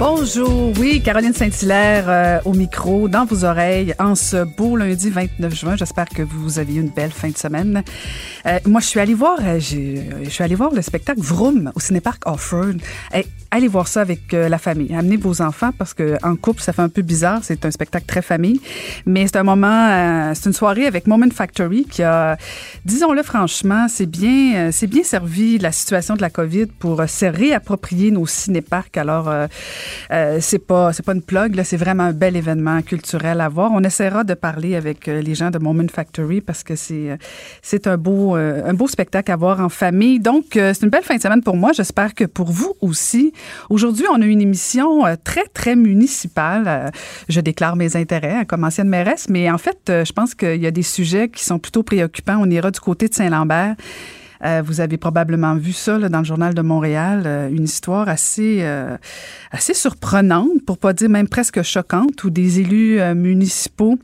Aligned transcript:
Bonjour, 0.00 0.72
oui, 0.78 1.02
Caroline 1.02 1.34
Saint-Hilaire 1.34 2.04
euh, 2.08 2.38
au 2.46 2.54
micro, 2.54 3.06
dans 3.06 3.26
vos 3.26 3.44
oreilles, 3.44 3.94
en 3.98 4.14
ce 4.14 4.44
beau 4.44 4.74
lundi 4.74 5.10
29 5.10 5.54
juin. 5.54 5.76
J'espère 5.76 6.08
que 6.08 6.22
vous 6.22 6.58
avez 6.58 6.76
eu 6.76 6.80
une 6.80 6.88
belle 6.88 7.10
fin 7.10 7.28
de 7.28 7.36
semaine. 7.36 7.84
Euh, 8.46 8.58
moi, 8.64 8.80
je 8.80 8.86
suis 8.86 8.98
allée 8.98 9.12
voir, 9.12 9.36
euh, 9.42 9.60
je 9.60 10.30
suis 10.30 10.42
allée 10.42 10.54
voir 10.54 10.72
le 10.72 10.80
spectacle 10.80 11.20
Vroom 11.20 11.70
au 11.74 11.80
Cinéparc 11.80 12.22
Offroad. 12.24 12.80
Hey, 13.12 13.26
allez 13.50 13.68
voir 13.68 13.88
ça 13.88 14.00
avec 14.00 14.32
la 14.32 14.56
famille. 14.56 14.94
Amenez 14.94 15.18
vos 15.18 15.42
enfants 15.42 15.72
parce 15.76 15.92
que 15.92 16.16
en 16.22 16.34
couple, 16.34 16.62
ça 16.62 16.72
fait 16.72 16.80
un 16.80 16.88
peu 16.88 17.02
bizarre. 17.02 17.40
C'est 17.42 17.66
un 17.66 17.70
spectacle 17.70 18.06
très 18.06 18.22
famille, 18.22 18.58
mais 19.04 19.26
c'est 19.26 19.36
un 19.36 19.42
moment, 19.42 20.32
c'est 20.34 20.46
une 20.46 20.54
soirée 20.54 20.86
avec 20.86 21.08
Moment 21.08 21.28
Factory 21.30 21.84
qui 21.84 22.02
a, 22.02 22.38
disons-le 22.86 23.22
franchement, 23.22 23.86
c'est 23.88 24.06
bien, 24.06 24.70
c'est 24.72 24.86
bien 24.86 25.02
servi 25.02 25.58
la 25.58 25.72
situation 25.72 26.14
de 26.14 26.22
la 26.22 26.30
COVID 26.30 26.66
pour 26.78 27.02
se 27.06 27.26
réapproprier 27.26 28.10
nos 28.10 28.26
cinéparcs. 28.26 28.96
Alors 28.96 29.28
euh, 30.10 30.38
c'est 30.40 30.58
pas 30.58 30.92
c'est 30.92 31.04
pas 31.04 31.14
une 31.14 31.22
plug 31.22 31.54
là, 31.54 31.64
c'est 31.64 31.76
vraiment 31.76 32.04
un 32.04 32.12
bel 32.12 32.36
événement 32.36 32.82
culturel 32.82 33.40
à 33.40 33.48
voir. 33.48 33.70
On 33.72 33.82
essaiera 33.82 34.24
de 34.24 34.34
parler 34.34 34.76
avec 34.76 35.08
euh, 35.08 35.20
les 35.20 35.34
gens 35.34 35.50
de 35.50 35.58
Moment 35.58 35.88
Factory 35.92 36.40
parce 36.40 36.62
que 36.62 36.76
c'est 36.76 37.10
euh, 37.10 37.16
c'est 37.62 37.86
un 37.86 37.96
beau 37.96 38.34
un 38.34 38.74
beau 38.74 38.88
spectacle 38.88 39.30
à 39.32 39.36
voir 39.36 39.60
en 39.60 39.68
famille. 39.68 40.20
Donc 40.20 40.44
c'est 40.52 40.82
une 40.82 40.90
belle 40.90 41.02
fin 41.02 41.16
de 41.16 41.22
semaine 41.22 41.42
pour 41.42 41.56
moi. 41.56 41.72
J'espère 41.72 42.14
que 42.14 42.24
pour 42.24 42.50
vous 42.50 42.74
aussi. 42.80 43.32
Aujourd'hui, 43.68 44.04
on 44.10 44.20
a 44.20 44.24
une 44.24 44.40
émission 44.40 45.02
très 45.24 45.44
très 45.46 45.76
municipale. 45.76 46.92
Je 47.28 47.40
déclare 47.40 47.76
mes 47.76 47.96
intérêts 47.96 48.34
hein, 48.34 48.44
comme 48.44 48.64
ancienne 48.64 48.88
mairesse, 48.88 49.28
mais 49.28 49.50
en 49.50 49.58
fait, 49.58 49.78
je 49.86 50.12
pense 50.12 50.34
qu'il 50.34 50.60
y 50.60 50.66
a 50.66 50.70
des 50.70 50.82
sujets 50.82 51.28
qui 51.28 51.44
sont 51.44 51.58
plutôt 51.58 51.82
préoccupants. 51.82 52.38
On 52.40 52.50
ira 52.50 52.70
du 52.70 52.80
côté 52.80 53.08
de 53.08 53.14
Saint-Lambert. 53.14 53.76
Euh, 54.44 54.62
vous 54.64 54.80
avez 54.80 54.96
probablement 54.96 55.54
vu 55.54 55.72
ça 55.72 55.98
là, 55.98 56.08
dans 56.08 56.20
le 56.20 56.24
journal 56.24 56.54
de 56.54 56.62
Montréal, 56.62 57.24
euh, 57.26 57.48
une 57.48 57.64
histoire 57.64 58.08
assez 58.08 58.58
euh, 58.60 58.96
assez 59.50 59.74
surprenante, 59.74 60.64
pour 60.66 60.78
pas 60.78 60.92
dire 60.92 61.10
même 61.10 61.28
presque 61.28 61.62
choquante, 61.62 62.24
où 62.24 62.30
des 62.30 62.60
élus 62.60 63.00
municipaux 63.14 63.98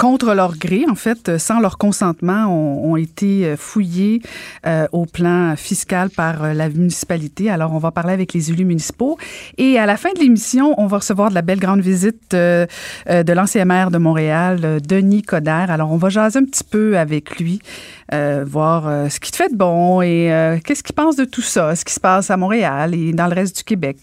contre 0.00 0.32
leur 0.32 0.56
gré, 0.56 0.86
en 0.88 0.94
fait, 0.94 1.36
sans 1.36 1.60
leur 1.60 1.76
consentement, 1.76 2.46
ont, 2.46 2.92
ont 2.92 2.96
été 2.96 3.54
fouillés 3.58 4.22
euh, 4.66 4.86
au 4.92 5.04
plan 5.04 5.54
fiscal 5.56 6.08
par 6.08 6.42
euh, 6.42 6.52
la 6.54 6.70
municipalité. 6.70 7.50
Alors, 7.50 7.74
on 7.74 7.78
va 7.78 7.90
parler 7.90 8.14
avec 8.14 8.32
les 8.32 8.50
élus 8.50 8.64
municipaux. 8.64 9.18
Et 9.58 9.78
à 9.78 9.84
la 9.84 9.98
fin 9.98 10.08
de 10.14 10.18
l'émission, 10.18 10.74
on 10.78 10.86
va 10.86 10.98
recevoir 10.98 11.28
de 11.28 11.34
la 11.34 11.42
belle 11.42 11.60
grande 11.60 11.82
visite 11.82 12.32
euh, 12.32 12.66
de 13.06 13.32
l'ancien 13.34 13.66
maire 13.66 13.90
de 13.90 13.98
Montréal, 13.98 14.80
Denis 14.80 15.20
Coderre. 15.20 15.70
Alors, 15.70 15.92
on 15.92 15.98
va 15.98 16.08
jaser 16.08 16.38
un 16.38 16.44
petit 16.44 16.64
peu 16.64 16.96
avec 16.96 17.38
lui, 17.38 17.60
voir 18.12 19.10
ce 19.10 19.20
qu'il 19.20 19.34
fait 19.34 19.48
de 19.50 19.56
bon 19.56 20.02
et 20.02 20.60
qu'est-ce 20.64 20.82
qu'il 20.82 20.94
pense 20.94 21.16
de 21.16 21.24
tout 21.24 21.42
ça, 21.42 21.74
ce 21.76 21.84
qui 21.84 21.92
se 21.92 22.00
passe 22.00 22.30
à 22.30 22.36
Montréal 22.36 22.94
et 22.94 23.12
dans 23.12 23.26
le 23.26 23.34
reste 23.34 23.58
du 23.58 23.64
Québec. 23.64 23.98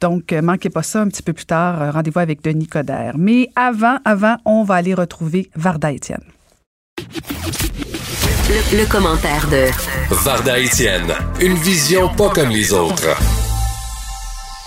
Donc, 0.00 0.32
manquez 0.32 0.70
pas 0.70 0.82
ça 0.82 1.00
un 1.00 1.08
petit 1.08 1.22
peu 1.22 1.32
plus 1.32 1.46
tard. 1.46 1.92
Rendez-vous 1.92 2.20
avec 2.20 2.42
Denis 2.42 2.66
Coderre. 2.66 3.14
Mais 3.16 3.48
avant, 3.56 3.98
avant, 4.04 4.36
on 4.44 4.62
va 4.64 4.76
aller 4.76 4.94
retrouver 4.94 5.50
Varda 5.56 5.92
Étienne. 5.92 6.24
Le, 8.72 8.90
commentaire 8.90 9.46
de 9.48 9.68
Varda 10.24 10.58
Étienne, 10.58 11.12
une 11.40 11.54
vision 11.54 12.08
pas 12.08 12.30
comme 12.30 12.48
les 12.48 12.72
autres. 12.72 13.14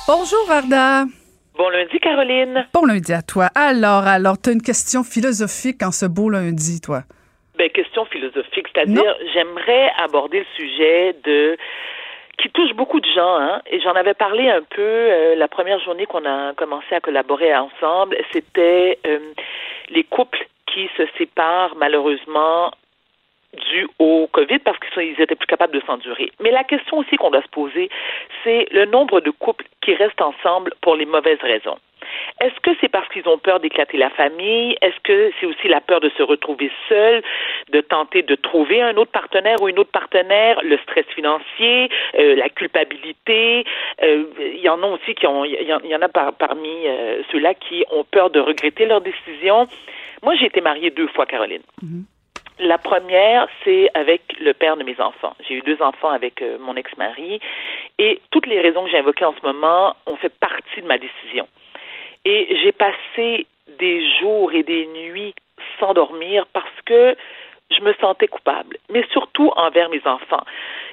Bonjour 0.08 0.46
Varda. 0.48 1.06
Bon 1.58 1.70
lundi, 1.70 2.00
Caroline. 2.00 2.68
Bon 2.74 2.86
lundi 2.86 3.12
à 3.12 3.22
toi. 3.22 3.50
Alors, 3.56 4.06
alors, 4.06 4.40
tu 4.40 4.50
as 4.50 4.54
une 4.54 4.62
question 4.62 5.04
philosophique 5.04 5.84
en 5.84 5.92
ce 5.92 6.06
beau 6.06 6.30
lundi, 6.30 6.80
toi. 6.80 7.04
Ben, 7.56 7.70
question 7.70 8.06
philosophique, 8.06 8.68
c'est-à-dire, 8.74 9.16
j'aimerais 9.34 9.92
aborder 9.98 10.40
le 10.40 10.46
sujet 10.56 11.16
de 11.24 11.58
qui 12.38 12.50
touche 12.50 12.74
beaucoup 12.74 13.00
de 13.00 13.08
gens, 13.14 13.36
hein, 13.38 13.62
et 13.70 13.80
j'en 13.82 13.92
avais 13.94 14.16
parlé 14.16 14.50
un 14.50 14.64
peu 14.64 14.82
euh, 14.82 15.36
la 15.36 15.48
première 15.48 15.80
journée 15.80 16.06
qu'on 16.08 16.26
a 16.26 16.54
commencé 16.54 16.96
à 16.96 17.00
collaborer 17.00 17.56
ensemble. 17.56 18.18
C'était 18.32 18.98
euh, 19.06 19.20
les 19.90 20.04
couples 20.04 20.48
qui 20.66 20.90
se 20.98 21.04
séparent 21.18 21.76
malheureusement 21.76 22.72
dû 23.70 23.88
au 24.00 24.28
COVID 24.32 24.60
parce 24.60 24.80
qu'ils 24.80 25.20
étaient 25.20 25.36
plus 25.36 25.48
capables 25.48 25.74
de 25.74 25.82
s'endurer. 25.86 26.32
Mais 26.40 26.52
la 26.52 26.64
question 26.64 27.00
aussi 27.00 27.18
qu'on 27.18 27.30
doit 27.30 27.42
se 27.42 27.50
poser, 27.50 27.90
c'est 28.44 28.68
le 28.72 28.86
nombre 28.86 29.20
de 29.20 29.30
couples 29.30 29.66
qui 29.82 29.94
restent 29.94 30.22
ensemble 30.22 30.74
pour 30.82 30.96
les 30.96 31.06
mauvaises 31.06 31.42
raisons. 31.42 31.78
Est-ce 32.40 32.60
que 32.62 32.72
c'est 32.80 32.90
parce 32.90 33.08
qu'ils 33.10 33.28
ont 33.28 33.38
peur 33.38 33.60
d'éclater 33.60 33.98
la 33.98 34.10
famille? 34.10 34.78
Est-ce 34.82 35.00
que 35.04 35.32
c'est 35.40 35.46
aussi 35.46 35.68
la 35.68 35.82
peur 35.82 36.00
de 36.00 36.10
se 36.18 36.24
retrouver 36.24 36.72
seul, 36.88 37.22
de 37.72 37.82
tenter 37.82 38.24
de 38.24 38.36
trouver 38.36 38.82
un 38.82 38.96
autre 38.98 39.12
partenaire 39.12 39.62
ou 39.62 39.70
une 39.70 39.80
autre 39.80 39.92
partenaire, 39.92 40.60
le 40.64 40.78
stress 40.80 41.06
financier, 41.08 41.90
euh, 42.18 42.36
la 42.36 42.50
culpabilité? 42.50 43.66
Euh, 44.04 44.24
il 44.40 44.62
y 44.62 44.70
en 44.70 44.82
a 44.84 44.88
aussi 44.88 45.14
qui 45.16 45.28
ont, 45.28 45.44
il 45.46 45.54
y, 45.62 45.96
en 45.96 46.02
a 46.02 46.10
parmi 46.10 46.88
euh, 46.88 47.22
ceux-là 47.32 47.54
qui 47.54 47.86
ont 47.92 48.04
peur 48.04 48.30
de 48.30 48.40
regretter 48.40 48.86
leur 48.86 49.02
décision. 49.02 49.68
Moi, 50.24 50.36
j'ai 50.36 50.46
été 50.46 50.62
mariée 50.62 50.92
deux 50.92 51.08
fois, 51.08 51.26
Caroline. 51.26 51.64
Mhm. 51.82 52.06
La 52.62 52.78
première, 52.78 53.48
c'est 53.64 53.90
avec 53.96 54.22
le 54.40 54.54
père 54.54 54.78
de 54.78 54.84
mes 54.84 55.00
enfants. 55.02 55.34
J'ai 55.48 55.56
eu 55.56 55.62
deux 55.62 55.82
enfants 55.82 56.12
avec 56.12 56.44
euh, 56.44 56.58
mon 56.60 56.76
ex-mari 56.76 57.40
et 57.98 58.22
toutes 58.30 58.46
les 58.46 58.62
raisons 58.62 58.84
que 58.84 58.92
j'ai 58.92 59.00
invoquées 59.00 59.26
en 59.26 59.34
ce 59.34 59.44
moment 59.46 59.96
ont 60.06 60.16
fait 60.18 60.30
partie 60.30 60.82
de 60.82 60.86
ma 60.86 61.00
décision. 61.00 61.48
Et 62.26 62.56
j'ai 62.62 62.72
passé 62.72 63.48
des 63.80 64.08
jours 64.20 64.52
et 64.54 64.64
des 64.64 64.88
nuits 64.88 65.34
sans 65.80 65.94
dormir 65.94 66.46
parce 66.54 66.82
que 66.86 67.16
je 67.72 67.84
me 67.84 67.94
sentais 67.96 68.28
coupable, 68.28 68.78
mais 68.92 69.04
surtout 69.12 69.50
envers 69.56 69.90
mes 69.90 70.02
enfants. 70.06 70.44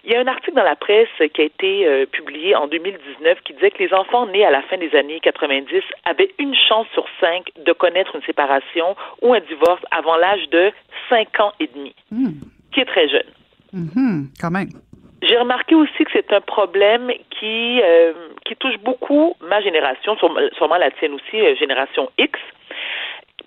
Il 0.05 0.13
y 0.13 0.15
a 0.15 0.21
un 0.21 0.27
article 0.27 0.57
dans 0.57 0.63
la 0.63 0.77
presse 0.77 1.09
qui 1.35 1.41
a 1.41 1.45
été 1.45 1.87
euh, 1.87 2.07
publié 2.07 2.55
en 2.55 2.69
2019 2.69 3.41
qui 3.45 3.53
disait 3.55 3.71
que 3.73 3.83
les 3.83 3.93
enfants 3.93 4.27
nés 4.27 4.45
à 4.45 4.51
la 4.51 4.63
fin 4.63 4.79
des 4.79 4.95
années 4.95 5.21
90 5.21 5.83
avaient 6.05 6.33
une 6.39 6.55
chance 6.55 6.87
sur 6.95 7.05
cinq 7.21 7.51
de 7.65 7.73
connaître 7.73 8.15
une 8.15 8.23
séparation 8.23 8.97
ou 9.23 9.35
un 9.35 9.41
divorce 9.41 9.83
avant 9.91 10.17
l'âge 10.17 10.49
de 10.51 10.71
cinq 11.09 11.41
ans 11.41 11.53
et 11.59 11.69
demi, 11.75 11.95
hmm. 12.13 12.31
qui 12.73 12.81
est 12.81 12.87
très 12.87 13.09
jeune. 13.09 13.27
Hmm, 13.73 14.27
quand 14.41 14.51
même. 14.51 14.69
J'ai 15.23 15.37
remarqué 15.37 15.75
aussi 15.75 16.05
que 16.05 16.11
c'est 16.13 16.33
un 16.33 16.41
problème 16.41 17.13
qui 17.31 17.81
euh, 17.83 18.13
touche 18.61 18.79
beaucoup 18.79 19.35
ma 19.41 19.61
génération, 19.61 20.17
sûrement 20.57 20.77
la 20.77 20.91
tienne 20.93 21.15
aussi, 21.15 21.41
euh, 21.41 21.57
génération 21.57 22.11
X, 22.19 22.39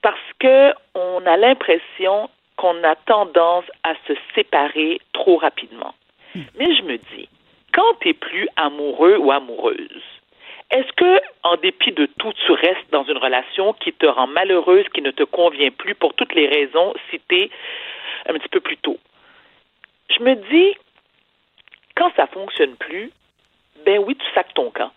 parce 0.01 0.19
que 0.39 0.73
on 0.95 1.25
a 1.25 1.37
l'impression 1.37 2.29
qu'on 2.57 2.83
a 2.83 2.95
tendance 2.95 3.65
à 3.83 3.93
se 4.07 4.13
séparer 4.35 4.99
trop 5.13 5.37
rapidement. 5.37 5.93
Mais 6.57 6.75
je 6.75 6.83
me 6.83 6.97
dis, 6.97 7.27
quand 7.73 7.99
tu 7.99 8.09
es 8.09 8.13
plus 8.13 8.47
amoureux 8.55 9.17
ou 9.17 9.31
amoureuse, 9.31 10.03
est-ce 10.71 10.91
que, 10.93 11.21
en 11.43 11.57
dépit 11.57 11.91
de 11.91 12.05
tout, 12.17 12.31
tu 12.45 12.51
restes 12.53 12.89
dans 12.91 13.03
une 13.03 13.17
relation 13.17 13.73
qui 13.73 13.91
te 13.91 14.05
rend 14.05 14.27
malheureuse, 14.27 14.85
qui 14.93 15.01
ne 15.01 15.11
te 15.11 15.23
convient 15.23 15.71
plus 15.71 15.95
pour 15.95 16.13
toutes 16.13 16.33
les 16.33 16.47
raisons 16.47 16.93
citées 17.09 17.51
un 18.27 18.33
petit 18.33 18.47
peu 18.47 18.61
plus 18.61 18.77
tôt? 18.77 18.97
Je 20.17 20.23
me 20.23 20.35
dis, 20.35 20.73
quand 21.95 22.11
ça 22.15 22.27
fonctionne 22.27 22.75
plus, 22.75 23.11
ben 23.85 23.99
oui, 24.05 24.15
tu 24.15 24.25
sacs 24.33 24.53
ton 24.53 24.71
camp. 24.71 24.91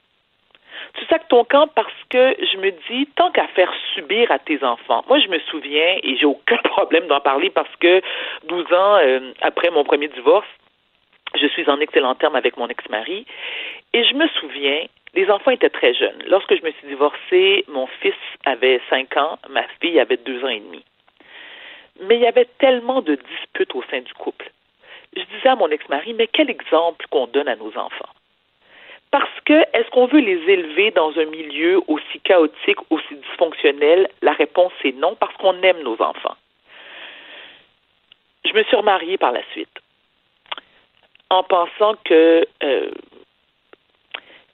Tu 0.94 1.04
sacs 1.06 1.28
ton 1.28 1.44
camp 1.44 1.68
parce 1.74 1.92
que 2.10 2.36
je 2.52 2.58
me 2.58 2.70
dis, 2.88 3.06
tant 3.16 3.30
qu'à 3.30 3.46
faire 3.48 3.72
subir 3.94 4.30
à 4.30 4.38
tes 4.38 4.62
enfants. 4.62 5.04
Moi, 5.08 5.18
je 5.20 5.28
me 5.28 5.38
souviens, 5.50 5.98
et 6.02 6.16
j'ai 6.16 6.26
aucun 6.26 6.56
problème 6.64 7.06
d'en 7.06 7.20
parler 7.20 7.50
parce 7.50 7.74
que 7.76 8.00
12 8.44 8.72
ans 8.72 8.96
euh, 8.96 9.32
après 9.40 9.70
mon 9.70 9.84
premier 9.84 10.08
divorce, 10.08 10.46
je 11.34 11.46
suis 11.48 11.68
en 11.68 11.80
excellent 11.80 12.14
terme 12.14 12.36
avec 12.36 12.56
mon 12.56 12.68
ex-mari. 12.68 13.26
Et 13.92 14.04
je 14.04 14.14
me 14.14 14.28
souviens, 14.40 14.86
les 15.14 15.30
enfants 15.30 15.50
étaient 15.50 15.70
très 15.70 15.94
jeunes. 15.94 16.22
Lorsque 16.26 16.56
je 16.56 16.62
me 16.62 16.70
suis 16.72 16.86
divorcée, 16.88 17.64
mon 17.68 17.86
fils 17.86 18.14
avait 18.44 18.80
5 18.90 19.16
ans, 19.16 19.38
ma 19.48 19.64
fille 19.80 19.98
avait 19.98 20.16
2 20.16 20.44
ans 20.44 20.48
et 20.48 20.60
demi. 20.60 20.84
Mais 22.02 22.16
il 22.16 22.22
y 22.22 22.26
avait 22.26 22.48
tellement 22.58 23.02
de 23.02 23.14
disputes 23.14 23.74
au 23.74 23.82
sein 23.90 24.00
du 24.00 24.12
couple. 24.14 24.50
Je 25.16 25.22
disais 25.36 25.48
à 25.48 25.56
mon 25.56 25.68
ex-mari, 25.68 26.14
mais 26.14 26.26
quel 26.26 26.50
exemple 26.50 27.06
qu'on 27.10 27.26
donne 27.26 27.48
à 27.48 27.56
nos 27.56 27.76
enfants? 27.76 28.08
Parce 29.10 29.40
que 29.44 29.52
est-ce 29.72 29.88
qu'on 29.90 30.06
veut 30.06 30.20
les 30.20 30.42
élever 30.50 30.90
dans 30.90 31.16
un 31.16 31.26
milieu 31.26 31.80
aussi 31.86 32.18
chaotique, 32.24 32.78
aussi 32.90 33.14
dysfonctionnel? 33.14 34.08
La 34.22 34.32
réponse 34.32 34.72
est 34.82 34.96
non, 34.96 35.14
parce 35.14 35.36
qu'on 35.36 35.62
aime 35.62 35.82
nos 35.82 36.00
enfants. 36.02 36.34
Je 38.44 38.52
me 38.52 38.64
suis 38.64 38.76
remariée 38.76 39.16
par 39.16 39.32
la 39.32 39.42
suite 39.52 39.68
en 41.30 41.42
pensant 41.42 41.94
que 42.04 42.46
euh, 42.62 42.90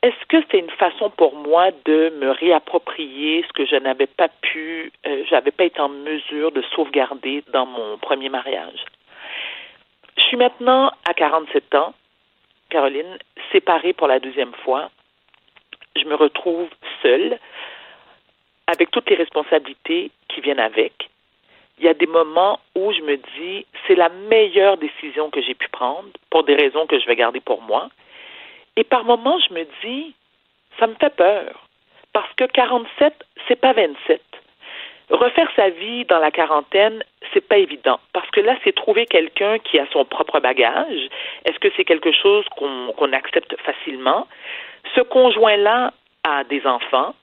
est-ce 0.02 0.26
que 0.28 0.40
c'était 0.42 0.60
une 0.60 0.70
façon 0.70 1.10
pour 1.10 1.34
moi 1.34 1.70
de 1.84 2.10
me 2.20 2.30
réapproprier 2.30 3.44
ce 3.46 3.52
que 3.52 3.66
je 3.66 3.76
n'avais 3.76 4.06
pas 4.06 4.28
pu, 4.28 4.92
euh, 5.06 5.24
j'avais 5.28 5.50
pas 5.50 5.64
été 5.64 5.80
en 5.80 5.90
mesure 5.90 6.52
de 6.52 6.62
sauvegarder 6.74 7.44
dans 7.52 7.66
mon 7.66 7.98
premier 7.98 8.28
mariage? 8.28 8.84
Je 10.20 10.26
suis 10.26 10.36
maintenant 10.36 10.92
à 11.08 11.14
47 11.14 11.74
ans 11.74 11.94
Caroline, 12.68 13.18
séparée 13.50 13.94
pour 13.94 14.06
la 14.06 14.20
deuxième 14.20 14.54
fois, 14.64 14.90
je 15.96 16.04
me 16.04 16.14
retrouve 16.14 16.68
seule, 17.02 17.38
avec 18.66 18.90
toutes 18.92 19.10
les 19.10 19.16
responsabilités 19.16 20.10
qui 20.28 20.40
viennent 20.40 20.60
avec. 20.60 21.10
Il 21.78 21.84
y 21.84 21.88
a 21.88 21.94
des 21.94 22.06
moments 22.06 22.60
où 22.76 22.92
je 22.92 23.00
me 23.00 23.16
dis, 23.16 23.66
c'est 23.86 23.96
la 23.96 24.08
meilleure 24.08 24.76
décision 24.76 25.30
que 25.30 25.42
j'ai 25.42 25.54
pu 25.54 25.68
prendre, 25.68 26.08
pour 26.28 26.44
des 26.44 26.54
raisons 26.54 26.86
que 26.86 27.00
je 27.00 27.06
vais 27.06 27.16
garder 27.16 27.40
pour 27.40 27.62
moi. 27.62 27.88
Et 28.76 28.84
par 28.84 29.04
moments, 29.04 29.40
je 29.48 29.54
me 29.54 29.66
dis, 29.82 30.14
ça 30.78 30.86
me 30.86 30.94
fait 30.94 31.16
peur. 31.16 31.66
Parce 32.12 32.32
que 32.34 32.44
47, 32.44 33.14
c'est 33.48 33.56
pas 33.56 33.72
27 33.72 34.20
refaire 35.10 35.48
sa 35.56 35.70
vie 35.70 36.04
dans 36.04 36.18
la 36.18 36.30
quarantaine, 36.30 37.02
c'est 37.32 37.46
pas 37.46 37.58
évident 37.58 37.98
parce 38.12 38.30
que 38.30 38.40
là, 38.40 38.56
c'est 38.64 38.74
trouver 38.74 39.06
quelqu'un 39.06 39.58
qui 39.58 39.78
a 39.78 39.86
son 39.92 40.04
propre 40.04 40.40
bagage. 40.40 41.08
Est-ce 41.44 41.58
que 41.58 41.68
c'est 41.76 41.84
quelque 41.84 42.12
chose 42.12 42.44
qu'on 42.56 43.12
accepte 43.12 43.56
facilement? 43.60 44.26
Ce 44.94 45.00
conjoint-là 45.00 45.92
a 46.24 46.44
des 46.44 46.66
enfants. 46.66 47.14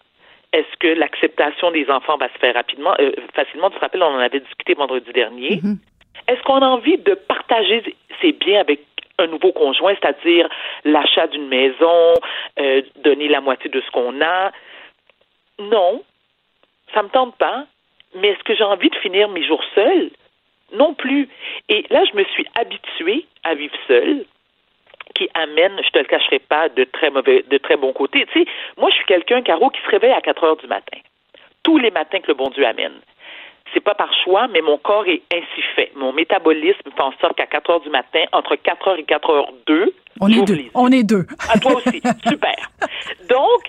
Est-ce 0.54 0.78
que 0.80 0.88
l'acceptation 0.88 1.72
des 1.72 1.90
enfants 1.90 2.18
va 2.18 2.30
se 2.30 2.38
faire 2.40 2.56
rapidement, 2.56 2.94
euh, 3.00 3.12
facilement? 3.34 3.70
Tu 3.70 3.76
te 3.76 3.82
rappelles, 3.82 4.04
on 4.04 4.16
en 4.16 4.20
avait 4.20 4.40
discuté 4.40 4.74
vendredi 4.74 5.12
dernier. 5.12 5.58
Mm-hmm. 5.58 5.78
Est-ce 6.30 6.42
qu'on 6.44 6.62
a 6.62 6.68
envie 6.68 6.98
de 6.98 7.14
partager 7.14 7.96
ses 8.22 8.32
biens 8.32 8.62
avec 8.62 8.82
un 9.20 9.28
nouveau 9.28 9.52
conjoint, 9.52 9.94
c'est-à-dire 10.00 10.48
l'achat 10.86 11.28
d'une 11.28 11.48
maison, 11.48 12.14
euh, 12.60 12.82
donner 12.98 13.28
la 13.28 13.42
moitié 13.42 13.70
de 13.70 13.82
ce 13.82 13.92
qu'on 13.92 14.22
a? 14.22 14.52
Non, 15.60 16.04
ça 16.94 17.04
me 17.04 17.10
tente 17.10 17.36
pas 17.38 17.66
mais 18.16 18.30
est-ce 18.30 18.44
que 18.44 18.56
j'ai 18.56 18.64
envie 18.64 18.90
de 18.90 18.96
finir 18.98 19.30
mes 19.30 19.46
jours 19.46 19.64
seuls? 19.76 20.12
Non 20.74 20.94
plus. 20.94 21.30
Et 21.70 21.86
là, 21.90 22.04
je 22.12 22.18
me 22.18 22.24
suis 22.26 22.46
habituée 22.56 23.26
à 23.44 23.56
vivre 23.56 23.76
seule, 23.88 24.26
qui 25.16 25.30
amène, 25.34 25.80
je 25.84 25.90
te 25.90 26.00
le 26.00 26.06
cacherai 26.06 26.40
pas, 26.40 26.70
de 26.70 26.84
très 26.84 27.10
mauvais, 27.10 27.44
de 27.50 27.58
très 27.58 27.78
bons 27.78 27.94
côtés. 27.94 28.26
Tu 28.32 28.44
sais, 28.44 28.50
moi, 28.78 28.90
je 28.90 28.96
suis 28.96 29.06
quelqu'un, 29.06 29.42
Caro, 29.42 29.70
qui 29.70 29.82
se 29.82 29.90
réveille 29.90 30.12
à 30.12 30.22
4 30.22 30.44
heures 30.44 30.58
du 30.58 30.68
matin. 30.68 30.98
Tous 31.64 31.78
les 31.78 31.92
matins 31.92 32.20
que 32.20 32.28
le 32.28 32.34
bon 32.34 32.50
Dieu 32.50 32.66
amène. 32.66 33.00
C'est 33.74 33.84
pas 33.84 33.96
par 33.96 34.14
choix, 34.24 34.48
mais 34.48 34.62
mon 34.62 34.78
corps 34.78 35.08
est 35.08 35.24
ainsi 35.34 35.62
fait. 35.76 35.92
Mon 35.96 36.14
métabolisme 36.14 36.90
fait 36.96 37.02
en 37.02 37.12
sorte 37.20 37.36
qu'à 37.36 37.48
4 37.48 37.70
heures 37.70 37.82
du 37.82 37.90
matin, 37.90 38.24
entre 38.32 38.56
4 38.56 38.88
heures 38.88 39.00
et 39.00 39.04
4 39.04 39.30
heures 39.30 39.52
2, 39.66 39.94
on 40.20 40.30
est 40.30 40.46
deux. 40.46 40.66
On 40.74 40.92
est 40.92 41.04
deux. 41.04 41.26
À 41.54 41.60
toi 41.60 41.76
aussi. 41.76 42.02
Super. 42.28 42.56
Donc, 43.30 43.62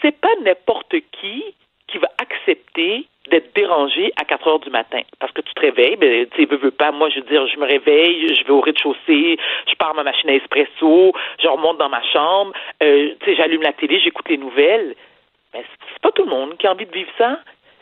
c'est 0.00 0.18
pas 0.20 0.34
n'importe 0.44 0.94
qui 1.20 1.44
qui 1.88 1.98
va 1.98 2.08
accepter 2.18 3.06
d'être 3.30 3.54
dérangé 3.54 4.12
à 4.16 4.24
4 4.24 4.48
heures 4.48 4.58
du 4.58 4.70
matin. 4.70 5.00
Parce 5.20 5.32
que 5.32 5.40
tu 5.40 5.54
te 5.54 5.60
réveilles, 5.60 5.96
ben, 5.96 6.26
tu 6.34 6.44
veux, 6.44 6.56
veux 6.56 6.70
pas. 6.70 6.90
Moi, 6.90 7.08
je 7.10 7.20
veux 7.20 7.26
dire, 7.26 7.46
je 7.46 7.58
me 7.58 7.66
réveille, 7.66 8.34
je 8.34 8.44
vais 8.44 8.50
au 8.50 8.60
rez-de-chaussée, 8.60 9.38
je 9.68 9.74
pars 9.76 9.94
ma 9.94 10.02
machine 10.02 10.30
à 10.30 10.34
espresso, 10.34 11.12
je 11.40 11.48
remonte 11.48 11.78
dans 11.78 11.88
ma 11.88 12.02
chambre, 12.02 12.52
euh, 12.82 13.14
tu 13.20 13.26
sais, 13.26 13.36
j'allume 13.36 13.62
la 13.62 13.72
télé, 13.72 14.00
j'écoute 14.00 14.28
les 14.28 14.38
nouvelles. 14.38 14.94
Mais 15.54 15.64
c'est 15.92 16.02
pas 16.02 16.10
tout 16.10 16.24
le 16.24 16.30
monde 16.30 16.56
qui 16.58 16.66
a 16.66 16.72
envie 16.72 16.86
de 16.86 16.92
vivre 16.92 17.10
ça. 17.16 17.38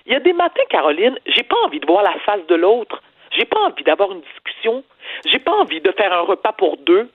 Il 0.07 0.13
y 0.13 0.17
a 0.17 0.21
des 0.21 0.33
matins, 0.33 0.63
Caroline, 0.69 1.19
j'ai 1.27 1.43
pas 1.43 1.57
envie 1.65 1.81
de 1.81 1.87
voir 1.87 2.03
la 2.03 2.19
face 2.21 2.45
de 2.47 2.55
l'autre. 2.55 3.03
J'ai 3.31 3.45
pas 3.45 3.61
envie 3.61 3.85
d'avoir 3.85 4.13
une 4.13 4.23
discussion. 4.23 4.83
J'ai 5.25 5.39
pas 5.39 5.53
envie 5.53 5.81
de 5.81 5.93
faire 5.93 6.13
un 6.13 6.23
repas 6.23 6.53
pour 6.53 6.77
deux. 6.79 7.09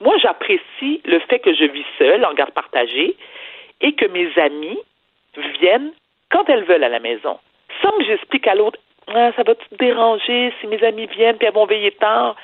Moi, 0.00 0.16
j'apprécie 0.18 1.00
le 1.04 1.18
fait 1.20 1.40
que 1.40 1.52
je 1.52 1.64
vis 1.64 1.84
seule, 1.98 2.24
en 2.24 2.32
garde 2.34 2.52
partagée, 2.52 3.16
et 3.80 3.92
que 3.94 4.06
mes 4.06 4.30
amis 4.38 4.78
viennent 5.60 5.92
quand 6.30 6.48
elles 6.48 6.64
veulent 6.64 6.84
à 6.84 6.88
la 6.88 7.00
maison 7.00 7.38
sans 7.82 7.90
que 7.92 8.04
j'explique 8.04 8.46
à 8.46 8.54
l'autre, 8.54 8.78
ah, 9.08 9.30
ça 9.36 9.42
va 9.42 9.54
te 9.54 9.74
déranger 9.78 10.52
si 10.60 10.66
mes 10.66 10.82
amis 10.84 11.06
viennent 11.06 11.36
puis 11.36 11.46
elles 11.46 11.54
vont 11.54 11.66
veiller 11.66 11.92
tard? 11.92 12.36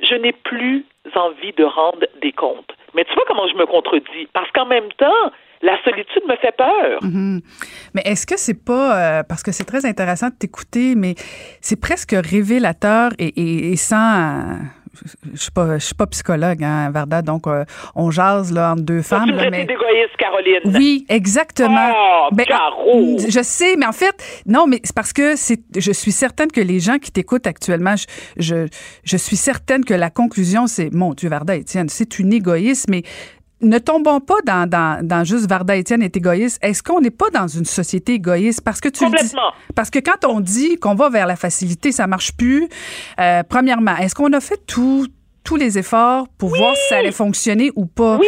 Je 0.00 0.14
n'ai 0.14 0.32
plus 0.32 0.84
envie 1.14 1.52
de 1.52 1.64
rendre 1.64 2.06
des 2.22 2.32
comptes. 2.32 2.72
Mais 2.94 3.04
tu 3.04 3.14
vois 3.14 3.24
comment 3.26 3.48
je 3.48 3.54
me 3.54 3.66
contredis? 3.66 4.28
Parce 4.32 4.50
qu'en 4.52 4.66
même 4.66 4.90
temps, 4.92 5.32
la 5.62 5.82
solitude 5.82 6.22
me 6.28 6.36
fait 6.36 6.56
peur. 6.56 7.02
Mhm. 7.02 7.40
Mais 7.94 8.02
est-ce 8.04 8.26
que 8.26 8.38
c'est 8.38 8.64
pas 8.64 9.18
euh, 9.18 9.22
parce 9.28 9.42
que 9.42 9.52
c'est 9.52 9.64
très 9.64 9.84
intéressant 9.86 10.28
de 10.28 10.34
t'écouter, 10.38 10.94
mais 10.96 11.14
c'est 11.60 11.80
presque 11.80 12.12
révélateur 12.12 13.10
et, 13.18 13.72
et 13.72 13.76
sans 13.76 14.58
je 15.32 15.40
suis 15.40 15.50
pas, 15.50 15.78
je 15.78 15.84
suis 15.84 15.94
pas 15.94 16.06
psychologue, 16.06 16.62
hein, 16.62 16.90
Varda, 16.90 17.22
donc 17.22 17.46
euh, 17.46 17.64
on 17.94 18.10
jase 18.10 18.52
là 18.52 18.72
entre 18.72 18.82
deux 18.82 19.02
femmes. 19.02 19.30
Là, 19.30 19.50
mais... 19.50 19.62
égoïste, 19.62 20.16
Caroline? 20.18 20.60
Oui, 20.76 21.06
exactement. 21.08 21.92
Oh, 21.94 22.28
ben, 22.32 22.46
je 23.28 23.40
sais, 23.42 23.76
mais 23.76 23.86
en 23.86 23.92
fait, 23.92 24.42
non, 24.46 24.66
mais 24.66 24.80
c'est 24.84 24.94
parce 24.94 25.12
que 25.12 25.36
c'est, 25.36 25.60
je 25.76 25.92
suis 25.92 26.12
certaine 26.12 26.50
que 26.50 26.60
les 26.60 26.80
gens 26.80 26.98
qui 26.98 27.10
t'écoutent 27.12 27.46
actuellement, 27.46 27.94
je, 27.96 28.06
je, 28.36 28.68
je, 29.04 29.16
suis 29.16 29.36
certaine 29.36 29.84
que 29.84 29.94
la 29.94 30.10
conclusion, 30.10 30.66
c'est, 30.66 30.92
mon 30.92 31.14
Dieu, 31.14 31.28
Varda, 31.28 31.56
Étienne, 31.56 31.88
c'est 31.88 32.18
une 32.18 32.32
égoïste, 32.32 32.86
mais 32.88 33.02
ne 33.60 33.78
tombons 33.78 34.20
pas 34.20 34.40
dans, 34.44 34.68
dans, 34.68 35.06
dans 35.06 35.24
juste 35.24 35.48
Varda 35.48 35.76
Étienne 35.76 36.02
est 36.02 36.16
égoïste. 36.16 36.58
Est-ce 36.62 36.82
qu'on 36.82 37.00
n'est 37.00 37.10
pas 37.10 37.30
dans 37.30 37.48
une 37.48 37.64
société 37.64 38.14
égoïste? 38.14 38.62
Parce 38.64 38.80
que 38.80 38.88
tu 38.88 39.04
dis, 39.04 39.34
parce 39.74 39.90
que 39.90 39.98
quand 39.98 40.26
on 40.26 40.40
dit 40.40 40.78
qu'on 40.78 40.94
va 40.94 41.08
vers 41.08 41.26
la 41.26 41.36
facilité, 41.36 41.92
ça 41.92 42.06
marche 42.06 42.32
plus. 42.36 42.68
Euh, 43.20 43.42
premièrement, 43.48 43.96
est-ce 43.96 44.14
qu'on 44.14 44.32
a 44.32 44.40
fait 44.40 44.60
tout, 44.66 45.06
tous 45.44 45.56
les 45.56 45.78
efforts 45.78 46.26
pour 46.38 46.50
voir 46.50 46.74
si 46.76 46.88
ça 46.88 46.98
allait 46.98 47.10
fonctionner 47.10 47.70
ou 47.74 47.86
pas? 47.86 48.16
Oui, 48.18 48.26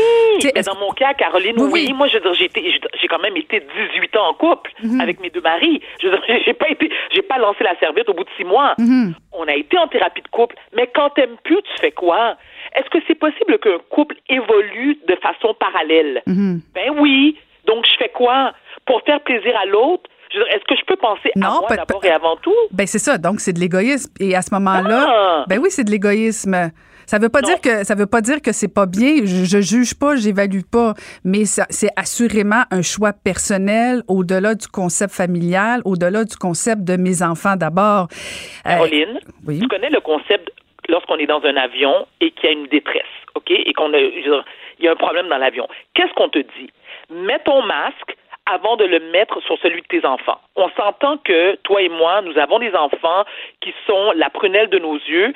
mais 0.54 0.62
dans 0.62 0.76
mon 0.76 0.90
cas, 0.92 1.14
Caroline, 1.14 1.54
oui, 1.58 1.92
moi, 1.92 2.08
je 2.08 2.18
veux 2.18 2.22
dire, 2.22 2.34
j'ai 2.34 3.08
quand 3.08 3.20
même 3.20 3.36
été 3.36 3.60
18 3.94 4.16
ans 4.16 4.30
en 4.30 4.34
couple 4.34 4.70
mhm. 4.82 5.00
avec 5.00 5.20
mes 5.20 5.30
deux 5.30 5.42
maris. 5.42 5.80
Je 6.00 6.08
veux 6.08 6.12
dire, 6.12 6.40
j'ai 6.44 6.54
pas 6.54 6.68
été, 6.68 6.90
j'ai 7.14 7.22
pas 7.22 7.38
lancé 7.38 7.62
la 7.62 7.78
serviette 7.78 8.08
au 8.08 8.14
bout 8.14 8.24
de 8.24 8.30
six 8.36 8.44
mois. 8.44 8.74
Mhm. 8.78 9.14
On 9.32 9.46
a 9.46 9.54
été 9.54 9.78
en 9.78 9.86
thérapie 9.86 10.22
de 10.22 10.28
couple, 10.28 10.56
mais 10.74 10.90
quand 10.94 11.10
t'aimes 11.10 11.36
plus, 11.44 11.62
tu 11.62 11.80
fais 11.80 11.92
quoi? 11.92 12.36
Est-ce 12.74 12.88
que 12.90 12.98
c'est 13.06 13.14
possible 13.14 13.58
qu'un 13.58 13.78
couple 13.90 14.16
évolue 14.28 14.98
de 15.06 15.16
façon 15.16 15.54
parallèle? 15.54 16.22
Mhm. 16.26 16.60
Ben 16.74 16.90
oui. 16.98 17.36
Donc, 17.66 17.84
je 17.86 17.96
fais 17.98 18.10
quoi? 18.10 18.52
Pour 18.86 19.02
faire 19.02 19.20
plaisir 19.20 19.54
à 19.62 19.66
l'autre, 19.66 20.08
est-ce 20.32 20.64
que 20.64 20.76
je 20.76 20.84
peux 20.86 20.96
penser 20.96 21.30
à 21.36 21.50
moi 21.50 21.66
d'abord 21.68 22.04
et 22.04 22.10
avant 22.10 22.36
tout? 22.36 22.54
Ben 22.70 22.86
c'est 22.86 22.98
ça. 22.98 23.18
Donc 23.18 23.40
c'est 23.40 23.52
de 23.52 23.60
l'égoïsme. 23.60 24.12
Et 24.20 24.36
à 24.36 24.42
ce 24.42 24.54
moment-là, 24.54 25.06
ah! 25.08 25.44
ben 25.48 25.58
oui, 25.58 25.70
c'est 25.70 25.84
de 25.84 25.90
l'égoïsme. 25.90 26.70
Ça 27.06 27.18
veut 27.18 27.28
pas 27.28 27.42
dire 27.42 27.60
que 27.60 27.82
ça 27.84 27.96
veut 27.96 28.06
pas 28.06 28.20
dire 28.20 28.40
que 28.40 28.52
c'est 28.52 28.72
pas 28.72 28.86
bien. 28.86 29.24
Je, 29.24 29.44
je 29.44 29.60
juge 29.60 29.94
pas, 29.94 30.14
j'évalue 30.14 30.60
pas, 30.60 30.94
mais 31.24 31.44
c'est 31.44 31.90
assurément 31.96 32.62
un 32.70 32.82
choix 32.82 33.12
personnel 33.12 34.02
au-delà 34.06 34.54
du 34.54 34.68
concept 34.68 35.12
familial, 35.12 35.82
au-delà 35.84 36.24
du 36.24 36.36
concept 36.36 36.84
de 36.84 36.96
mes 36.96 37.24
enfants 37.24 37.56
d'abord. 37.56 38.06
Euh, 38.64 38.70
Caroline, 38.70 39.18
tu 39.48 39.66
connais 39.66 39.90
le 39.90 40.00
concept 40.00 40.52
lorsqu'on 40.88 41.16
est 41.16 41.26
dans 41.26 41.44
un 41.44 41.56
avion 41.56 42.06
et 42.20 42.30
qu'il 42.30 42.44
y 42.44 42.48
a 42.48 42.52
une 42.52 42.66
détresse, 42.66 43.02
ok, 43.34 43.50
et 43.50 43.72
qu'on 43.72 43.92
a, 43.94 43.98
il 43.98 44.42
y 44.80 44.88
a 44.88 44.92
un 44.92 44.96
problème 44.96 45.28
dans 45.28 45.38
l'avion. 45.38 45.68
Qu'est-ce 45.94 46.12
qu'on 46.14 46.28
te 46.28 46.38
dit? 46.38 46.70
Mets 47.10 47.40
ton 47.40 47.62
masque 47.62 48.16
avant 48.46 48.76
de 48.76 48.84
le 48.84 48.98
mettre 49.12 49.40
sur 49.42 49.58
celui 49.58 49.82
de 49.82 49.86
tes 49.86 50.04
enfants. 50.04 50.40
On 50.56 50.68
s'entend 50.70 51.18
que 51.18 51.54
toi 51.56 51.82
et 51.82 51.88
moi, 51.88 52.22
nous 52.22 52.36
avons 52.38 52.58
des 52.58 52.74
enfants 52.74 53.24
qui 53.60 53.72
sont 53.86 54.12
la 54.16 54.30
prunelle 54.30 54.68
de 54.68 54.78
nos 54.78 54.96
yeux 54.96 55.32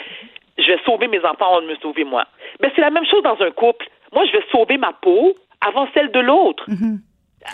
je 0.58 0.68
vais 0.68 0.78
sauver 0.84 1.08
mes 1.08 1.24
enfants 1.24 1.46
avant 1.48 1.62
de 1.62 1.66
me 1.66 1.76
sauver 1.76 2.04
moi. 2.04 2.26
Mais 2.60 2.70
c'est 2.74 2.80
la 2.80 2.90
même 2.90 3.06
chose 3.06 3.22
dans 3.22 3.40
un 3.40 3.50
couple. 3.50 3.88
Moi, 4.12 4.24
je 4.26 4.32
vais 4.32 4.44
sauver 4.52 4.76
ma 4.76 4.92
peau 4.92 5.34
avant 5.60 5.88
celle 5.94 6.10
de 6.12 6.20
l'autre. 6.20 6.64
Mm-hmm. 6.68 6.98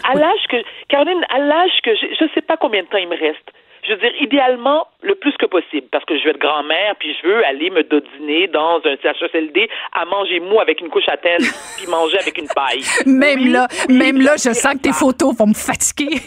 À 0.05 0.15
l'âge 0.15 0.47
que, 0.49 0.57
Caroline, 0.89 1.25
à 1.31 1.39
l'âge 1.39 1.81
que, 1.83 1.95
je 1.95 2.25
ne 2.25 2.29
sais 2.31 2.43
pas 2.43 2.57
combien 2.57 2.83
de 2.83 2.89
temps 2.89 2.99
il 2.99 3.09
me 3.09 3.19
reste. 3.19 3.51
Je 3.91 3.97
veux 3.97 4.01
dire, 4.03 4.23
idéalement, 4.23 4.87
le 5.03 5.17
plus 5.17 5.33
que 5.37 5.47
possible, 5.47 5.89
parce 5.91 6.05
que 6.05 6.17
je 6.17 6.23
vais 6.23 6.31
être 6.31 6.39
grand-mère, 6.39 6.95
puis 7.01 7.13
je 7.21 7.27
veux 7.27 7.45
aller 7.45 7.71
me 7.71 7.83
dodiner 7.83 8.47
dans 8.47 8.77
un 8.85 8.95
CHSLD 9.03 9.69
à 9.93 10.05
manger 10.05 10.39
mou 10.39 10.61
avec 10.61 10.81
une 10.81 10.91
couche 10.91 11.09
à 11.09 11.17
tête, 11.17 11.41
puis 11.77 11.89
manger 11.89 12.19
avec 12.21 12.39
une 12.39 12.47
paille. 12.47 12.85
Même 13.05 13.51
là, 13.51 13.67
même 13.89 14.21
là, 14.21 14.35
je 14.37 14.53
sens 14.53 14.75
que 14.75 14.83
tes 14.83 14.93
photos 14.93 15.37
vont 15.37 15.49
me 15.49 15.55
fatiguer. 15.55 16.21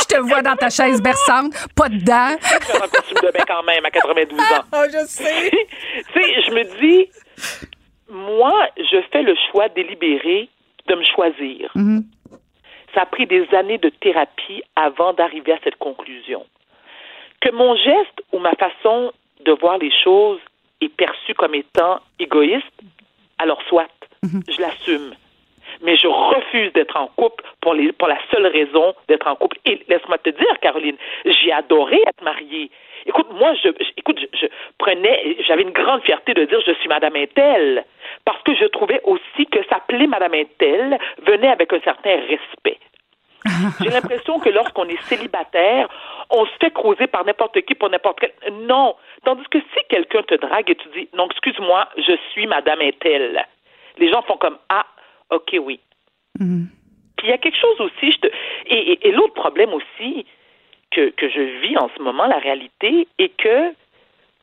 je 0.00 0.04
te 0.04 0.20
vois 0.20 0.42
dans 0.42 0.54
ta 0.54 0.68
chaise 0.68 1.00
berçante, 1.00 1.54
pas 1.74 1.88
dedans. 1.88 2.36
Je 2.42 2.76
un 2.76 2.88
costume 2.88 3.18
de 3.22 3.32
bain 3.32 3.44
quand 3.46 3.62
même 3.62 3.86
à 3.86 3.90
92 3.90 4.38
ans. 4.38 4.64
Ah, 4.70 4.84
je 4.86 5.06
sais. 5.06 5.50
tu 6.12 6.20
sais, 6.20 6.42
je 6.42 6.50
me 6.50 6.78
dis, 6.78 7.08
moi, 8.10 8.68
je 8.76 9.00
fais 9.10 9.22
le 9.22 9.34
choix 9.50 9.70
délibéré 9.70 10.50
de 10.88 10.94
me 10.94 11.04
choisir. 11.04 11.70
Mm-hmm. 11.74 12.02
Ça 12.94 13.02
a 13.02 13.06
pris 13.06 13.26
des 13.26 13.46
années 13.54 13.78
de 13.78 13.88
thérapie 13.88 14.62
avant 14.76 15.12
d'arriver 15.12 15.52
à 15.52 15.58
cette 15.62 15.76
conclusion. 15.76 16.44
Que 17.40 17.50
mon 17.52 17.76
geste 17.76 18.22
ou 18.32 18.38
ma 18.38 18.52
façon 18.52 19.12
de 19.44 19.52
voir 19.52 19.78
les 19.78 19.92
choses 20.04 20.40
est 20.80 20.88
perçue 20.88 21.34
comme 21.34 21.54
étant 21.54 22.00
égoïste, 22.18 22.66
alors 23.38 23.62
soit, 23.68 23.88
je 24.22 24.60
l'assume. 24.60 25.14
Mais 25.82 25.96
je 25.96 26.06
refuse 26.08 26.72
d'être 26.72 26.96
en 26.96 27.06
couple 27.08 27.44
pour, 27.60 27.74
les, 27.74 27.92
pour 27.92 28.08
la 28.08 28.18
seule 28.32 28.46
raison 28.46 28.94
d'être 29.08 29.26
en 29.26 29.36
couple. 29.36 29.56
Et 29.64 29.80
laisse-moi 29.88 30.18
te 30.18 30.30
dire, 30.30 30.58
Caroline, 30.60 30.96
j'ai 31.24 31.52
adoré 31.52 32.00
être 32.06 32.22
mariée. 32.22 32.70
Écoute, 33.06 33.28
moi, 33.32 33.54
je, 33.62 33.68
je- 33.80 33.92
écoute, 33.96 34.18
je, 34.20 34.26
je 34.40 34.46
prenais, 34.78 35.36
j'avais 35.46 35.62
une 35.62 35.70
grande 35.70 36.02
fierté 36.02 36.34
de 36.34 36.44
dire 36.44 36.60
je 36.66 36.72
suis 36.74 36.88
Madame 36.88 37.14
Intel, 37.16 37.84
parce 38.24 38.42
que 38.42 38.54
je 38.56 38.64
trouvais 38.66 39.00
aussi 39.04 39.46
que 39.50 39.62
s'appeler 39.66 40.06
Madame 40.06 40.34
Intel 40.34 40.98
venait 41.22 41.48
avec 41.48 41.72
un 41.72 41.80
certain 41.80 42.16
respect. 42.28 42.78
J'ai 43.80 43.90
l'impression 43.90 44.40
que 44.40 44.48
lorsqu'on 44.50 44.88
est 44.88 45.00
célibataire, 45.02 45.88
on 46.30 46.44
se 46.44 46.50
fait 46.60 46.72
croiser 46.72 47.06
par 47.06 47.24
n'importe 47.24 47.60
qui 47.62 47.74
pour 47.76 47.88
n'importe 47.88 48.18
quel. 48.20 48.32
Non. 48.66 48.96
Tandis 49.24 49.44
que 49.48 49.58
si 49.60 49.78
quelqu'un 49.88 50.22
te 50.24 50.34
drague 50.34 50.68
et 50.70 50.74
tu 50.74 50.88
dis, 50.88 51.08
non, 51.14 51.28
excuse-moi, 51.30 51.88
je 51.96 52.16
suis 52.32 52.46
Madame 52.48 52.80
Intel, 52.80 53.46
les 53.98 54.10
gens 54.10 54.22
font 54.22 54.36
comme, 54.36 54.58
ah, 54.68 54.84
ok, 55.30 55.56
oui. 55.62 55.80
Puis 56.38 57.26
il 57.26 57.30
y 57.30 57.32
a 57.32 57.38
quelque 57.38 57.58
chose 57.58 57.80
aussi, 57.80 58.12
je 58.12 58.18
te... 58.18 58.26
et, 58.66 58.92
et- 58.92 59.08
et 59.08 59.12
l'autre 59.12 59.34
problème 59.34 59.72
aussi 59.74 60.24
que, 60.92 61.10
que 61.10 61.28
je 61.28 61.40
vis 61.66 61.76
en 61.76 61.90
ce 61.96 62.02
moment, 62.02 62.26
la 62.26 62.38
réalité, 62.38 63.08
est 63.18 63.30
que 63.36 63.72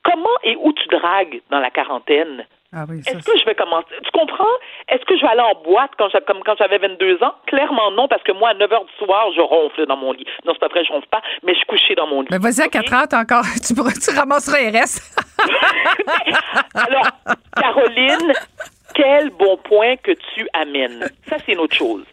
comment 0.03 0.35
et 0.43 0.55
où 0.57 0.73
tu 0.73 0.87
dragues 0.89 1.41
dans 1.49 1.59
la 1.59 1.71
quarantaine? 1.71 2.45
Ah 2.77 2.83
oui, 2.89 2.99
Est-ce 3.07 3.23
que 3.23 3.39
je 3.39 3.45
vais 3.45 3.55
commencer? 3.55 3.87
Tu 4.03 4.11
comprends? 4.11 4.43
Est-ce 4.89 5.05
que 5.05 5.15
je 5.15 5.21
vais 5.21 5.29
aller 5.29 5.39
en 5.39 5.55
boîte 5.63 5.91
quand 5.97 6.09
j'a- 6.09 6.19
comme 6.19 6.43
quand 6.43 6.55
j'avais 6.57 6.77
22 6.77 7.23
ans? 7.23 7.33
Clairement 7.47 7.89
non, 7.91 8.09
parce 8.09 8.21
que 8.23 8.33
moi, 8.33 8.49
à 8.49 8.53
9 8.53 8.69
heures 8.73 8.83
du 8.83 8.91
soir, 9.05 9.31
je 9.33 9.39
ronfle 9.39 9.85
dans 9.85 9.95
mon 9.95 10.11
lit. 10.11 10.25
Non, 10.43 10.51
c'est 10.51 10.59
pas 10.59 10.67
vrai, 10.67 10.83
je 10.83 10.91
ronfle 10.91 11.07
pas, 11.07 11.21
mais 11.43 11.53
je 11.53 11.59
suis 11.59 11.67
couchée 11.67 11.95
dans 11.95 12.07
mon 12.07 12.21
lit. 12.23 12.27
Mais 12.31 12.37
vas-y, 12.37 12.61
à 12.61 12.65
OK? 12.65 12.71
4 12.71 12.93
heures, 12.93 13.07
t'as 13.07 13.21
encore, 13.21 13.45
tu, 13.65 13.73
pourras, 13.73 13.93
tu 13.93 14.13
ramasseras 14.13 14.59
les 14.59 14.77
restes. 14.77 15.17
Alors, 16.75 17.07
Caroline, 17.55 18.33
quel 18.95 19.29
bon 19.31 19.57
point 19.57 19.95
que 19.97 20.11
tu 20.33 20.47
amènes. 20.53 21.07
Ça, 21.29 21.37
c'est 21.45 21.51
une 21.53 21.59
autre 21.59 21.75
chose. 21.75 22.03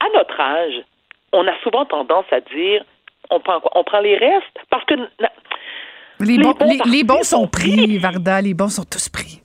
À 0.00 0.06
notre 0.16 0.40
âge, 0.40 0.74
on 1.32 1.46
a 1.46 1.52
souvent 1.62 1.84
tendance 1.84 2.24
à 2.32 2.40
dire 2.40 2.84
on 3.30 3.40
prend 3.40 3.60
quoi? 3.60 3.70
On 3.74 3.84
prend 3.84 4.00
les 4.00 4.16
restes 4.16 4.58
parce 4.70 4.84
que 4.86 4.94
Les, 4.94 6.36
Les 6.36 6.38
bons, 6.38 6.52
bons 6.52 6.66
les, 6.84 6.90
les 6.90 7.04
bons 7.04 7.14
partis 7.14 7.28
sont 7.28 7.46
pris, 7.46 7.76
pris. 7.76 7.98
Varda. 7.98 8.40
Les 8.40 8.54
bons 8.54 8.68
sont 8.74 8.84
tous 8.84 9.08
pris. 9.08 9.40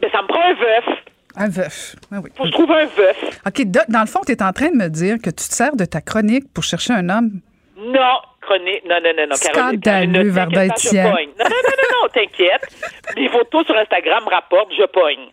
ben, 0.00 0.10
ça 0.10 0.22
me 0.22 0.26
prend 0.28 0.40
un 0.42 0.54
veuf. 0.54 0.98
Un 1.36 1.48
veuf. 1.48 1.94
Ah 2.10 2.16
oui. 2.22 2.30
Faut 2.36 2.42
que 2.44 2.48
je 2.48 2.52
trouve 2.54 2.70
un 2.72 2.86
veuf. 2.86 3.40
OK, 3.46 3.62
dans 3.88 4.00
le 4.00 4.06
fond, 4.06 4.20
tu 4.26 4.32
es 4.32 4.42
en 4.42 4.52
train 4.52 4.70
de 4.70 4.76
me 4.76 4.88
dire 4.88 5.16
que 5.18 5.30
tu 5.30 5.36
te 5.48 5.54
sers 5.54 5.76
de 5.76 5.84
ta 5.84 6.00
chronique 6.00 6.52
pour 6.52 6.64
chercher 6.64 6.94
un 6.94 7.08
homme? 7.10 7.40
Non, 7.76 8.18
chronique. 8.48 8.84
Non, 8.88 8.98
non, 9.04 9.12
non, 9.16 9.26
non. 9.28 9.36
Caroline, 9.36 9.80
Scandaleux, 9.80 10.30
Varda 10.30 10.66
pogne. 10.66 11.32
Non, 11.38 11.44
non, 11.44 11.60
non, 11.66 11.74
non, 11.78 11.88
non, 12.02 12.08
t'inquiète. 12.12 12.66
Mes 13.16 13.28
photos 13.28 13.66
sur 13.66 13.76
Instagram 13.76 14.24
rapportent, 14.28 14.72
je 14.72 14.86
pogne. 14.86 15.28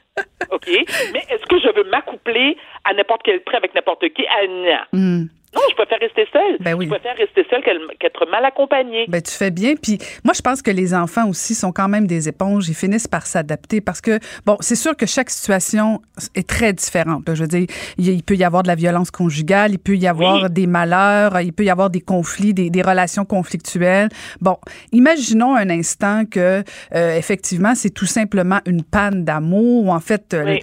OK? 0.51 0.67
Mais 1.13 1.23
est-ce 1.29 1.45
que 1.45 1.59
je 1.59 1.73
veux 1.75 1.89
m'accoupler 1.89 2.57
à 2.83 2.93
n'importe 2.93 3.21
quel 3.23 3.41
prix 3.41 3.57
avec 3.57 3.73
n'importe 3.73 4.07
qui? 4.09 4.25
Ah, 4.27 4.87
non. 4.93 5.27
Non, 5.55 5.61
je 5.69 5.75
préfère 5.75 5.99
rester 5.99 6.25
seule. 6.33 6.57
Ben 6.59 6.73
oui. 6.73 6.85
Je 6.85 6.89
préfère 6.91 7.15
rester 7.15 7.45
seule 7.49 7.63
qu'être 7.99 8.25
mal 8.29 8.43
accompagnée. 8.45 9.05
Ben, 9.07 9.21
tu 9.21 9.31
fais 9.31 9.51
bien. 9.51 9.75
Puis 9.81 9.97
moi, 10.23 10.33
je 10.35 10.41
pense 10.41 10.61
que 10.61 10.71
les 10.71 10.93
enfants 10.93 11.29
aussi 11.29 11.55
sont 11.55 11.71
quand 11.71 11.87
même 11.87 12.07
des 12.07 12.27
éponges. 12.27 12.67
Ils 12.67 12.75
finissent 12.75 13.07
par 13.07 13.25
s'adapter 13.25 13.79
parce 13.81 14.01
que, 14.01 14.19
bon, 14.45 14.57
c'est 14.59 14.75
sûr 14.75 14.95
que 14.97 15.05
chaque 15.05 15.29
situation 15.29 16.01
est 16.35 16.47
très 16.47 16.73
différente. 16.73 17.23
Je 17.33 17.41
veux 17.41 17.47
dire, 17.47 17.67
il, 17.97 18.23
peut 18.23 18.35
y 18.35 18.43
avoir 18.43 18.63
de 18.63 18.67
la 18.67 18.75
violence 18.75 19.11
conjugale, 19.11 19.71
il 19.71 19.79
peut 19.79 19.95
y 19.95 20.07
avoir 20.07 20.43
Oui. 20.43 20.49
des 20.49 20.67
malheurs, 20.67 21.39
il 21.41 21.53
peut 21.53 21.63
y 21.63 21.69
avoir 21.69 21.89
des 21.89 22.01
conflits, 22.01 22.53
des, 22.53 22.69
des 22.69 22.81
relations 22.81 23.23
conflictuelles. 23.25 24.09
Bon, 24.41 24.57
imaginons 24.91 25.55
un 25.55 25.69
instant 25.69 26.25
que, 26.29 26.63
euh, 26.93 27.15
effectivement, 27.17 27.75
c'est 27.75 27.89
tout 27.91 28.05
simplement 28.05 28.59
une 28.65 28.83
panne 28.83 29.23
d'amour 29.23 29.85
ou 29.85 29.91
en 29.91 29.99
fait, 29.99 30.33
euh, 30.33 30.43
Oui. 30.45 30.61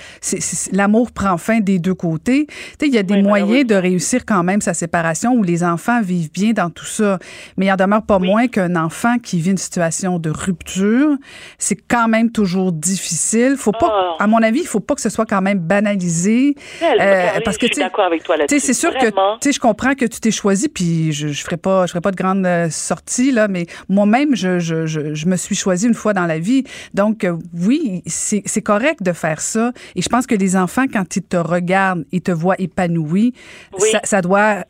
l'amour 0.72 1.12
prend 1.12 1.38
fin 1.38 1.60
des 1.60 1.78
deux 1.78 1.94
côtés. 1.94 2.46
Tu 2.46 2.54
sais, 2.80 2.86
il 2.88 2.94
y 2.94 2.98
a 2.98 3.02
des 3.02 3.14
Oui, 3.14 3.22
moyens 3.22 3.66
de 3.66 3.74
réussir 3.74 4.24
quand 4.26 4.42
même 4.42 4.60
sa 4.60 4.74
séparation 4.86 5.32
où 5.34 5.42
les 5.42 5.62
enfants 5.64 6.00
vivent 6.02 6.30
bien 6.32 6.52
dans 6.52 6.70
tout 6.70 6.84
ça. 6.98 7.18
Mais 7.56 7.66
il 7.66 7.72
en 7.72 7.76
demeure 7.76 8.02
pas 8.02 8.18
moins 8.18 8.46
qu'un 8.48 8.74
enfant 8.76 9.16
qui 9.18 9.40
vit 9.40 9.50
une 9.52 9.58
situation 9.68 10.18
de 10.18 10.30
rupture, 10.30 11.16
c'est 11.58 11.76
quand 11.76 12.08
même 12.08 12.30
toujours 12.30 12.72
difficile. 12.72 13.54
Faut 13.56 13.72
pas, 13.72 13.90
Oh. 13.92 14.16
à 14.18 14.26
mon 14.26 14.42
avis, 14.42 14.60
il 14.60 14.66
faut 14.66 14.80
pas 14.80 14.94
que 14.94 15.00
ce 15.00 15.08
soit 15.10 15.26
quand 15.26 15.42
même 15.42 15.58
banalisé. 15.58 16.54
Euh, 16.82 17.40
parce 17.44 17.58
que, 17.58 17.66
je 17.66 17.72
tu 17.72 17.74
suis 17.76 17.82
d'accord 17.84 18.04
avec 18.06 18.22
toi 18.24 18.36
là-dessus. 18.36 18.60
c'est 18.60 18.72
sûr 18.74 18.90
Vraiment. 18.90 19.34
que 19.36 19.40
tu 19.40 19.48
sais, 19.48 19.52
je 19.52 19.60
comprends 19.60 19.94
que 19.94 20.04
tu 20.06 20.18
t'es 20.20 20.30
choisi, 20.30 20.68
puis 20.68 21.12
je, 21.12 21.28
je 21.28 21.42
ferai 21.44 21.56
pas, 21.56 21.86
je 21.86 21.90
ferai 21.92 22.00
pas 22.00 22.10
de 22.10 22.16
grande 22.16 22.44
euh, 22.46 22.68
sortie 22.70 23.30
là, 23.32 23.48
mais 23.48 23.66
moi-même, 23.88 24.34
je, 24.34 24.58
je, 24.58 24.86
je, 24.86 25.14
je 25.14 25.26
me 25.26 25.36
suis 25.36 25.54
choisi 25.54 25.86
une 25.86 25.94
fois 25.94 26.12
dans 26.14 26.26
la 26.26 26.38
vie. 26.38 26.64
Donc 26.94 27.24
euh, 27.24 27.36
oui, 27.54 28.02
c'est 28.06 28.62
correct 28.62 29.02
de 29.02 29.12
faire 29.12 29.40
ça. 29.40 29.72
Et 29.96 30.02
je 30.02 30.08
pense 30.08 30.26
que 30.26 30.34
les 30.34 30.56
enfants, 30.56 30.84
quand 30.92 31.16
ils 31.16 31.22
te 31.22 31.36
regardent, 31.36 32.04
ils 32.12 32.22
te 32.22 32.32
voient 32.32 32.56
épanoui, 32.58 33.34
Oui. 33.78 33.88
ça, 33.92 34.00
ça 34.04 34.20
doit 34.22 34.64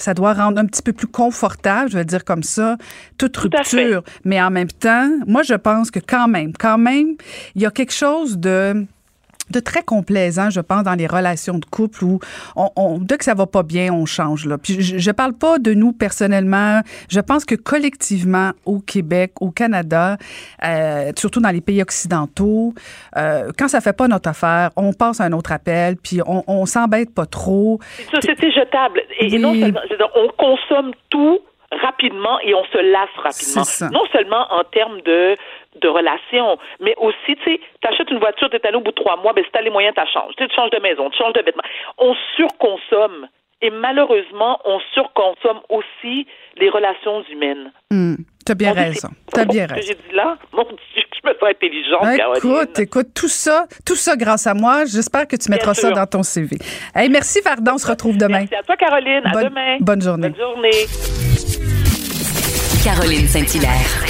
ça 0.00 0.14
doit 0.14 0.34
rendre 0.34 0.58
un 0.60 0.66
petit 0.66 0.82
peu 0.82 0.92
plus 0.92 1.06
confortable, 1.06 1.90
je 1.90 1.98
vais 1.98 2.04
dire 2.04 2.24
comme 2.24 2.42
ça, 2.42 2.76
toute 3.18 3.32
Tout 3.32 3.40
rupture. 3.42 4.02
Mais 4.24 4.40
en 4.40 4.50
même 4.50 4.68
temps, 4.68 5.10
moi, 5.26 5.42
je 5.42 5.54
pense 5.54 5.90
que 5.90 6.00
quand 6.00 6.28
même, 6.28 6.52
quand 6.58 6.78
même, 6.78 7.16
il 7.54 7.62
y 7.62 7.66
a 7.66 7.70
quelque 7.70 7.92
chose 7.92 8.38
de 8.38 8.86
de 9.50 9.60
très 9.60 9.82
complaisant, 9.82 10.50
je 10.50 10.60
pense, 10.60 10.82
dans 10.84 10.94
les 10.94 11.06
relations 11.06 11.58
de 11.58 11.64
couple 11.64 12.04
où 12.04 12.18
on, 12.56 12.70
on- 12.76 12.98
dès 12.98 13.18
que 13.18 13.24
ça 13.24 13.34
va 13.34 13.46
pas 13.46 13.62
bien, 13.62 13.92
on 13.92 14.06
change. 14.06 14.46
Là. 14.46 14.58
Puis 14.58 14.80
je, 14.80 14.98
je 14.98 15.10
parle 15.10 15.32
pas 15.34 15.58
de 15.58 15.74
nous 15.74 15.92
personnellement. 15.92 16.80
Je 17.10 17.20
pense 17.20 17.44
que 17.44 17.54
collectivement, 17.54 18.52
au 18.64 18.80
Québec, 18.80 19.32
au 19.40 19.50
Canada, 19.50 20.16
euh, 20.64 21.12
surtout 21.16 21.40
dans 21.40 21.50
les 21.50 21.60
pays 21.60 21.82
occidentaux, 21.82 22.74
euh, 23.16 23.50
quand 23.58 23.68
ça 23.68 23.80
fait 23.80 23.92
pas 23.96 24.08
notre 24.08 24.28
affaire, 24.28 24.70
on 24.76 24.92
passe 24.92 25.20
à 25.20 25.24
un 25.24 25.32
autre 25.32 25.52
appel, 25.52 25.96
puis 25.96 26.20
on, 26.26 26.44
on 26.46 26.66
s'embête 26.66 27.14
pas 27.14 27.26
trop. 27.26 27.78
C'est 27.96 28.04
une 28.04 28.10
société 28.22 28.52
jetable. 28.52 29.00
Et, 29.18 29.34
et 29.34 29.38
non 29.38 29.54
seulement, 29.54 29.80
on 30.16 30.28
consomme 30.38 30.92
tout 31.08 31.38
rapidement 31.84 32.38
et 32.44 32.52
on 32.54 32.64
se 32.64 32.78
lasse 32.92 33.08
rapidement. 33.22 33.90
Non 33.92 34.04
seulement 34.12 34.44
en 34.50 34.64
termes 34.64 35.00
de 35.02 35.36
de 35.80 35.88
relations, 35.88 36.58
mais 36.80 36.94
aussi, 36.98 37.36
tu 37.36 37.44
sais, 37.44 37.60
t'achètes 37.80 38.10
une 38.10 38.18
voiture, 38.18 38.50
t'es 38.50 38.64
allé 38.66 38.76
au 38.76 38.80
bout 38.80 38.90
de 38.90 38.96
trois 38.96 39.16
mois, 39.16 39.32
ben 39.32 39.44
si 39.44 39.50
t'as 39.52 39.60
les 39.62 39.70
moyens, 39.70 39.94
t'as 39.94 40.06
changes. 40.06 40.34
Tu 40.36 40.42
sais, 40.44 40.48
tu 40.48 40.56
changes 40.56 40.70
de 40.70 40.78
maison, 40.80 41.08
tu 41.10 41.18
changes 41.18 41.32
de 41.34 41.42
vêtements. 41.42 41.62
On 41.98 42.14
surconsomme. 42.36 43.28
Et 43.62 43.68
malheureusement, 43.70 44.58
on 44.64 44.80
surconsomme 44.94 45.60
aussi 45.68 46.26
les 46.56 46.70
relations 46.70 47.22
humaines. 47.30 47.70
Hum, 47.92 48.16
T'as 48.46 48.54
bien 48.54 48.72
raison. 48.72 49.08
c'est- 49.28 49.32
T'as 49.34 49.44
bien 49.44 49.64
Ce 49.64 49.68
que 49.68 49.74
raison. 49.74 49.88
j'ai 49.88 50.08
dit 50.08 50.14
là, 50.16 50.38
mon 50.52 50.62
Dieu, 50.64 50.78
je 51.22 51.28
me 51.28 51.34
sens 51.34 51.42
intelligente, 51.50 52.16
Caroline. 52.16 52.38
Écoute, 52.38 52.78
écoute, 52.78 53.06
tout 53.14 53.28
ça, 53.28 53.66
tout 53.86 53.96
ça 53.96 54.16
grâce 54.16 54.46
à 54.46 54.54
moi. 54.54 54.86
J'espère 54.86 55.28
que 55.28 55.36
tu 55.36 55.50
mettras 55.50 55.74
ça 55.74 55.90
dans 55.90 56.06
ton 56.06 56.22
CV. 56.22 56.56
Hey, 56.94 57.10
merci, 57.10 57.42
Varda. 57.42 57.74
On 57.74 57.78
se 57.78 57.86
retrouve 57.86 58.16
demain. 58.16 58.38
Merci 58.50 58.54
à 58.54 58.62
toi, 58.62 58.76
Caroline. 58.76 59.22
À 59.26 59.30
Bonne- 59.30 59.48
demain. 59.50 59.76
bonne 59.80 60.00
journée. 60.02 60.28
Bonne 60.30 60.40
journée. 60.40 60.86
Caroline 62.82 63.26
Saint-Hilaire. 63.28 64.09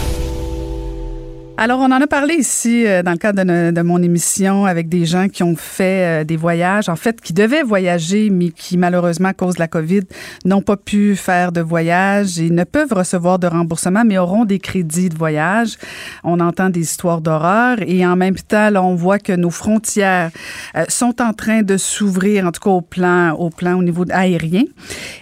Alors, 1.63 1.79
on 1.79 1.91
en 1.91 2.01
a 2.01 2.07
parlé 2.07 2.33
ici 2.33 2.87
euh, 2.87 3.03
dans 3.03 3.11
le 3.11 3.19
cadre 3.19 3.43
de, 3.43 3.69
de 3.69 3.81
mon 3.83 4.01
émission 4.01 4.65
avec 4.65 4.89
des 4.89 5.05
gens 5.05 5.27
qui 5.27 5.43
ont 5.43 5.55
fait 5.55 6.21
euh, 6.21 6.23
des 6.23 6.35
voyages, 6.35 6.89
en 6.89 6.95
fait, 6.95 7.21
qui 7.21 7.33
devaient 7.33 7.61
voyager, 7.61 8.31
mais 8.31 8.49
qui, 8.49 8.79
malheureusement, 8.79 9.27
à 9.27 9.33
cause 9.35 9.53
de 9.53 9.59
la 9.59 9.67
COVID, 9.67 10.01
n'ont 10.43 10.63
pas 10.63 10.75
pu 10.75 11.15
faire 11.15 11.51
de 11.51 11.61
voyage 11.61 12.39
et 12.39 12.49
ne 12.49 12.63
peuvent 12.63 12.93
recevoir 12.93 13.37
de 13.37 13.45
remboursement, 13.45 14.01
mais 14.03 14.17
auront 14.17 14.43
des 14.43 14.57
crédits 14.57 15.09
de 15.09 15.15
voyage. 15.15 15.77
On 16.23 16.39
entend 16.39 16.71
des 16.71 16.79
histoires 16.79 17.21
d'horreur 17.21 17.77
et 17.85 18.07
en 18.07 18.15
même 18.15 18.37
temps, 18.37 18.71
là, 18.71 18.81
on 18.81 18.95
voit 18.95 19.19
que 19.19 19.33
nos 19.33 19.51
frontières 19.51 20.31
euh, 20.75 20.85
sont 20.89 21.21
en 21.21 21.33
train 21.33 21.61
de 21.61 21.77
s'ouvrir, 21.77 22.47
en 22.47 22.51
tout 22.51 22.61
cas 22.61 22.71
au 22.71 22.81
plan, 22.81 23.33
au 23.33 23.51
plan 23.51 23.77
au 23.77 23.83
niveau 23.83 24.05
aérien. 24.09 24.63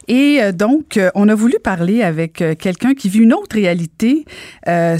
Et 0.08 0.40
euh, 0.42 0.52
donc, 0.52 0.96
euh, 0.96 1.12
on 1.16 1.28
a 1.28 1.36
voulu 1.36 1.56
parler 1.64 2.02
avec 2.02 2.42
euh, 2.42 2.56
quelqu'un 2.56 2.94
qui 2.96 3.10
vit 3.10 3.20
une 3.20 3.34
autre 3.34 3.56
réalité, 3.56 4.26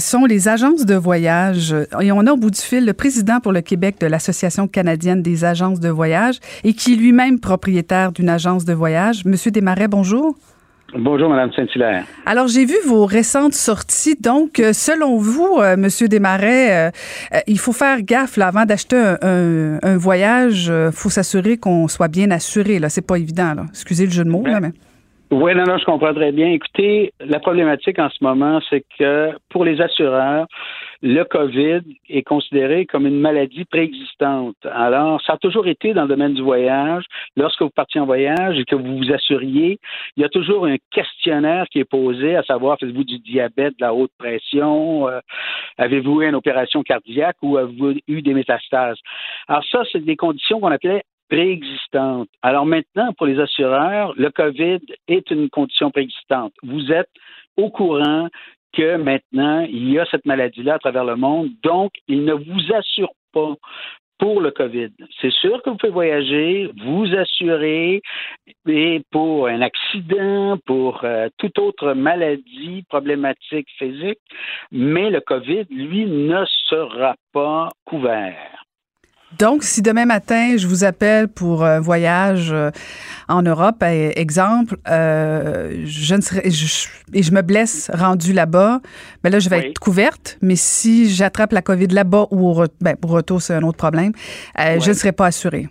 sont 0.00 0.24
les 0.24 0.48
agences 0.48 0.84
de 0.84 0.94
voyage. 0.94 1.29
Et 2.00 2.12
on 2.12 2.26
a 2.26 2.32
au 2.32 2.36
bout 2.36 2.50
du 2.50 2.60
fil 2.60 2.84
le 2.84 2.92
président 2.92 3.40
pour 3.40 3.52
le 3.52 3.60
Québec 3.60 3.96
de 4.00 4.06
l'Association 4.06 4.66
canadienne 4.68 5.22
des 5.22 5.44
agences 5.44 5.80
de 5.80 5.88
voyage 5.88 6.36
et 6.64 6.72
qui 6.72 6.94
est 6.94 6.96
lui-même 6.96 7.38
propriétaire 7.40 8.12
d'une 8.12 8.28
agence 8.28 8.64
de 8.64 8.72
voyage. 8.72 9.24
Monsieur 9.24 9.50
Desmarais, 9.50 9.88
bonjour. 9.88 10.34
Bonjour, 10.98 11.28
Madame 11.28 11.52
Saint-Hilaire. 11.52 12.04
Alors, 12.26 12.48
j'ai 12.48 12.64
vu 12.64 12.74
vos 12.84 13.06
récentes 13.06 13.54
sorties. 13.54 14.16
Donc, 14.20 14.58
euh, 14.58 14.72
selon 14.72 15.18
vous, 15.18 15.58
euh, 15.60 15.76
Monsieur 15.76 16.08
Desmarais, 16.08 16.88
euh, 16.88 16.90
euh, 17.32 17.38
il 17.46 17.60
faut 17.60 17.72
faire 17.72 18.02
gaffe 18.02 18.36
là, 18.36 18.48
avant 18.48 18.64
d'acheter 18.64 18.96
un, 18.96 19.16
un- 19.22 19.78
un 19.84 19.96
voyage. 19.96 20.66
Il 20.66 20.90
faut 20.92 21.08
s'assurer 21.08 21.58
qu'on 21.58 21.86
soit 21.86 22.08
bien 22.08 22.32
assuré. 22.32 22.80
Là, 22.80 22.88
c'est 22.88 23.06
pas 23.06 23.18
évident. 23.18 23.54
Là. 23.54 23.66
Excusez 23.68 24.06
le 24.06 24.10
jeu 24.10 24.24
de 24.24 24.30
mots, 24.30 24.42
Ben, 24.42 24.54
là, 24.54 24.60
mais 24.60 24.72
Oui, 25.30 25.54
non, 25.54 25.62
non, 25.64 25.78
je 25.78 25.84
comprends 25.84 26.12
très 26.12 26.32
bien. 26.32 26.48
Écoutez, 26.48 27.12
la 27.24 27.38
problématique 27.38 28.00
en 28.00 28.08
ce 28.10 28.18
moment, 28.24 28.58
c'est 28.68 28.82
que 28.98 29.28
pour 29.50 29.64
les 29.64 29.80
assureurs, 29.80 30.48
le 31.02 31.24
COVID 31.24 31.80
est 32.08 32.22
considéré 32.22 32.84
comme 32.84 33.06
une 33.06 33.20
maladie 33.20 33.64
préexistante. 33.64 34.56
Alors, 34.70 35.22
ça 35.22 35.34
a 35.34 35.38
toujours 35.38 35.66
été 35.66 35.94
dans 35.94 36.02
le 36.02 36.08
domaine 36.08 36.34
du 36.34 36.42
voyage. 36.42 37.04
Lorsque 37.36 37.62
vous 37.62 37.70
partiez 37.70 38.00
en 38.00 38.06
voyage 38.06 38.58
et 38.58 38.64
que 38.64 38.74
vous 38.74 38.98
vous 38.98 39.12
assuriez, 39.12 39.78
il 40.16 40.22
y 40.22 40.24
a 40.24 40.28
toujours 40.28 40.66
un 40.66 40.76
questionnaire 40.90 41.66
qui 41.70 41.78
est 41.78 41.84
posé, 41.84 42.36
à 42.36 42.42
savoir, 42.42 42.78
faites-vous 42.78 43.04
du 43.04 43.18
diabète, 43.18 43.78
de 43.78 43.84
la 43.84 43.94
haute 43.94 44.12
pression, 44.18 45.08
euh, 45.08 45.20
avez-vous 45.78 46.22
eu 46.22 46.28
une 46.28 46.34
opération 46.34 46.82
cardiaque 46.82 47.36
ou 47.42 47.56
avez-vous 47.56 47.94
eu 48.06 48.22
des 48.22 48.34
métastases? 48.34 48.98
Alors 49.48 49.64
ça, 49.70 49.82
c'est 49.90 50.04
des 50.04 50.16
conditions 50.16 50.60
qu'on 50.60 50.70
appelait 50.70 51.02
préexistante. 51.30 52.28
Alors 52.42 52.66
maintenant, 52.66 53.12
pour 53.14 53.26
les 53.26 53.38
assureurs, 53.38 54.12
le 54.16 54.30
COVID 54.30 54.80
est 55.08 55.30
une 55.30 55.48
condition 55.48 55.90
préexistante. 55.90 56.52
Vous 56.62 56.92
êtes 56.92 57.10
au 57.56 57.70
courant 57.70 58.28
que 58.72 58.96
maintenant, 58.96 59.60
il 59.60 59.90
y 59.90 59.98
a 59.98 60.06
cette 60.10 60.26
maladie-là 60.26 60.74
à 60.74 60.78
travers 60.78 61.04
le 61.04 61.16
monde, 61.16 61.50
donc 61.62 61.92
il 62.08 62.24
ne 62.24 62.34
vous 62.34 62.72
assure 62.74 63.12
pas 63.32 63.54
pour 64.20 64.40
le 64.40 64.50
COVID. 64.50 64.90
C'est 65.20 65.32
sûr 65.32 65.62
que 65.62 65.70
vous 65.70 65.76
pouvez 65.76 65.92
voyager, 65.92 66.70
vous 66.84 67.06
assurer, 67.16 68.02
et 68.68 69.02
pour 69.10 69.48
un 69.48 69.62
accident, 69.62 70.58
pour 70.66 71.00
euh, 71.04 71.28
toute 71.38 71.58
autre 71.58 71.94
maladie 71.94 72.84
problématique 72.88 73.68
physique, 73.78 74.20
mais 74.70 75.08
le 75.08 75.20
COVID, 75.20 75.64
lui, 75.70 76.04
ne 76.04 76.44
sera 76.68 77.16
pas 77.32 77.70
couvert. 77.86 78.66
Donc, 79.38 79.62
si 79.62 79.80
demain 79.80 80.06
matin, 80.06 80.56
je 80.56 80.66
vous 80.66 80.82
appelle 80.84 81.28
pour 81.28 81.64
un 81.64 81.80
voyage 81.80 82.50
euh, 82.52 82.70
en 83.28 83.42
Europe, 83.42 83.76
eh, 83.82 84.12
exemple, 84.20 84.76
euh, 84.88 85.82
je 85.84 86.14
ne 86.16 86.20
serai, 86.20 86.42
et 86.46 87.22
je 87.22 87.32
me 87.32 87.42
blesse 87.42 87.90
rendu 87.94 88.32
là-bas, 88.32 88.80
ben 89.22 89.30
là, 89.30 89.38
je 89.38 89.48
vais 89.48 89.68
être 89.68 89.78
couverte. 89.78 90.36
Mais 90.42 90.56
si 90.56 91.08
j'attrape 91.08 91.52
la 91.52 91.62
COVID 91.62 91.88
là-bas 91.88 92.26
ou 92.30 92.50
au 92.50 92.64
ben, 92.80 92.96
pour 92.96 93.12
retour, 93.12 93.40
c'est 93.40 93.54
un 93.54 93.62
autre 93.62 93.78
problème, 93.78 94.12
euh, 94.58 94.80
je 94.80 94.88
ne 94.88 94.94
serai 94.94 95.12
pas 95.12 95.26
assurée 95.26 95.68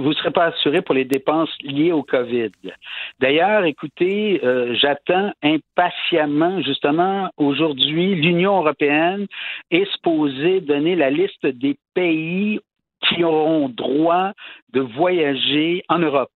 vous 0.00 0.10
ne 0.10 0.14
serez 0.14 0.30
pas 0.30 0.44
assuré 0.44 0.80
pour 0.80 0.94
les 0.94 1.04
dépenses 1.04 1.50
liées 1.60 1.90
au 1.90 2.04
COVID. 2.04 2.52
D'ailleurs, 3.18 3.64
écoutez, 3.64 4.40
j'attends 4.80 5.32
impatiemment, 5.42 6.62
justement, 6.62 7.30
aujourd'hui, 7.36 8.14
l'Union 8.14 8.58
européenne 8.58 9.26
est 9.72 9.90
supposée 9.94 10.60
donner 10.60 10.94
la 10.94 11.10
liste 11.10 11.44
des 11.44 11.76
pays 11.94 12.60
qui 13.02 13.24
auront 13.24 13.68
droit 13.68 14.32
de 14.72 14.80
voyager 14.80 15.82
en 15.88 15.98
Europe. 15.98 16.30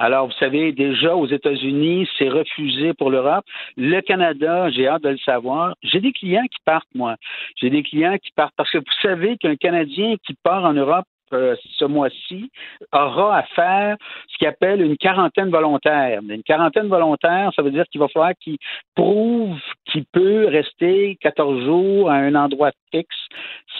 Alors, 0.00 0.28
vous 0.28 0.38
savez, 0.38 0.70
déjà 0.70 1.16
aux 1.16 1.26
États-Unis, 1.26 2.08
c'est 2.16 2.28
refusé 2.28 2.94
pour 2.94 3.10
l'Europe. 3.10 3.44
Le 3.76 4.00
Canada, 4.00 4.70
j'ai 4.70 4.86
hâte 4.86 5.02
de 5.02 5.08
le 5.08 5.18
savoir. 5.18 5.74
J'ai 5.82 6.00
des 6.00 6.12
clients 6.12 6.46
qui 6.46 6.58
partent, 6.64 6.94
moi. 6.94 7.16
J'ai 7.56 7.68
des 7.68 7.82
clients 7.82 8.16
qui 8.16 8.30
partent 8.30 8.54
parce 8.56 8.70
que 8.70 8.78
vous 8.78 8.84
savez 9.02 9.36
qu'un 9.38 9.56
Canadien 9.56 10.14
qui 10.24 10.34
part 10.34 10.64
en 10.64 10.72
Europe 10.72 11.04
euh, 11.32 11.56
ce 11.76 11.84
mois-ci 11.84 12.50
aura 12.92 13.38
à 13.38 13.42
faire 13.42 13.96
ce 14.28 14.38
qu'il 14.38 14.46
appelle 14.46 14.82
une 14.82 14.96
quarantaine 14.96 15.50
volontaire. 15.50 16.20
Une 16.28 16.42
quarantaine 16.42 16.88
volontaire, 16.88 17.50
ça 17.54 17.62
veut 17.62 17.70
dire 17.70 17.84
qu'il 17.90 18.00
va 18.00 18.08
falloir 18.08 18.32
qu'il 18.40 18.58
prouve 18.94 19.58
qu'il 19.86 20.04
peut 20.06 20.46
rester 20.48 21.16
14 21.20 21.64
jours 21.64 22.10
à 22.10 22.14
un 22.14 22.34
endroit 22.34 22.70
fixe 22.90 23.16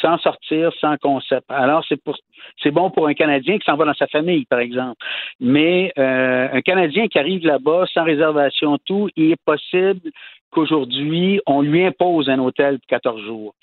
sans 0.01 0.19
sortir, 0.19 0.73
sans 0.81 0.97
concept. 0.97 1.45
Alors, 1.49 1.85
c'est 1.89 2.03
pour 2.03 2.17
c'est 2.63 2.71
bon 2.71 2.91
pour 2.91 3.09
un 3.09 3.15
Canadien 3.15 3.59
qui 3.59 3.65
s'en 3.65 3.77
va 3.77 3.85
dans 3.85 3.95
sa 3.95 4.07
famille, 4.07 4.45
par 4.47 4.61
exemple. 4.61 4.97
Mais 5.41 5.93
euh, 5.99 6.49
un 6.53 6.61
Canadien 6.61 7.09
qui 7.09 7.19
arrive 7.19 7.45
là-bas 7.45 7.85
sans 7.93 8.05
réservation, 8.05 8.79
tout, 8.85 9.09
il 9.17 9.33
est 9.33 9.45
possible 9.45 10.11
qu'aujourd'hui, 10.51 11.41
on 11.47 11.63
lui 11.63 11.85
impose 11.85 12.29
un 12.29 12.39
hôtel 12.39 12.77
de 12.77 12.87
14 12.89 13.21
jours. 13.23 13.55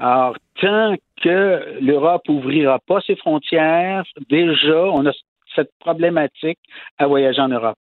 Alors, 0.00 0.34
tant 0.60 0.94
que 1.22 1.78
l'Europe 1.80 2.22
ouvrira 2.28 2.78
pas 2.86 3.00
ses 3.06 3.16
frontières, 3.16 4.02
déjà, 4.30 4.84
on 4.86 5.06
a 5.06 5.12
cette 5.54 5.70
problématique 5.78 6.58
à 6.98 7.06
voyager 7.06 7.40
en 7.40 7.48
Europe. 7.48 7.76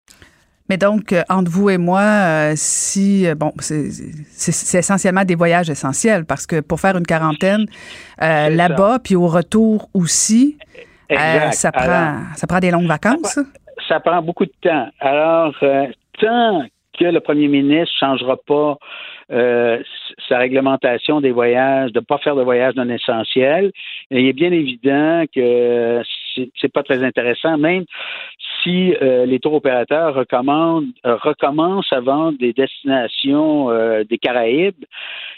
Mais 0.70 0.78
donc, 0.78 1.14
euh, 1.14 1.22
entre 1.30 1.50
vous 1.50 1.70
et 1.70 1.78
moi, 1.78 2.02
euh, 2.02 2.54
si, 2.56 3.26
euh, 3.28 3.36
bon, 3.36 3.54
c'est 3.60 4.78
essentiellement 4.78 5.24
des 5.24 5.36
voyages 5.36 5.70
essentiels 5.70 6.26
parce 6.26 6.46
que 6.46 6.60
pour 6.60 6.80
faire 6.80 6.98
une 6.98 7.06
quarantaine 7.06 7.66
là-bas, 8.20 9.00
puis 9.04 9.16
au 9.16 9.28
retour 9.28 9.90
aussi, 9.94 10.58
ça, 11.10 11.72
prend, 11.72 12.16
ça 12.36 12.48
prend 12.48 12.60
des 12.60 12.72
longues 12.72 12.88
vacances? 12.88 13.40
Ça, 13.88 14.00
prend 14.00 14.22
beaucoup 14.22 14.46
de 14.46 14.54
temps. 14.62 14.90
Alors, 15.00 15.56
tant 16.20 16.66
que 17.00 17.06
le 17.06 17.20
premier 17.20 17.48
ministre 17.48 17.94
ne 18.02 18.08
changera 18.08 18.38
pas 18.46 18.78
sa 19.30 20.38
réglementation 20.38 21.22
des 21.22 21.32
voyages, 21.32 21.92
de 21.92 22.00
ne 22.00 22.06
pas 22.06 22.18
faire 22.18 22.36
de 22.36 22.44
voyages 22.44 22.76
non 22.76 22.90
essentiels, 22.90 23.72
il 24.10 24.26
est 24.26 24.34
bien 24.34 24.52
évident 24.52 25.24
que 25.34 26.02
c'est 26.60 26.72
pas 26.72 26.84
très 26.84 27.04
intéressant, 27.04 27.58
même 27.58 27.86
si 28.64 28.96
euh, 29.02 29.26
les 29.26 29.40
tours 29.40 29.54
opérateurs 29.54 30.14
recommandent, 30.14 30.92
euh, 31.06 31.16
recommencent 31.16 31.92
à 31.92 32.00
vendre 32.00 32.38
des 32.38 32.54
destinations 32.54 33.70
euh, 33.70 34.04
des 34.04 34.18
Caraïbes, 34.18 34.86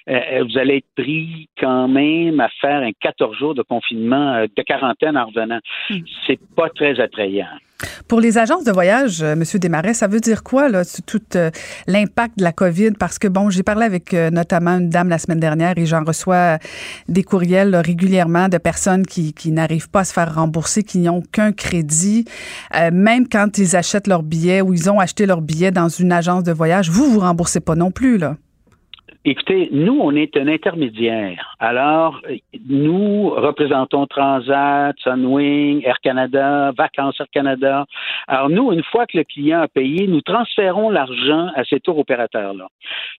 vous 0.08 0.58
allez 0.58 0.78
être 0.78 1.04
pris 1.04 1.48
quand 1.60 1.88
même 1.88 2.40
à 2.40 2.50
faire 2.62 2.82
un 2.82 2.92
14 3.00 3.38
jours 3.38 3.54
de 3.54 3.62
confinement, 3.62 4.44
de 4.44 4.62
quarantaine 4.64 5.16
en 5.16 5.28
revenant. 5.28 5.60
Hmm. 5.90 6.00
C'est 6.26 6.40
pas 6.56 6.70
très 6.70 7.00
attrayant. 7.00 7.46
Pour 8.08 8.20
les 8.20 8.38
agences 8.38 8.64
de 8.64 8.72
voyage, 8.72 9.22
M. 9.22 9.44
Desmarais, 9.56 9.94
ça 9.94 10.08
veut 10.08 10.20
dire 10.20 10.44
quoi, 10.44 10.70
là, 10.70 10.84
tout 11.06 11.22
l'impact 11.88 12.38
de 12.38 12.44
la 12.44 12.52
COVID? 12.52 12.92
Parce 12.92 13.20
que, 13.20 13.28
bon, 13.28 13.50
j'ai 13.50 13.64
parlé 13.64 13.86
avec 13.86 14.14
notamment 14.14 14.78
une 14.78 14.90
dame 14.90 15.10
la 15.10 15.18
semaine 15.18 15.40
dernière 15.40 15.78
et 15.78 15.86
j'en 15.86 16.04
reçois 16.04 16.60
des 17.08 17.24
courriels 17.24 17.76
régulièrement 17.76 18.50
de 18.50 18.58
personnes 18.58 19.06
qui, 19.06 19.34
qui 19.34 19.52
n'arrivent 19.52 19.90
pas 19.90 20.02
à 20.02 20.04
se 20.04 20.14
faire 20.14 20.36
rembourser, 20.36 20.84
qui 20.84 21.00
n'ont 21.00 21.22
qu'un 21.22 21.52
crédit. 21.52 22.26
même 22.92 23.28
quand 23.28 23.58
ils 23.58 23.76
achètent 23.76 24.08
leur 24.08 24.24
billet 24.24 24.62
ou 24.62 24.74
ils 24.74 24.90
ont 24.90 25.00
acheté 25.00 25.26
leur 25.26 25.42
billet 25.42 25.72
dans 25.72 25.90
une 25.90 26.12
agence 26.12 26.44
de 26.44 26.52
voyage, 26.52 26.90
vous, 26.90 27.10
vous 27.12 27.20
remboursez 27.20 27.60
pas 27.60 27.76
non 27.76 27.92
plus, 27.92 28.18
là. 28.18 28.36
Écoutez, 29.32 29.70
nous, 29.72 30.00
on 30.02 30.16
est 30.16 30.36
un 30.38 30.48
intermédiaire. 30.48 31.56
Alors, 31.60 32.20
nous 32.68 33.30
représentons 33.30 34.08
Transat, 34.08 34.98
Sunwing, 35.04 35.84
Air 35.86 36.00
Canada, 36.02 36.72
Vacances 36.76 37.20
Air 37.20 37.28
Canada. 37.32 37.86
Alors, 38.28 38.50
nous, 38.50 38.72
une 38.72 38.82
fois 38.82 39.06
que 39.06 39.16
le 39.20 39.24
client 39.24 39.62
a 39.62 39.68
payé, 39.68 40.08
nous 40.08 40.22
transférons 40.22 40.90
l'argent 40.90 41.52
à 41.54 41.64
ces 41.64 41.80
tours 41.80 42.00
opérateurs-là. 42.00 42.70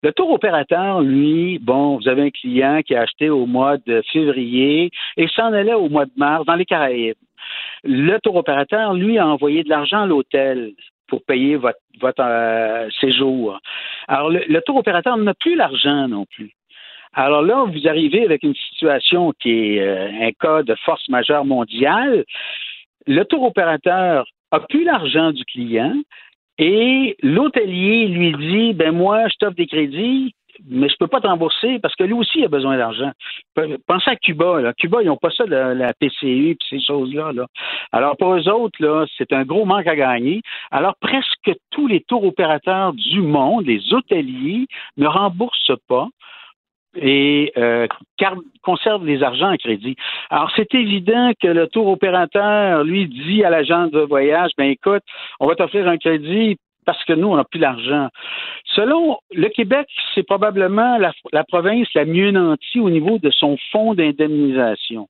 Le 0.03 0.11
tour 0.11 0.33
opérateur, 0.33 1.01
lui, 1.01 1.61
bon, 1.61 1.99
vous 1.99 2.09
avez 2.09 2.23
un 2.23 2.31
client 2.31 2.81
qui 2.85 2.97
a 2.97 3.03
acheté 3.03 3.31
au 3.31 3.47
mois 3.47 3.77
de 3.87 4.03
février 4.13 4.91
et 5.17 5.29
s'en 5.29 5.53
allait 5.53 5.75
au 5.75 5.89
mois 5.89 6.07
de 6.07 6.13
mars 6.17 6.45
dans 6.45 6.57
les 6.57 6.65
Caraïbes. 6.65 7.15
Le 7.85 8.19
tour 8.19 8.35
opérateur, 8.35 8.95
lui, 8.95 9.17
a 9.19 9.29
envoyé 9.29 9.63
de 9.63 9.69
l'argent 9.69 10.03
à 10.03 10.07
l'hôtel 10.07 10.73
pour 11.11 11.23
payer 11.25 11.57
votre, 11.57 11.77
euh, 12.21 12.89
séjour. 13.01 13.59
Alors, 14.09 14.31
le, 14.31 14.61
tour 14.61 14.77
opérateur 14.77 15.17
n'a 15.19 15.35
plus 15.35 15.57
l'argent 15.57 16.09
non 16.09 16.25
plus. 16.25 16.53
Alors 17.13 17.43
là, 17.43 17.65
vous 17.67 17.89
arrivez 17.89 18.25
avec 18.25 18.45
une 18.45 18.55
situation 18.55 19.33
qui 19.41 19.51
est 19.51 19.81
euh, 19.81 20.29
un 20.29 20.31
cas 20.33 20.63
de 20.63 20.75
force 20.77 21.09
majeure 21.09 21.45
mondiale. 21.45 22.25
Le 23.07 23.25
tour 23.25 23.43
opérateur 23.43 24.27
a 24.53 24.61
plus 24.61 24.85
l'argent 24.85 25.33
du 25.33 25.45
client 25.45 25.95
et 26.59 27.17
l'hôtelier 27.23 28.07
lui 28.07 28.33
dit, 28.39 28.75
ben 28.75 28.93
moi, 28.93 29.27
je 29.29 29.35
t'offre 29.39 29.57
des 29.57 29.67
crédits, 29.67 30.35
mais 30.69 30.89
je 30.89 30.97
peux 30.99 31.07
pas 31.07 31.21
te 31.21 31.27
rembourser 31.27 31.79
parce 31.79 31.95
que 31.95 32.05
lui 32.05 32.15
aussi 32.15 32.45
a 32.45 32.49
besoin 32.49 32.77
d'argent. 32.77 33.11
Pensez 33.87 34.11
à 34.11 34.17
Cuba. 34.17 34.61
Là. 34.61 34.73
Cuba, 34.75 35.03
ils 35.03 35.07
n'ont 35.07 35.17
pas 35.17 35.31
ça, 35.31 35.45
la, 35.47 35.75
la 35.75 35.93
PCU 35.95 36.51
et 36.51 36.57
ces 36.69 36.81
choses-là. 36.81 37.33
Là. 37.33 37.47
Alors, 37.93 38.17
pour 38.17 38.35
eux 38.35 38.49
autres, 38.49 38.83
là, 38.83 39.07
c'est 39.17 39.33
un 39.33 39.45
gros 39.45 39.65
manque 39.65 39.87
à 39.87 39.97
gagner. 39.97 40.43
Alors, 40.71 40.95
presque 41.01 41.53
tous 41.71 41.87
les 41.87 42.01
tours 42.01 42.25
opérateurs 42.25 42.93
du 42.93 43.21
monde, 43.21 43.67
les 43.67 43.93
hôteliers, 43.93 44.67
ne 44.97 45.07
remboursent 45.07 45.79
pas 45.89 46.09
et 46.97 47.53
euh, 47.57 47.87
conservent 48.63 49.07
les 49.07 49.23
argents 49.23 49.53
en 49.53 49.57
crédit. 49.57 49.97
Alors, 50.29 50.51
c'est 50.57 50.75
évident 50.75 51.31
que 51.41 51.49
le 51.49 51.69
tour 51.69 51.89
opérateur, 51.89 52.85
lui, 52.85 53.07
dit 53.07 53.45
à 53.45 53.51
l'agent 53.51 53.87
de 53.87 54.01
voyage, 54.01 54.51
ben 54.59 54.71
écoute, 54.71 55.03
on 55.39 55.47
va 55.47 55.55
t'offrir 55.55 55.87
un 55.89 55.99
crédit 55.99 56.57
parce 56.87 57.03
que 57.05 57.13
nous, 57.13 57.29
on 57.29 57.37
n'a 57.37 57.45
plus 57.45 57.61
d'argent. 57.61 58.09
Selon 58.65 59.19
le 59.33 59.49
Québec, 59.49 59.89
c'est 60.15 60.23
probablement 60.23 60.99
la, 60.99 61.45
province 61.45 61.89
la 61.95 62.05
mieux 62.05 62.31
nantie 62.31 62.81
au 62.81 62.91
niveau 62.91 63.19
de 63.19 63.31
son 63.31 63.57
fonds 63.71 63.95
d'indemnisation. 63.95 65.09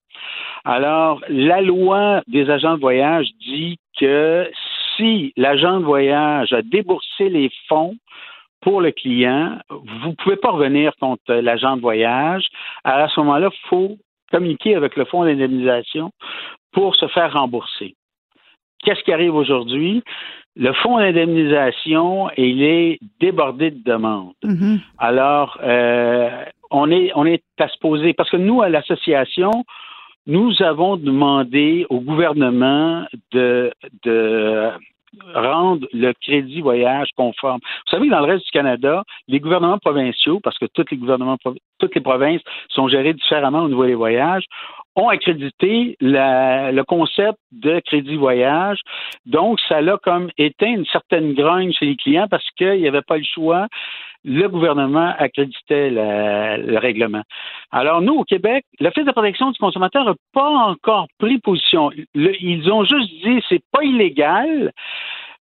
Alors, 0.65 1.21
la 1.29 1.61
loi 1.61 2.23
des 2.27 2.51
agents 2.51 2.75
de 2.75 2.81
voyage 2.81 3.29
dit 3.41 3.79
que 3.99 4.51
si 4.97 5.33
l'agent 5.37 5.81
de 5.81 5.85
voyage 5.85 6.53
a 6.53 6.63
déboursé 6.63 7.29
les 7.29 7.51
fonds 7.69 7.97
pour 8.61 8.81
le 8.81 8.91
client, 8.91 9.59
vous 9.71 10.11
ne 10.11 10.15
pouvez 10.15 10.37
pas 10.37 10.51
revenir 10.51 10.93
contre 11.01 11.33
l'agent 11.33 11.77
de 11.77 11.81
voyage. 11.81 12.45
À 12.85 13.09
ce 13.09 13.21
moment-là, 13.21 13.49
il 13.53 13.69
faut 13.69 13.97
communiquer 14.31 14.75
avec 14.75 14.97
le 14.97 15.05
fonds 15.07 15.25
d'indemnisation 15.25 16.13
pour 16.73 16.95
se 16.97 17.09
faire 17.09 17.33
rembourser. 17.33 17.95
Qu'est-ce 18.83 19.03
qui 19.03 19.13
arrive 19.13 19.35
aujourd'hui? 19.35 20.03
Le 20.57 20.73
fonds 20.73 20.99
d'indemnisation, 20.99 22.31
il 22.37 22.63
est 22.63 22.99
débordé 23.21 23.71
de 23.71 23.83
demandes. 23.83 24.33
Mhm. 24.43 24.81
Alors, 24.99 25.59
euh, 25.63 26.45
on 26.71 26.91
est 26.91 27.13
on 27.15 27.25
est 27.25 27.43
à 27.59 27.69
se 27.69 27.79
poser 27.79 28.13
parce 28.15 28.31
que 28.31 28.37
nous 28.37 28.63
à 28.63 28.69
l'association, 28.69 29.65
nous 30.27 30.63
avons 30.63 30.97
demandé 30.97 31.87
au 31.89 32.01
gouvernement 32.01 33.07
de 33.33 33.73
de 34.05 34.71
rendre 35.35 35.87
le 35.93 36.13
crédit 36.13 36.61
voyage 36.61 37.09
conforme. 37.17 37.61
Vous 37.63 37.91
savez, 37.91 38.09
dans 38.09 38.21
le 38.21 38.33
reste 38.33 38.45
du 38.45 38.51
Canada, 38.53 39.03
les 39.29 39.41
gouvernements 39.41 39.79
provinciaux, 39.79 40.41
parce 40.41 40.59
que 40.59 40.67
tous 40.67 40.85
les 40.91 40.97
gouvernements, 40.97 41.37
toutes 41.79 41.95
les 41.95 42.01
provinces 42.01 42.43
sont 42.69 42.89
gérées 42.89 43.15
différemment 43.15 43.63
au 43.63 43.69
niveau 43.69 43.87
des 43.87 43.95
voyages, 43.95 44.45
ont 45.01 45.09
accrédité 45.09 45.97
le 46.01 46.83
concept 46.83 47.39
de 47.53 47.81
crédit 47.81 48.17
voyage. 48.17 48.79
Donc, 49.27 49.59
ça 49.69 49.81
l'a 49.81 49.99
comme 50.03 50.31
éteint 50.39 50.75
une 50.75 50.87
certaine 50.87 51.35
grogne 51.35 51.73
chez 51.73 51.87
les 51.87 51.97
clients 51.97 52.29
parce 52.31 52.49
qu'il 52.57 52.81
n'y 52.81 52.89
avait 52.89 53.03
pas 53.03 53.17
le 53.17 53.25
choix 53.25 53.69
le 54.25 54.49
gouvernement 54.49 55.15
accréditait 55.19 55.91
le, 55.91 56.73
le 56.73 56.79
règlement. 56.79 57.23
Alors, 57.71 58.03
nous, 58.03 58.15
au 58.15 58.25
Québec, 58.25 58.65
l'Office 58.79 59.05
de 59.05 59.13
protection 59.13 59.51
du 59.51 59.59
consommateur 59.59 60.05
n'a 60.05 60.15
pas 60.33 60.49
encore 60.49 61.07
pris 61.19 61.39
position. 61.39 61.91
Ils 62.15 62.71
ont 62.71 62.85
juste 62.85 63.11
dit 63.25 63.43
c'est 63.49 63.63
pas 63.73 63.83
illégal, 63.83 64.73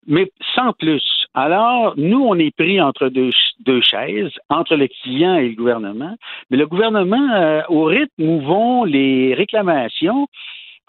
mais 0.07 0.31
sans 0.55 0.73
plus. 0.73 1.03
Alors, 1.33 1.93
nous, 1.97 2.19
on 2.19 2.35
est 2.35 2.55
pris 2.55 2.81
entre 2.81 3.09
deux, 3.09 3.81
chaises, 3.81 4.31
entre 4.49 4.75
le 4.75 4.87
client 4.87 5.35
et 5.35 5.49
le 5.49 5.55
gouvernement. 5.55 6.15
Mais 6.49 6.57
le 6.57 6.65
gouvernement, 6.65 7.31
euh, 7.33 7.61
au 7.69 7.83
rythme 7.85 8.23
où 8.23 8.41
vont 8.41 8.83
les 8.85 9.33
réclamations, 9.35 10.27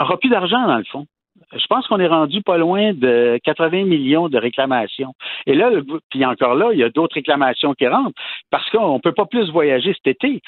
aura 0.00 0.16
plus 0.16 0.31
d'argent 0.31 0.66
dans 0.66 0.78
le 0.78 0.85
fond 0.85 1.07
je 1.52 1.66
pense 1.66 1.87
qu'on 1.87 1.98
est 1.98 2.06
rendu 2.06 2.42
pas 2.42 2.58
loin 2.58 2.92
de 2.92 3.38
80 3.44 3.84
millions 3.84 4.28
de 4.28 4.38
réclamations. 4.38 5.14
Et 5.46 5.54
là, 5.54 5.70
puis 6.11 6.24
encore 6.24 6.54
là, 6.54 6.70
il 6.72 6.78
y 6.78 6.84
a 6.84 6.90
d'autres 6.90 7.14
réclamations 7.14 7.74
qui 7.74 7.87
rentrent 7.87 8.18
parce 8.50 8.68
qu'on 8.70 8.94
ne 8.94 9.00
peut 9.00 9.12
pas 9.12 9.26
plus 9.26 9.50
voyager 9.50 9.94
cet 9.94 10.06
été. 10.06 10.40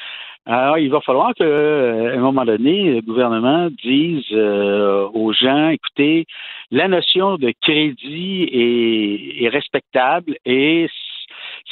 Alors, 0.46 0.78
il 0.78 0.90
va 0.90 1.00
falloir 1.00 1.34
qu'à 1.34 1.44
un 1.44 2.18
moment 2.18 2.44
donné, 2.44 2.94
le 2.94 3.00
gouvernement 3.02 3.68
dise 3.82 4.24
euh, 4.32 5.08
aux 5.12 5.32
gens, 5.32 5.68
écoutez, 5.68 6.26
la 6.70 6.88
notion 6.88 7.36
de 7.36 7.52
crédit 7.62 8.48
est, 8.50 9.44
est 9.44 9.48
respectable 9.48 10.36
et 10.44 10.88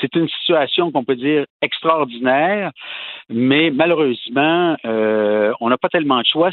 c'est 0.00 0.14
une 0.14 0.28
situation 0.28 0.90
qu'on 0.92 1.04
peut 1.04 1.16
dire 1.16 1.46
extraordinaire, 1.62 2.72
mais 3.28 3.70
malheureusement, 3.70 4.76
euh, 4.84 5.52
on 5.60 5.68
n'a 5.68 5.76
pas 5.76 5.88
tellement 5.88 6.20
de 6.20 6.26
choix 6.26 6.50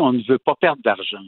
on 0.00 0.12
ne 0.12 0.22
veut 0.28 0.38
pas 0.38 0.54
perdre 0.60 0.82
d'argent. 0.84 1.22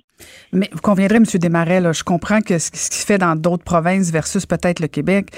Mais 0.53 0.69
vous 0.73 0.81
conviendrez, 0.81 1.17
M. 1.17 1.25
Desmarais, 1.25 1.93
je 1.93 2.05
comprends 2.05 2.41
que 2.41 2.59
ce 2.59 2.71
qui 2.71 2.79
se 2.79 3.05
fait 3.05 3.19
dans 3.19 3.37
d'autres 3.37 3.65
provinces 3.65 4.11
versus 4.11 4.47
peut-être 4.47 4.81
le 4.81 4.89
Québec, 4.89 5.31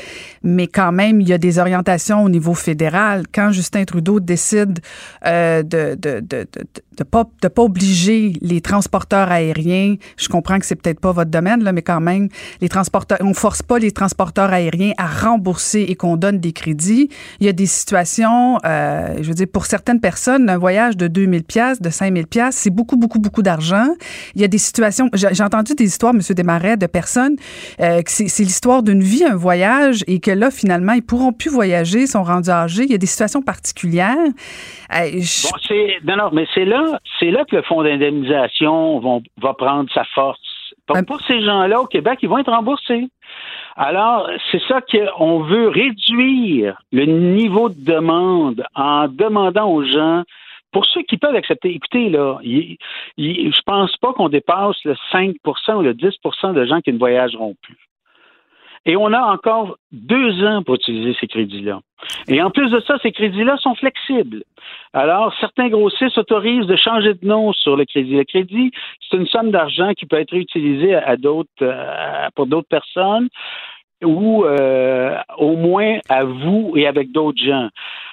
mais 0.43 0.67
quand 0.67 0.93
même, 0.93 1.21
il 1.21 1.29
y 1.29 1.33
a 1.33 1.39
des 1.39 1.59
orientations 1.59 2.23
au 2.23 2.29
niveau 2.29 2.55
fédéral. 2.55 3.25
Quand 3.33 3.53
Justin 3.53 3.85
Trudeau 3.85 4.21
décide 4.21 4.81
euh, 5.27 5.62
de, 5.62 5.95
de 5.95 7.05
pas 7.05 7.62
obliger 7.62 8.35
les 8.41 8.61
transporteurs 8.61 9.31
aériens, 9.31 9.97
je 10.17 10.29
comprends 10.29 10.59
que 10.59 10.67
c'est 10.67 10.77
peut-être 10.77 11.01
pas 11.01 11.12
votre 11.12 11.31
domaine 11.31 11.57
mais 11.73 11.83
quand 11.83 12.01
même, 12.01 12.29
les 12.61 12.69
transporteurs, 12.69 13.19
on 13.21 13.35
force 13.35 13.62
pas 13.62 13.79
les 13.79 13.93
transporteurs 13.93 14.53
aériens 14.53 14.93
à 14.99 15.07
rembourser 15.07 15.83
et 15.89 15.95
qu'on 15.95 16.17
donne 16.17 16.39
des 16.39 16.53
crédits. 16.53 17.09
Il 17.41 17.47
y 17.47 17.49
a 17.49 17.53
des 17.53 17.67
situations, 17.67 18.59
euh, 18.65 19.17
je 19.21 19.29
veux 19.29 19.35
dire, 19.35 19.47
pour 19.53 19.67
certaines 19.67 20.01
personnes, 20.01 20.49
un 20.49 20.59
voyage 20.59 20.97
de 20.97 21.07
2000 21.07 21.45
pièces, 21.45 21.81
de 21.81 21.91
5000 21.91 22.27
pièces, 22.27 22.57
c'est 22.57 22.71
beaucoup, 22.71 22.97
beaucoup, 22.97 23.16
beaucoup 23.19 23.43
d'argent. 23.43 23.87
Il 24.35 24.41
y 24.41 24.45
a 24.45 24.49
des 24.49 24.59
situations, 24.59 25.09
j'ai 25.15 25.43
entendu 25.43 25.75
des 25.75 25.85
histoires, 25.85 26.15
Monsieur 26.15 26.35
Desmarais, 26.35 26.77
de 26.77 26.87
personnes, 26.87 27.37
euh, 27.81 28.03
que 28.03 28.11
c'est 28.11 28.43
l'histoire 28.43 28.83
d'une 28.83 29.03
vie, 29.03 29.25
un 29.25 29.37
voyage, 29.37 30.05
et 30.07 30.21
que 30.21 30.31
là, 30.31 30.51
finalement, 30.51 30.93
ils 30.93 31.03
pourront 31.03 31.33
plus 31.33 31.51
voyager, 31.51 32.07
sont 32.07 32.23
rendus 32.23 32.51
âgés. 32.51 32.85
Il 32.85 32.91
y 32.91 32.95
a 32.95 32.99
des 32.99 33.07
situations 33.07 33.43
particulières. 33.43 34.17
Euh, 34.95 35.11
je... 35.15 35.49
bon, 36.05 36.13
non, 36.13 36.17
non, 36.17 36.31
mais 36.33 36.47
c'est 36.55 36.65
là, 36.65 37.01
c'est 37.19 37.31
là 37.31 37.45
que 37.45 37.57
le 37.57 37.63
fonds 37.63 37.83
d'indemnisation 37.83 39.01
va 39.43 39.55
prendre 39.55 39.91
sa 39.93 40.05
force. 40.15 40.39
Pour, 40.87 40.97
pour 41.05 41.21
ces 41.23 41.43
gens-là 41.45 41.81
au 41.81 41.87
Québec, 41.87 42.21
ils 42.23 42.29
vont 42.29 42.39
être 42.39 42.53
remboursés. 42.53 43.09
Alors, 43.77 44.31
c'est 44.51 44.63
ça 44.69 44.81
qu'on 44.81 45.41
veut 45.41 45.69
réduire 45.69 46.81
le 46.93 47.05
niveau 47.05 47.69
de 47.69 47.85
demande 47.85 48.65
en 48.75 49.07
demandant 49.09 49.69
aux 49.69 49.85
gens 49.85 50.23
pour 50.77 50.85
ceux 50.85 51.01
qui 51.05 51.17
peuvent 51.17 51.35
accepter, 51.35 51.71
écoutez, 51.71 52.11
là, 52.11 52.39
il, 52.43 52.77
il, 53.17 53.51
je 53.51 53.62
pense 53.65 53.97
pas 53.97 54.12
qu'on 54.12 54.29
dépasse 54.29 54.77
le 54.85 54.95
5% 55.11 55.33
ou 55.77 55.81
le 55.81 55.95
10% 55.95 56.53
de 56.53 56.67
gens 56.67 56.83
qui 56.83 56.93
ne 56.93 56.99
voyageront 56.99 57.57
plus. 57.62 57.79
Et 58.85 58.95
on 58.95 59.11
a 59.15 59.23
encore 59.23 59.79
deux 59.91 60.45
ans 60.45 60.62
pour 60.62 60.75
utiliser 60.75 61.17
ces 61.19 61.29
crédits-là. 61.29 61.81
Et 62.29 62.43
en 62.43 62.51
plus 62.51 62.71
de 62.71 62.81
ça, 62.81 62.99
ces 63.03 63.11
crédits-là 63.11 63.57
sont 63.57 63.75
flexibles. 63.75 64.45
Alors, 64.93 65.35
certains 65.41 65.71
grossistes 65.71 66.19
autorisent 66.19 66.67
de 66.67 66.77
changer 66.77 67.15
de 67.15 67.27
nom 67.27 67.55
sur 67.55 67.75
le 67.75 67.87
crédit. 67.87 68.15
Le 68.15 68.25
crédit, 68.25 68.71
c'est 69.01 69.17
une 69.17 69.27
somme 69.29 69.53
d'argent 69.53 69.95
qui 69.95 70.05
peut 70.05 70.21
être 70.21 70.35
utilisée 70.35 70.95
à 70.95 71.17
d'autres, 71.17 71.49
euh, 71.62 72.29
pour 72.35 72.49
d'autres 72.49 72.69
personnes 72.69 73.31
ou 74.05 74.45
euh, 74.45 75.17
au 75.39 75.57
moins 75.57 76.01
à 76.11 76.25
vous 76.25 76.75
et 76.77 76.87
avec 76.87 77.12
d'autres 77.12 77.43
gens. 77.43 77.71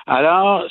Alors, 0.08 0.63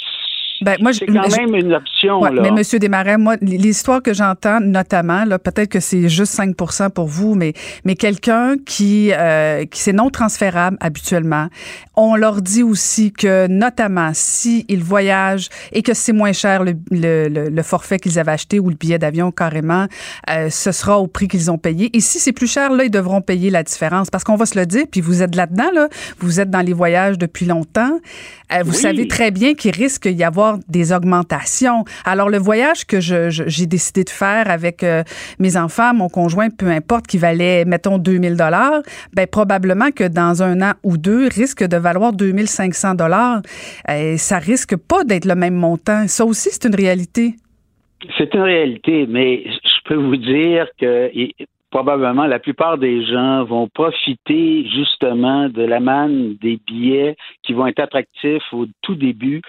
ben, 0.63 0.77
moi, 0.81 0.93
c'est 0.93 1.07
quand 1.07 1.37
même 1.37 1.55
une 1.55 1.75
option. 1.75 2.23
là. 2.25 2.43
Mais 2.43 2.51
Monsieur 2.51 2.79
Desmarais, 2.79 3.19
moi, 3.19 3.37
l'histoire 3.41 4.03
que 4.03 4.15
j'entends, 4.15 4.61
notamment, 4.61 5.25
là, 5.25 5.39
peut-être 5.39 5.69
que 5.69 5.81
c'est 5.81 6.09
juste 6.09 6.33
5 6.33 6.55
pour 6.95 7.07
vous, 7.07 7.35
mais, 7.35 7.53
mais 7.85 7.95
quelqu'un 7.95 8.57
qui, 8.65 9.13
euh, 9.13 9.65
qui 9.65 9.81
c'est 9.81 9.93
non 9.93 10.11
transférable 10.11 10.77
habituellement, 10.81 11.49
on 11.97 12.17
leur 12.17 12.41
dit 12.43 12.63
aussi 12.63 13.13
que, 13.13 13.47
notamment, 13.49 14.11
s'ils 14.15 14.65
ils 14.69 14.83
voyagent 14.83 15.49
et 15.73 15.83
que 15.83 15.95
c'est 15.95 16.13
moins 16.13 16.33
cher 16.33 16.65
le, 16.65 16.75
le, 16.91 17.29
le, 17.29 17.63
forfait 17.63 17.99
qu'ils 17.99 18.19
avaient 18.19 18.33
acheté 18.33 18.59
ou 18.59 18.71
le 18.71 18.77
billet 18.77 18.99
d'avion 18.99 19.31
carrément, 19.31 19.87
euh, 20.31 20.51
ce 20.51 20.73
sera 20.73 20.99
au 20.99 21.07
prix 21.07 21.29
qu'ils 21.29 21.51
ont 21.51 21.59
payé. 21.59 21.91
Et 21.97 22.01
si 22.01 22.19
c'est 22.19 22.33
plus 22.33 22.51
cher, 22.51 22.73
là, 22.73 22.85
ils 22.85 22.91
devront 22.91 23.21
payer 23.21 23.51
la 23.51 23.63
différence. 23.63 24.11
Parce 24.11 24.25
qu'on 24.25 24.37
va 24.37 24.47
se 24.47 24.59
le 24.59 24.67
dire, 24.67 24.85
puis 24.91 25.01
vous 25.01 25.23
êtes 25.23 25.35
là-dedans, 25.35 25.71
là, 25.75 25.89
vous 26.19 26.41
êtes 26.41 26.51
dans 26.51 26.61
les 26.61 26.73
voyages 26.73 27.19
depuis 27.19 27.47
longtemps. 27.47 28.01
Euh, 28.53 28.63
vous 28.65 28.73
savez 28.73 29.09
très 29.09 29.31
bien 29.31 29.55
qu'il 29.55 29.75
risque 29.75 30.09
d'y 30.09 30.25
avoir 30.25 30.52
des 30.69 30.93
augmentations. 30.93 31.85
Alors, 32.05 32.29
le 32.29 32.39
voyage 32.39 32.87
que 32.87 33.01
j'ai 33.01 33.31
je, 33.31 33.65
décidé 33.65 34.05
de 34.05 34.11
faire 34.11 34.51
avec 34.51 34.83
euh, 34.83 35.03
mes 35.39 35.57
enfants, 35.57 35.95
mon 35.95 36.09
conjoint, 36.09 36.49
peu 36.51 36.69
importe, 36.69 37.07
qui 37.07 37.19
valait, 37.19 37.65
mettons, 37.65 37.99
2000 37.99 38.37
dollars, 38.37 38.83
ben 39.15 39.27
probablement 39.27 39.91
que 39.91 40.05
dans 40.05 40.43
un 40.43 40.61
an 40.63 40.73
ou 40.83 40.97
deux, 40.97 41.29
risque 41.29 41.65
de 41.65 41.77
valoir 41.77 42.13
2500 42.13 42.95
dollars. 42.95 43.43
Euh, 43.89 44.17
ça 44.17 44.39
risque 44.39 44.77
pas 44.77 45.05
d'être 45.05 45.25
le 45.25 45.35
même 45.35 45.55
montant. 45.55 46.07
Ça 46.09 46.25
aussi, 46.25 46.51
c'est 46.51 46.67
une 46.67 46.75
réalité. 46.75 47.35
C'est 48.19 48.35
une 48.35 48.43
réalité, 48.43 49.07
mais 49.09 49.45
je 49.47 49.89
peux 49.89 49.95
vous 49.95 50.17
dire 50.17 50.67
que 50.81 51.11
probablement 51.73 52.27
la 52.27 52.39
plupart 52.39 52.79
des 52.79 53.05
gens 53.05 53.45
vont 53.45 53.67
profiter 53.67 54.69
justement 54.69 55.49
de 55.49 55.63
la 55.63 55.81
manne 55.81 56.37
des 56.41 56.61
billets 56.67 57.17
qui 57.43 57.55
vont 57.55 57.67
être 57.67 57.81
attractifs 57.81 58.53
au 58.53 58.67
tout 58.83 58.95
début. 58.95 59.41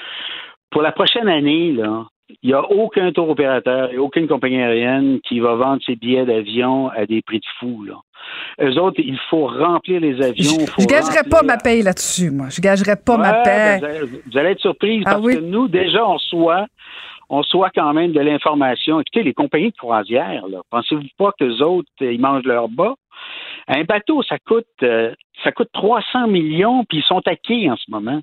Pour 0.74 0.82
la 0.82 0.92
prochaine 0.92 1.30
année, 1.30 1.72
là, 1.72 2.08
il 2.42 2.50
n'y 2.50 2.54
a 2.54 2.64
aucun 2.64 3.12
tour 3.12 3.30
opérateur 3.30 3.92
et 3.92 3.98
aucune 3.98 4.28
compagnie 4.28 4.60
aérienne 4.62 5.20
qui 5.22 5.40
va 5.40 5.54
vendre 5.54 5.82
ses 5.86 5.96
billets 5.96 6.26
d'avion 6.26 6.90
à 6.90 7.06
des 7.06 7.22
prix 7.22 7.40
de 7.40 7.46
fou. 7.60 7.84
Là. 7.84 7.94
Eux 8.60 8.80
autres, 8.80 9.00
il 9.00 9.20
faut 9.30 9.46
remplir 9.46 10.02
les 10.02 10.20
avions. 10.20 10.66
Je, 10.78 10.82
ne 10.82 10.88
gagerais 10.88 11.30
pas 11.30 11.44
ma 11.44 11.58
paye 11.58 11.84
là-dessus, 11.84 12.32
moi. 12.32 12.48
Je 12.50 12.60
gagerais 12.60 12.96
pas 12.96 13.18
ma 13.18 13.44
paye. 13.44 13.82
Ben, 13.82 14.10
vous, 14.26 14.38
allez, 14.38 14.50
être 14.50 14.62
surprise 14.62 15.04
ah 15.06 15.14
parce 15.14 15.28
que 15.28 15.40
nous, 15.42 15.68
déjà, 15.68 16.08
on 16.08 16.18
soit 16.18 16.66
on 17.30 17.42
soit 17.42 17.70
quand 17.74 17.94
même 17.94 18.12
de 18.12 18.20
l'information. 18.20 19.00
Écoutez, 19.00 19.24
les 19.24 19.34
compagnies 19.34 19.72
de 19.72 19.78
croisière, 19.78 20.44
pensez-vous 20.70 21.04
pas 21.18 21.32
que 21.40 21.46
les 21.46 21.62
autres, 21.62 21.90
ils 22.02 22.20
mangent 22.20 22.44
leur 22.44 22.68
bas? 22.68 22.96
Un 23.68 23.84
bateau, 23.84 24.24
ça 24.24 24.38
coûte 24.40 24.66
euh, 24.84 25.14
ça 25.44 25.52
coûte 25.52 25.70
300 25.74 26.28
millions, 26.28 26.86
puis 26.86 27.00
ils 27.00 27.04
sont 27.04 27.22
acquis 27.28 27.70
en 27.70 27.76
ce 27.76 27.90
moment. 27.90 28.22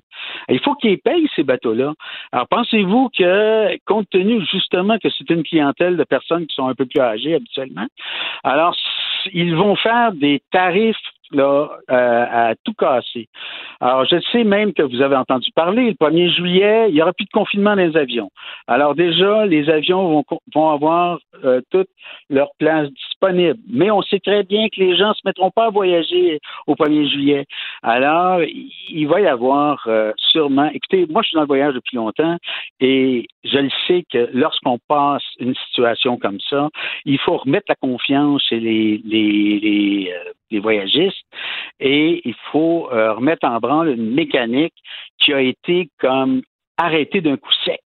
Il 0.49 0.59
faut 0.59 0.75
qu'ils 0.75 0.99
payent 0.99 1.27
ces 1.35 1.43
bateaux-là. 1.43 1.93
Alors, 2.31 2.47
pensez-vous 2.47 3.09
que, 3.15 3.77
compte 3.85 4.09
tenu 4.09 4.43
justement 4.51 4.97
que 4.97 5.09
c'est 5.09 5.29
une 5.29 5.43
clientèle 5.43 5.97
de 5.97 6.03
personnes 6.03 6.47
qui 6.47 6.55
sont 6.55 6.67
un 6.67 6.73
peu 6.73 6.85
plus 6.85 7.01
âgées 7.01 7.35
habituellement, 7.35 7.87
alors 8.43 8.75
ils 9.33 9.55
vont 9.55 9.75
faire 9.75 10.13
des 10.13 10.41
tarifs 10.51 10.97
là, 11.31 11.69
euh, 11.89 12.25
à 12.29 12.53
tout 12.63 12.73
casser. 12.73 13.27
Alors, 13.79 14.05
je 14.05 14.19
sais 14.31 14.43
même 14.43 14.73
que 14.73 14.83
vous 14.83 15.01
avez 15.01 15.15
entendu 15.15 15.51
parler, 15.55 15.87
le 15.87 15.93
1er 15.93 16.35
juillet, 16.35 16.85
il 16.89 16.95
n'y 16.95 17.01
aura 17.01 17.13
plus 17.13 17.25
de 17.25 17.31
confinement 17.31 17.75
dans 17.75 17.81
les 17.81 17.97
avions. 17.97 18.29
Alors 18.67 18.95
déjà, 18.95 19.45
les 19.45 19.69
avions 19.69 20.07
vont, 20.09 20.25
vont 20.53 20.69
avoir 20.69 21.19
euh, 21.43 21.61
toutes 21.71 21.89
leurs 22.29 22.51
places 22.59 22.89
disponibles. 22.89 23.59
Mais 23.69 23.91
on 23.91 24.01
sait 24.01 24.19
très 24.19 24.43
bien 24.43 24.67
que 24.69 24.79
les 24.79 24.95
gens 24.95 25.09
ne 25.09 25.13
se 25.13 25.21
mettront 25.25 25.51
pas 25.51 25.67
à 25.67 25.69
voyager 25.69 26.39
au 26.67 26.75
1er 26.75 27.09
juillet. 27.09 27.45
Alors, 27.83 28.41
il 28.43 29.07
va 29.07 29.21
y 29.21 29.27
avoir 29.27 29.83
euh, 29.87 30.11
sûrement... 30.17 30.69
Écoutez, 30.73 31.05
moi, 31.09 31.21
je 31.23 31.29
suis 31.29 31.35
dans 31.35 31.41
le 31.41 31.47
voyage 31.47 31.73
depuis 31.73 31.97
longtemps 31.97 32.37
et 32.79 33.27
je 33.43 33.57
le 33.57 33.69
sais 33.87 34.03
que 34.11 34.29
lorsqu'on 34.33 34.77
passe 34.87 35.23
une 35.39 35.55
situation 35.55 36.17
comme 36.17 36.39
ça, 36.49 36.69
il 37.05 37.17
faut 37.19 37.37
remettre 37.37 37.65
la 37.69 37.75
confiance 37.75 38.43
chez 38.47 38.59
les, 38.59 39.01
les, 39.03 39.59
les, 39.59 40.11
euh, 40.13 40.31
les 40.51 40.59
voyagistes 40.59 41.25
et 41.79 42.21
il 42.27 42.35
faut 42.51 42.89
euh, 42.91 43.13
remettre 43.13 43.47
en 43.47 43.59
branle 43.59 43.89
une 43.89 44.13
mécanique 44.13 44.75
qui 45.17 45.33
a 45.33 45.41
été 45.41 45.89
comme 45.99 46.41
arrêtée 46.77 47.21
d'un 47.21 47.37
coup 47.37 47.53
sec. 47.65 47.81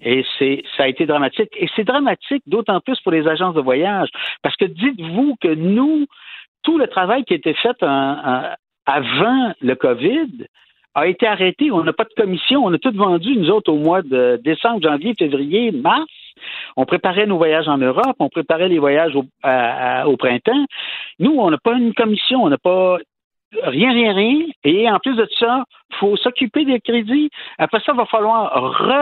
Et 0.00 0.24
c'est, 0.38 0.62
ça 0.76 0.84
a 0.84 0.88
été 0.88 1.06
dramatique. 1.06 1.50
Et 1.56 1.68
c'est 1.74 1.84
dramatique 1.84 2.42
d'autant 2.46 2.80
plus 2.80 3.00
pour 3.00 3.12
les 3.12 3.26
agences 3.26 3.54
de 3.54 3.60
voyage. 3.60 4.08
Parce 4.42 4.54
que 4.56 4.64
dites-vous 4.64 5.36
que 5.40 5.52
nous, 5.52 6.06
tout 6.62 6.78
le 6.78 6.86
travail 6.86 7.24
qui 7.24 7.32
a 7.32 7.36
été 7.36 7.54
fait 7.54 7.76
avant 7.82 9.54
le 9.60 9.74
COVID 9.74 10.46
a 10.98 11.06
été 11.06 11.26
arrêté. 11.26 11.70
On 11.70 11.82
n'a 11.82 11.92
pas 11.92 12.04
de 12.04 12.14
commission. 12.16 12.64
On 12.64 12.72
a 12.72 12.78
tout 12.78 12.92
vendu, 12.94 13.36
nous 13.36 13.50
autres, 13.50 13.72
au 13.72 13.78
mois 13.78 14.02
de 14.02 14.40
décembre, 14.42 14.82
janvier, 14.82 15.14
février, 15.18 15.72
mars. 15.72 16.06
On 16.76 16.84
préparait 16.84 17.26
nos 17.26 17.36
voyages 17.36 17.68
en 17.68 17.78
Europe, 17.78 18.16
on 18.20 18.28
préparait 18.28 18.68
les 18.68 18.78
voyages 18.78 19.16
au, 19.16 19.24
printemps. 20.16 20.66
Nous, 21.18 21.32
on 21.32 21.50
n'a 21.50 21.58
pas 21.58 21.74
une 21.74 21.94
commission, 21.94 22.44
on 22.44 22.48
n'a 22.48 22.58
pas 22.58 22.98
rien, 23.62 23.92
rien, 23.92 24.12
rien. 24.12 24.46
Et 24.64 24.90
en 24.90 24.98
plus 24.98 25.16
de 25.16 25.26
ça, 25.38 25.64
il 25.90 25.96
faut 25.96 26.16
s'occuper 26.16 26.64
des 26.64 26.80
crédits. 26.80 27.30
Après 27.58 27.80
ça, 27.80 27.92
il 27.92 27.96
va 27.96 28.06
falloir 28.06 28.52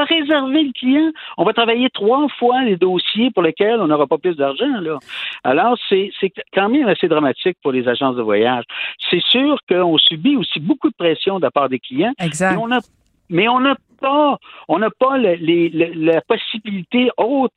réserver 0.09 0.65
le 0.65 0.73
client. 0.73 1.11
On 1.37 1.45
va 1.45 1.53
travailler 1.53 1.89
trois 1.91 2.27
fois 2.39 2.63
les 2.63 2.77
dossiers 2.77 3.31
pour 3.31 3.43
lesquels 3.43 3.81
on 3.81 3.87
n'aura 3.87 4.07
pas 4.07 4.19
plus 4.19 4.37
d'argent. 4.37 4.81
Là. 4.81 4.99
Alors, 5.45 5.77
c'est 5.89 6.11
quand 6.55 6.69
même 6.69 6.89
assez 6.89 7.09
dramatique 7.09 7.57
pour 7.63 7.73
les 7.73 7.89
agences 7.89 8.17
de 8.17 8.23
voyage. 8.23 8.65
C'est 9.11 9.23
sûr 9.23 9.59
qu'on 9.69 9.99
subit 9.99 10.37
aussi 10.37 10.61
beaucoup 10.61 10.89
de 10.89 10.97
pression 10.97 11.39
de 11.39 11.45
la 11.45 11.51
part 11.51 11.69
des 11.69 11.79
clients. 11.79 12.13
Exact. 12.21 12.59
on 12.61 12.71
a, 12.71 12.79
mais 13.29 13.49
on 13.49 13.61
n'a 13.61 13.77
pas, 14.01 14.39
on 14.69 14.79
n'a 14.79 14.91
pas 14.91 15.19
la 15.19 16.21
possibilité 16.23 17.11
haute 17.17 17.53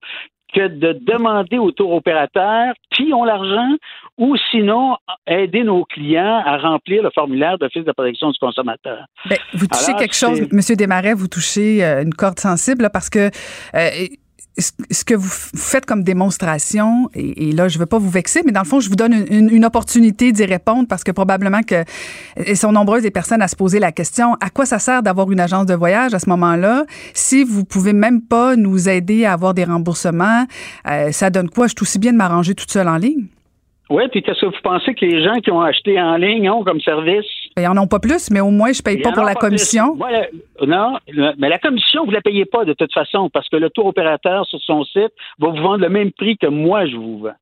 que 0.53 0.67
de 0.67 0.93
demander 1.01 1.57
aux 1.57 1.71
tour 1.71 1.91
opérateurs 1.93 2.73
qui 2.91 3.13
ont 3.13 3.23
l'argent 3.23 3.75
ou 4.17 4.35
sinon 4.51 4.97
aider 5.27 5.63
nos 5.63 5.85
clients 5.85 6.41
à 6.45 6.57
remplir 6.57 7.03
le 7.03 7.09
formulaire 7.13 7.57
d'office 7.57 7.85
de 7.85 7.91
protection 7.91 8.31
du 8.31 8.39
consommateur. 8.39 9.05
Bien, 9.25 9.37
vous 9.53 9.67
touchez 9.67 9.93
quelque 9.93 10.15
chose, 10.15 10.41
M. 10.41 10.75
Desmarais, 10.75 11.13
vous 11.13 11.27
touchez 11.27 11.83
euh, 11.83 12.03
une 12.03 12.13
corde 12.13 12.39
sensible 12.39 12.89
parce 12.91 13.09
que 13.09 13.29
euh, 13.75 13.89
ce 14.59 15.05
que 15.05 15.13
vous 15.13 15.29
faites 15.29 15.85
comme 15.85 16.03
démonstration, 16.03 17.09
et, 17.13 17.51
là, 17.51 17.67
je 17.67 17.77
ne 17.77 17.79
veux 17.79 17.85
pas 17.85 17.97
vous 17.97 18.09
vexer, 18.09 18.41
mais 18.45 18.51
dans 18.51 18.61
le 18.61 18.67
fond, 18.67 18.79
je 18.79 18.89
vous 18.89 18.95
donne 18.95 19.25
une, 19.29 19.65
opportunité 19.65 20.31
d'y 20.31 20.45
répondre 20.45 20.87
parce 20.87 21.03
que 21.03 21.11
probablement 21.11 21.61
que 21.61 21.83
et 22.37 22.55
sont 22.55 22.71
nombreuses 22.71 23.03
les 23.03 23.11
personnes 23.11 23.41
à 23.41 23.47
se 23.47 23.55
poser 23.55 23.77
la 23.77 23.91
question 23.91 24.33
à 24.39 24.49
quoi 24.49 24.65
ça 24.65 24.79
sert 24.79 25.03
d'avoir 25.03 25.31
une 25.31 25.39
agence 25.39 25.65
de 25.65 25.75
voyage 25.75 26.13
à 26.13 26.19
ce 26.19 26.29
moment-là? 26.29 26.85
Si 27.13 27.43
vous 27.43 27.65
pouvez 27.65 27.93
même 27.93 28.21
pas 28.21 28.55
nous 28.55 28.89
aider 28.89 29.25
à 29.25 29.33
avoir 29.33 29.53
des 29.53 29.65
remboursements 29.65 30.45
euh, 30.87 31.11
Ça 31.11 31.29
donne 31.29 31.49
quoi? 31.49 31.67
Je 31.67 31.73
suis 31.77 31.83
aussi 31.83 31.99
bien 31.99 32.13
de 32.13 32.17
m'arranger 32.17 32.55
toute 32.55 32.71
seule 32.71 32.87
en 32.87 32.97
ligne. 32.97 33.25
Oui, 33.89 34.03
puis 34.11 34.21
qu'est-ce 34.21 34.41
que 34.41 34.45
vous 34.45 34.61
pensez 34.63 34.93
que 34.93 35.05
les 35.05 35.23
gens 35.23 35.39
qui 35.41 35.51
ont 35.51 35.61
acheté 35.61 35.99
en 35.99 36.15
ligne 36.15 36.49
ont 36.49 36.63
comme 36.63 36.79
service? 36.81 37.25
Ils 37.59 37.67
n'en 37.67 37.83
ont 37.83 37.87
pas 37.87 37.99
plus, 37.99 38.29
mais 38.31 38.39
au 38.39 38.51
moins, 38.51 38.71
je 38.71 38.79
ne 38.79 38.83
paye 38.83 39.01
pas 39.01 39.11
pour 39.11 39.23
la 39.23 39.35
commission. 39.35 39.97
non, 40.65 40.97
mais 41.37 41.49
la 41.49 41.59
commission, 41.59 42.03
vous 42.03 42.11
ne 42.11 42.15
la 42.15 42.21
payez 42.21 42.45
pas 42.45 42.65
de 42.65 42.73
toute 42.73 42.93
façon 42.93 43.29
parce 43.29 43.47
que 43.49 43.57
le 43.57 43.69
tour 43.69 43.85
opérateur 43.87 44.45
sur 44.45 44.59
son 44.61 44.83
site 44.83 45.13
va 45.39 45.49
vous 45.49 45.61
vendre 45.61 45.77
le 45.81 45.89
même 45.89 46.11
prix 46.11 46.37
que 46.37 46.47
moi, 46.47 46.85
je 46.85 46.95
vous 46.95 47.19
vends. 47.19 47.35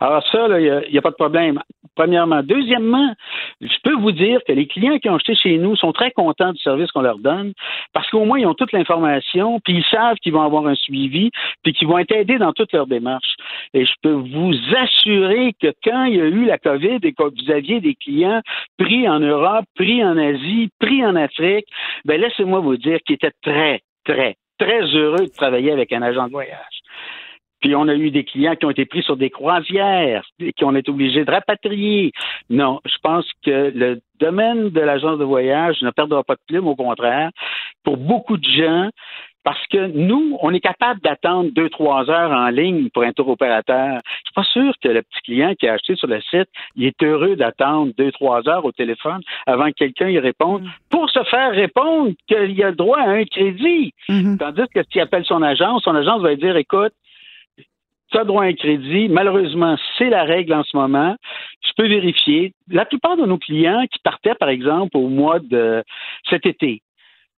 Alors 0.00 0.26
ça, 0.30 0.46
il 0.58 0.90
n'y 0.90 0.98
a, 0.98 1.02
pas 1.02 1.10
de 1.10 1.16
problème. 1.16 1.60
Premièrement. 1.94 2.42
Deuxièmement, 2.42 3.14
je 3.60 3.76
peux 3.82 3.94
vous 3.94 4.12
dire 4.12 4.40
que 4.46 4.52
les 4.52 4.66
clients 4.66 4.98
qui 4.98 5.08
ont 5.08 5.16
acheté 5.16 5.34
chez 5.34 5.58
nous 5.58 5.76
sont 5.76 5.92
très 5.92 6.10
contents 6.12 6.52
du 6.52 6.58
service 6.60 6.90
qu'on 6.92 7.02
leur 7.02 7.18
donne 7.18 7.52
parce 7.92 8.08
qu'au 8.10 8.24
moins, 8.24 8.38
ils 8.38 8.46
ont 8.46 8.54
toute 8.54 8.72
l'information, 8.72 9.60
puis 9.60 9.74
ils 9.78 9.84
savent 9.90 10.16
qu'ils 10.16 10.32
vont 10.32 10.42
avoir 10.42 10.66
un 10.66 10.74
suivi, 10.74 11.30
puis 11.62 11.72
qu'ils 11.72 11.88
vont 11.88 11.98
être 11.98 12.12
aidés 12.12 12.38
dans 12.38 12.52
toutes 12.52 12.72
leurs 12.72 12.86
démarches. 12.86 13.34
Et 13.74 13.84
je 13.84 13.92
peux 14.02 14.12
vous 14.12 14.54
assurer 14.76 15.52
que 15.60 15.72
quand 15.84 16.04
il 16.04 16.16
y 16.16 16.20
a 16.20 16.26
eu 16.26 16.46
la 16.46 16.58
COVID 16.58 16.98
et 17.02 17.12
que 17.12 17.22
vous 17.22 17.50
aviez 17.50 17.80
des 17.80 17.94
clients 17.94 18.40
pris 18.78 19.08
en 19.08 19.20
Europe, 19.20 19.64
pris 19.74 20.04
en 20.04 20.16
Asie, 20.16 20.70
pris 20.78 21.04
en 21.04 21.16
Afrique, 21.16 21.66
ben 22.04 22.20
laissez-moi 22.20 22.60
vous 22.60 22.76
dire 22.76 22.98
qu'ils 23.04 23.16
étaient 23.16 23.32
très, 23.42 23.80
très, 24.04 24.36
très 24.58 24.82
heureux 24.94 25.26
de 25.26 25.34
travailler 25.36 25.72
avec 25.72 25.92
un 25.92 26.02
agent 26.02 26.26
de 26.26 26.32
voyage. 26.32 26.79
Puis 27.60 27.74
on 27.74 27.88
a 27.88 27.94
eu 27.94 28.10
des 28.10 28.24
clients 28.24 28.56
qui 28.56 28.64
ont 28.64 28.70
été 28.70 28.86
pris 28.86 29.02
sur 29.02 29.16
des 29.16 29.30
croisières 29.30 30.24
et 30.38 30.52
qui 30.52 30.64
ont 30.64 30.74
été 30.74 30.90
obligés 30.90 31.24
de 31.24 31.30
rapatrier. 31.30 32.12
Non, 32.48 32.80
je 32.84 32.96
pense 33.02 33.26
que 33.44 33.72
le 33.74 34.00
domaine 34.18 34.70
de 34.70 34.80
l'agence 34.80 35.18
de 35.18 35.24
voyage 35.24 35.80
ne 35.82 35.90
perdra 35.90 36.22
pas 36.24 36.34
de 36.34 36.40
plume, 36.46 36.68
au 36.68 36.76
contraire. 36.76 37.30
Pour 37.84 37.96
beaucoup 37.96 38.36
de 38.36 38.44
gens, 38.44 38.90
parce 39.44 39.66
que 39.68 39.86
nous, 39.88 40.36
on 40.42 40.52
est 40.52 40.60
capable 40.60 41.00
d'attendre 41.00 41.50
deux, 41.52 41.70
trois 41.70 42.08
heures 42.10 42.30
en 42.30 42.48
ligne 42.48 42.90
pour 42.90 43.02
un 43.02 43.12
tour 43.12 43.28
opérateur. 43.28 43.98
Je 44.04 44.26
suis 44.26 44.34
pas 44.34 44.44
sûr 44.44 44.72
que 44.82 44.88
le 44.88 45.02
petit 45.02 45.20
client 45.24 45.54
qui 45.58 45.66
a 45.66 45.74
acheté 45.74 45.96
sur 45.96 46.08
le 46.08 46.20
site, 46.20 46.48
il 46.76 46.86
est 46.86 47.02
heureux 47.02 47.36
d'attendre 47.36 47.92
deux, 47.96 48.12
trois 48.12 48.46
heures 48.48 48.64
au 48.64 48.72
téléphone 48.72 49.20
avant 49.46 49.68
que 49.68 49.76
quelqu'un 49.78 50.08
y 50.08 50.18
réponde 50.18 50.64
mm. 50.64 50.70
pour 50.90 51.08
se 51.10 51.22
faire 51.24 51.52
répondre 51.52 52.12
qu'il 52.26 52.62
a 52.62 52.70
le 52.70 52.76
droit 52.76 53.00
à 53.00 53.10
un 53.10 53.24
crédit. 53.24 53.94
Mm-hmm. 54.08 54.38
Tandis 54.38 54.68
que 54.74 54.80
s'il 54.90 55.00
appelle 55.00 55.24
son 55.24 55.42
agence, 55.42 55.84
son 55.84 55.94
agence 55.94 56.20
va 56.20 56.30
lui 56.30 56.36
dire, 56.36 56.56
écoute, 56.56 56.92
tu 58.10 58.18
as 58.18 58.24
droit 58.24 58.44
à 58.44 58.46
un 58.46 58.54
crédit. 58.54 59.08
Malheureusement, 59.08 59.76
c'est 59.96 60.10
la 60.10 60.24
règle 60.24 60.54
en 60.54 60.64
ce 60.64 60.76
moment. 60.76 61.16
Je 61.62 61.70
peux 61.76 61.88
vérifier. 61.88 62.52
La 62.68 62.84
plupart 62.84 63.16
de 63.16 63.26
nos 63.26 63.38
clients 63.38 63.84
qui 63.90 63.98
partaient, 64.00 64.34
par 64.34 64.48
exemple, 64.48 64.96
au 64.96 65.08
mois 65.08 65.38
de 65.38 65.82
cet 66.28 66.46
été, 66.46 66.82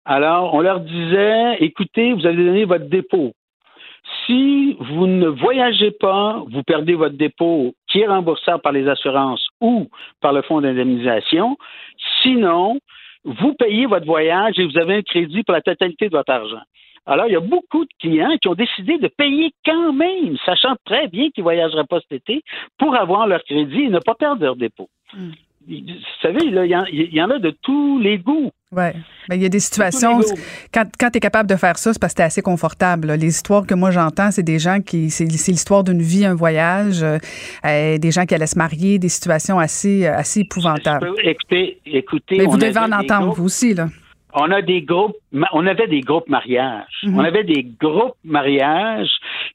alors 0.05 0.53
on 0.53 0.62
leur 0.62 0.79
disait, 0.79 1.57
écoutez, 1.60 2.13
vous 2.13 2.25
allez 2.25 2.43
donner 2.43 2.65
votre 2.65 2.86
dépôt. 2.86 3.34
Si 4.25 4.75
vous 4.79 5.05
ne 5.05 5.27
voyagez 5.27 5.91
pas, 5.91 6.43
vous 6.49 6.63
perdez 6.63 6.95
votre 6.95 7.15
dépôt 7.15 7.75
qui 7.88 7.99
est 7.99 8.07
remboursable 8.07 8.62
par 8.62 8.71
les 8.71 8.88
assurances 8.88 9.47
ou 9.60 9.89
par 10.21 10.34
le 10.34 10.41
fonds 10.41 10.62
d'indemnisation. 10.62 11.55
Sinon, 12.21 12.79
vous 13.23 13.53
payez 13.53 13.86
votre 13.86 14.07
voyage 14.07 14.57
et 14.57 14.65
vous 14.65 14.77
avez 14.77 14.95
un 14.95 15.01
crédit 15.03 15.43
pour 15.43 15.53
la 15.53 15.62
totalité 15.62 16.10
de 16.10 16.17
votre 16.17 16.31
argent. 16.31 16.62
Alors, 17.12 17.28
il 17.28 17.34
y 17.34 17.36
a 17.36 17.41
beaucoup 17.41 17.84
de 17.84 17.89
clients 18.00 18.38
qui 18.41 18.47
ont 18.47 18.56
décidé 18.56 18.97
de 18.97 19.10
payer 19.10 19.52
quand 19.65 19.91
même, 19.91 20.38
sachant 20.45 20.76
très 20.86 21.10
bien 21.10 21.30
qu'ils 21.32 21.41
ne 21.41 21.43
voyageraient 21.43 21.86
pas 21.89 22.00
cet 22.00 22.21
été, 22.21 22.41
pour 22.78 22.95
avoir 22.95 23.28
leur 23.28 23.43
crédit 23.43 23.82
et 23.82 23.89
ne 23.89 24.00
pas 24.00 24.15
perdre 24.15 24.41
leur 24.41 24.56
dépôt. 24.56 24.88
Hmm. 25.13 25.32
Vous 25.67 25.76
savez, 26.21 26.39
il 26.43 27.10
y, 27.13 27.21
en 27.21 27.30
a 27.30 27.38
de 27.38 27.56
tous 27.62 28.00
les 28.00 28.17
goûts. 28.17 28.50
Oui. 28.71 28.84
Ben, 29.30 29.36
il 29.36 29.43
y 29.43 29.45
a 29.45 29.50
des 29.50 29.60
situations, 29.60 30.21
quand, 30.74 30.86
quand 31.00 31.12
tu 31.12 31.17
es 31.17 31.19
capable 31.19 31.47
de 31.47 31.56
faire 31.56 31.78
ça, 31.78 31.93
c'est 31.93 32.00
parce 32.00 32.13
que 32.13 32.21
tu 32.21 32.24
assez 32.24 32.41
confortable. 32.41 33.12
Les 33.12 33.28
histoires 33.28 33.67
que 33.67 33.76
moi 33.76 33.91
j'entends, 33.91 34.32
c'est 34.32 34.43
des 34.43 34.58
gens 34.58 34.80
qui. 34.82 35.12
C'est 35.12 35.26
l'histoire 35.26 35.84
d'une 35.84 36.02
vie, 36.02 36.26
un 36.26 36.34
voyage, 36.34 37.04
euh, 37.04 37.97
des 37.97 38.12
gens 38.12 38.26
qui 38.26 38.34
allaient 38.34 38.47
se 38.47 38.58
marier, 38.58 38.97
des 38.97 39.10
situations 39.10 39.60
assez, 39.60 40.08
assez 40.08 40.39
épouvantables. 40.41 41.13
écoutez, 41.24 41.80
écoutez. 41.86 42.38
Mais 42.39 42.45
vous 42.45 42.58
devez 42.58 42.80
en 42.80 42.91
entendre, 42.91 43.34
vous 43.34 43.45
aussi, 43.45 43.76
là 43.76 43.88
on 44.34 44.52
a 44.52 44.62
des 44.62 44.82
groupes, 44.82 45.15
on 45.54 45.67
avait 45.67 45.88
des 45.88 46.02
groupes 46.02 46.30
mariages. 46.30 46.86
Mhm. 47.04 47.17
On 47.17 47.24
avait 47.24 47.44
des 47.44 47.63
groupes 47.63 48.15
mariages 48.24 49.12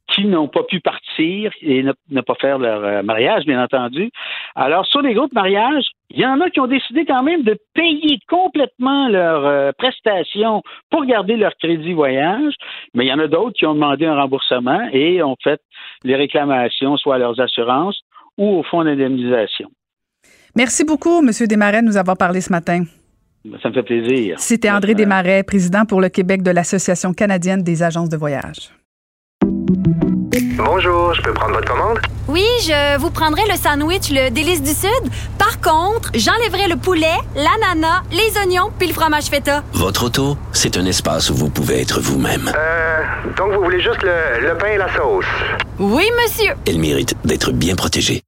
qui 0.09 0.25
n'ont 0.25 0.49
pas 0.49 0.63
pu 0.63 0.81
partir 0.81 1.53
et 1.61 1.83
ne, 1.83 2.21
pas 2.21 2.35
faire 2.37 2.59
leur 2.59 2.85
euh, 2.85 3.03
mariage, 3.03 3.45
bien 3.45 3.63
entendu. 3.63 4.11
Alors, 4.55 4.87
sur 4.87 5.03
les 5.03 5.15
groupes 5.15 5.33
mariages, 5.33 5.85
il 6.11 6.21
y 6.21 6.27
en 6.27 6.41
a 6.41 6.51
qui 6.51 6.61
ont 6.61 6.67
décidé 6.67 7.05
quand 7.05 7.23
même 7.23 7.43
de 7.43 7.59
payer 7.75 8.19
complètement 8.29 9.09
leurs 9.09 9.45
euh, 9.45 9.73
prestations 9.77 10.63
pour 10.91 11.05
garder 11.05 11.37
leur 11.37 11.55
crédit 11.57 11.93
voyage, 11.93 12.55
mais 12.95 13.07
il 13.07 13.09
y 13.09 13.13
en 13.13 13.19
a 13.19 13.29
d'autres 13.29 13.57
qui 13.57 13.67
ont 13.67 13.75
demandé 13.75 14.07
un 14.07 14.17
remboursement 14.17 14.89
et 14.93 15.23
ont 15.23 15.37
fait 15.43 15.61
les 16.05 16.17
réclamations 16.17 16.97
soit 16.97 17.17
à 17.17 17.19
leurs 17.19 17.41
assurances 17.41 18.01
ou 18.39 18.59
au 18.59 18.63
fonds 18.63 18.85
d'indemnisation. 18.85 19.71
Merci 20.55 20.85
beaucoup, 20.85 21.19
M. 21.19 21.31
Desmarais, 21.47 21.83
de 21.83 21.87
nous 21.87 21.97
avoir 21.97 22.17
parlé 22.17 22.41
ce 22.41 22.51
matin. 22.51 22.85
Ça 23.63 23.69
me 23.69 23.75
fait 23.75 23.83
plaisir. 23.83 24.37
C'était 24.39 24.71
André 24.71 24.95
Desmarais, 24.95 25.43
président 25.43 25.85
pour 25.85 26.01
le 26.01 26.09
Québec 26.09 26.43
de 26.43 26.51
l'Association 26.51 27.13
canadienne 27.13 27.63
des 27.63 27.83
agences 27.83 28.09
de 28.09 28.17
voyage. 28.17 28.73
Bonjour, 30.57 31.15
je 31.15 31.23
peux 31.23 31.33
prendre 31.33 31.55
votre 31.55 31.71
commande? 31.71 31.99
Oui, 32.29 32.45
je 32.63 32.99
vous 32.99 33.11
prendrai 33.11 33.43
le 33.49 33.57
sandwich, 33.57 34.11
le 34.11 34.31
délice 34.31 34.63
du 34.63 34.71
Sud. 34.71 35.11
Par 35.39 35.61
contre, 35.61 36.11
j'enlèverai 36.15 36.69
le 36.69 36.77
poulet, 36.77 37.17
l'ananas, 37.35 38.03
les 38.11 38.37
oignons 38.39 38.71
puis 38.79 38.89
le 38.89 38.95
fromage 38.95 39.27
feta. 39.27 39.63
Votre 39.73 40.07
auto, 40.07 40.37
c'est 40.53 40.77
un 40.77 40.85
espace 40.85 41.31
où 41.31 41.35
vous 41.35 41.49
pouvez 41.49 41.81
être 41.81 42.01
vous-même. 42.01 42.51
Euh, 42.55 43.03
donc 43.37 43.53
vous 43.53 43.63
voulez 43.63 43.81
juste 43.81 44.03
le, 44.03 44.47
le 44.49 44.59
pain 44.59 44.69
et 44.69 44.79
la 44.79 44.95
sauce? 44.95 45.25
Oui, 45.79 46.05
monsieur. 46.23 46.53
Elle 46.67 46.79
mérite 46.79 47.15
d'être 47.25 47.53
bien 47.53 47.75
protégée 47.75 48.23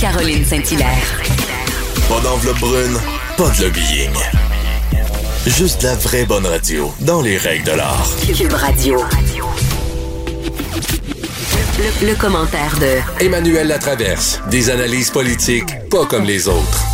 Caroline 0.00 0.44
Saint-Hilaire. 0.44 1.20
Pas 2.08 2.20
d'enveloppe 2.20 2.60
brune, 2.60 2.96
pas 3.36 3.50
de 3.50 3.64
lobbying. 3.64 4.12
Juste 5.44 5.82
la 5.82 5.96
vraie 5.96 6.24
bonne 6.24 6.46
radio, 6.46 6.92
dans 7.00 7.20
les 7.20 7.36
règles 7.36 7.64
de 7.64 7.72
l'art. 7.72 8.06
Cube 8.24 8.52
Radio. 8.52 9.00
Le, 11.78 12.06
le 12.06 12.14
commentaire 12.14 12.76
de 12.78 13.24
Emmanuel 13.24 13.66
Latraverse. 13.66 14.40
Des 14.48 14.70
analyses 14.70 15.10
politiques 15.10 15.74
pas 15.90 16.06
comme 16.06 16.24
les 16.24 16.46
autres. 16.46 16.84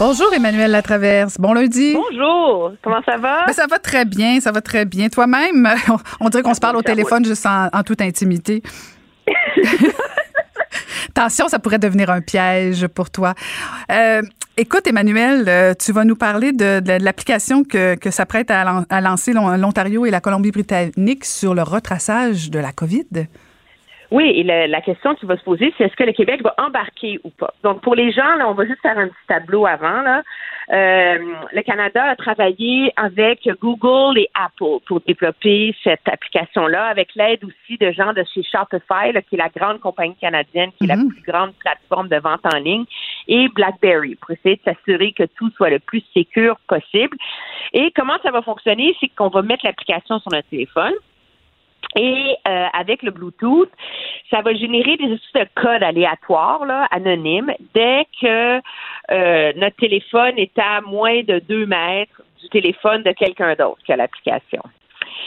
Bonjour 0.00 0.32
Emmanuel 0.32 0.70
Latraverse. 0.70 1.36
Bon 1.38 1.52
lundi. 1.52 1.94
Bonjour. 1.94 2.72
Comment 2.82 3.02
ça 3.04 3.18
va? 3.18 3.44
Ben, 3.46 3.52
ça 3.52 3.66
va 3.66 3.78
très 3.78 4.06
bien, 4.06 4.40
ça 4.40 4.52
va 4.52 4.62
très 4.62 4.86
bien. 4.86 5.10
Toi-même, 5.10 5.68
on, 6.20 6.30
dirait 6.30 6.42
qu'on 6.42 6.54
se 6.54 6.60
parle 6.60 6.76
au 6.76 6.82
téléphone 6.82 7.26
juste 7.26 7.44
en, 7.44 7.68
en 7.70 7.82
toute 7.82 8.00
intimité. 8.00 8.62
Attention, 11.16 11.48
ça 11.48 11.58
pourrait 11.58 11.78
devenir 11.78 12.10
un 12.10 12.20
piège 12.20 12.86
pour 12.88 13.08
toi. 13.08 13.32
Euh, 13.90 14.20
écoute, 14.58 14.86
Emmanuel, 14.86 15.44
euh, 15.48 15.72
tu 15.72 15.90
vas 15.90 16.04
nous 16.04 16.14
parler 16.14 16.52
de, 16.52 17.02
l'application 17.02 17.64
que, 17.64 17.94
que 17.94 18.10
s'apprête 18.10 18.50
à, 18.50 18.64
lan- 18.64 18.84
à 18.90 19.00
lancer 19.00 19.32
l'On- 19.32 19.56
l'Ontario 19.56 20.04
et 20.04 20.10
la 20.10 20.20
Colombie-Britannique 20.20 21.24
sur 21.24 21.54
le 21.54 21.62
retraçage 21.62 22.50
de 22.50 22.58
la 22.58 22.72
COVID? 22.72 23.06
Oui, 24.10 24.30
et 24.36 24.42
la, 24.42 24.66
la 24.66 24.82
question 24.82 25.14
qui 25.14 25.24
va 25.24 25.38
se 25.38 25.42
poser, 25.42 25.72
c'est 25.78 25.84
est-ce 25.84 25.96
que 25.96 26.04
le 26.04 26.12
Québec 26.12 26.42
va 26.44 26.54
embarquer 26.58 27.18
ou 27.24 27.30
pas? 27.30 27.54
Donc, 27.62 27.80
pour 27.80 27.94
les 27.94 28.12
gens, 28.12 28.36
là, 28.36 28.46
on 28.46 28.52
va 28.52 28.66
juste 28.66 28.82
faire 28.82 28.98
un 28.98 29.08
petit 29.08 29.26
tableau 29.26 29.64
avant. 29.64 30.02
Là. 30.02 30.22
Euh, 30.72 31.18
le 31.52 31.62
Canada 31.62 32.02
a 32.04 32.16
travaillé 32.16 32.92
avec 32.96 33.48
Google 33.60 34.18
et 34.18 34.28
Apple 34.34 34.82
pour 34.86 35.00
développer 35.06 35.74
cette 35.84 36.08
application-là, 36.08 36.86
avec 36.86 37.14
l'aide 37.14 37.44
aussi 37.44 37.78
de 37.78 37.92
gens 37.92 38.12
de 38.12 38.24
chez 38.34 38.42
Shopify, 38.42 39.12
là, 39.12 39.22
qui 39.22 39.36
est 39.36 39.38
la 39.38 39.48
grande 39.48 39.80
compagnie 39.80 40.16
canadienne, 40.16 40.70
qui 40.72 40.84
est 40.84 40.88
la 40.88 40.96
plus 40.96 41.22
grande 41.26 41.54
plateforme 41.54 42.08
de 42.08 42.16
vente 42.16 42.44
en 42.44 42.58
ligne, 42.58 42.84
et 43.28 43.48
BlackBerry, 43.48 44.16
pour 44.16 44.32
essayer 44.32 44.56
de 44.56 44.62
s'assurer 44.64 45.12
que 45.12 45.24
tout 45.36 45.50
soit 45.50 45.70
le 45.70 45.78
plus 45.78 46.02
sécur 46.12 46.56
possible. 46.66 47.16
Et 47.72 47.92
comment 47.94 48.18
ça 48.22 48.30
va 48.30 48.42
fonctionner? 48.42 48.96
C'est 49.00 49.08
qu'on 49.08 49.28
va 49.28 49.42
mettre 49.42 49.64
l'application 49.64 50.18
sur 50.18 50.32
notre 50.32 50.48
téléphone. 50.48 50.94
Et 51.94 52.36
euh, 52.46 52.66
avec 52.74 53.02
le 53.02 53.10
Bluetooth, 53.10 53.70
ça 54.30 54.42
va 54.42 54.52
générer 54.54 54.96
des 54.96 55.12
espèces 55.12 55.48
de 55.48 55.60
codes 55.60 55.82
aléatoires, 55.82 56.64
là, 56.66 56.86
anonymes, 56.90 57.52
dès 57.74 58.06
que 58.20 58.60
euh, 59.10 59.52
notre 59.56 59.76
téléphone 59.76 60.34
est 60.36 60.58
à 60.58 60.80
moins 60.80 61.22
de 61.22 61.38
deux 61.38 61.66
mètres 61.66 62.22
du 62.40 62.48
téléphone 62.48 63.02
de 63.02 63.12
quelqu'un 63.12 63.54
d'autre 63.54 63.78
qui 63.84 63.92
a 63.92 63.96
l'application. 63.96 64.62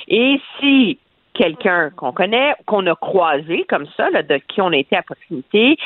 Et 0.08 0.40
si 0.60 0.98
quelqu'un 1.34 1.90
qu'on 1.92 2.12
connaît, 2.12 2.54
qu'on 2.66 2.86
a 2.88 2.96
croisé 2.96 3.66
comme 3.70 3.88
ça, 3.96 4.10
de 4.12 4.38
qui 4.48 4.62
on 4.62 4.72
été 4.72 4.98
à 4.98 5.04
proximité, 5.04 5.78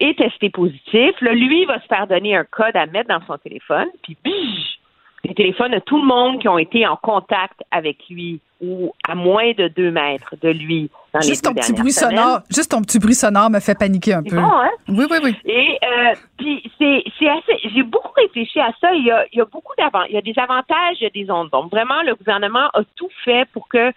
est 0.00 0.18
testé 0.18 0.50
positif, 0.50 1.12
là, 1.20 1.32
lui 1.32 1.64
va 1.64 1.80
se 1.80 1.86
faire 1.86 2.06
donner 2.06 2.36
un 2.36 2.44
code 2.44 2.76
à 2.76 2.86
mettre 2.86 3.08
dans 3.08 3.24
son 3.26 3.38
téléphone, 3.38 3.88
puis 4.02 4.16
bige, 4.24 4.78
les 5.26 5.34
téléphones 5.34 5.72
de 5.72 5.78
tout 5.80 5.98
le 6.00 6.06
monde 6.06 6.40
qui 6.40 6.48
ont 6.48 6.58
été 6.58 6.86
en 6.86 6.96
contact 6.96 7.60
avec 7.70 7.98
lui 8.08 8.40
ou 8.60 8.92
à 9.06 9.14
moins 9.14 9.52
de 9.52 9.68
deux 9.68 9.90
mètres 9.90 10.34
de 10.40 10.48
lui 10.48 10.90
dans 11.12 11.20
Juste 11.20 11.44
les 11.46 11.52
ton 11.52 11.54
petit 11.54 11.72
bruit 11.72 11.92
semaines. 11.92 12.16
sonore, 12.16 12.40
juste 12.50 12.70
ton 12.70 12.80
petit 12.80 12.98
bruit 12.98 13.14
sonore 13.14 13.50
me 13.50 13.60
fait 13.60 13.74
paniquer 13.78 14.14
un 14.14 14.22
peu. 14.22 14.36
bon, 14.36 14.42
hein? 14.42 14.70
Oui, 14.88 15.04
oui, 15.10 15.18
oui. 15.22 15.36
Et 15.44 15.78
euh, 15.84 16.14
puis 16.38 16.70
c'est 16.78 17.28
assez. 17.28 17.68
J'ai 17.74 17.82
beaucoup 17.82 18.12
réfléchi 18.16 18.60
à 18.60 18.70
ça. 18.80 18.94
Il 18.94 19.04
y 19.04 19.10
a, 19.10 19.26
il 19.32 19.38
y 19.38 19.40
a 19.42 19.44
beaucoup 19.44 19.74
d'avant. 19.76 20.04
Il 20.04 20.14
y 20.14 20.18
a 20.18 20.22
des 20.22 20.34
avantages, 20.38 20.96
il 21.00 21.04
y 21.04 21.06
a 21.06 21.10
des 21.10 21.30
ondes. 21.30 21.50
Donc 21.50 21.70
vraiment, 21.70 22.02
le 22.02 22.14
gouvernement 22.14 22.68
a 22.72 22.80
tout 22.96 23.10
fait 23.24 23.46
pour 23.52 23.68
que 23.68 23.92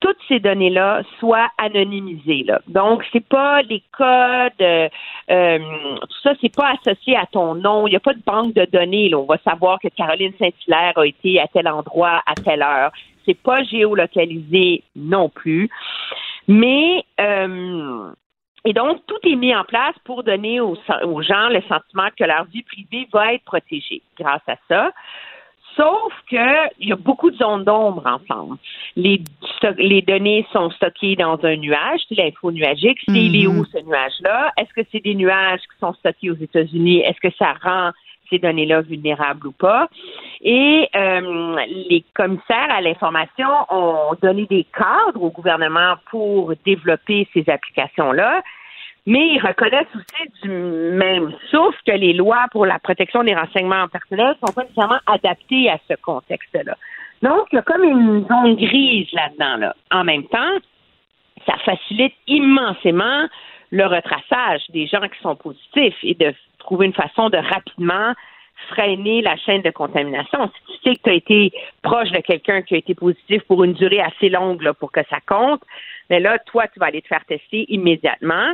toutes 0.00 0.18
ces 0.28 0.38
données-là 0.38 1.02
soient 1.18 1.48
anonymisées. 1.58 2.44
Là. 2.44 2.60
Donc, 2.68 3.04
c'est 3.12 3.26
pas 3.26 3.62
les 3.62 3.82
codes, 3.92 4.52
euh, 4.60 4.88
euh, 5.30 5.58
tout 6.00 6.20
ça, 6.22 6.34
c'est 6.40 6.54
pas 6.54 6.74
associé 6.80 7.16
à 7.16 7.26
ton 7.26 7.54
nom. 7.54 7.86
Il 7.86 7.90
n'y 7.90 7.96
a 7.96 8.00
pas 8.00 8.14
de 8.14 8.22
banque 8.24 8.54
de 8.54 8.64
données. 8.66 9.08
Là. 9.08 9.18
On 9.18 9.24
va 9.24 9.38
savoir 9.38 9.78
que 9.80 9.88
Caroline 9.88 10.32
Saint-Hilaire 10.38 10.96
a 10.96 11.06
été 11.06 11.40
à 11.40 11.48
tel 11.48 11.68
endroit 11.68 12.22
à 12.26 12.34
telle 12.34 12.62
heure. 12.62 12.92
C'est 13.26 13.40
pas 13.40 13.62
géolocalisé 13.64 14.82
non 14.94 15.28
plus. 15.28 15.68
Mais 16.46 17.04
euh, 17.20 18.10
et 18.64 18.72
donc, 18.72 19.00
tout 19.06 19.18
est 19.24 19.36
mis 19.36 19.54
en 19.54 19.64
place 19.64 19.94
pour 20.04 20.24
donner 20.24 20.60
aux, 20.60 20.76
aux 21.04 21.22
gens 21.22 21.48
le 21.48 21.62
sentiment 21.62 22.08
que 22.16 22.24
leur 22.24 22.44
vie 22.44 22.62
privée 22.62 23.08
va 23.12 23.34
être 23.34 23.44
protégée 23.44 24.02
grâce 24.18 24.42
à 24.46 24.56
ça. 24.68 24.90
Sauf 25.78 26.12
que 26.28 26.74
il 26.80 26.88
y 26.88 26.92
a 26.92 26.96
beaucoup 26.96 27.30
de 27.30 27.36
zones 27.36 27.62
d'ombre 27.62 28.04
ensemble. 28.04 28.56
Les, 28.96 29.22
les 29.78 30.02
données 30.02 30.44
sont 30.52 30.70
stockées 30.70 31.14
dans 31.14 31.38
un 31.44 31.56
nuage, 31.56 32.00
c'est 32.08 32.16
l'info 32.16 32.50
nuagique. 32.50 32.98
C'est 33.06 33.14
il 33.14 33.40
est 33.40 33.46
où 33.46 33.64
ce 33.64 33.78
nuage-là? 33.78 34.52
Est-ce 34.56 34.72
que 34.74 34.80
c'est 34.90 35.02
des 35.02 35.14
nuages 35.14 35.60
qui 35.60 35.78
sont 35.78 35.94
stockés 35.94 36.30
aux 36.32 36.36
États-Unis? 36.36 37.02
Est-ce 37.02 37.20
que 37.20 37.32
ça 37.38 37.54
rend 37.62 37.92
ces 38.28 38.40
données-là 38.40 38.80
vulnérables 38.82 39.46
ou 39.46 39.52
pas? 39.52 39.88
Et 40.40 40.88
euh, 40.96 41.56
les 41.88 42.04
commissaires 42.12 42.70
à 42.70 42.80
l'information 42.80 43.48
ont 43.70 44.14
donné 44.20 44.46
des 44.46 44.66
cadres 44.76 45.22
au 45.22 45.30
gouvernement 45.30 45.94
pour 46.10 46.54
développer 46.64 47.28
ces 47.32 47.48
applications-là. 47.48 48.42
Mais 49.08 49.26
ils 49.28 49.40
reconnaissent 49.40 49.86
aussi 49.94 50.42
du 50.42 50.50
même 50.50 51.32
souffle 51.50 51.78
que 51.86 51.92
les 51.92 52.12
lois 52.12 52.44
pour 52.52 52.66
la 52.66 52.78
protection 52.78 53.24
des 53.24 53.34
renseignements 53.34 53.88
personnels 53.88 54.36
sont 54.44 54.52
pas 54.52 54.64
nécessairement 54.64 55.00
adaptées 55.06 55.70
à 55.70 55.78
ce 55.88 55.94
contexte-là. 55.94 56.76
Donc, 57.22 57.46
il 57.50 57.56
y 57.56 57.58
a 57.58 57.62
comme 57.62 57.84
une 57.84 58.28
zone 58.28 58.56
grise 58.56 59.08
là-dedans. 59.14 59.56
Là. 59.56 59.76
En 59.90 60.04
même 60.04 60.24
temps, 60.24 60.58
ça 61.46 61.56
facilite 61.64 62.12
immensément 62.26 63.26
le 63.70 63.86
retraçage 63.86 64.60
des 64.74 64.86
gens 64.86 65.00
qui 65.00 65.18
sont 65.22 65.36
positifs 65.36 65.96
et 66.02 66.12
de 66.12 66.34
trouver 66.58 66.84
une 66.84 66.92
façon 66.92 67.30
de 67.30 67.38
rapidement 67.38 68.12
freiner 68.68 69.22
la 69.22 69.38
chaîne 69.38 69.62
de 69.62 69.70
contamination. 69.70 70.50
Si 70.68 70.80
tu 70.82 70.90
sais 70.90 70.96
que 70.96 71.02
tu 71.04 71.10
as 71.10 71.14
été 71.14 71.52
proche 71.80 72.10
de 72.10 72.20
quelqu'un 72.20 72.60
qui 72.60 72.74
a 72.74 72.78
été 72.78 72.94
positif 72.94 73.42
pour 73.44 73.64
une 73.64 73.72
durée 73.72 74.02
assez 74.02 74.28
longue 74.28 74.60
là, 74.60 74.74
pour 74.74 74.92
que 74.92 75.00
ça 75.08 75.20
compte, 75.26 75.62
mais 76.10 76.20
là, 76.20 76.38
toi, 76.40 76.68
tu 76.68 76.78
vas 76.78 76.86
aller 76.86 77.00
te 77.00 77.08
faire 77.08 77.24
tester 77.24 77.64
immédiatement. 77.72 78.52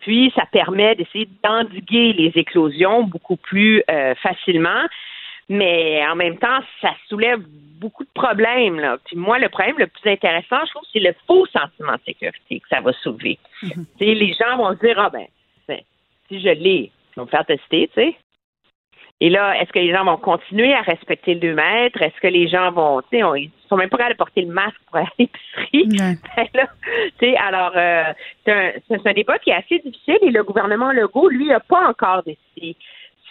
Puis, 0.00 0.32
ça 0.34 0.44
permet 0.50 0.94
d'essayer 0.94 1.28
d'endiguer 1.44 2.12
les 2.12 2.32
éclosions 2.34 3.04
beaucoup 3.04 3.36
plus 3.36 3.82
euh, 3.90 4.14
facilement. 4.16 4.86
Mais 5.48 6.00
en 6.06 6.14
même 6.14 6.38
temps, 6.38 6.60
ça 6.80 6.94
soulève 7.08 7.40
beaucoup 7.80 8.04
de 8.04 8.10
problèmes. 8.14 8.78
Là. 8.78 8.98
Puis 9.04 9.16
moi, 9.16 9.38
le 9.38 9.48
problème 9.48 9.78
le 9.78 9.88
plus 9.88 10.08
intéressant, 10.08 10.64
je 10.64 10.70
trouve, 10.70 10.84
c'est 10.92 11.00
le 11.00 11.14
faux 11.26 11.44
sentiment 11.46 11.94
de 11.94 12.00
sécurité 12.06 12.60
que 12.60 12.68
ça 12.68 12.80
va 12.80 12.92
soulever. 12.92 13.38
Sais, 13.60 14.14
Les 14.14 14.32
gens 14.34 14.56
vont 14.58 14.72
se 14.74 14.78
dire, 14.78 14.98
ah 14.98 15.10
ben, 15.10 15.26
ben, 15.66 15.80
si 16.28 16.40
je 16.40 16.50
l'ai, 16.50 16.92
je 17.10 17.20
vais 17.20 17.24
me 17.24 17.30
faire 17.30 17.44
tester, 17.44 17.90
tu 17.94 18.00
sais. 18.00 18.16
Et 19.22 19.28
là, 19.28 19.60
est-ce 19.60 19.70
que 19.70 19.78
les 19.78 19.92
gens 19.92 20.04
vont 20.04 20.16
continuer 20.16 20.72
à 20.72 20.80
respecter 20.80 21.34
le 21.34 21.40
2 21.40 21.54
mètres? 21.54 22.00
Est-ce 22.00 22.18
que 22.20 22.26
les 22.26 22.48
gens 22.48 22.70
vont, 22.72 23.02
tu 23.02 23.18
sais, 23.18 23.24
ils 23.36 23.50
sont 23.68 23.76
même 23.76 23.90
pas 23.90 23.98
capables 23.98 24.14
de 24.14 24.18
porter 24.18 24.42
le 24.42 24.52
masque 24.52 24.80
pour 24.86 24.96
aller 24.96 25.06
à 25.06 25.12
l'épicerie? 25.18 26.16
Ben 26.36 26.46
là, 26.54 26.66
tu 27.18 27.26
sais, 27.26 27.36
alors, 27.36 27.72
euh, 27.76 28.12
c'est 28.44 29.06
un, 29.06 29.12
débat 29.12 29.38
qui 29.38 29.50
est 29.50 29.54
assez 29.54 29.78
difficile 29.80 30.18
et 30.22 30.30
le 30.30 30.42
gouvernement 30.42 30.92
Legault, 30.92 31.28
lui, 31.28 31.48
n'a 31.48 31.60
pas 31.60 31.86
encore 31.86 32.22
décidé 32.22 32.76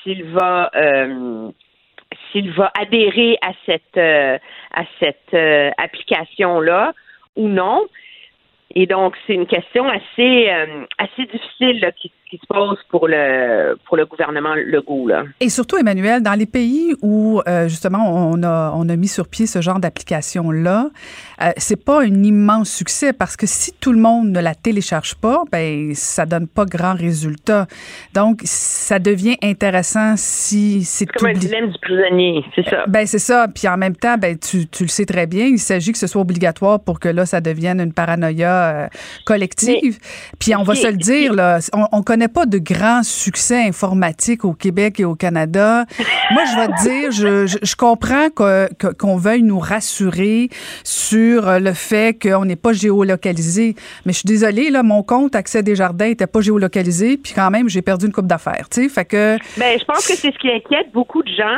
s'il 0.03 0.23
va, 0.25 0.69
euh, 0.75 1.51
s'il 2.31 2.51
va 2.51 2.71
adhérer 2.79 3.37
à 3.41 3.51
cette, 3.65 3.97
euh, 3.97 4.37
à 4.73 4.83
cette 4.99 5.33
euh, 5.33 5.71
application-là 5.77 6.93
ou 7.35 7.47
non. 7.47 7.85
Et 8.75 8.85
donc, 8.85 9.15
c'est 9.25 9.33
une 9.33 9.47
question 9.47 9.87
assez, 9.89 10.47
assez 10.99 11.25
difficile 11.25 11.79
là, 11.79 11.91
qui, 11.91 12.11
qui 12.29 12.37
se 12.37 12.45
pose 12.47 12.77
pour 12.89 13.07
le, 13.07 13.75
pour 13.87 13.97
le 13.97 14.05
gouvernement 14.05 14.53
Legault. 14.55 15.07
Là. 15.07 15.23
Et 15.39 15.49
surtout, 15.49 15.77
Emmanuel, 15.77 16.21
dans 16.21 16.33
les 16.33 16.45
pays 16.45 16.93
où 17.01 17.41
euh, 17.47 17.67
justement 17.67 18.31
on 18.31 18.43
a, 18.43 18.71
on 18.75 18.87
a 18.87 18.95
mis 18.95 19.07
sur 19.07 19.27
pied 19.27 19.47
ce 19.47 19.61
genre 19.61 19.79
d'application-là, 19.79 20.89
euh, 21.41 21.51
c'est 21.57 21.83
pas 21.83 22.01
un 22.01 22.23
immense 22.23 22.69
succès 22.69 23.13
parce 23.13 23.35
que 23.35 23.47
si 23.47 23.73
tout 23.79 23.91
le 23.91 23.99
monde 23.99 24.29
ne 24.29 24.39
la 24.39 24.53
télécharge 24.53 25.15
pas, 25.15 25.43
ben 25.51 25.95
ça 25.95 26.25
donne 26.25 26.47
pas 26.47 26.65
grand 26.65 26.93
résultat. 26.93 27.65
Donc, 28.13 28.41
ça 28.43 28.99
devient 28.99 29.37
intéressant 29.41 30.13
si 30.15 30.83
c'est 30.83 31.07
comme 31.07 31.29
un 31.29 31.33
dilemme 31.33 31.71
du 31.71 31.79
prisonnier, 31.79 32.43
c'est 32.55 32.69
ça. 32.69 32.85
Ben 32.87 33.07
c'est 33.07 33.19
ça. 33.19 33.47
Puis 33.47 33.67
en 33.67 33.77
même 33.77 33.95
temps, 33.95 34.17
ben 34.17 34.37
tu, 34.37 34.67
tu 34.67 34.83
le 34.83 34.89
sais 34.89 35.05
très 35.05 35.25
bien, 35.25 35.45
il 35.45 35.59
s'agit 35.59 35.91
que 35.91 35.97
ce 35.97 36.07
soit 36.07 36.21
obligatoire 36.21 36.79
pour 36.79 36.99
que 36.99 37.09
là 37.09 37.25
ça 37.25 37.41
devienne 37.41 37.81
une 37.81 37.93
paranoïa 37.93 38.69
euh, 38.69 38.87
collective. 39.25 39.97
Puis 40.39 40.55
on 40.55 40.63
va 40.63 40.75
se 40.75 40.87
le 40.87 40.97
dire 40.97 41.33
là, 41.33 41.59
on, 41.73 41.87
on 41.91 42.03
connaît 42.03 42.18
pas 42.27 42.45
de 42.45 42.57
grand 42.57 43.03
succès 43.03 43.63
informatique 43.67 44.43
au 44.45 44.53
Québec 44.53 44.99
et 44.99 45.05
au 45.05 45.15
Canada. 45.15 45.85
Moi, 46.31 46.43
je 46.45 46.55
vais 46.59 46.67
te 46.67 46.81
dire, 46.83 47.11
je, 47.11 47.45
je, 47.47 47.57
je 47.61 47.75
comprends 47.75 48.29
que- 48.29 48.71
que- 48.75 48.93
qu'on 48.93 49.17
veuille 49.17 49.43
nous 49.43 49.59
rassurer 49.59 50.49
sur 50.83 51.59
le 51.59 51.73
fait 51.73 52.17
qu'on 52.21 52.45
n'est 52.45 52.55
pas 52.55 52.73
géolocalisé. 52.73 53.75
Mais 54.05 54.13
je 54.13 54.19
suis 54.19 54.27
désolée, 54.27 54.69
là, 54.69 54.83
mon 54.83 55.03
compte 55.03 55.35
Accès 55.35 55.63
des 55.63 55.75
Jardins 55.75 56.07
était 56.07 56.27
pas 56.27 56.41
géolocalisé, 56.41 57.17
puis 57.17 57.33
quand 57.33 57.49
même, 57.51 57.69
j'ai 57.69 57.81
perdu 57.81 58.05
une 58.07 58.11
coupe 58.11 58.27
d'affaires. 58.27 58.67
Tu 58.69 58.83
sais, 58.83 58.89
fait 58.89 59.05
que. 59.05 59.37
Ben, 59.59 59.77
je 59.79 59.85
pense 59.85 60.05
que 60.07 60.13
c'est 60.15 60.31
ce 60.33 60.37
qui 60.39 60.49
inquiète 60.49 60.91
beaucoup 60.93 61.23
de 61.23 61.29
gens 61.33 61.57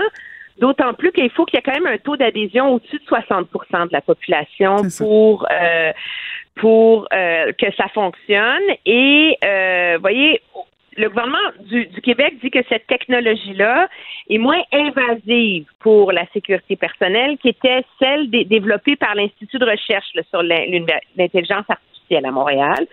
D'autant 0.59 0.93
plus 0.93 1.11
qu'il 1.11 1.27
faut 1.31 1.43
qu'il 1.45 1.57
y 1.57 1.59
ait 1.59 1.63
quand 1.65 1.73
même 1.73 1.91
un 1.91 1.97
taux 1.97 2.17
d'adhésion 2.17 2.75
au-dessus 2.75 2.97
de 2.99 3.03
60% 3.09 3.87
de 3.87 3.93
la 3.93 4.01
population 4.01 4.75
pour 4.99 5.47
euh, 5.51 5.91
pour 6.55 7.07
euh, 7.13 7.51
que 7.53 7.71
ça 7.75 7.87
fonctionne. 7.89 8.61
Et 8.85 9.37
euh, 9.43 9.97
voyez, 9.99 10.41
le 10.97 11.09
gouvernement 11.09 11.37
du, 11.61 11.87
Québec 12.01 12.35
dit 12.43 12.51
que 12.51 12.59
cette 12.67 12.87
technologie-là 12.87 13.87
est 14.29 14.37
moins 14.37 14.61
invasive 14.71 15.65
pour 15.79 16.11
la 16.11 16.25
sécurité 16.33 16.75
personnelle 16.75 17.37
qu'était 17.37 17.83
celle 17.99 18.29
développée 18.29 18.95
par 18.95 19.15
l'Institut 19.15 19.57
de 19.57 19.65
recherche 19.65 20.07
sur 20.29 20.43
l'intelligence 20.43 21.65
artificielle 21.69 22.25
à 22.25 22.31
Montréal. 22.31 22.87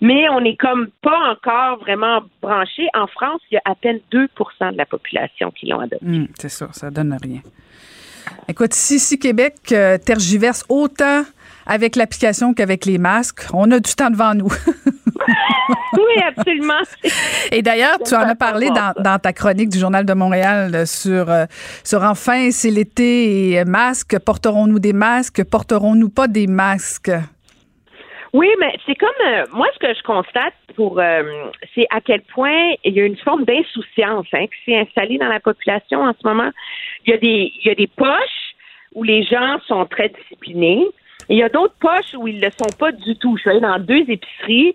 Mais 0.00 0.28
on 0.30 0.40
n'est 0.40 0.56
comme 0.56 0.88
pas 1.00 1.30
encore 1.30 1.78
vraiment 1.78 2.22
branché. 2.42 2.88
En 2.94 3.06
France, 3.06 3.40
il 3.50 3.54
y 3.54 3.58
a 3.58 3.62
à 3.64 3.74
peine 3.76 4.00
2% 4.12 4.72
de 4.72 4.76
la 4.76 4.86
population 4.86 5.50
qui 5.52 5.66
l'ont 5.66 5.80
adopté. 5.80 6.04
Hum, 6.04 6.26
c'est 6.36 6.48
ça, 6.48 6.68
ça 6.72 6.90
donne 6.90 7.16
rien. 7.22 7.40
Écoute, 8.48 8.72
si, 8.72 8.98
si 8.98 9.18
Québec 9.18 9.54
euh, 9.72 9.98
tergiverse 9.98 10.64
autant 10.68 11.22
avec 11.66 11.96
l'application 11.96 12.54
qu'avec 12.54 12.84
les 12.84 12.98
masques, 12.98 13.46
on 13.52 13.70
a 13.70 13.80
du 13.80 13.94
temps 13.94 14.10
devant 14.10 14.34
nous. 14.34 14.48
oui, 15.94 16.22
absolument. 16.26 16.82
Et 17.52 17.62
d'ailleurs, 17.62 17.98
tu 18.04 18.14
en 18.14 18.20
as 18.20 18.34
parlé 18.34 18.68
dans, 18.70 19.18
ta 19.18 19.32
chronique 19.32 19.68
du 19.68 19.78
Journal 19.78 20.04
de 20.04 20.14
Montréal 20.14 20.74
euh, 20.74 20.86
sur, 20.86 21.30
euh, 21.30 21.46
sur 21.82 22.02
enfin, 22.02 22.50
c'est 22.50 22.70
l'été 22.70 23.52
et 23.52 23.64
masques. 23.64 24.18
Porterons-nous 24.18 24.78
des 24.78 24.92
masques? 24.92 25.44
Porterons-nous 25.44 26.10
pas 26.10 26.28
des 26.28 26.46
masques? 26.46 27.12
Oui, 28.32 28.48
mais 28.58 28.74
c'est 28.84 28.96
comme 28.96 29.08
moi 29.52 29.68
ce 29.74 29.78
que 29.78 29.94
je 29.94 30.02
constate 30.02 30.54
pour 30.74 31.00
c'est 31.72 31.86
à 31.90 32.00
quel 32.00 32.20
point 32.22 32.72
il 32.82 32.94
y 32.94 33.00
a 33.00 33.04
une 33.04 33.16
forme 33.18 33.44
d'insouciance 33.44 34.26
hein, 34.32 34.46
qui 34.46 34.64
s'est 34.72 34.76
installée 34.76 35.18
dans 35.18 35.28
la 35.28 35.38
population 35.38 36.02
en 36.02 36.12
ce 36.20 36.26
moment. 36.26 36.50
Il 37.06 37.12
y 37.12 37.14
a 37.14 37.18
des 37.18 37.52
il 37.62 37.68
y 37.68 37.70
a 37.70 37.76
des 37.76 37.86
poches 37.86 38.56
où 38.94 39.04
les 39.04 39.22
gens 39.22 39.58
sont 39.68 39.86
très 39.86 40.08
disciplinés. 40.08 40.84
Et 41.28 41.34
il 41.34 41.38
y 41.38 41.42
a 41.42 41.48
d'autres 41.48 41.74
poches 41.80 42.14
où 42.16 42.28
ils 42.28 42.36
ne 42.36 42.46
le 42.46 42.50
sont 42.50 42.76
pas 42.78 42.92
du 42.92 43.16
tout. 43.16 43.36
Je 43.36 43.42
suis 43.42 43.50
allée 43.50 43.60
dans 43.60 43.78
deux 43.78 44.04
épiceries. 44.08 44.74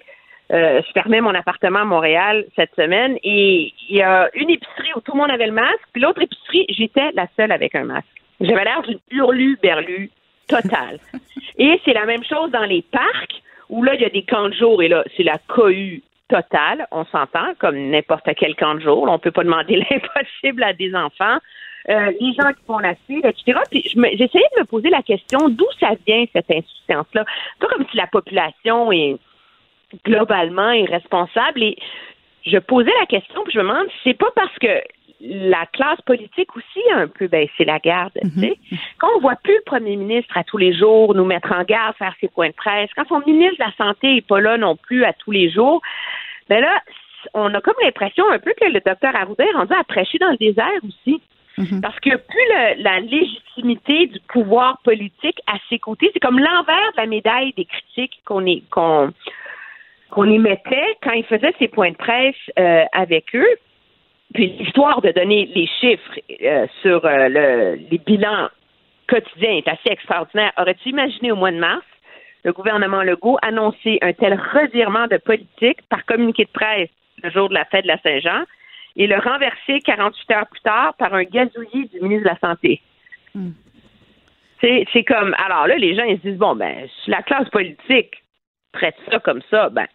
Euh, 0.51 0.81
je 0.85 0.91
fermais 0.93 1.21
mon 1.21 1.35
appartement 1.35 1.79
à 1.79 1.85
Montréal 1.85 2.45
cette 2.55 2.73
semaine 2.75 3.17
et 3.23 3.71
il 3.87 3.97
y 3.97 4.01
a 4.01 4.29
une 4.33 4.49
épicerie 4.49 4.89
où 4.95 5.01
tout 5.01 5.11
le 5.13 5.19
monde 5.19 5.29
avait 5.29 5.45
le 5.45 5.53
masque, 5.53 5.85
puis 5.93 6.01
l'autre 6.01 6.23
épicerie, 6.23 6.65
j'étais 6.69 7.11
la 7.13 7.27
seule 7.37 7.51
avec 7.51 7.75
un 7.75 7.83
masque. 7.83 8.07
J'avais 8.41 8.63
l'air 8.63 8.81
d'une 8.81 8.99
hurlu-berlu 9.11 10.09
totale. 10.47 10.99
et 11.59 11.79
c'est 11.85 11.93
la 11.93 12.05
même 12.05 12.23
chose 12.23 12.49
dans 12.49 12.65
les 12.65 12.81
parcs 12.81 13.43
où 13.69 13.83
là, 13.83 13.93
il 13.93 14.01
y 14.01 14.05
a 14.05 14.09
des 14.09 14.23
camps 14.23 14.49
de 14.49 14.55
jour 14.55 14.81
et 14.81 14.87
là, 14.87 15.03
c'est 15.15 15.23
la 15.23 15.37
cohue 15.37 16.01
totale, 16.29 16.87
on 16.91 17.05
s'entend, 17.05 17.53
comme 17.59 17.77
n'importe 17.89 18.29
quel 18.37 18.55
camp 18.55 18.75
de 18.75 18.81
jour. 18.81 19.03
on 19.03 19.13
ne 19.13 19.17
peut 19.17 19.31
pas 19.31 19.43
demander 19.43 19.75
l'impossible 19.91 20.63
à 20.63 20.73
des 20.73 20.95
enfants. 20.95 21.37
Euh, 21.89 22.11
les 22.19 22.33
gens 22.33 22.49
qui 22.53 22.63
font 22.67 22.77
la 22.77 22.93
suite, 23.05 23.25
etc. 23.25 23.59
Puis 23.71 23.81
j'essayais 23.83 24.49
de 24.55 24.59
me 24.59 24.65
poser 24.65 24.89
la 24.89 25.01
question 25.01 25.49
d'où 25.49 25.65
ça 25.79 25.91
vient 26.05 26.23
cette 26.33 26.51
insouciance-là? 26.51 27.25
Pas 27.59 27.67
comme 27.67 27.85
si 27.89 27.97
la 27.97 28.05
population 28.05 28.91
est 28.91 29.17
globalement 30.05 30.71
irresponsable. 30.71 31.63
Et 31.63 31.77
je 32.45 32.57
posais 32.57 32.91
la 32.99 33.05
question, 33.07 33.43
puis 33.43 33.53
je 33.53 33.59
me 33.59 33.63
demande, 33.63 33.87
c'est 34.03 34.13
pas 34.13 34.29
parce 34.35 34.55
que 34.59 34.81
la 35.21 35.65
classe 35.65 35.99
politique 36.01 36.55
aussi 36.55 36.79
a 36.93 36.99
un 36.99 37.07
peu 37.07 37.27
baissé 37.27 37.65
la 37.65 37.79
garde. 37.79 38.17
Mhm. 38.23 38.53
Quand 38.99 39.09
on 39.17 39.19
voit 39.19 39.35
plus 39.43 39.55
le 39.55 39.63
premier 39.65 39.95
ministre 39.95 40.37
à 40.37 40.43
tous 40.43 40.57
les 40.57 40.73
jours 40.73 41.13
nous 41.13 41.25
mettre 41.25 41.51
en 41.51 41.63
garde, 41.63 41.95
faire 41.97 42.15
ses 42.21 42.29
points 42.29 42.49
de 42.49 42.53
presse, 42.53 42.89
quand 42.95 43.07
son 43.07 43.19
ministre 43.25 43.57
de 43.59 43.65
la 43.65 43.73
Santé 43.85 44.17
est 44.17 44.27
pas 44.27 44.39
là 44.39 44.57
non 44.57 44.75
plus 44.75 45.03
à 45.03 45.13
tous 45.13 45.31
les 45.31 45.49
jours, 45.49 45.81
ben 46.47 46.61
là, 46.61 46.81
on 47.33 47.53
a 47.53 47.59
comme 47.59 47.75
l'impression 47.83 48.29
un 48.29 48.39
peu 48.39 48.53
que 48.59 48.65
le 48.65 48.79
docteur 48.79 49.13
Arruda 49.15 49.43
est 49.43 49.51
rendu 49.51 49.73
à 49.73 49.83
prêcher 49.83 50.17
dans 50.19 50.31
le 50.31 50.37
désert 50.37 50.79
aussi. 50.87 51.21
Mhm. 51.59 51.81
Parce 51.81 51.99
que 51.99 52.15
plus 52.15 52.83
la 52.83 53.01
légitimité 53.01 54.07
du 54.07 54.19
pouvoir 54.29 54.77
politique 54.83 55.41
à 55.45 55.57
ses 55.69 55.77
côtés, 55.77 56.09
c'est 56.13 56.21
comme 56.21 56.39
l'envers 56.39 56.91
de 56.93 56.97
la 56.97 57.05
médaille 57.05 57.53
des 57.57 57.65
critiques 57.65 58.21
qu'on 58.23 59.11
émettait 60.23 60.97
quand 61.03 61.11
il 61.11 61.25
faisait 61.25 61.53
ses 61.59 61.67
points 61.67 61.91
de 61.91 61.97
presse 61.97 62.35
euh, 62.57 62.85
avec 62.93 63.35
eux. 63.35 63.55
Puis 64.33 64.47
l'histoire 64.59 65.01
de 65.01 65.11
donner 65.11 65.49
les 65.53 65.67
chiffres 65.81 66.19
euh, 66.43 66.65
sur 66.81 67.03
euh, 67.05 67.27
le, 67.27 67.79
les 67.91 67.97
bilans 67.97 68.47
quotidiens 69.09 69.57
est 69.57 69.67
assez 69.67 69.89
extraordinaire. 69.89 70.53
Aurais-tu 70.57 70.89
imaginé 70.89 71.33
au 71.33 71.35
mois 71.35 71.51
de 71.51 71.57
mars 71.57 71.83
le 72.45 72.53
gouvernement 72.53 73.03
Legault 73.03 73.37
annoncer 73.41 73.97
un 74.01 74.13
tel 74.13 74.33
revirement 74.53 75.07
de 75.07 75.17
politique 75.17 75.81
par 75.89 76.05
communiqué 76.05 76.45
de 76.45 76.51
presse 76.51 76.89
le 77.21 77.29
jour 77.31 77.49
de 77.49 77.53
la 77.53 77.65
fête 77.65 77.83
de 77.83 77.89
la 77.89 77.97
Saint-Jean? 77.97 78.45
Et 78.95 79.07
le 79.07 79.17
renverser 79.17 79.79
48 79.81 80.31
heures 80.31 80.47
plus 80.47 80.61
tard 80.61 80.93
par 80.95 81.13
un 81.13 81.23
gazouillis 81.23 81.89
du 81.89 82.01
ministre 82.01 82.29
de 82.29 82.33
la 82.33 82.39
Santé. 82.39 82.81
Hmm. 83.33 83.51
C'est 84.61 85.05
comme, 85.07 85.33
alors 85.35 85.67
là, 85.67 85.77
les 85.77 85.95
gens, 85.95 86.03
ils 86.03 86.17
se 86.17 86.27
disent, 86.27 86.37
bon, 86.37 86.55
ben, 86.55 86.87
la 87.07 87.21
classe 87.23 87.47
politique 87.49 88.23
traite 88.73 88.95
ça 89.09 89.19
comme 89.19 89.41
ça, 89.49 89.69
ben, 89.69 89.87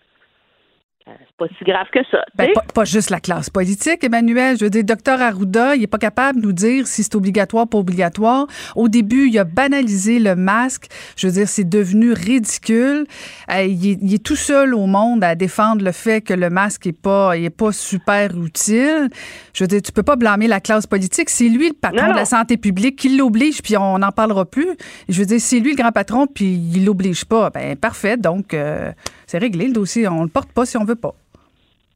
c'est 1.07 1.37
pas 1.37 1.47
si 1.59 1.65
grave 1.65 1.87
que 1.93 1.99
ça. 2.11 2.25
Ben, 2.35 2.51
pas, 2.75 2.85
juste 2.85 3.11
la 3.11 3.21
classe 3.21 3.51
politique, 3.51 4.03
Emmanuel. 4.03 4.57
Je 4.57 4.65
veux 4.65 4.71
dire, 4.71 4.85
docteur 4.85 5.21
Arruda, 5.21 5.77
il 5.77 5.83
est 5.83 5.87
pas 5.87 5.99
capable 5.99 6.41
de 6.41 6.47
nous 6.47 6.53
dire 6.53 6.87
si 6.87 7.03
c'est 7.03 7.15
obligatoire, 7.15 7.69
pas 7.69 7.77
obligatoire. 7.77 8.47
Au 8.75 8.89
début, 8.89 9.29
il 9.29 9.39
a 9.39 9.45
banalisé 9.45 10.19
le 10.19 10.35
masque. 10.35 10.87
Je 11.17 11.27
veux 11.27 11.35
dire, 11.35 11.49
c'est 11.49 11.69
devenu 11.69 12.13
ridicule. 12.13 13.07
Euh, 13.51 13.65
il, 13.65 14.15
est, 14.15 14.25
tout 14.25 14.37
seul 14.37 14.75
au 14.75 14.87
monde 14.87 15.23
à 15.23 15.35
défendre 15.35 15.85
le 15.85 15.93
fait 15.93 16.23
que 16.23 16.33
le 16.33 16.49
masque 16.49 16.87
est 16.87 16.93
pas, 16.93 17.37
est 17.37 17.51
pas 17.51 17.73
super 17.73 18.31
utile. 18.43 19.11
Je 19.53 19.65
veux 19.65 19.69
dire, 19.69 19.83
tu 19.83 19.93
peux 19.93 20.03
pas 20.03 20.17
blâmer 20.17 20.47
la 20.47 20.61
classe 20.61 20.87
politique. 20.87 21.29
C'est 21.29 21.49
lui 21.49 21.69
le 21.69 21.75
patron 21.75 22.13
de 22.13 22.17
la 22.17 22.25
santé 22.25 22.57
publique 22.57 22.97
qui 22.97 23.15
l'oblige, 23.15 23.61
puis 23.61 23.77
on 23.77 23.99
n'en 23.99 24.11
parlera 24.11 24.47
plus. 24.47 24.75
Je 25.11 25.21
veux 25.21 25.27
dire, 25.27 25.41
c'est 25.41 25.61
lui 25.61 25.73
le 25.73 25.77
grand 25.77 25.93
patron, 25.93 26.27
puis 26.27 26.55
il 26.55 26.87
l'oblige 26.87 27.27
pas. 27.27 27.51
Ben 27.51 27.77
parfait. 27.77 28.17
Donc 28.17 28.55
euh, 28.55 28.91
c'est 29.27 29.39
réglé 29.39 29.67
le 29.67 29.73
dossier. 29.73 30.09
On 30.09 30.23
le 30.23 30.29
porte 30.29 30.53
pas 30.53 30.67
si 30.67 30.77
on 30.77 30.85
veut 30.85 30.97
pas. 30.97 31.15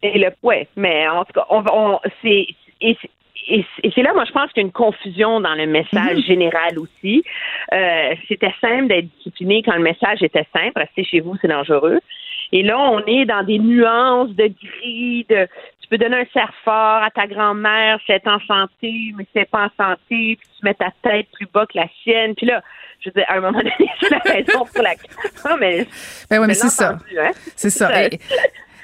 Et 0.02 0.18
le 0.18 0.28
ouais, 0.42 0.68
mais 0.76 1.08
en 1.08 1.24
tout 1.24 1.32
cas, 1.32 1.46
on, 1.50 1.98
c'est 2.22 2.46
et, 2.80 2.96
c'est 3.94 4.02
là, 4.02 4.12
moi, 4.12 4.24
je 4.26 4.32
pense 4.32 4.52
qu'il 4.52 4.62
y 4.62 4.64
a 4.64 4.66
une 4.66 4.72
confusion 4.72 5.40
dans 5.40 5.54
le 5.54 5.66
message 5.66 6.16
mhm. 6.16 6.22
général 6.22 6.78
aussi. 6.78 7.22
Euh, 7.72 8.14
c'était 8.28 8.52
simple 8.60 8.88
d'être 8.88 9.08
discipliné 9.16 9.62
quand 9.62 9.74
le 9.74 9.82
message 9.82 10.22
était 10.22 10.46
simple. 10.54 10.72
Rester 10.76 11.04
chez 11.04 11.20
vous, 11.20 11.34
c'est 11.40 11.48
dangereux. 11.48 12.00
Et 12.52 12.62
là, 12.62 12.78
on 12.78 13.04
est 13.06 13.24
dans 13.24 13.44
des 13.44 13.58
nuances 13.58 14.30
de 14.30 14.46
gris, 14.46 15.26
de 15.28 15.46
tu 15.88 15.96
peux 15.96 16.04
donner 16.04 16.20
un 16.20 16.26
cerf 16.32 16.52
fort 16.64 17.02
à 17.02 17.10
ta 17.10 17.26
grand-mère, 17.26 17.98
c'est 18.06 18.26
en 18.26 18.38
santé, 18.40 19.12
mais 19.16 19.26
c'est 19.34 19.48
pas 19.48 19.66
en 19.66 19.84
santé, 19.84 20.36
puis 20.36 20.38
tu 20.58 20.64
mets 20.64 20.74
ta 20.74 20.90
tête 21.02 21.26
plus 21.32 21.46
bas 21.52 21.64
que 21.66 21.78
la 21.78 21.86
sienne. 22.02 22.34
Puis 22.34 22.46
là, 22.46 22.62
je 23.00 23.08
veux 23.08 23.14
dire, 23.14 23.24
à 23.28 23.34
un 23.34 23.40
moment 23.40 23.58
donné, 23.58 23.72
c'est 24.00 24.10
la 24.10 24.18
raison 24.18 24.64
pour 24.66 24.82
la. 24.82 24.94
Non, 25.48 25.56
mais. 25.58 25.86
Ben 26.30 26.40
oui, 26.40 26.46
mais 26.46 26.54
c'est 26.54 26.68
ça. 26.68 26.98
Hein? 27.18 27.30
C'est 27.56 27.70
ça. 27.70 27.90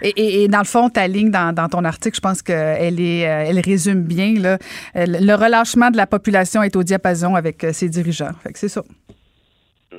Et, 0.02 0.48
dans 0.48 0.58
le 0.58 0.64
fond, 0.64 0.88
ta 0.88 1.06
ligne 1.06 1.30
dans, 1.30 1.68
ton 1.70 1.84
article, 1.84 2.16
je 2.16 2.20
pense 2.20 2.42
qu'elle 2.42 3.00
est, 3.00 3.28
euh, 3.28 3.44
elle 3.48 3.60
résume 3.60 4.02
bien 4.02 4.34
là, 4.34 4.58
le 4.94 5.34
relâchement 5.34 5.90
de 5.90 5.96
la 5.96 6.06
population 6.06 6.62
est 6.62 6.76
au 6.76 6.82
diapason 6.82 7.34
avec 7.34 7.64
euh, 7.64 7.72
ses 7.72 7.88
dirigeants. 7.88 8.32
Fait 8.42 8.52
que 8.52 8.58
c'est 8.58 8.68
ça. 8.68 8.82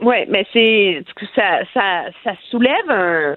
Oui, 0.02 0.18
mais 0.28 0.46
c'est 0.52 1.04
ça, 1.36 1.60
ça, 1.74 2.04
ça 2.24 2.32
soulève 2.50 2.90
un. 2.90 3.36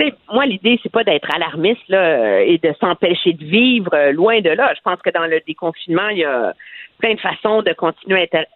Sais, 0.00 0.14
moi, 0.32 0.46
l'idée, 0.46 0.80
c'est 0.82 0.92
pas 0.92 1.04
d'être 1.04 1.28
alarmiste 1.34 1.86
là, 1.88 2.40
et 2.40 2.58
de 2.58 2.72
s'empêcher 2.80 3.34
de 3.34 3.44
vivre 3.44 3.92
euh, 3.94 4.12
loin 4.12 4.40
de 4.40 4.50
là. 4.50 4.72
Je 4.74 4.80
pense 4.82 5.00
que 5.02 5.10
dans 5.10 5.26
le 5.26 5.40
déconfinement, 5.46 6.08
il 6.08 6.18
y 6.18 6.24
a 6.24 6.54
plein 6.98 7.14
de 7.14 7.20
façons 7.20 7.62
de 7.62 7.72
continuer 7.72 8.20
à 8.20 8.22
être 8.22 8.48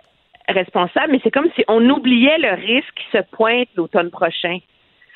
responsable, 0.49 1.13
mais 1.13 1.21
c'est 1.23 1.31
comme 1.31 1.51
si 1.55 1.65
on 1.69 1.89
oubliait 1.91 2.39
le 2.39 2.55
risque 2.55 2.95
qui 2.95 3.17
se 3.17 3.23
pointe 3.33 3.69
l'automne 3.77 4.11
prochain. 4.11 4.59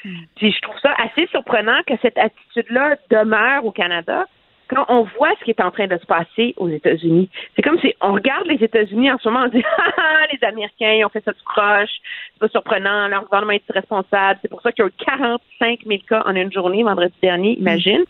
Hmm. 0.04 0.16
Puis 0.36 0.52
je 0.52 0.60
trouve 0.60 0.78
ça 0.80 0.94
assez 0.98 1.26
surprenant 1.28 1.80
que 1.86 1.94
cette 2.02 2.18
attitude-là 2.18 2.96
demeure 3.10 3.64
au 3.64 3.72
Canada 3.72 4.26
quand 4.68 4.84
on 4.88 5.02
voit 5.16 5.30
ce 5.38 5.44
qui 5.44 5.50
est 5.50 5.60
en 5.60 5.70
train 5.70 5.86
de 5.86 5.96
se 5.96 6.06
passer 6.06 6.54
aux 6.56 6.68
États-Unis. 6.68 7.28
C'est 7.56 7.62
comme 7.62 7.78
si 7.80 7.94
on 8.00 8.12
regarde 8.12 8.46
les 8.46 8.62
États-Unis 8.62 9.10
en 9.10 9.18
ce 9.18 9.28
moment, 9.28 9.46
on 9.46 9.48
dit 9.48 9.64
ah, 9.78 10.26
les 10.32 10.46
Américains 10.46 10.92
ils 10.92 11.04
ont 11.04 11.08
fait 11.08 11.24
ça 11.24 11.32
du 11.32 11.42
croche, 11.44 11.90
c'est 12.32 12.40
pas 12.40 12.48
surprenant, 12.48 13.08
leur 13.08 13.24
gouvernement 13.24 13.52
est 13.52 13.72
responsable. 13.72 14.38
C'est 14.42 14.48
pour 14.48 14.62
ça 14.62 14.72
qu'il 14.72 14.84
y 14.84 14.86
a 14.86 14.88
eu 14.88 15.04
45 15.04 15.80
000 15.86 16.00
cas 16.08 16.22
en 16.26 16.34
une 16.34 16.52
journée 16.52 16.82
vendredi 16.82 17.14
dernier, 17.22 17.58
imagine. 17.58 18.04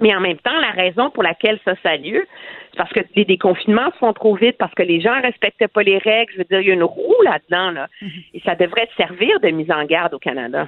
Mais 0.00 0.14
en 0.14 0.20
même 0.20 0.38
temps, 0.38 0.58
la 0.58 0.70
raison 0.70 1.10
pour 1.10 1.22
laquelle 1.22 1.58
ça, 1.64 1.74
ça 1.82 1.90
a 1.90 1.96
lieu, 1.96 2.26
c'est 2.70 2.76
parce 2.76 2.92
que 2.92 3.00
les 3.14 3.24
déconfinements 3.24 3.90
se 3.92 3.98
font 3.98 4.12
trop 4.12 4.34
vite, 4.34 4.56
parce 4.58 4.74
que 4.74 4.82
les 4.82 5.00
gens 5.00 5.14
ne 5.16 5.22
respectent 5.22 5.68
pas 5.68 5.82
les 5.82 5.98
règles. 5.98 6.32
Je 6.32 6.38
veux 6.38 6.44
dire, 6.44 6.60
il 6.60 6.68
y 6.68 6.70
a 6.70 6.74
une 6.74 6.82
roue 6.82 7.22
là-dedans, 7.24 7.70
là. 7.70 7.88
Mhm. 8.00 8.10
Et 8.34 8.40
ça 8.40 8.54
devrait 8.54 8.88
servir 8.96 9.38
de 9.40 9.48
mise 9.50 9.70
en 9.70 9.84
garde 9.84 10.14
au 10.14 10.18
Canada. 10.18 10.66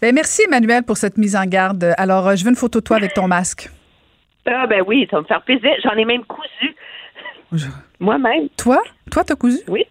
Ben 0.00 0.14
merci, 0.14 0.42
Emmanuel, 0.46 0.82
pour 0.82 0.96
cette 0.96 1.16
mise 1.16 1.36
en 1.36 1.46
garde. 1.46 1.94
Alors, 1.96 2.28
euh, 2.28 2.36
je 2.36 2.44
veux 2.44 2.50
une 2.50 2.56
photo 2.56 2.80
de 2.80 2.84
toi 2.84 2.96
avec 2.96 3.14
ton 3.14 3.26
masque. 3.26 3.70
Ah, 4.46 4.66
ben 4.66 4.82
oui, 4.86 5.06
ça 5.10 5.16
va 5.16 5.22
me 5.22 5.26
faire 5.26 5.42
plaisir. 5.42 5.70
J'en 5.82 5.96
ai 5.96 6.04
même 6.04 6.24
cousu. 6.24 6.74
Moi-même. 8.00 8.48
Toi? 8.56 8.82
Toi, 9.10 9.24
t'as 9.24 9.36
cousu? 9.36 9.60
Oui. 9.68 9.84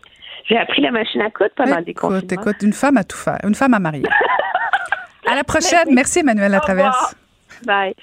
J'ai 0.47 0.57
appris 0.57 0.81
la 0.81 0.91
machine 0.91 1.21
à 1.21 1.29
coudre 1.29 1.51
pendant 1.55 1.77
des 1.77 1.85
déconfinement. 1.85 2.19
Écoute, 2.19 2.31
écoute, 2.33 2.61
une 2.61 2.73
femme 2.73 2.97
à 2.97 3.03
tout 3.03 3.17
faire. 3.17 3.37
Une 3.43 3.55
femme 3.55 3.73
à 3.73 3.79
marier. 3.79 4.03
à 5.27 5.35
la 5.35 5.43
prochaine. 5.43 5.87
Merci, 5.91 6.19
Emmanuel 6.19 6.51
Latraverse. 6.51 7.15
Bye. 7.65 7.93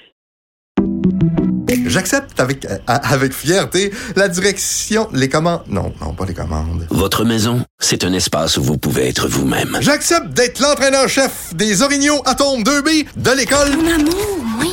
J'accepte 1.87 2.39
avec, 2.41 2.65
euh, 2.65 2.79
avec 2.87 3.33
fierté 3.33 3.93
la 4.17 4.29
direction, 4.29 5.09
les 5.13 5.29
commandes. 5.29 5.63
Non, 5.69 5.93
non, 6.01 6.15
pas 6.15 6.25
les 6.25 6.35
commandes. 6.35 6.87
Votre 6.91 7.25
maison, 7.25 7.65
c'est 7.79 8.05
un 8.05 8.13
espace 8.13 8.57
où 8.57 8.63
vous 8.63 8.79
pouvez 8.79 9.09
être 9.09 9.29
vous-même. 9.29 9.77
J'accepte 9.81 10.29
d'être 10.29 10.61
l'entraîneur-chef 10.61 11.55
des 11.55 11.83
Orignaux 11.83 12.23
Atomes 12.27 12.63
2B 12.63 13.07
de 13.17 13.31
l'école. 13.37 13.77
Mon 13.77 13.93
amour, 13.93 14.41
fort, 14.61 14.70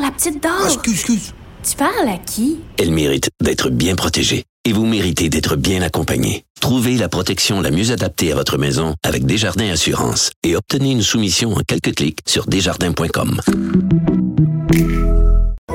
la 0.00 0.10
petite 0.10 0.42
dame. 0.42 0.52
Ah, 0.60 0.66
excuse, 0.66 0.94
excuse. 0.94 1.34
Tu 1.62 1.76
parles 1.76 2.08
à 2.08 2.16
qui? 2.18 2.58
Elle 2.78 2.90
mérite 2.90 3.28
d'être 3.42 3.70
bien 3.70 3.94
protégée. 3.94 4.44
Et 4.64 4.72
vous 4.72 4.84
méritez 4.84 5.28
d'être 5.30 5.56
bien 5.56 5.80
accompagné. 5.82 6.44
Trouvez 6.60 6.96
la 6.96 7.08
protection 7.08 7.62
la 7.62 7.70
mieux 7.70 7.92
adaptée 7.92 8.30
à 8.32 8.34
votre 8.34 8.58
maison 8.58 8.94
avec 9.02 9.24
Desjardins 9.24 9.70
Assurance 9.70 10.32
et 10.42 10.54
obtenez 10.54 10.90
une 10.92 11.02
soumission 11.02 11.52
en 11.54 11.60
quelques 11.66 11.94
clics 11.94 12.18
sur 12.26 12.46
desjardins.com. 12.46 13.40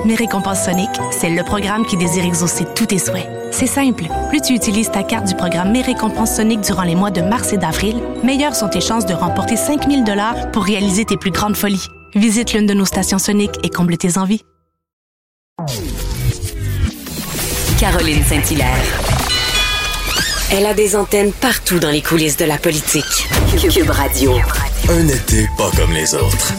Mes 0.05 0.13
récompenses 0.13 0.65
Sonic, 0.65 0.89
c'est 1.09 1.31
le 1.31 1.43
programme 1.43 1.83
qui 1.83 1.97
désire 1.97 2.25
exaucer 2.25 2.65
tous 2.75 2.85
tes 2.85 2.99
souhaits. 2.99 3.27
C'est 3.49 3.65
simple. 3.65 4.03
Plus 4.29 4.41
tu 4.41 4.53
utilises 4.53 4.91
ta 4.91 5.01
carte 5.01 5.27
du 5.27 5.33
programme 5.33 5.71
Mes 5.71 5.81
récompenses 5.81 6.35
Sonic 6.35 6.61
durant 6.61 6.83
les 6.83 6.93
mois 6.93 7.09
de 7.09 7.21
mars 7.21 7.53
et 7.53 7.57
d'avril, 7.57 7.95
meilleures 8.23 8.55
sont 8.55 8.69
tes 8.69 8.81
chances 8.81 9.07
de 9.07 9.15
remporter 9.15 9.57
5000 9.57 10.03
dollars 10.03 10.51
pour 10.51 10.63
réaliser 10.63 11.05
tes 11.05 11.17
plus 11.17 11.31
grandes 11.31 11.55
folies. 11.55 11.87
Visite 12.15 12.53
l'une 12.53 12.65
de 12.65 12.73
nos 12.73 12.85
stations 12.85 13.19
Sonic 13.19 13.51
et 13.63 13.69
comble 13.69 13.97
tes 13.97 14.17
envies. 14.17 14.41
Caroline 17.77 18.23
Saint-Hilaire. 18.23 18.85
Elle 20.49 20.65
a 20.65 20.73
des 20.73 20.95
antennes 20.95 21.33
partout 21.33 21.77
dans 21.77 21.89
les 21.89 22.01
coulisses 22.01 22.37
de 22.37 22.45
la 22.45 22.57
politique. 22.57 23.03
Cube 23.69 23.89
Radio. 23.89 24.31
Un 24.87 25.07
été 25.09 25.45
pas 25.57 25.69
comme 25.75 25.91
les 25.91 26.15
autres. 26.15 26.53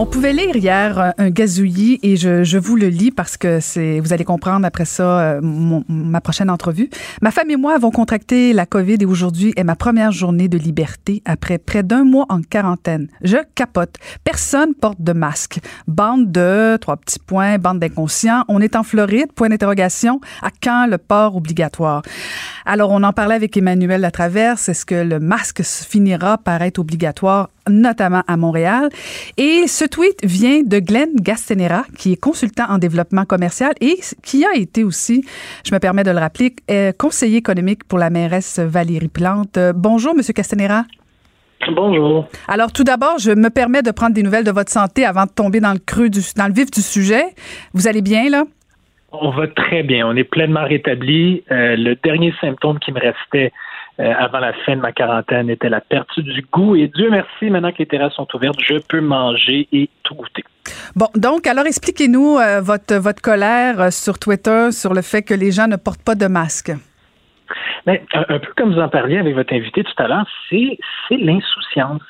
On 0.00 0.06
pouvait 0.06 0.32
lire 0.32 0.54
hier 0.54 0.96
euh, 1.00 1.10
un 1.18 1.28
gazouillis 1.28 1.98
et 2.04 2.16
je, 2.16 2.56
vous 2.56 2.76
le 2.76 2.86
lis 2.86 3.10
parce 3.10 3.36
que 3.36 3.58
c'est 3.58 3.98
vous 3.98 4.12
allez 4.12 4.24
comprendre 4.24 4.64
après 4.64 4.84
ça 4.84 5.18
euh, 5.18 5.40
ma 5.88 6.20
prochaine 6.20 6.50
entrevue. 6.50 6.88
Ma 7.20 7.32
femme 7.32 7.50
et 7.50 7.56
moi 7.56 7.74
avons 7.74 7.90
contracté 7.90 8.52
la 8.52 8.64
COVID 8.64 8.98
et 9.00 9.06
aujourd'hui 9.06 9.52
est 9.56 9.64
ma 9.64 9.74
première 9.74 10.12
journée 10.12 10.46
de 10.46 10.56
liberté 10.56 11.20
après 11.24 11.58
près 11.58 11.82
d'un 11.82 12.04
mois 12.04 12.26
en 12.28 12.42
quarantaine. 12.42 13.08
Je 13.22 13.38
capote. 13.56 13.96
Personne 14.22 14.72
porte 14.72 15.02
de 15.02 15.12
masque. 15.12 15.58
Bande 15.88 16.30
de 16.30 16.76
trois 16.76 16.96
petits 16.96 17.18
points, 17.18 17.58
bande 17.58 17.80
d'inconscients. 17.80 18.44
On 18.46 18.60
est 18.60 18.76
en 18.76 18.84
Floride. 18.84 19.32
Point 19.32 19.48
d'interrogation. 19.48 20.20
À 20.42 20.50
quand 20.62 20.86
le 20.86 20.98
port 20.98 21.34
obligatoire? 21.34 22.02
Alors 22.64 22.92
on 22.92 23.02
en 23.02 23.12
parlait 23.12 23.34
avec 23.34 23.56
Emmanuel 23.56 24.00
Latraverse. 24.02 24.68
Est-ce 24.68 24.86
que 24.86 24.94
le 24.94 25.18
masque 25.18 25.62
finira 25.64 26.38
par 26.38 26.62
être 26.62 26.78
obligatoire 26.78 27.48
notamment 27.68 28.22
à 28.28 28.36
Montréal? 28.36 28.90
Et 29.36 29.66
ce 29.66 29.87
tweet 29.88 30.18
vient 30.24 30.62
de 30.62 30.78
Glenn 30.78 31.10
Gastenera, 31.16 31.84
qui 31.98 32.12
est 32.12 32.20
consultant 32.20 32.66
en 32.68 32.78
développement 32.78 33.24
commercial 33.24 33.72
et 33.80 33.98
qui 34.22 34.44
a 34.44 34.54
été 34.54 34.84
aussi, 34.84 35.24
je 35.66 35.74
me 35.74 35.78
permets 35.78 36.04
de 36.04 36.10
le 36.10 36.18
rappeler, 36.18 36.54
euh, 36.70 36.92
conseiller 36.96 37.38
économique 37.38 37.84
pour 37.84 37.98
la 37.98 38.10
mairesse 38.10 38.58
Valérie 38.58 39.08
Plante. 39.08 39.56
Euh, 39.56 39.72
bonjour, 39.74 40.14
Monsieur 40.14 40.32
Castanera. 40.32 40.84
Bonjour. 41.74 42.28
Alors, 42.46 42.72
tout 42.72 42.84
d'abord, 42.84 43.18
je 43.18 43.32
me 43.32 43.50
permets 43.50 43.82
de 43.82 43.90
prendre 43.90 44.14
des 44.14 44.22
nouvelles 44.22 44.44
de 44.44 44.50
votre 44.50 44.70
santé 44.70 45.04
avant 45.04 45.24
de 45.24 45.30
tomber 45.30 45.60
dans 45.60 45.72
le 45.72 45.80
creux, 45.80 46.08
du, 46.08 46.20
dans 46.36 46.46
le 46.46 46.54
vif 46.54 46.70
du 46.70 46.82
sujet. 46.82 47.24
Vous 47.74 47.88
allez 47.88 48.02
bien, 48.02 48.30
là? 48.30 48.44
On 49.10 49.30
va 49.30 49.48
très 49.48 49.82
bien. 49.82 50.06
On 50.06 50.14
est 50.16 50.24
pleinement 50.24 50.64
rétabli. 50.64 51.42
Euh, 51.50 51.76
le 51.76 51.96
dernier 51.96 52.32
symptôme 52.40 52.78
qui 52.78 52.92
me 52.92 53.00
restait 53.00 53.52
euh, 54.00 54.12
avant 54.16 54.38
la 54.38 54.52
fin 54.64 54.76
de 54.76 54.80
ma 54.80 54.92
quarantaine 54.92 55.50
était 55.50 55.68
la 55.68 55.80
perte 55.80 56.20
du 56.20 56.46
goût. 56.52 56.76
Et 56.76 56.86
Dieu 56.88 57.10
merci, 57.10 57.50
maintenant 57.50 57.72
que 57.72 57.78
les 57.78 57.86
terrasses 57.86 58.14
sont 58.14 58.28
ouvertes, 58.32 58.60
je 58.60 58.74
peux 58.88 59.00
manger 59.00 59.66
et 59.72 59.90
tout 60.04 60.14
goûter. 60.14 60.44
Bon, 60.94 61.08
donc, 61.16 61.46
alors 61.48 61.66
expliquez-nous 61.66 62.38
euh, 62.38 62.60
votre, 62.60 62.94
votre 62.96 63.20
colère 63.20 63.80
euh, 63.80 63.90
sur 63.90 64.18
Twitter 64.18 64.70
sur 64.70 64.94
le 64.94 65.02
fait 65.02 65.22
que 65.22 65.34
les 65.34 65.50
gens 65.50 65.66
ne 65.66 65.76
portent 65.76 66.04
pas 66.04 66.14
de 66.14 66.26
masque. 66.26 66.70
Mais 67.86 68.04
un, 68.14 68.24
un 68.28 68.38
peu 68.38 68.52
comme 68.56 68.72
vous 68.72 68.80
en 68.80 68.88
parliez 68.88 69.18
avec 69.18 69.34
votre 69.34 69.52
invité 69.52 69.82
tout 69.82 70.02
à 70.02 70.06
l'heure, 70.06 70.28
c'est 70.48 70.78
l'insouciance. 71.10 72.02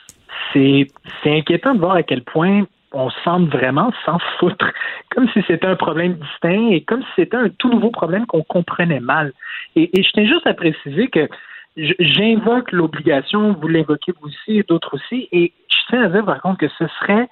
C'est 0.52 0.88
inquiétant 1.24 1.74
de 1.74 1.80
voir 1.80 1.94
à 1.94 2.02
quel 2.02 2.22
point 2.22 2.64
on 2.92 3.10
semble 3.24 3.48
vraiment 3.50 3.92
s'en 4.04 4.18
foutre, 4.38 4.66
comme 5.14 5.28
si 5.30 5.42
c'était 5.46 5.66
un 5.66 5.76
problème 5.76 6.14
distinct 6.14 6.70
et 6.70 6.82
comme 6.82 7.02
si 7.02 7.08
c'était 7.16 7.36
un 7.36 7.48
tout 7.48 7.70
nouveau 7.70 7.90
problème 7.90 8.26
qu'on 8.26 8.42
comprenait 8.42 9.00
mal. 9.00 9.32
Et, 9.76 9.98
et 9.98 10.02
je 10.02 10.10
tiens 10.10 10.26
juste 10.26 10.46
à 10.46 10.54
préciser 10.54 11.08
que 11.08 11.28
j'invoque 11.76 12.72
l'obligation, 12.72 13.52
vous 13.52 13.68
l'invoquez 13.68 14.12
vous 14.20 14.28
aussi 14.28 14.58
et 14.58 14.62
d'autres 14.62 14.94
aussi, 14.94 15.28
et 15.32 15.52
je 15.68 15.76
tiens 15.88 16.04
à 16.04 16.08
dire 16.08 16.24
par 16.24 16.40
contre 16.40 16.58
que 16.58 16.68
ce 16.78 16.86
serait 17.00 17.28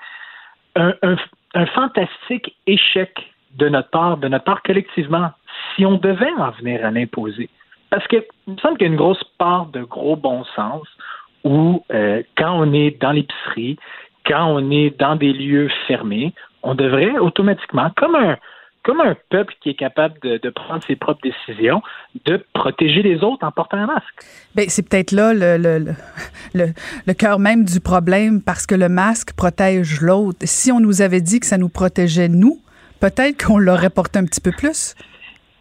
un, 0.76 1.66
fantastique 1.74 2.54
échec 2.66 3.10
de 3.54 3.68
notre 3.68 3.90
part, 3.90 4.18
de 4.18 4.28
notre 4.28 4.44
part 4.44 4.62
collectivement, 4.62 5.30
si 5.74 5.86
on 5.86 5.96
devait 5.96 6.32
en 6.38 6.50
venir 6.50 6.84
à 6.84 6.90
l'imposer. 6.90 7.48
Parce 7.90 8.06
que 8.08 8.16
il 8.46 8.54
me 8.54 8.58
semble 8.58 8.76
qu'il 8.76 8.86
y 8.86 8.90
a 8.90 8.92
une 8.92 8.98
grosse 8.98 9.24
part 9.38 9.66
de 9.66 9.82
gros 9.82 10.16
bon 10.16 10.44
sens 10.54 10.86
où 11.44 11.82
euh, 11.92 12.22
quand 12.36 12.52
on 12.52 12.72
est 12.72 13.00
dans 13.00 13.12
l'épicerie, 13.12 13.78
quand 14.26 14.46
on 14.46 14.70
est 14.70 14.98
dans 14.98 15.16
des 15.16 15.32
lieux 15.32 15.70
fermés, 15.86 16.34
on 16.62 16.74
devrait 16.74 17.16
automatiquement, 17.18 17.90
comme 17.96 18.16
un 18.16 18.36
comme 18.86 19.00
un 19.00 19.16
peuple 19.30 19.52
qui 19.60 19.70
est 19.70 19.74
capable 19.74 20.14
de, 20.22 20.38
de 20.38 20.48
prendre 20.50 20.80
ses 20.84 20.94
propres 20.94 21.20
décisions, 21.22 21.82
de 22.24 22.40
protéger 22.54 23.02
les 23.02 23.24
autres 23.24 23.44
en 23.44 23.50
portant 23.50 23.78
un 23.78 23.86
masque. 23.86 24.24
Ben, 24.54 24.66
c'est 24.68 24.88
peut-être 24.88 25.10
là 25.10 25.34
le, 25.34 25.58
le, 25.58 25.94
le, 26.54 27.12
cœur 27.12 27.40
même 27.40 27.64
du 27.64 27.80
problème 27.80 28.40
parce 28.40 28.64
que 28.64 28.76
le 28.76 28.88
masque 28.88 29.34
protège 29.36 30.00
l'autre. 30.00 30.38
Si 30.42 30.70
on 30.70 30.78
nous 30.78 31.02
avait 31.02 31.20
dit 31.20 31.40
que 31.40 31.46
ça 31.46 31.58
nous 31.58 31.68
protégeait 31.68 32.28
nous, 32.28 32.58
peut-être 33.00 33.44
qu'on 33.44 33.58
l'aurait 33.58 33.90
porté 33.90 34.20
un 34.20 34.24
petit 34.24 34.40
peu 34.40 34.52
plus. 34.52 34.94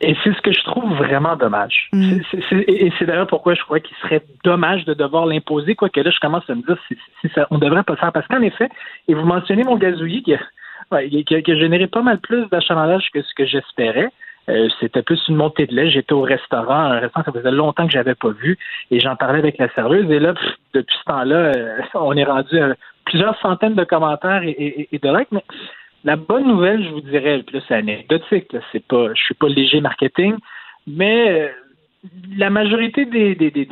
Et 0.02 0.16
c'est 0.24 0.34
ce 0.36 0.42
que 0.42 0.52
je 0.52 0.64
trouve 0.66 0.94
vraiment 0.98 1.36
dommage. 1.36 1.88
Mm. 1.94 2.04
C'est- 2.04 2.22
c'est- 2.30 2.44
c'est- 2.50 2.66
et 2.68 2.94
c'est 3.00 3.06
d'ailleurs 3.06 3.26
pourquoi 3.28 3.56
je 3.56 3.62
crois 3.64 3.80
qu'il 3.80 3.96
serait 4.04 4.22
dommage 4.44 4.86
de 4.86 4.94
devoir 4.94 5.26
l'imposer, 5.26 5.74
quoique 5.74 6.00
là, 6.00 6.12
je 6.12 6.20
commence 6.20 6.48
à 6.48 6.54
me 6.54 6.62
dire 6.62 6.78
si, 6.88 6.96
si 7.22 7.30
ça, 7.34 7.48
on 7.50 7.58
devrait 7.58 7.82
pas 7.82 7.94
le 7.94 7.98
faire. 8.00 8.12
Parce 8.12 8.28
qu'en 8.28 8.42
effet, 8.42 8.70
et 9.08 9.16
vous 9.16 9.26
mentionnez 9.26 9.64
mon 9.64 9.78
gazouillis 9.78 10.22
qui 10.22 10.34
a, 10.36 10.38
ouais, 10.38 10.44
qui 10.90 11.36
a- 11.36 11.56
généré 11.56 11.88
pas 11.88 12.02
mal 12.02 12.20
plus 12.20 12.48
d'achalandage 12.50 13.10
que 13.14 13.22
ce 13.22 13.34
que 13.36 13.46
j'espérais. 13.46 14.10
Euh, 14.48 14.70
c'était 14.80 15.02
plus 15.02 15.20
une 15.28 15.38
montée 15.38 15.66
de 15.66 15.74
lait. 15.76 15.90
J'étais 15.90 16.14
au 16.14 16.22
restaurant, 16.22 16.76
un 16.76 17.00
restaurant 17.00 17.24
que 17.24 17.32
ça 17.32 17.40
faisait 17.40 17.52
longtemps 17.52 17.88
que 17.88 17.92
j'avais 17.94 18.14
pas 18.14 18.30
vu, 18.30 18.58
et 18.92 19.00
j'en 19.00 19.16
parlais 19.16 19.40
avec 19.40 19.58
la 19.58 19.70
serveuse. 19.74 20.10
Et 20.12 20.20
là, 20.20 20.36
depuis 20.76 20.96
ce 21.00 21.04
temps-là, 21.06 21.36
euh, 21.36 21.78
on 21.96 22.16
est 22.16 22.24
rendu 22.24 22.60
à 22.60 22.76
plusieurs 23.06 23.36
centaines 23.40 23.74
de 23.74 23.84
commentaires 23.84 24.44
et, 24.44 24.50
et- 24.52 24.88
et 24.92 25.00
de 25.00 25.18
likes. 25.18 25.32
Mais 25.32 25.44
la 26.04 26.16
bonne 26.16 26.48
nouvelle, 26.48 26.84
je 26.84 26.90
vous 26.90 27.02
dirais, 27.02 27.44
là, 27.52 27.60
c'est 27.68 27.74
anecdotique, 27.74 28.54
là, 28.54 28.60
c'est 28.72 28.86
pas, 28.86 29.08
je 29.16 29.22
suis 29.24 29.34
pas 29.34 29.48
léger 29.48 29.82
marketing, 29.82 30.36
mais 30.86 31.42
euh, 31.42 31.48
la 32.38 32.52
majorité 32.52 33.06
des, 33.06 33.34
des, 33.34 33.50
des- 33.50 33.66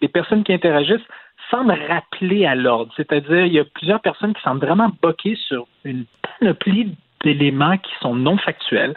des 0.00 0.08
personnes 0.08 0.44
qui 0.44 0.52
interagissent 0.52 1.08
semblent 1.50 1.78
rappeler 1.88 2.46
à 2.46 2.54
l'ordre. 2.54 2.92
C'est-à-dire, 2.96 3.46
il 3.46 3.52
y 3.52 3.58
a 3.58 3.64
plusieurs 3.64 4.00
personnes 4.00 4.34
qui 4.34 4.42
semblent 4.42 4.64
vraiment 4.64 4.90
boquer 5.02 5.36
sur 5.36 5.66
une 5.84 6.04
panoplie 6.22 6.94
d'éléments 7.24 7.76
qui 7.78 7.90
sont 8.00 8.14
non 8.14 8.36
factuels, 8.36 8.94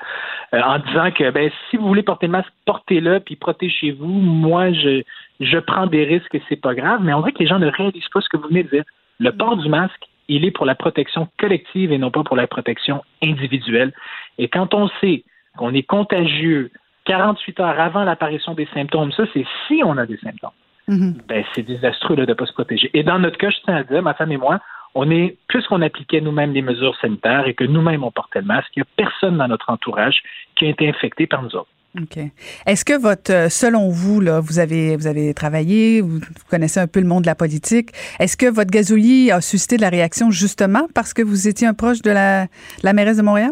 euh, 0.53 0.61
en 0.61 0.79
disant 0.79 1.11
que 1.11 1.31
ben, 1.31 1.49
si 1.69 1.77
vous 1.77 1.87
voulez 1.87 2.03
porter 2.03 2.27
le 2.27 2.33
masque, 2.33 2.51
portez-le, 2.65 3.19
puis 3.19 3.35
protégez-vous. 3.35 4.07
Moi, 4.07 4.71
je, 4.73 5.01
je 5.39 5.57
prends 5.57 5.87
des 5.87 6.03
risques 6.03 6.33
et 6.35 6.43
c'est 6.47 6.61
pas 6.61 6.75
grave, 6.75 7.01
mais 7.03 7.13
on 7.13 7.19
dirait 7.19 7.31
que 7.31 7.39
les 7.39 7.47
gens 7.47 7.59
ne 7.59 7.69
réalisent 7.69 8.09
pas 8.13 8.21
ce 8.21 8.29
que 8.29 8.37
vous 8.37 8.47
venez 8.47 8.63
de 8.63 8.69
dire. 8.69 8.83
Le 9.19 9.31
port 9.31 9.57
du 9.57 9.69
masque, 9.69 10.07
il 10.27 10.45
est 10.45 10.51
pour 10.51 10.65
la 10.65 10.75
protection 10.75 11.27
collective 11.39 11.91
et 11.91 11.97
non 11.97 12.11
pas 12.11 12.23
pour 12.23 12.35
la 12.35 12.47
protection 12.47 13.03
individuelle. 13.23 13.91
Et 14.37 14.47
quand 14.47 14.73
on 14.73 14.87
sait 15.01 15.23
qu'on 15.57 15.73
est 15.73 15.83
contagieux 15.83 16.71
48 17.05 17.59
heures 17.59 17.79
avant 17.79 18.03
l'apparition 18.03 18.53
des 18.53 18.67
symptômes, 18.73 19.11
ça, 19.11 19.23
c'est 19.33 19.45
si 19.67 19.81
on 19.83 19.97
a 19.97 20.05
des 20.05 20.17
symptômes 20.17 20.51
ben, 20.87 21.43
c'est 21.55 21.63
désastreux 21.63 22.15
là, 22.15 22.25
de 22.25 22.31
ne 22.31 22.35
pas 22.35 22.45
se 22.45 22.53
protéger. 22.53 22.89
Et 22.93 23.03
dans 23.03 23.19
notre 23.19 23.37
cas, 23.37 23.49
je 23.49 23.57
tiens 23.63 23.75
à 23.75 23.83
dire, 23.83 24.01
ma 24.01 24.13
femme 24.13 24.31
et 24.31 24.37
moi, 24.37 24.59
on 24.95 25.09
est, 25.09 25.37
puisqu'on 25.47 25.81
appliquait 25.81 26.21
nous-mêmes 26.21 26.53
les 26.53 26.61
mesures 26.61 26.95
sanitaires 26.99 27.47
et 27.47 27.53
que 27.53 27.63
nous-mêmes 27.63 28.03
on 28.03 28.11
portait 28.11 28.41
le 28.41 28.45
masque, 28.45 28.69
il 28.75 28.79
n'y 28.79 28.83
a 28.83 28.87
personne 28.97 29.37
dans 29.37 29.47
notre 29.47 29.69
entourage 29.69 30.21
qui 30.55 30.65
a 30.65 30.69
été 30.69 30.89
infecté 30.89 31.27
par 31.27 31.43
nous 31.43 31.55
autres. 31.55 31.69
OK. 31.99 32.19
Est-ce 32.65 32.85
que 32.85 32.97
votre, 32.97 33.33
euh, 33.33 33.49
selon 33.49 33.89
vous, 33.89 34.21
là, 34.21 34.39
vous 34.39 34.59
avez, 34.59 34.95
vous 34.95 35.07
avez 35.07 35.33
travaillé, 35.33 35.99
vous, 35.99 36.19
vous 36.19 36.45
connaissez 36.49 36.79
un 36.79 36.87
peu 36.87 37.01
le 37.01 37.07
monde 37.07 37.23
de 37.23 37.27
la 37.27 37.35
politique, 37.35 37.89
est-ce 38.19 38.37
que 38.37 38.45
votre 38.45 38.71
gazouillis 38.71 39.29
a 39.29 39.41
suscité 39.41 39.75
de 39.75 39.81
la 39.81 39.89
réaction 39.89 40.31
justement 40.31 40.87
parce 40.93 41.13
que 41.13 41.21
vous 41.21 41.49
étiez 41.49 41.67
un 41.67 41.73
proche 41.73 42.01
de 42.01 42.11
la, 42.11 42.45
de 42.45 42.49
la 42.83 42.93
mairesse 42.93 43.17
de 43.17 43.23
Montréal? 43.23 43.51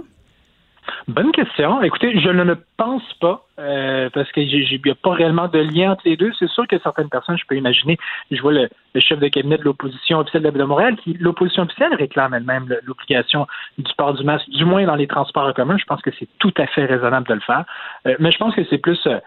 Bonne 1.08 1.32
question. 1.32 1.82
Écoutez, 1.82 2.20
je 2.20 2.30
ne 2.30 2.44
le 2.44 2.58
pense 2.78 3.04
pas 3.20 3.46
euh, 3.60 4.10
parce 4.14 4.32
qu'il 4.32 4.48
n'y 4.48 4.92
a 4.92 4.96
pas 4.96 5.12
réellement 5.12 5.48
de 5.48 5.60
lien 5.60 5.92
entre 5.92 6.04
les 6.06 6.18
deux. 6.18 6.32
C'est 6.38 6.50
sûr 6.50 6.68
que 6.68 6.78
certaines 6.80 7.10
personnes, 7.10 7.38
je 7.38 7.46
peux 7.48 7.56
imaginer, 7.56 7.98
je 8.32 8.42
vois 8.42 8.54
le, 8.54 8.70
le 8.94 9.02
chef 9.02 9.20
de 9.20 9.28
cabinet 9.28 9.58
de 9.58 9.64
l'opposition 9.64 10.20
officielle 10.20 10.44
de 10.44 10.64
Montréal, 10.64 10.96
qui 11.04 11.14
l'opposition 11.20 11.64
officielle 11.64 11.94
réclame 11.96 12.34
elle-même 12.34 12.68
le- 12.68 12.80
l'obligation 12.84 13.48
du 13.78 13.92
port 13.98 14.14
du 14.14 14.24
masque, 14.24 14.50
du 14.50 14.66
moins 14.66 14.86
dans 14.86 14.96
les 14.96 15.08
transports 15.08 15.46
en 15.48 15.54
commun. 15.54 15.78
Je 15.78 15.86
pense 15.86 16.02
que 16.02 16.12
c'est 16.18 16.28
tout 16.40 16.54
à 16.58 16.68
fait 16.68 16.86
raisonnable 16.86 17.28
de 17.28 17.34
le 17.34 17.42
faire. 17.42 17.66
Euh, 18.08 18.16
mais 18.20 18.32
je 18.32 18.38
pense 18.38 18.56
que 18.56 18.64
c'est 18.70 18.78
plus 18.78 19.00
euh, 19.08 19.20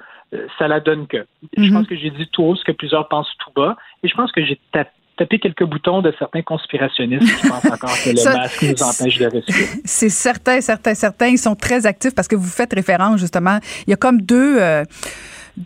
ça 0.58 0.68
la 0.68 0.80
donne 0.80 1.06
que. 1.06 1.26
Je 1.56 1.72
pense 1.72 1.86
que 1.86 1.96
j'ai 1.96 2.10
dit 2.10 2.26
tout 2.28 2.42
haut 2.44 2.56
ce 2.56 2.64
que 2.64 2.72
plusieurs 2.72 3.08
pensent 3.08 3.32
tout 3.38 3.50
bas, 3.54 3.76
et 4.02 4.08
je 4.08 4.14
pense 4.14 4.32
que 4.32 4.44
j'ai 4.44 4.58
ta- 4.72 4.86
taper 5.22 5.38
quelques 5.38 5.64
boutons 5.64 6.02
de 6.02 6.12
certains 6.18 6.42
conspirationnistes 6.42 7.40
qui 7.40 7.48
pensent 7.48 7.64
encore 7.64 7.94
que 8.04 8.10
le 8.10 8.24
masque 8.24 8.62
nous 8.62 8.82
empêche 8.82 9.18
de 9.18 9.26
respirer. 9.26 9.66
C'est 9.84 10.08
certain, 10.08 10.60
certain, 10.60 10.94
certain. 10.94 11.26
Ils 11.28 11.38
sont 11.38 11.54
très 11.54 11.86
actifs 11.86 12.14
parce 12.14 12.28
que 12.28 12.36
vous 12.36 12.48
faites 12.48 12.72
référence 12.72 13.20
justement. 13.20 13.58
Il 13.86 13.90
y 13.90 13.94
a 13.94 13.96
comme 13.96 14.20
deux. 14.20 14.60
Euh, 14.60 14.84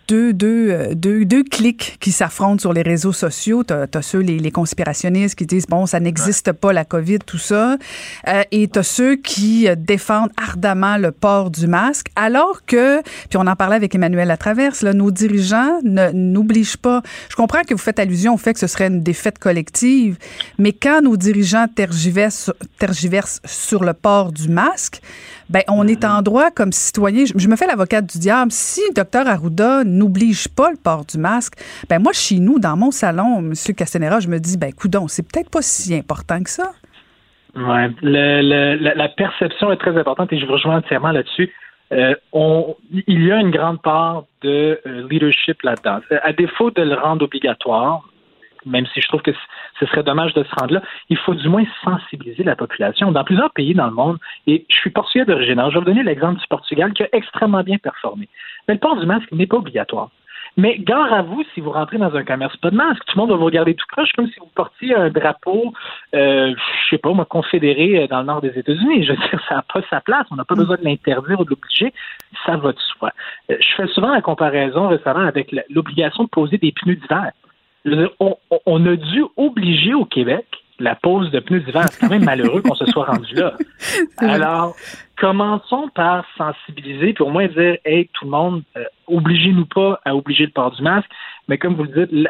deux, 0.08 0.32
deux, 0.32 0.70
euh, 0.70 0.94
deux, 0.94 1.24
deux 1.24 1.44
clics 1.44 1.96
qui 2.00 2.12
s'affrontent 2.12 2.58
sur 2.58 2.72
les 2.72 2.82
réseaux 2.82 3.12
sociaux. 3.12 3.64
Tu 3.64 3.72
as, 3.72 4.02
ceux, 4.02 4.18
les, 4.18 4.38
les, 4.38 4.50
conspirationnistes, 4.50 5.36
qui 5.36 5.46
disent, 5.46 5.66
bon, 5.66 5.86
ça 5.86 6.00
n'existe 6.00 6.52
pas, 6.52 6.72
la 6.72 6.84
COVID, 6.84 7.20
tout 7.20 7.38
ça. 7.38 7.76
Euh, 8.28 8.42
et 8.50 8.68
tu 8.68 8.78
as 8.78 8.82
ceux 8.82 9.16
qui 9.16 9.68
euh, 9.68 9.76
défendent 9.76 10.30
ardemment 10.36 10.96
le 10.96 11.12
port 11.12 11.50
du 11.50 11.66
masque, 11.66 12.08
alors 12.16 12.64
que, 12.66 13.02
puis 13.02 13.36
on 13.36 13.46
en 13.46 13.56
parlait 13.56 13.76
avec 13.76 13.94
Emmanuel 13.94 14.28
Latraverse, 14.28 14.82
là, 14.82 14.92
nos 14.92 15.10
dirigeants 15.10 15.80
n'obligent 15.82 16.76
pas. 16.78 17.02
Je 17.28 17.36
comprends 17.36 17.62
que 17.62 17.74
vous 17.74 17.80
faites 17.80 17.98
allusion 17.98 18.34
au 18.34 18.38
fait 18.38 18.54
que 18.54 18.60
ce 18.60 18.66
serait 18.66 18.88
une 18.88 19.02
défaite 19.02 19.38
collective, 19.38 20.16
mais 20.58 20.72
quand 20.72 21.02
nos 21.02 21.16
dirigeants 21.16 21.66
tergiversent, 21.74 22.50
tergiversent 22.78 23.40
sur 23.44 23.84
le 23.84 23.92
port 23.92 24.32
du 24.32 24.48
masque, 24.48 25.00
ben 25.48 25.62
on 25.68 25.86
est 25.86 26.04
en 26.04 26.22
droit 26.22 26.50
comme 26.50 26.72
citoyen. 26.72 27.24
Je, 27.24 27.48
me 27.48 27.56
fais 27.56 27.66
l'avocate 27.66 28.06
du 28.06 28.18
diable. 28.18 28.50
Si 28.50 28.80
le 28.88 28.94
docteur 28.94 29.26
Arruda 29.26 29.84
n'oblige 29.84 30.48
pas 30.48 30.70
le 30.70 30.76
port 30.76 31.04
du 31.04 31.18
masque, 31.18 31.54
ben 31.88 31.98
moi 31.98 32.12
chez 32.12 32.38
nous 32.38 32.58
dans 32.58 32.76
mon 32.76 32.90
salon, 32.90 33.40
Monsieur 33.42 33.74
Castanera, 33.74 34.20
je 34.20 34.28
me 34.28 34.38
dis 34.38 34.58
ben 34.58 34.72
coudon, 34.72 35.08
c'est 35.08 35.22
peut-être 35.22 35.50
pas 35.50 35.62
si 35.62 35.94
important 35.94 36.42
que 36.42 36.50
ça. 36.50 36.72
Ouais, 37.54 37.88
la, 38.02 39.08
perception 39.08 39.72
est 39.72 39.78
très 39.78 39.96
importante 39.96 40.32
et 40.32 40.38
je 40.38 40.44
vous 40.44 40.52
rejoins 40.52 40.76
entièrement 40.76 41.10
là-dessus. 41.10 41.50
Euh, 41.92 42.14
on, 42.32 42.76
il 43.06 43.24
y 43.24 43.32
a 43.32 43.40
une 43.40 43.50
grande 43.50 43.80
part 43.80 44.24
de 44.42 44.78
euh, 44.86 45.06
leadership 45.08 45.62
là-dedans. 45.62 46.00
À 46.22 46.32
défaut 46.32 46.70
de 46.70 46.82
le 46.82 46.94
rendre 46.94 47.24
obligatoire, 47.24 48.06
même 48.66 48.86
si 48.92 49.00
je 49.00 49.08
trouve 49.08 49.22
que 49.22 49.32
ce 49.80 49.86
serait 49.86 50.02
dommage 50.02 50.34
de 50.34 50.42
se 50.42 50.54
rendre 50.60 50.74
là, 50.74 50.82
il 51.08 51.16
faut 51.16 51.34
du 51.34 51.48
moins 51.48 51.64
sensibiliser 51.84 52.42
la 52.42 52.56
population. 52.56 53.12
Dans 53.12 53.24
plusieurs 53.24 53.52
pays 53.52 53.74
dans 53.74 53.86
le 53.86 53.92
monde, 53.92 54.18
et 54.46 54.66
je 54.68 54.76
suis 54.76 54.90
portugais 54.90 55.24
d'origine, 55.24 55.62
je 55.68 55.74
vais 55.74 55.78
vous 55.78 55.84
donner 55.84 56.02
l'exemple 56.02 56.40
du 56.40 56.46
Portugal 56.48 56.92
qui 56.92 57.04
a 57.04 57.08
extrêmement 57.12 57.62
bien 57.62 57.78
performé. 57.78 58.28
Mais 58.68 58.74
le 58.74 58.80
port 58.80 58.96
du 58.96 59.06
masque 59.06 59.30
n'est 59.32 59.46
pas 59.46 59.56
obligatoire. 59.56 60.10
Mais 60.58 60.78
gare 60.78 61.12
à 61.12 61.20
vous 61.20 61.44
si 61.52 61.60
vous 61.60 61.70
rentrez 61.70 61.98
dans 61.98 62.14
un 62.16 62.24
commerce 62.24 62.56
pas 62.56 62.70
de 62.70 62.76
masque. 62.76 63.04
Tout 63.06 63.18
le 63.18 63.20
monde 63.20 63.30
va 63.30 63.36
vous 63.36 63.44
regarder 63.44 63.74
tout 63.74 63.84
proche 63.92 64.10
comme 64.12 64.26
si 64.28 64.38
vous 64.40 64.48
portiez 64.54 64.94
un 64.94 65.10
drapeau, 65.10 65.74
euh, 66.14 66.54
je 66.54 66.88
sais 66.90 66.98
pas, 66.98 67.12
moi, 67.12 67.26
confédéré 67.26 68.02
euh, 68.02 68.06
dans 68.06 68.20
le 68.20 68.26
nord 68.26 68.40
des 68.40 68.58
États-Unis. 68.58 69.04
Je 69.04 69.12
veux 69.12 69.18
dire, 69.18 69.42
ça 69.48 69.56
n'a 69.56 69.62
pas 69.62 69.82
sa 69.90 70.00
place. 70.00 70.26
On 70.30 70.36
n'a 70.36 70.46
pas 70.46 70.54
besoin 70.54 70.76
de 70.76 70.84
l'interdire 70.84 71.40
ou 71.40 71.44
de 71.44 71.50
l'obliger. 71.50 71.92
Ça 72.46 72.56
va 72.56 72.72
de 72.72 72.78
soi. 72.78 73.10
Euh, 73.50 73.56
je 73.60 73.74
fais 73.76 73.86
souvent 73.88 74.12
la 74.12 74.22
comparaison 74.22 74.88
récemment 74.88 75.26
avec 75.26 75.54
l'obligation 75.68 76.24
de 76.24 76.30
poser 76.30 76.56
des 76.56 76.72
pneus 76.72 76.96
d'hiver 76.96 77.32
on, 78.66 78.86
a 78.86 78.96
dû 78.96 79.24
obliger 79.36 79.94
au 79.94 80.04
Québec 80.04 80.46
la 80.78 80.94
pose 80.94 81.30
de 81.30 81.40
pneus 81.40 81.60
d'hiver. 81.60 81.86
C'est 81.90 82.00
quand 82.00 82.10
même 82.10 82.24
malheureux 82.24 82.60
qu'on 82.60 82.74
se 82.74 82.84
soit 82.86 83.06
rendu 83.06 83.34
là. 83.34 83.54
Alors, 84.18 84.74
commençons 85.18 85.88
par 85.94 86.26
sensibiliser, 86.36 87.14
puis 87.14 87.24
au 87.24 87.30
moins 87.30 87.46
dire, 87.46 87.78
hey, 87.86 88.10
tout 88.12 88.26
le 88.26 88.30
monde, 88.30 88.62
euh, 88.76 88.84
obligez-nous 89.06 89.64
pas 89.64 89.98
à 90.04 90.14
obliger 90.14 90.44
le 90.44 90.52
port 90.52 90.72
du 90.72 90.82
masque. 90.82 91.08
Mais 91.48 91.56
comme 91.56 91.76
vous 91.76 91.84
le 91.84 92.06
dites, 92.06 92.28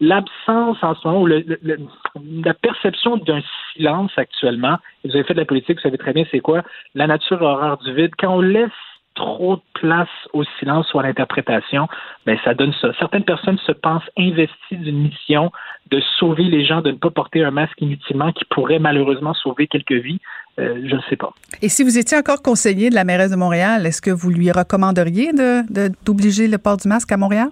l'absence 0.00 0.78
en 0.82 0.94
ce 0.94 1.06
moment, 1.06 1.22
ou 1.22 1.26
la 1.26 2.54
perception 2.54 3.16
d'un 3.18 3.42
silence 3.72 4.10
actuellement, 4.16 4.78
vous 5.04 5.14
avez 5.14 5.22
fait 5.22 5.34
de 5.34 5.40
la 5.40 5.44
politique, 5.44 5.76
vous 5.76 5.82
savez 5.82 5.98
très 5.98 6.14
bien 6.14 6.24
c'est 6.30 6.40
quoi, 6.40 6.62
la 6.94 7.06
nature 7.06 7.42
horreur 7.42 7.78
du 7.78 7.94
vide. 7.94 8.12
Quand 8.18 8.34
on 8.34 8.40
laisse 8.40 8.70
trop 9.14 9.56
de 9.56 9.62
place 9.74 10.08
au 10.32 10.44
silence 10.58 10.92
ou 10.92 10.98
à 10.98 11.02
l'interprétation, 11.02 11.88
ben 12.26 12.38
ça 12.44 12.54
donne 12.54 12.72
ça. 12.80 12.88
Certaines 12.98 13.24
personnes 13.24 13.58
se 13.58 13.72
pensent 13.72 14.08
investies 14.16 14.76
d'une 14.76 15.02
mission 15.02 15.50
de 15.90 16.00
sauver 16.18 16.44
les 16.44 16.64
gens, 16.64 16.80
de 16.80 16.90
ne 16.90 16.96
pas 16.96 17.10
porter 17.10 17.44
un 17.44 17.50
masque 17.50 17.80
inutilement 17.80 18.32
qui 18.32 18.44
pourrait 18.46 18.78
malheureusement 18.78 19.34
sauver 19.34 19.66
quelques 19.66 19.92
vies. 19.92 20.20
Euh, 20.58 20.80
je 20.86 20.94
ne 20.94 21.00
sais 21.10 21.16
pas. 21.16 21.32
Et 21.62 21.68
si 21.68 21.82
vous 21.82 21.98
étiez 21.98 22.16
encore 22.16 22.42
conseiller 22.42 22.90
de 22.90 22.94
la 22.94 23.04
mairesse 23.04 23.30
de 23.30 23.36
Montréal, 23.36 23.86
est-ce 23.86 24.00
que 24.00 24.10
vous 24.10 24.30
lui 24.30 24.50
recommanderiez 24.50 25.32
de, 25.32 25.90
d'obliger 26.04 26.48
le 26.48 26.58
port 26.58 26.76
du 26.76 26.88
masque 26.88 27.10
à 27.12 27.16
Montréal? 27.16 27.48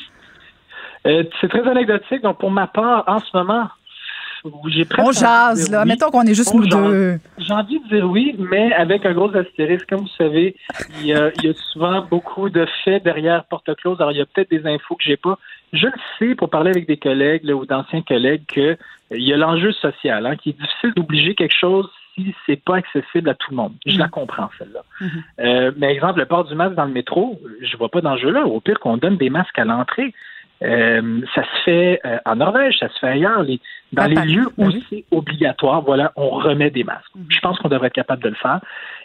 Euh, 1.06 1.24
c'est 1.40 1.48
très 1.48 1.66
anecdotique. 1.68 2.22
Donc, 2.22 2.38
pour 2.38 2.50
ma 2.50 2.68
part, 2.68 3.04
en 3.08 3.18
ce 3.18 3.36
moment, 3.36 3.68
on 4.44 5.12
jase, 5.12 5.70
là. 5.70 5.84
Mettons 5.84 6.10
qu'on 6.10 6.22
est 6.22 6.34
juste 6.34 6.54
nous 6.54 6.66
deux. 6.66 7.18
J'ai 7.38 7.52
envie 7.52 7.80
de 7.80 7.88
dire 7.88 8.10
oui, 8.10 8.36
mais 8.38 8.72
avec 8.72 9.06
un 9.06 9.12
gros 9.12 9.34
astérisque. 9.36 9.88
Comme 9.88 10.00
vous 10.00 10.16
savez, 10.18 10.56
il 11.00 11.06
y 11.06 11.14
a, 11.14 11.30
souvent 11.72 12.02
beaucoup 12.02 12.48
de 12.48 12.66
faits 12.84 13.04
derrière 13.04 13.44
porte 13.44 13.74
close. 13.76 14.00
Alors, 14.00 14.12
il 14.12 14.18
y 14.18 14.20
a 14.20 14.26
peut-être 14.26 14.50
des 14.50 14.66
infos 14.66 14.96
que 14.96 15.04
j'ai 15.04 15.16
pas. 15.16 15.38
Je 15.72 15.86
le 15.86 15.92
sais 16.18 16.34
pour 16.34 16.50
parler 16.50 16.70
avec 16.70 16.86
des 16.86 16.98
collègues 16.98 17.44
ou 17.50 17.64
d'anciens 17.64 18.02
collègues 18.02 18.44
que 18.46 18.60
euh, 18.60 18.76
y 19.12 19.32
a 19.32 19.36
l'enjeu 19.36 19.72
social, 19.72 20.26
hein, 20.26 20.36
qui 20.36 20.50
est 20.50 20.60
difficile 20.60 20.92
d'obliger 20.94 21.34
quelque 21.34 21.56
chose 21.58 21.88
si 22.14 22.34
c'est 22.44 22.62
pas 22.62 22.76
accessible 22.76 23.30
à 23.30 23.34
tout 23.34 23.50
le 23.52 23.56
monde. 23.56 23.72
Je 23.86 23.98
la 23.98 24.06
mm. 24.06 24.10
comprends, 24.10 24.50
celle-là. 24.58 24.82
Mm-hmm. 25.00 25.22
Euh, 25.40 25.72
mais 25.78 25.94
exemple, 25.94 26.20
le 26.20 26.26
port 26.26 26.44
du 26.44 26.54
masque 26.54 26.74
dans 26.74 26.84
le 26.84 26.92
métro, 26.92 27.40
je 27.62 27.76
vois 27.78 27.88
pas 27.88 28.02
d'enjeu 28.02 28.30
là. 28.30 28.44
Au 28.44 28.60
pire 28.60 28.78
qu'on 28.80 28.98
donne 28.98 29.16
des 29.16 29.30
masques 29.30 29.58
à 29.58 29.64
l'entrée. 29.64 30.12
Euh, 30.62 31.20
ça 31.34 31.42
se 31.42 31.62
fait 31.64 32.00
euh, 32.04 32.18
en 32.24 32.36
Norvège, 32.36 32.76
ça 32.78 32.88
se 32.88 32.98
fait 33.00 33.08
ailleurs. 33.08 33.44
dans 33.92 34.06
les 34.06 34.32
lieux 34.32 34.46
où 34.58 34.70
ben 34.70 34.80
c'est 34.88 35.04
obligatoire, 35.10 35.82
voilà, 35.82 36.12
on 36.16 36.30
remet 36.30 36.70
des 36.70 36.84
masques. 36.84 37.14
Mhm. 37.14 37.26
Je 37.28 37.40
pense 37.40 37.58
qu'on 37.58 37.68
devrait 37.68 37.88
être 37.88 37.94
capable 37.94 38.22
de 38.22 38.28
le 38.28 38.34
faire. 38.36 38.60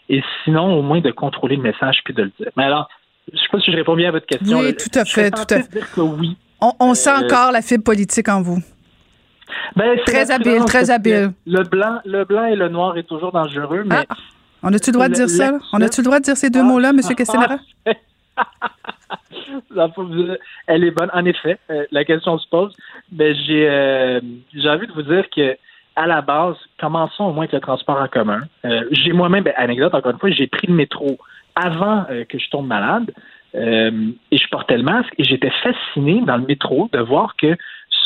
Et 0.09 0.23
sinon, 0.43 0.77
au 0.77 0.81
moins 0.81 1.01
de 1.01 1.11
contrôler 1.11 1.55
le 1.55 1.63
message 1.63 2.01
puis 2.05 2.13
de 2.13 2.23
le 2.23 2.31
dire. 2.39 2.51
Mais 2.55 2.65
alors, 2.65 2.89
je 3.27 3.33
ne 3.33 3.39
sais 3.39 3.47
pas 3.51 3.59
si 3.59 3.71
je 3.71 3.77
réponds 3.77 3.95
bien 3.95 4.09
à 4.09 4.11
votre 4.11 4.25
question. 4.25 4.59
Oui, 4.59 4.75
tout 4.75 4.99
à 4.99 5.05
fait, 5.05 5.31
tout 5.31 5.53
à 5.53 5.61
fait. 5.61 5.71
Dire 5.71 5.91
que 5.91 6.01
oui. 6.01 6.37
On, 6.79 6.93
sent 6.93 7.09
euh, 7.09 7.25
encore 7.25 7.51
la 7.51 7.61
fibre 7.61 7.83
politique 7.83 8.29
en 8.29 8.41
vous. 8.41 8.59
Ben, 9.75 9.97
très 10.05 10.31
habile, 10.31 10.65
très 10.65 10.89
habile. 10.89 11.31
Le 11.45 11.63
blanc, 11.63 11.99
le 12.05 12.23
blanc 12.25 12.45
et 12.45 12.55
le 12.55 12.67
noir 12.69 12.97
est 12.97 13.03
toujours 13.03 13.31
dangereux, 13.31 13.83
mais. 13.85 14.05
Ah, 14.09 14.15
on 14.63 14.73
a-tu 14.73 14.89
le 14.89 14.93
droit 14.93 15.07
de 15.07 15.13
dire 15.13 15.29
ça? 15.29 15.53
On 15.71 15.81
a-tu 15.81 16.01
le 16.01 16.05
droit 16.05 16.19
de 16.19 16.23
dire 16.23 16.35
ces 16.35 16.49
deux 16.49 16.63
mots-là, 16.63 16.89
M. 16.89 17.01
Castellara? 17.15 17.57
Elle 20.67 20.83
est 20.83 20.91
bonne. 20.91 21.09
En 21.13 21.25
effet, 21.25 21.57
euh, 21.69 21.85
la 21.91 22.03
question 22.05 22.37
se 22.37 22.47
pose. 22.49 22.75
Mais 23.11 23.35
j'ai 23.35 23.69
euh, 23.69 24.19
j'ai 24.53 24.69
envie 24.69 24.87
de 24.87 24.91
vous 24.93 25.03
dire 25.03 25.29
que 25.29 25.57
à 25.95 26.05
la 26.05 26.21
base, 26.21 26.55
commençons 26.79 27.25
au 27.25 27.33
moins 27.33 27.45
avec 27.45 27.53
le 27.53 27.59
transport 27.59 27.99
en 27.99 28.07
commun. 28.07 28.41
Euh, 28.65 28.83
j'ai 28.91 29.13
moi-même, 29.13 29.43
ben, 29.43 29.53
anecdote 29.57 29.95
encore 29.95 30.11
une 30.11 30.19
fois, 30.19 30.29
j'ai 30.29 30.47
pris 30.47 30.67
le 30.67 30.73
métro 30.73 31.17
avant 31.55 32.05
que 32.29 32.37
je 32.37 32.49
tombe 32.51 32.67
malade 32.67 33.11
et 33.55 34.37
je 34.37 34.47
portais 34.51 34.77
le 34.77 34.83
masque 34.83 35.11
et 35.17 35.23
j'étais 35.23 35.49
fasciné 35.49 36.21
dans 36.21 36.37
le 36.37 36.45
métro 36.45 36.87
de 36.93 36.99
voir 36.99 37.35
que 37.35 37.57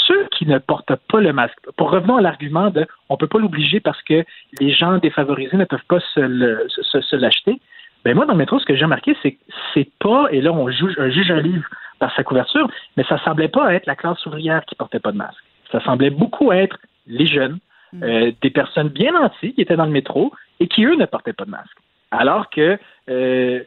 ceux 0.08 0.26
qui 0.38 0.46
ne 0.46 0.58
portent 0.58 0.96
pas 1.12 1.20
le 1.20 1.34
masque, 1.34 1.58
pour 1.76 1.92
revenir 1.92 2.16
à 2.16 2.22
l'argument 2.22 2.70
de 2.70 2.88
on 3.10 3.18
peut 3.18 3.28
pas 3.28 3.40
l'obliger 3.40 3.82
parce 3.82 4.02
que 4.04 4.24
les 4.62 4.72
gens 4.72 5.00
défavorisés 5.00 5.58
ne 5.58 5.66
peuvent 5.66 5.84
pas 5.90 6.00
se 6.14 7.16
l'acheter, 7.18 7.60
ben 8.04 8.16
moi, 8.16 8.26
dans 8.26 8.34
le 8.34 8.40
métro, 8.40 8.60
ce 8.60 8.66
que 8.66 8.76
j'ai 8.76 8.84
remarqué, 8.84 9.16
c'est 9.22 9.34
que 9.34 9.40
c'est 9.74 9.90
pas, 10.00 10.28
et 10.32 10.42
là, 10.42 10.52
on 10.52 10.70
juge, 10.70 10.96
un 10.98 11.42
livre 11.42 11.68
par 12.00 12.14
sa 12.16 12.24
couverture, 12.24 12.70
mais 12.98 13.04
ça 13.08 13.24
semblait 13.24 13.48
pas 13.48 13.74
être 13.74 13.86
la 13.86 13.96
classe 13.96 14.26
ouvrière 14.26 14.66
qui 14.66 14.76
portait 14.76 15.00
pas 15.00 15.12
de 15.12 15.18
masque. 15.18 15.44
Ça 15.72 15.84
semblait 15.84 16.10
beaucoup 16.10 16.52
être 16.52 16.78
les 17.08 17.28
jeunes, 17.28 17.60
mm. 17.94 18.04
euh, 18.04 18.32
des 18.42 18.50
personnes 18.50 18.90
bien 18.90 19.12
nantis 19.12 19.54
qui 19.54 19.62
étaient 19.62 19.76
dans 19.76 19.86
le 19.86 19.92
métro 19.92 20.34
et 20.60 20.68
qui, 20.68 20.84
eux, 20.86 20.96
ne 20.96 21.06
portaient 21.06 21.34
pas 21.34 21.46
de 21.46 21.52
masque. 21.52 21.78
Alors 22.10 22.50
que 22.50 22.78
euh, 23.10 23.64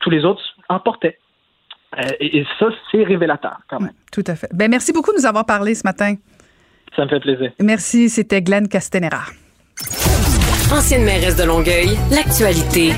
tous 0.00 0.10
les 0.10 0.24
autres 0.24 0.42
en 0.68 0.80
portaient. 0.80 1.18
Euh, 1.98 2.10
et, 2.20 2.44
ça, 2.58 2.66
c'est 2.90 3.04
révélateur 3.04 3.58
quand 3.68 3.80
même. 3.80 3.92
Tout 4.10 4.24
à 4.26 4.34
fait. 4.34 4.48
Ben, 4.52 4.68
merci 4.68 4.92
beaucoup 4.92 5.12
de 5.12 5.18
nous 5.18 5.26
avoir 5.26 5.46
parlé 5.46 5.74
ce 5.74 5.86
matin. 5.86 6.16
Ça 6.96 7.04
me 7.04 7.08
fait 7.08 7.20
plaisir. 7.20 7.52
Merci. 7.60 8.08
C'était 8.08 8.42
Glenn 8.42 8.68
Castanera. 8.68 9.24
Ancienne 10.72 11.04
mairesse 11.04 11.36
de 11.36 11.44
Longueuil, 11.44 11.96
l'actualité. 12.10 12.92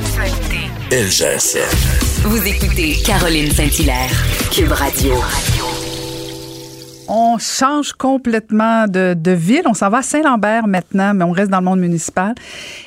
Vous 0.89 2.47
écoutez 2.47 2.95
Caroline 3.05 3.51
Saint-Hilaire, 3.51 4.09
Cube 4.55 4.71
Radio. 4.71 5.15
On 7.09 7.39
change 7.39 7.93
complètement 7.93 8.87
de, 8.87 9.31
ville. 9.33 9.63
On 9.67 9.75
s'en 9.75 9.91
va 9.91 9.99
à 9.99 10.03
Saint-Lambert 10.03 10.69
maintenant, 10.69 11.13
mais 11.13 11.25
on 11.25 11.33
reste 11.33 11.51
dans 11.51 11.59
le 11.59 11.65
monde 11.65 11.81
municipal. 11.81 12.37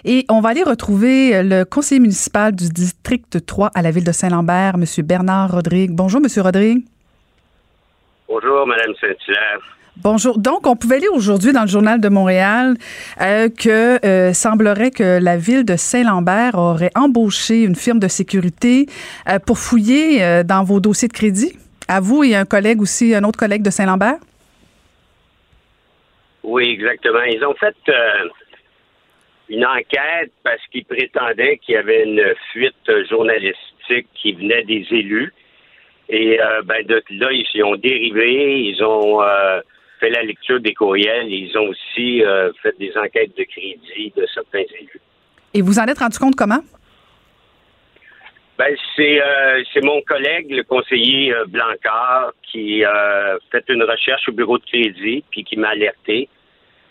Et 0.06 0.26
on 0.30 0.40
va 0.40 0.50
aller 0.50 0.64
retrouver 0.64 1.44
le 1.44 1.66
conseiller 1.66 2.00
municipal 2.00 2.56
du 2.56 2.70
district 2.70 3.46
3 3.46 3.72
à 3.76 3.82
la 3.82 3.92
ville 3.92 4.06
de 4.06 4.14
Saint-Lambert, 4.14 4.76
M. 4.76 4.86
Bernard 5.06 5.52
Rodrigue. 5.52 5.92
Bonjour, 5.92 6.22
M. 6.24 6.42
Rodrigue. 6.42 6.86
Bonjour, 8.30 8.66
Mme 8.66 8.94
Saint-Hilaire. 9.02 9.79
Bonjour. 10.02 10.38
Donc, 10.38 10.66
on 10.66 10.78
pouvait 10.78 11.00
lire 11.00 11.14
aujourd'hui 11.14 11.52
dans 11.52 11.64
le 11.64 11.68
Journal 11.68 12.00
de 12.00 12.08
Montréal 12.08 12.76
euh, 13.20 13.50
que 13.50 14.06
euh, 14.06 14.32
semblerait 14.32 14.92
que 14.92 15.20
la 15.22 15.36
ville 15.36 15.66
de 15.66 15.76
Saint-Lambert 15.76 16.56
aurait 16.56 16.92
embauché 16.96 17.64
une 17.64 17.76
firme 17.76 18.00
de 18.00 18.08
sécurité 18.08 18.86
euh, 19.28 19.40
pour 19.40 19.58
fouiller 19.58 20.44
dans 20.46 20.64
vos 20.64 20.80
dossiers 20.80 21.10
de 21.10 21.14
crédit. 21.14 21.52
À 21.90 22.00
vous 22.00 22.24
et 22.24 22.34
un 22.34 22.46
collègue 22.46 22.82
aussi, 22.82 23.14
un 23.14 23.26
autre 23.26 23.38
collègue 23.38 23.62
de 23.62 23.70
Saint-Lambert? 23.70 24.20
Oui, 26.44 26.70
exactement. 26.70 27.24
Ils 27.24 27.44
ont 27.44 27.56
fait 27.56 27.76
une 29.50 29.66
enquête 29.66 30.32
parce 30.46 30.66
qu'ils 30.72 30.86
prétendaient 30.86 31.58
qu'il 31.58 31.76
y 31.76 31.78
avait 31.78 32.06
une 32.06 32.24
fuite 32.54 32.90
journalistique 33.10 34.08
qui 34.16 34.32
venait 34.32 34.64
des 34.64 34.88
élus. 34.92 35.34
Et 36.08 36.40
ben, 36.64 36.86
de 36.86 37.04
là, 37.12 37.28
ils 37.32 37.64
ont 37.66 37.76
dérivé, 37.76 38.62
ils 38.62 38.82
ont 38.82 39.22
fait 40.00 40.10
la 40.10 40.24
lecture 40.24 40.60
des 40.60 40.74
courriels. 40.74 41.32
Ils 41.32 41.58
ont 41.58 41.68
aussi 41.68 42.24
euh, 42.24 42.52
fait 42.62 42.78
des 42.80 42.92
enquêtes 42.98 43.36
de 43.38 43.44
crédit 43.44 44.14
de 44.16 44.26
certains 44.34 44.64
élus. 44.80 45.02
Et 45.54 45.62
vous 45.62 45.80
en 45.80 45.86
êtes 45.86 46.00
rendu 46.00 46.18
compte 46.18 46.36
comment? 46.36 46.62
Ben, 48.58 48.76
c'est 48.96 49.22
euh, 49.22 49.64
c'est 49.74 49.84
mon 49.84 50.02
collègue, 50.02 50.52
le 50.52 50.64
conseiller 50.64 51.34
euh, 51.34 51.46
Blancard, 51.48 52.34
qui 52.44 52.84
a 52.84 53.38
fait 53.52 53.64
une 53.70 53.84
recherche 53.84 54.28
au 54.28 54.34
bureau 54.34 54.58
de 54.58 54.66
crédit, 54.66 55.24
puis 55.32 55.44
qui 55.44 55.56
m'a 55.58 55.70
alerté. 55.70 56.28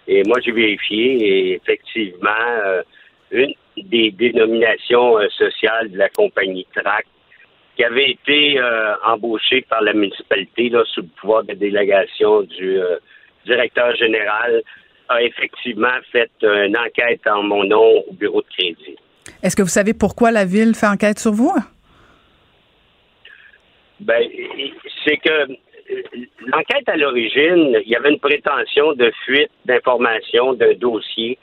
Et 0.06 0.22
moi, 0.24 0.38
j'ai 0.42 0.52
vérifié, 0.52 1.04
et 1.28 1.54
effectivement, 1.56 2.30
une 3.30 3.52
des 3.76 4.10
dénominations 4.10 5.18
sociales 5.28 5.90
de 5.90 5.98
la 5.98 6.08
compagnie 6.08 6.66
TRAC, 6.74 7.04
qui 7.78 7.84
avait 7.84 8.10
été 8.10 8.58
euh, 8.58 8.94
embauchée 9.04 9.64
par 9.70 9.82
la 9.82 9.92
municipalité 9.92 10.68
là, 10.68 10.82
sous 10.92 11.02
le 11.02 11.06
pouvoir 11.20 11.44
de 11.44 11.54
délégation 11.54 12.42
du 12.42 12.80
euh, 12.80 12.96
directeur 13.46 13.94
général, 13.94 14.62
a 15.08 15.22
effectivement 15.22 15.96
fait 16.10 16.30
une 16.42 16.76
enquête 16.76 17.24
en 17.26 17.44
mon 17.44 17.62
nom 17.62 18.02
au 18.08 18.12
bureau 18.12 18.42
de 18.42 18.48
crédit. 18.48 18.96
Est-ce 19.44 19.54
que 19.54 19.62
vous 19.62 19.68
savez 19.68 19.94
pourquoi 19.94 20.32
la 20.32 20.44
ville 20.44 20.74
fait 20.74 20.88
enquête 20.88 21.20
sur 21.20 21.30
vous? 21.30 21.54
Ben, 24.00 24.28
c'est 25.04 25.16
que 25.18 25.46
l'enquête 26.46 26.88
à 26.88 26.96
l'origine, 26.96 27.78
il 27.84 27.88
y 27.88 27.94
avait 27.94 28.10
une 28.10 28.18
prétention 28.18 28.92
de 28.94 29.12
fuite 29.24 29.52
d'informations 29.66 30.52
d'un 30.54 30.74
dossier 30.74 31.38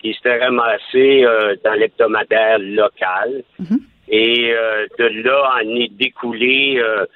qui 0.00 0.14
s'était 0.14 0.38
ramassé 0.38 1.24
euh, 1.24 1.56
dans 1.64 1.74
l'hebdomadaire 1.74 2.58
local. 2.60 3.42
Et 4.14 4.52
euh, 4.52 4.86
de 4.98 5.06
là 5.26 5.54
en 5.56 5.74
est 5.74 5.90
découlé. 5.92 6.76
euh, 6.78 7.06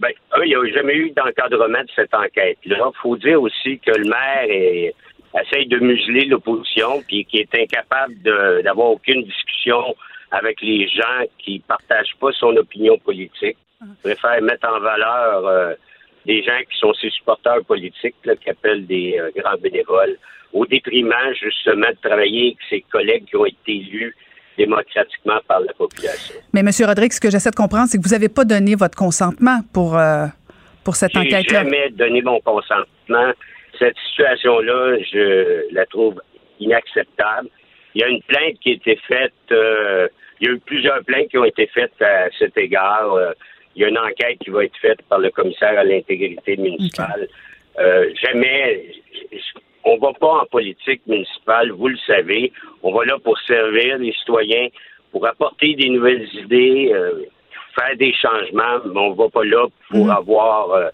ben, 0.00 0.10
un, 0.32 0.42
il 0.44 0.48
n'y 0.48 0.54
a 0.54 0.66
jamais 0.74 0.94
eu 0.94 1.10
d'encadrement 1.10 1.80
de 1.82 1.88
cette 1.96 2.12
enquête-là. 2.14 2.90
Il 2.94 3.00
faut 3.00 3.16
dire 3.16 3.40
aussi 3.40 3.78
que 3.78 3.92
le 3.98 4.04
maire 4.04 4.44
est- 4.50 4.94
essaye 5.40 5.66
de 5.66 5.78
museler 5.78 6.26
l'opposition, 6.26 7.02
puis 7.08 7.24
qui 7.24 7.38
est 7.38 7.54
incapable 7.54 8.14
d'avoir 8.62 8.88
aucune 8.90 9.22
discussion 9.24 9.96
avec 10.30 10.60
les 10.60 10.86
gens 10.88 11.24
qui 11.38 11.60
partagent 11.60 12.14
pas 12.20 12.30
son 12.32 12.54
opinion 12.56 12.98
politique. 12.98 13.56
Il 13.82 13.96
préfère 14.02 14.40
mettre 14.42 14.68
en 14.68 14.80
valeur 14.80 15.46
euh, 15.46 15.74
des 16.26 16.42
gens 16.42 16.58
qui 16.70 16.78
sont 16.78 16.92
ses 16.94 17.10
supporters 17.10 17.64
politiques, 17.64 18.16
là, 18.24 18.36
qui 18.36 18.50
appellent 18.50 18.86
des 18.86 19.16
euh, 19.18 19.30
grands 19.36 19.56
bénévoles, 19.58 20.16
au 20.52 20.66
détriment 20.66 21.32
justement 21.40 21.88
de 21.88 22.08
travailler 22.08 22.46
avec 22.48 22.58
ses 22.68 22.80
collègues 22.82 23.24
qui 23.26 23.36
ont 23.36 23.46
été 23.46 23.72
élus 23.76 24.14
démocratiquement 24.56 25.38
par 25.46 25.60
la 25.60 25.72
population. 25.74 26.34
Mais 26.52 26.60
M. 26.60 26.70
Rodrigue, 26.86 27.12
ce 27.12 27.20
que 27.20 27.30
j'essaie 27.30 27.50
de 27.50 27.56
comprendre, 27.56 27.88
c'est 27.88 27.98
que 27.98 28.02
vous 28.02 28.14
n'avez 28.14 28.28
pas 28.28 28.44
donné 28.44 28.74
votre 28.74 28.96
consentement 28.96 29.60
pour, 29.72 29.98
euh, 29.98 30.26
pour 30.84 30.96
cette 30.96 31.12
J'ai 31.12 31.18
enquête-là. 31.20 31.62
jamais 31.62 31.90
donné 31.90 32.22
mon 32.22 32.40
consentement. 32.40 33.32
Cette 33.78 33.96
situation-là, 34.08 34.98
je 35.12 35.72
la 35.74 35.84
trouve 35.86 36.20
inacceptable. 36.60 37.48
Il 37.94 38.00
y 38.00 38.04
a 38.04 38.08
une 38.08 38.22
plainte 38.22 38.58
qui 38.62 38.70
a 38.70 38.74
été 38.74 38.98
faite. 39.08 39.32
euh, 39.52 40.08
il 40.40 40.48
y 40.48 40.50
a 40.50 40.54
eu 40.54 40.58
plusieurs 40.60 41.02
plaintes 41.04 41.28
qui 41.30 41.38
ont 41.38 41.44
été 41.44 41.66
faites 41.72 42.00
à 42.02 42.28
cet 42.38 42.56
égard. 42.58 43.14
Euh, 43.14 43.32
il 43.74 43.82
y 43.82 43.84
a 43.84 43.88
une 43.88 43.98
enquête 43.98 44.38
qui 44.40 44.50
va 44.50 44.64
être 44.64 44.76
faite 44.80 45.00
par 45.08 45.18
le 45.18 45.30
commissaire 45.30 45.78
à 45.78 45.84
l'intégrité 45.84 46.56
municipale. 46.56 47.28
Euh, 47.78 48.06
jamais, 48.22 48.84
on 49.86 49.96
va 49.98 50.12
pas 50.20 50.42
en 50.42 50.46
politique 50.50 51.00
municipale, 51.06 51.70
vous 51.70 51.88
le 51.88 51.96
savez. 52.06 52.52
On 52.82 52.92
va 52.92 53.04
là 53.04 53.16
pour 53.22 53.38
servir 53.46 53.98
les 53.98 54.12
citoyens, 54.12 54.68
pour 55.12 55.26
apporter 55.26 55.74
des 55.74 55.88
nouvelles 55.88 56.28
idées, 56.34 56.90
euh, 56.92 57.22
faire 57.78 57.96
des 57.96 58.12
changements, 58.14 58.78
mais 58.84 59.00
on 59.00 59.14
va 59.14 59.28
pas 59.28 59.44
là 59.44 59.66
pour 59.90 60.10
avoir 60.10 60.70
euh, 60.72 60.88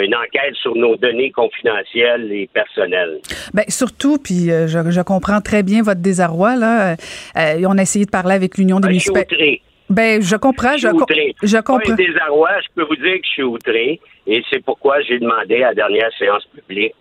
une 0.00 0.14
enquête 0.14 0.54
sur 0.54 0.74
nos 0.76 0.96
données 0.96 1.30
confidentielles 1.32 2.30
et 2.32 2.48
personnelles. 2.52 3.20
Ben, 3.52 3.64
surtout, 3.68 4.16
puis 4.18 4.50
euh, 4.50 4.66
je, 4.68 4.78
je 4.90 5.00
comprends 5.02 5.40
très 5.40 5.62
bien 5.62 5.82
votre 5.82 6.00
désarroi. 6.00 6.56
Là. 6.56 6.92
Euh, 7.36 7.66
on 7.66 7.76
a 7.78 7.82
essayé 7.82 8.04
de 8.06 8.10
parler 8.10 8.34
avec 8.34 8.56
l'Union 8.56 8.78
des 8.80 8.88
Ben, 8.88 8.94
je 8.94 9.00
suis 9.00 9.10
municipalités. 9.10 9.34
outré. 9.34 9.62
Ben, 9.90 10.22
je 10.22 10.36
comprends, 10.36 10.72
Je 10.78 10.78
je, 10.78 10.88
suis 10.88 10.96
co- 10.96 11.02
outré. 11.02 11.34
je 11.42 11.56
comprends. 11.58 11.94
désarroi, 11.94 12.50
je 12.62 12.68
peux 12.74 12.84
vous 12.84 12.96
dire 12.96 13.14
que 13.20 13.26
je 13.26 13.30
suis 13.30 13.42
outré 13.42 14.00
et 14.26 14.42
c'est 14.48 14.64
pourquoi 14.64 15.02
j'ai 15.02 15.18
demandé 15.18 15.56
à 15.56 15.68
la 15.68 15.74
dernière 15.74 16.10
séance 16.18 16.46
publique 16.46 16.94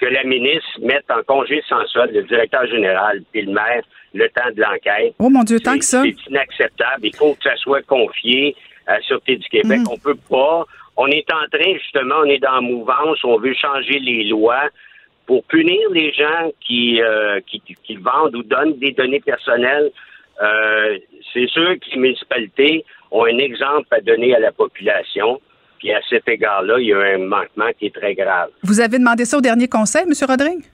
que 0.00 0.06
la 0.06 0.24
ministre 0.24 0.80
mette 0.80 1.04
en 1.10 1.22
congé 1.22 1.62
sans 1.68 1.84
solde 1.86 2.12
le 2.12 2.22
directeur 2.22 2.66
général 2.66 3.22
puis 3.30 3.42
le 3.42 3.52
maire 3.52 3.82
le 4.14 4.28
temps 4.30 4.50
de 4.54 4.60
l'enquête. 4.60 5.14
Oh 5.18 5.28
mon 5.28 5.44
Dieu, 5.44 5.60
tant 5.60 5.78
que 5.78 5.84
ça. 5.84 6.02
C'est 6.02 6.30
inacceptable. 6.30 7.06
Il 7.06 7.14
faut 7.14 7.34
que 7.34 7.42
ça 7.44 7.56
soit 7.56 7.82
confié 7.82 8.56
à 8.86 8.94
la 8.94 9.02
Sûreté 9.02 9.36
du 9.36 9.48
Québec. 9.48 9.80
Mhm. 9.80 9.88
On 9.90 9.98
peut 9.98 10.18
pas. 10.28 10.66
On 10.96 11.06
est 11.06 11.26
en 11.32 11.46
train, 11.50 11.72
justement, 11.74 12.16
on 12.22 12.24
est 12.24 12.38
dans 12.38 12.56
la 12.56 12.60
mouvance, 12.60 13.24
on 13.24 13.38
veut 13.38 13.54
changer 13.54 13.98
les 14.00 14.24
lois 14.24 14.68
pour 15.26 15.44
punir 15.44 15.78
les 15.92 16.12
gens 16.12 16.50
qui, 16.60 17.00
euh, 17.00 17.40
qui, 17.46 17.60
qui 17.60 17.96
vendent 17.96 18.34
ou 18.34 18.42
donnent 18.42 18.78
des 18.78 18.92
données 18.92 19.20
personnelles. 19.20 19.92
Euh, 20.42 20.98
c'est 21.32 21.46
sûr 21.48 21.78
que 21.78 21.90
les 21.92 21.98
municipalités 21.98 22.84
ont 23.10 23.24
un 23.24 23.38
exemple 23.38 23.86
à 23.92 24.00
donner 24.00 24.34
à 24.34 24.40
la 24.40 24.50
population. 24.50 25.40
Puis 25.80 25.92
à 25.92 26.00
cet 26.08 26.28
égard-là, 26.28 26.78
il 26.78 26.86
y 26.86 26.92
a 26.92 26.98
un 26.98 27.18
manquement 27.18 27.70
qui 27.78 27.86
est 27.86 27.94
très 27.94 28.14
grave. 28.14 28.50
Vous 28.62 28.80
avez 28.80 28.98
demandé 28.98 29.24
ça 29.24 29.38
au 29.38 29.40
dernier 29.40 29.66
conseil, 29.66 30.02
M. 30.02 30.12
Rodrigue? 30.28 30.64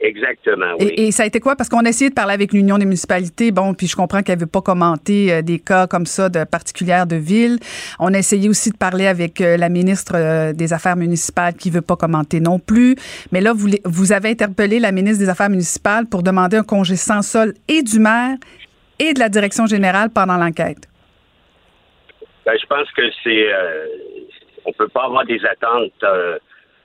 Exactement, 0.00 0.74
oui. 0.80 0.86
Et, 0.88 1.06
et 1.06 1.12
ça 1.12 1.22
a 1.22 1.26
été 1.26 1.40
quoi? 1.40 1.56
Parce 1.56 1.70
qu'on 1.70 1.84
a 1.86 1.88
essayé 1.88 2.10
de 2.10 2.14
parler 2.14 2.34
avec 2.34 2.52
l'Union 2.52 2.76
des 2.76 2.84
municipalités, 2.84 3.52
bon, 3.52 3.72
puis 3.72 3.86
je 3.86 3.96
comprends 3.96 4.22
qu'elle 4.22 4.36
ne 4.36 4.40
veut 4.40 4.48
pas 4.48 4.60
commenter 4.60 5.32
euh, 5.32 5.40
des 5.40 5.60
cas 5.60 5.86
comme 5.86 6.04
ça 6.04 6.28
de 6.28 6.44
particulières 6.44 7.06
de 7.06 7.16
ville. 7.16 7.58
On 7.98 8.12
a 8.12 8.18
essayé 8.18 8.48
aussi 8.48 8.70
de 8.70 8.76
parler 8.76 9.06
avec 9.06 9.40
euh, 9.40 9.56
la 9.56 9.70
ministre 9.70 10.12
euh, 10.16 10.52
des 10.52 10.74
Affaires 10.74 10.96
municipales 10.96 11.54
qui 11.54 11.70
veut 11.70 11.80
pas 11.80 11.96
commenter 11.96 12.40
non 12.40 12.58
plus. 12.58 12.96
Mais 13.32 13.40
là, 13.40 13.54
vous, 13.54 13.68
vous 13.84 14.12
avez 14.12 14.30
interpellé 14.30 14.78
la 14.78 14.92
ministre 14.92 15.20
des 15.20 15.30
Affaires 15.30 15.48
municipales 15.48 16.06
pour 16.06 16.22
demander 16.22 16.58
un 16.58 16.64
congé 16.64 16.96
sans 16.96 17.22
sol 17.22 17.54
et 17.68 17.82
du 17.82 17.98
maire 18.00 18.36
et 18.98 19.14
de 19.14 19.20
la 19.20 19.30
direction 19.30 19.66
générale 19.66 20.10
pendant 20.10 20.36
l'enquête. 20.36 20.88
Ben, 22.46 22.56
je 22.60 22.66
pense 22.66 22.90
que 22.92 23.02
c'est. 23.22 23.52
euh, 23.52 23.86
on 24.64 24.72
peut 24.72 24.88
pas 24.88 25.04
avoir 25.04 25.24
des 25.24 25.44
attentes 25.44 25.92
euh, 26.02 26.38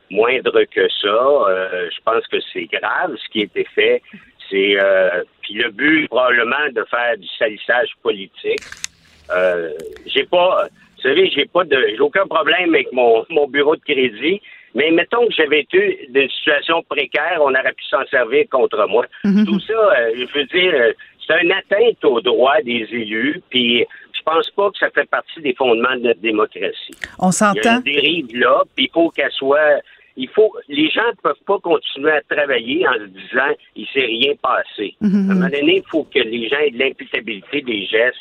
moindres 0.09 0.61
que 0.71 0.87
ça. 1.01 1.07
Euh, 1.07 1.89
je 1.91 2.01
pense 2.03 2.25
que 2.27 2.37
c'est 2.53 2.65
grave 2.65 3.15
ce 3.17 3.29
qui 3.29 3.41
a 3.41 3.43
été 3.43 3.65
fait. 3.75 4.01
C'est. 4.49 4.79
euh, 4.79 5.23
puis 5.41 5.55
le 5.55 5.71
but, 5.71 6.07
probablement, 6.07 6.69
de 6.71 6.83
faire 6.85 7.17
du 7.17 7.27
salissage 7.37 7.89
politique. 8.03 8.63
Euh, 9.31 9.71
j'ai 10.05 10.23
pas. 10.25 10.67
Vous 10.95 11.01
savez, 11.03 11.29
j'ai 11.29 11.45
pas 11.45 11.63
de. 11.63 11.77
J'ai 11.89 11.99
aucun 11.99 12.25
problème 12.27 12.73
avec 12.73 12.91
mon, 12.91 13.25
mon 13.29 13.47
bureau 13.47 13.75
de 13.75 13.81
crédit. 13.81 14.41
Mais 14.75 14.91
mettons 14.91 15.25
que 15.27 15.33
j'avais 15.33 15.61
été 15.61 16.07
une 16.13 16.29
situation 16.29 16.83
précaire, 16.83 17.39
on 17.41 17.49
aurait 17.49 17.73
pu 17.73 17.83
s'en 17.85 18.05
servir 18.05 18.45
contre 18.51 18.85
moi. 18.87 19.05
Tout 19.23 19.59
ça, 19.61 19.73
euh, 19.73 20.11
je 20.15 20.37
veux 20.37 20.45
dire, 20.45 20.93
c'est 21.25 21.41
une 21.41 21.51
atteinte 21.51 22.03
aux 22.05 22.21
droits 22.21 22.61
des 22.61 22.87
élus, 22.91 23.41
puis 23.49 23.83
pense 24.29 24.49
pas 24.51 24.69
que 24.71 24.77
ça 24.79 24.89
fait 24.91 25.09
partie 25.09 25.41
des 25.41 25.53
fondements 25.55 25.95
de 25.95 26.01
notre 26.07 26.19
démocratie. 26.21 26.93
On 27.19 27.25
Il 27.25 27.27
y 27.27 27.29
a 27.29 27.31
s'entend? 27.31 27.77
une 27.77 27.81
dérive 27.83 28.27
là, 28.37 28.63
puis 28.75 28.85
il 28.85 28.91
faut 28.93 29.09
qu'elle 29.09 29.31
soit. 29.31 29.81
Il 30.17 30.27
faut. 30.29 30.51
Les 30.67 30.89
gens 30.89 31.07
ne 31.15 31.21
peuvent 31.21 31.43
pas 31.47 31.59
continuer 31.59 32.11
à 32.11 32.21
travailler 32.29 32.85
en 32.87 32.93
se 32.93 33.05
disant 33.05 33.51
il 33.75 33.87
s'est 33.93 34.05
rien 34.05 34.33
passé. 34.41 34.95
Mhm. 35.01 35.29
À 35.29 35.31
un 35.31 35.35
moment 35.35 35.49
donné, 35.49 35.77
il 35.77 35.89
faut 35.89 36.03
que 36.03 36.19
les 36.19 36.49
gens 36.49 36.57
aient 36.59 36.71
de 36.71 36.79
l'imputabilité 36.79 37.61
des 37.61 37.85
gestes 37.85 38.17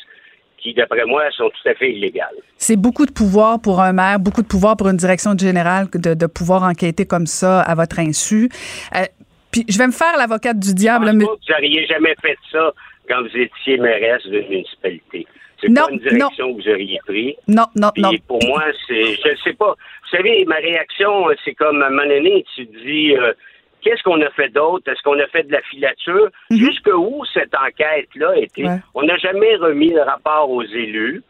qui, 0.57 0.73
d'après 0.73 1.05
moi, 1.05 1.23
sont 1.31 1.49
tout 1.49 1.69
à 1.69 1.73
fait 1.73 1.91
illégales. 1.91 2.35
C'est 2.57 2.75
beaucoup 2.75 3.05
de 3.05 3.11
pouvoir 3.11 3.61
pour 3.61 3.79
un 3.81 3.93
maire, 3.93 4.19
beaucoup 4.19 4.41
de 4.41 4.47
pouvoir 4.47 4.75
pour 4.77 4.87
une 4.89 4.97
direction 4.97 5.37
générale 5.37 5.87
de, 5.93 6.13
de 6.13 6.25
pouvoir 6.25 6.63
enquêter 6.63 7.05
comme 7.05 7.27
ça 7.27 7.61
à 7.61 7.75
votre 7.75 7.97
insu. 7.99 8.49
Euh, 8.95 9.03
puis 9.51 9.63
je 9.69 9.77
vais 9.77 9.87
me 9.87 9.91
faire 9.93 10.15
l'avocate 10.17 10.59
du 10.59 10.73
diable. 10.73 11.07
Je 11.07 11.11
mais- 11.13 11.25
pense 11.25 11.39
pas 11.47 11.53
que 11.55 11.61
vous 11.61 11.61
n'auriez 11.67 11.85
jamais 11.87 12.15
fait 12.21 12.37
ça 12.51 12.73
quand 13.09 13.21
vous 13.23 13.35
étiez 13.37 13.77
mairesse 13.77 14.23
d'une 14.27 14.47
municipalité. 14.49 15.25
C'est 15.61 15.69
Non, 15.69 15.87
pas 15.87 15.91
une 15.91 15.99
direction 15.99 16.55
que 16.55 16.61
vous 16.61 16.69
auriez 16.69 16.99
pris. 17.05 17.35
Non, 17.47 17.65
non, 17.75 17.89
Puis 17.93 18.01
non. 18.03 18.11
pour 18.27 18.39
moi, 18.47 18.63
c'est, 18.87 19.15
je 19.15 19.29
ne 19.29 19.35
sais 19.43 19.53
pas. 19.53 19.71
Vous 19.73 20.17
savez, 20.17 20.45
ma 20.45 20.55
réaction, 20.55 21.27
c'est 21.43 21.53
comme 21.53 21.81
à 21.81 21.87
un 21.87 21.89
moment 21.89 22.07
donné, 22.07 22.45
tu 22.55 22.67
te 22.67 22.77
dis, 22.85 23.15
euh, 23.15 23.33
qu'est-ce 23.81 24.01
qu'on 24.03 24.21
a 24.21 24.29
fait 24.31 24.49
d'autre? 24.49 24.89
Est-ce 24.91 25.01
qu'on 25.03 25.19
a 25.19 25.27
fait 25.27 25.43
de 25.43 25.51
la 25.51 25.61
filature? 25.63 26.29
Jusqu'où 26.49 27.23
cette 27.33 27.53
enquête-là? 27.55 28.31
Ouais. 28.57 28.77
On 28.95 29.03
n'a 29.03 29.17
jamais 29.17 29.55
remis 29.57 29.89
le 29.91 30.01
rapport 30.01 30.49
aux 30.49 30.63
élus. 30.63 31.23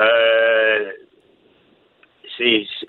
Euh, 0.00 0.90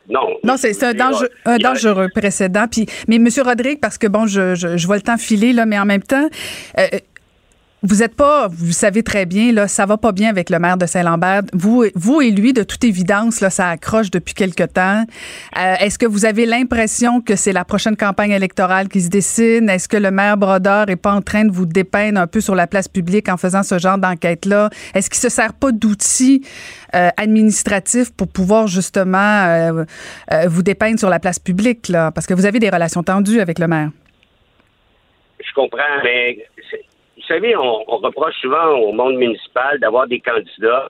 non. 0.08 0.38
Non, 0.44 0.56
c'est 0.58 0.82
un, 0.84 0.94
dangereux, 0.94 1.30
un 1.46 1.58
dangereux 1.58 2.08
précédent. 2.14 2.66
Puis, 2.72 2.86
mais 3.08 3.18
M. 3.18 3.28
Rodrigue, 3.44 3.80
parce 3.82 3.98
que 3.98 4.08
bon, 4.08 4.26
je, 4.26 4.56
je, 4.56 4.78
je 4.78 4.88
vois 4.88 4.96
le 4.96 5.02
temps 5.02 5.18
filer, 5.18 5.54
là, 5.54 5.66
mais 5.66 5.78
en 5.80 5.86
même 5.86 6.04
temps, 6.04 6.28
euh, 6.80 6.84
vous 7.84 8.04
êtes 8.04 8.16
pas, 8.16 8.48
vous 8.48 8.74
savez 8.74 9.02
très 9.02 9.26
bien, 9.26 9.52
là, 9.52 9.68
ça 9.68 9.88
va 9.88 9.98
pas 9.98 10.12
bien 10.12 10.30
avec 10.30 10.52
le 10.52 10.60
maire 10.60 10.78
de 10.78 10.86
Saint-Lambert. 10.86 11.42
Vous, 11.52 11.86
vous 11.96 12.22
et 12.22 12.30
lui, 12.30 12.54
de 12.54 12.62
toute 12.62 12.84
évidence, 12.84 13.42
là, 13.42 13.50
ça 13.50 13.70
accroche 13.70 14.12
depuis 14.12 14.36
quelque 14.36 14.64
temps. 14.64 15.04
Euh, 15.58 15.74
est-ce 15.80 15.98
que 15.98 16.06
vous 16.06 16.26
avez 16.26 16.46
l'impression 16.46 17.22
que 17.22 17.36
c'est 17.36 17.54
la 17.54 17.66
prochaine 17.66 17.98
campagne 17.98 18.32
électorale 18.32 18.88
qui 18.88 19.02
se 19.02 19.10
dessine? 19.10 19.68
Est-ce 19.68 19.88
que 19.88 19.98
le 19.98 20.12
maire 20.12 20.38
Brodeur 20.38 20.90
est 20.90 20.96
pas 20.96 21.12
en 21.12 21.22
train 21.22 21.44
de 21.44 21.52
vous 21.52 21.66
dépeindre 21.66 22.22
un 22.22 22.28
peu 22.28 22.40
sur 22.40 22.54
la 22.54 22.68
place 22.68 22.88
publique 22.88 23.30
en 23.30 23.38
faisant 23.38 23.64
ce 23.64 23.80
genre 23.80 23.98
d'enquête-là? 23.98 24.70
Est-ce 24.94 25.10
qu'il 25.10 25.20
se 25.20 25.30
sert 25.30 25.54
pas 25.54 25.72
d'outils 25.72 26.46
euh, 26.94 27.10
administratifs 27.18 28.14
pour 28.14 28.28
pouvoir 28.28 28.68
justement 28.68 29.18
euh, 29.18 29.86
vous 30.48 30.62
dépeindre 30.62 31.00
sur 31.00 31.10
la 31.10 31.20
place 31.20 31.40
publique, 31.40 31.88
là? 31.88 32.12
Parce 32.12 32.28
que 32.28 32.36
vous 32.36 32.46
avez 32.46 32.60
des 32.60 32.70
relations 32.70 33.02
tendues 33.02 33.40
avec 33.40 33.58
le 33.58 33.68
maire. 33.68 33.90
Je 35.44 35.54
comprends, 35.56 35.82
mais 36.04 36.38
vous 37.22 37.28
savez, 37.28 37.56
on, 37.56 37.84
reproche 37.84 38.36
souvent 38.42 38.70
au 38.80 38.92
monde 38.94 39.16
municipal 39.16 39.80
d'avoir 39.80 40.08
des 40.08 40.20
candidats 40.20 40.90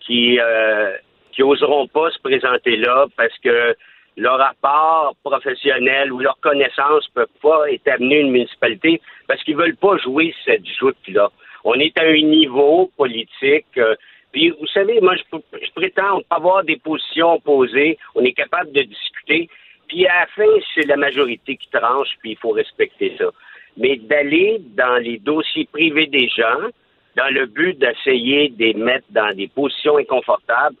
qui 0.00 0.38
euh, 0.38 0.92
qui 1.32 1.42
oseront 1.42 1.88
pas 1.88 2.10
se 2.10 2.18
présenter 2.20 2.76
là 2.76 3.06
parce 3.16 3.36
que 3.38 3.74
leur 4.16 4.38
rapport 4.38 5.16
professionnel 5.24 6.12
ou 6.12 6.18
leur 6.20 6.38
connaissance 6.40 7.08
ne 7.08 7.22
peut 7.22 7.32
pas 7.42 7.70
établir 7.70 8.20
une 8.20 8.30
municipalité 8.30 9.00
parce 9.26 9.42
qu'ils 9.42 9.56
veulent 9.56 9.76
pas 9.76 9.96
jouer 9.98 10.34
cette 10.44 10.66
joute-là. 10.78 11.30
On 11.64 11.74
est 11.74 11.98
à 11.98 12.02
un 12.02 12.20
niveau 12.20 12.90
politique. 12.96 13.66
Euh, 13.78 13.96
puis, 14.32 14.50
vous 14.50 14.66
savez, 14.66 15.00
moi, 15.00 15.16
je, 15.16 15.22
je 15.60 15.72
prétends 15.72 16.20
avoir 16.30 16.62
des 16.62 16.76
positions 16.76 17.34
opposées. 17.34 17.98
On 18.14 18.22
est 18.22 18.32
capable 18.32 18.70
de 18.72 18.82
discuter. 18.82 19.48
Puis, 19.88 20.06
à 20.06 20.20
la 20.20 20.26
fin, 20.26 20.60
c'est 20.74 20.86
la 20.86 20.96
majorité 20.96 21.56
qui 21.56 21.68
tranche, 21.70 22.10
puis 22.20 22.32
il 22.32 22.36
faut 22.36 22.50
respecter 22.50 23.16
ça 23.18 23.30
mais 23.76 23.96
d'aller 23.96 24.60
dans 24.76 24.96
les 24.96 25.18
dossiers 25.18 25.68
privés 25.72 26.06
des 26.06 26.28
gens 26.28 26.70
dans 27.16 27.32
le 27.32 27.46
but 27.46 27.78
d'essayer 27.78 28.48
de 28.48 28.58
les 28.58 28.74
mettre 28.74 29.06
dans 29.10 29.34
des 29.34 29.48
positions 29.48 29.98
inconfortables, 29.98 30.76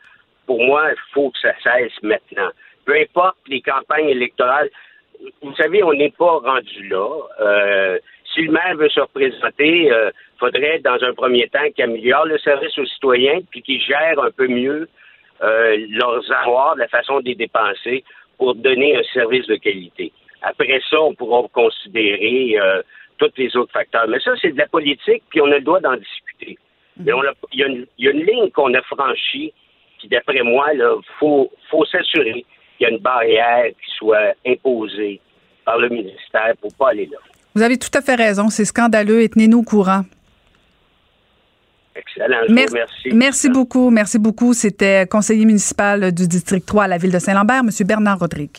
pour 0.46 0.62
moi, 0.62 0.90
il 0.90 1.12
faut 1.12 1.30
que 1.30 1.38
ça 1.38 1.52
cesse 1.62 1.92
maintenant. 2.02 2.50
Peu 2.84 2.94
importe 2.94 3.36
les 3.48 3.60
campagnes 3.60 4.08
électorales, 4.08 4.68
vous 5.42 5.54
savez, 5.54 5.82
on 5.82 5.92
n'est 5.92 6.10
pas 6.10 6.38
rendu 6.38 6.88
là. 6.88 7.08
Euh, 7.40 7.98
si 8.34 8.42
le 8.42 8.52
maire 8.52 8.76
veut 8.76 8.88
se 8.88 9.00
représenter, 9.00 9.84
il 9.84 9.92
euh, 9.92 10.10
faudrait, 10.38 10.80
dans 10.80 11.02
un 11.02 11.14
premier 11.14 11.48
temps, 11.48 11.70
qu'il 11.74 11.84
améliore 11.84 12.26
le 12.26 12.38
service 12.38 12.76
aux 12.78 12.86
citoyens, 12.86 13.40
puis 13.50 13.62
qu'il 13.62 13.80
gère 13.80 14.18
un 14.20 14.30
peu 14.30 14.48
mieux 14.48 14.88
euh, 15.42 15.86
leurs 15.90 16.30
avoirs, 16.32 16.74
la 16.76 16.88
façon 16.88 17.20
de 17.20 17.26
les 17.26 17.34
dépenser, 17.36 18.04
pour 18.38 18.54
donner 18.54 18.96
un 18.96 19.02
service 19.12 19.46
de 19.46 19.56
qualité. 19.56 20.12
Après 20.44 20.80
ça, 20.90 21.00
on 21.00 21.14
pourra 21.14 21.48
considérer 21.52 22.58
euh, 22.58 22.82
tous 23.18 23.30
les 23.36 23.56
autres 23.56 23.72
facteurs. 23.72 24.06
Mais 24.08 24.20
ça, 24.20 24.32
c'est 24.40 24.52
de 24.52 24.58
la 24.58 24.66
politique, 24.66 25.22
puis 25.30 25.40
on 25.40 25.46
a 25.46 25.58
le 25.58 25.62
droit 25.62 25.80
d'en 25.80 25.96
discuter. 25.96 26.58
Mais 26.96 27.12
il 27.52 27.86
y, 27.98 28.06
a 28.06 28.10
une 28.10 28.24
ligne 28.24 28.50
qu'on 28.50 28.72
a 28.74 28.82
franchie, 28.82 29.52
qui, 29.98 30.08
d'après 30.08 30.42
moi, 30.42 30.66
il 30.74 30.84
faut, 31.18 31.50
faut 31.70 31.84
s'assurer 31.86 32.44
qu'il 32.76 32.82
y 32.82 32.84
a 32.86 32.90
une 32.90 32.98
barrière 32.98 33.66
qui 33.66 33.90
soit 33.96 34.34
imposée 34.46 35.20
par 35.64 35.78
le 35.78 35.88
ministère 35.88 36.54
pour 36.60 36.70
ne 36.70 36.76
pas 36.76 36.90
aller 36.90 37.06
là. 37.06 37.18
Vous 37.54 37.62
avez 37.62 37.78
tout 37.78 37.90
à 37.94 38.00
fait 38.00 38.16
raison. 38.16 38.48
C'est 38.48 38.64
scandaleux 38.64 39.22
et 39.22 39.28
tenez-nous 39.28 39.60
au 39.60 39.62
courant. 39.62 40.02
Excellent. 41.96 42.40
Merci, 42.48 42.74
merci. 42.74 43.08
Merci 43.12 43.48
beaucoup. 43.48 43.90
Merci 43.90 44.18
beaucoup. 44.18 44.52
C'était 44.52 45.06
conseiller 45.06 45.44
municipal 45.44 46.12
du 46.12 46.26
district 46.26 46.66
3 46.66 46.84
à 46.84 46.88
la 46.88 46.98
ville 46.98 47.12
de 47.12 47.18
Saint-Lambert, 47.18 47.60
M. 47.60 47.70
Bernard 47.86 48.18
Rodrigue. 48.18 48.58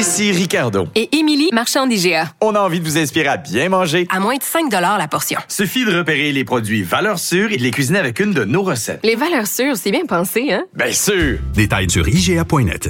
Ici 0.00 0.32
Ricardo. 0.32 0.88
Et 0.94 1.14
Émilie, 1.14 1.50
marchand 1.52 1.86
d'IGA. 1.86 2.32
On 2.40 2.54
a 2.54 2.60
envie 2.60 2.80
de 2.80 2.84
vous 2.86 2.96
inspirer 2.96 3.28
à 3.28 3.36
bien 3.36 3.68
manger. 3.68 4.06
À 4.10 4.18
moins 4.18 4.38
de 4.38 4.42
5 4.42 4.72
la 4.72 5.06
portion. 5.08 5.38
Suffit 5.46 5.84
de 5.84 5.94
repérer 5.94 6.32
les 6.32 6.42
produits 6.42 6.82
valeurs 6.82 7.18
sûres 7.18 7.52
et 7.52 7.58
de 7.58 7.62
les 7.62 7.70
cuisiner 7.70 7.98
avec 7.98 8.18
une 8.18 8.32
de 8.32 8.44
nos 8.44 8.62
recettes. 8.62 9.00
Les 9.04 9.14
valeurs 9.14 9.46
sûres, 9.46 9.76
c'est 9.76 9.90
bien 9.90 10.06
pensé, 10.06 10.52
hein? 10.52 10.64
Bien 10.74 10.90
sûr! 10.90 11.38
Détails 11.52 11.90
sur 11.90 12.08
IGA.net. 12.08 12.88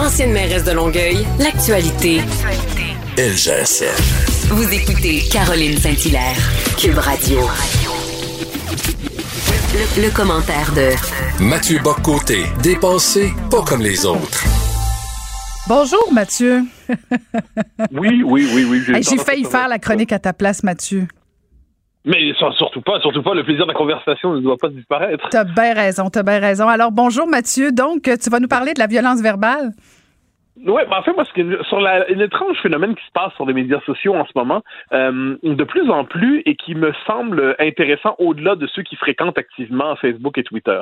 Ancienne 0.00 0.32
mairesse 0.32 0.64
de 0.64 0.72
Longueuil, 0.72 1.24
l'actualité. 1.38 2.20
LGSN. 3.16 4.48
Vous 4.48 4.68
écoutez 4.72 5.22
Caroline 5.30 5.78
Saint-Hilaire, 5.78 6.36
Cube 6.76 6.98
Radio. 6.98 7.38
Le, 9.72 10.02
le 10.02 10.10
commentaire 10.10 10.72
de 10.74 10.90
Mathieu 11.40 11.78
Boccoté, 11.78 12.42
dépensé 12.60 13.32
pas 13.52 13.62
comme 13.62 13.82
les 13.82 14.04
autres. 14.04 14.42
Bonjour, 15.66 16.12
Mathieu. 16.12 16.62
oui, 17.92 18.22
oui, 18.22 18.46
oui, 18.54 18.66
oui. 18.68 19.02
J'ai 19.02 19.16
failli 19.16 19.44
faire 19.44 19.66
la 19.66 19.78
chronique 19.78 20.12
à 20.12 20.18
ta 20.18 20.34
place, 20.34 20.62
Mathieu. 20.62 21.06
Mais 22.04 22.34
surtout 22.34 22.82
pas, 22.82 23.00
surtout 23.00 23.22
pas, 23.22 23.32
le 23.32 23.44
plaisir 23.44 23.64
de 23.64 23.72
la 23.72 23.78
conversation 23.78 24.34
ne 24.34 24.40
doit 24.40 24.58
pas 24.58 24.68
disparaître. 24.68 25.26
T'as 25.30 25.44
bien 25.44 25.72
raison, 25.72 26.10
t'as 26.10 26.22
bien 26.22 26.38
raison. 26.38 26.68
Alors, 26.68 26.92
bonjour 26.92 27.26
Mathieu. 27.26 27.72
Donc, 27.72 28.02
tu 28.02 28.28
vas 28.28 28.40
nous 28.40 28.48
parler 28.48 28.74
de 28.74 28.78
la 28.78 28.86
violence 28.86 29.22
verbale? 29.22 29.72
Oui, 30.56 30.82
ben 30.88 30.98
en 30.98 31.02
fait, 31.02 31.12
moi, 31.12 31.24
ce 31.24 31.64
sur 31.64 31.80
la, 31.80 32.08
étrange 32.08 32.56
phénomène 32.62 32.94
qui 32.94 33.04
se 33.04 33.10
passe 33.10 33.34
sur 33.34 33.44
les 33.44 33.52
médias 33.52 33.80
sociaux 33.80 34.14
en 34.14 34.24
ce 34.24 34.30
moment, 34.36 34.62
euh, 34.92 35.36
de 35.42 35.64
plus 35.64 35.90
en 35.90 36.04
plus, 36.04 36.42
et 36.46 36.54
qui 36.54 36.76
me 36.76 36.92
semble 37.06 37.56
intéressant 37.58 38.14
au-delà 38.18 38.54
de 38.54 38.68
ceux 38.68 38.82
qui 38.82 38.94
fréquentent 38.94 39.36
activement 39.36 39.96
Facebook 39.96 40.38
et 40.38 40.44
Twitter. 40.44 40.80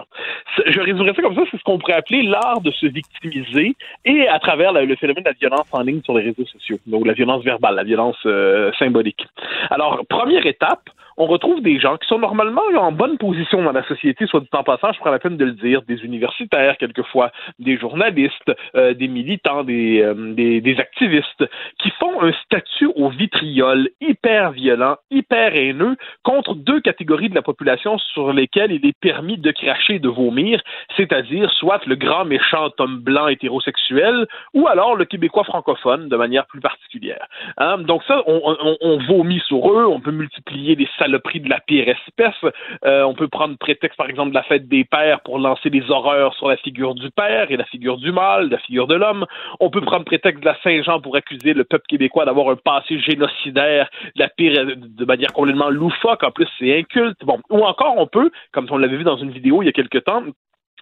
Je 0.66 0.78
résumerais 0.78 1.14
ça 1.14 1.22
comme 1.22 1.34
ça, 1.34 1.42
c'est 1.50 1.56
ce 1.56 1.62
qu'on 1.62 1.78
pourrait 1.78 1.94
appeler 1.94 2.22
l'art 2.22 2.60
de 2.60 2.70
se 2.70 2.86
victimiser, 2.86 3.74
et 4.04 4.28
à 4.28 4.38
travers 4.38 4.74
le 4.74 4.94
phénomène 4.96 5.24
de 5.24 5.30
la 5.30 5.34
violence 5.34 5.66
en 5.72 5.80
ligne 5.80 6.02
sur 6.02 6.18
les 6.18 6.24
réseaux 6.24 6.46
sociaux, 6.46 6.78
donc 6.86 7.06
la 7.06 7.14
violence 7.14 7.42
verbale, 7.42 7.74
la 7.74 7.84
violence 7.84 8.18
euh, 8.26 8.70
symbolique. 8.78 9.26
Alors, 9.70 10.02
première 10.06 10.44
étape, 10.44 10.90
on 11.22 11.26
retrouve 11.26 11.62
des 11.62 11.78
gens 11.78 11.96
qui 11.98 12.08
sont 12.08 12.18
normalement 12.18 12.62
en 12.76 12.90
bonne 12.90 13.16
position 13.16 13.62
dans 13.62 13.72
la 13.72 13.86
société, 13.86 14.26
soit 14.26 14.40
du 14.40 14.48
temps 14.48 14.64
passant, 14.64 14.92
je 14.92 14.98
prends 14.98 15.10
la 15.10 15.20
peine 15.20 15.36
de 15.36 15.44
le 15.44 15.52
dire, 15.52 15.82
des 15.82 16.04
universitaires 16.04 16.76
quelquefois, 16.78 17.30
des 17.60 17.78
journalistes, 17.78 18.52
euh, 18.74 18.92
des 18.94 19.06
militants, 19.06 19.62
des, 19.62 20.02
euh, 20.02 20.34
des, 20.34 20.76
activistes, 20.80 21.44
qui 21.78 21.90
font 21.90 22.22
un 22.22 22.32
statut 22.44 22.90
au 22.96 23.08
vitriol 23.08 23.88
hyper 24.00 24.50
violent, 24.50 24.96
hyper 25.10 25.54
haineux 25.54 25.96
contre 26.24 26.54
deux 26.54 26.80
catégories 26.80 27.28
de 27.28 27.34
la 27.36 27.42
population 27.42 27.98
sur 27.98 28.32
lesquelles 28.32 28.72
il 28.72 28.84
est 28.84 28.98
permis 28.98 29.38
de 29.38 29.52
cracher, 29.52 30.00
de 30.00 30.08
vomir, 30.08 30.60
c'est-à-dire 30.96 31.50
soit 31.52 31.86
le 31.86 31.94
grand 31.94 32.24
méchant 32.24 32.70
homme 32.78 32.98
blanc 32.98 33.28
hétérosexuel 33.28 34.26
ou 34.54 34.66
alors 34.66 34.96
le 34.96 35.04
Québécois 35.04 35.44
francophone 35.44 36.08
de 36.08 36.16
manière 36.16 36.46
plus 36.46 36.60
particulière. 36.60 37.26
Hein? 37.58 37.78
Donc 37.78 38.02
ça, 38.08 38.22
on, 38.26 38.56
on, 38.80 38.98
vomit 39.06 39.40
sur 39.46 39.70
eux, 39.70 39.86
on 39.86 40.00
peut 40.00 40.10
multiplier 40.10 40.74
les 40.74 40.88
le 41.12 41.20
prix 41.20 41.40
de 41.40 41.48
la 41.48 41.60
pire 41.60 41.88
espèce. 41.88 42.52
Euh, 42.84 43.02
on 43.04 43.14
peut 43.14 43.28
prendre 43.28 43.56
prétexte, 43.56 43.96
par 43.96 44.08
exemple, 44.08 44.30
de 44.30 44.34
la 44.34 44.42
fête 44.42 44.68
des 44.68 44.84
pères 44.84 45.20
pour 45.20 45.38
lancer 45.38 45.70
des 45.70 45.88
horreurs 45.90 46.34
sur 46.34 46.48
la 46.48 46.56
figure 46.56 46.94
du 46.94 47.10
père 47.10 47.50
et 47.50 47.56
la 47.56 47.64
figure 47.64 47.98
du 47.98 48.10
mâle, 48.10 48.48
la 48.50 48.58
figure 48.58 48.86
de 48.86 48.94
l'homme. 48.94 49.26
On 49.60 49.70
peut 49.70 49.80
prendre 49.80 50.04
prétexte 50.04 50.40
de 50.40 50.46
la 50.46 50.56
Saint-Jean 50.62 51.00
pour 51.00 51.14
accuser 51.16 51.54
le 51.54 51.64
peuple 51.64 51.84
québécois 51.88 52.24
d'avoir 52.24 52.48
un 52.48 52.56
passé 52.56 52.98
génocidaire, 52.98 53.88
de 54.16 54.22
la 54.22 54.28
pire, 54.28 54.66
de 54.76 55.04
manière 55.04 55.32
complètement 55.32 55.70
loufoque. 55.70 56.24
En 56.24 56.30
plus, 56.30 56.48
c'est 56.58 56.76
inculte. 56.78 57.18
Bon, 57.24 57.38
ou 57.50 57.62
encore, 57.64 57.94
on 57.98 58.06
peut, 58.06 58.30
comme 58.52 58.66
on 58.70 58.78
l'avait 58.78 58.96
vu 58.96 59.04
dans 59.04 59.16
une 59.16 59.30
vidéo 59.30 59.62
il 59.62 59.66
y 59.66 59.68
a 59.68 59.72
quelque 59.72 59.98
temps, 59.98 60.22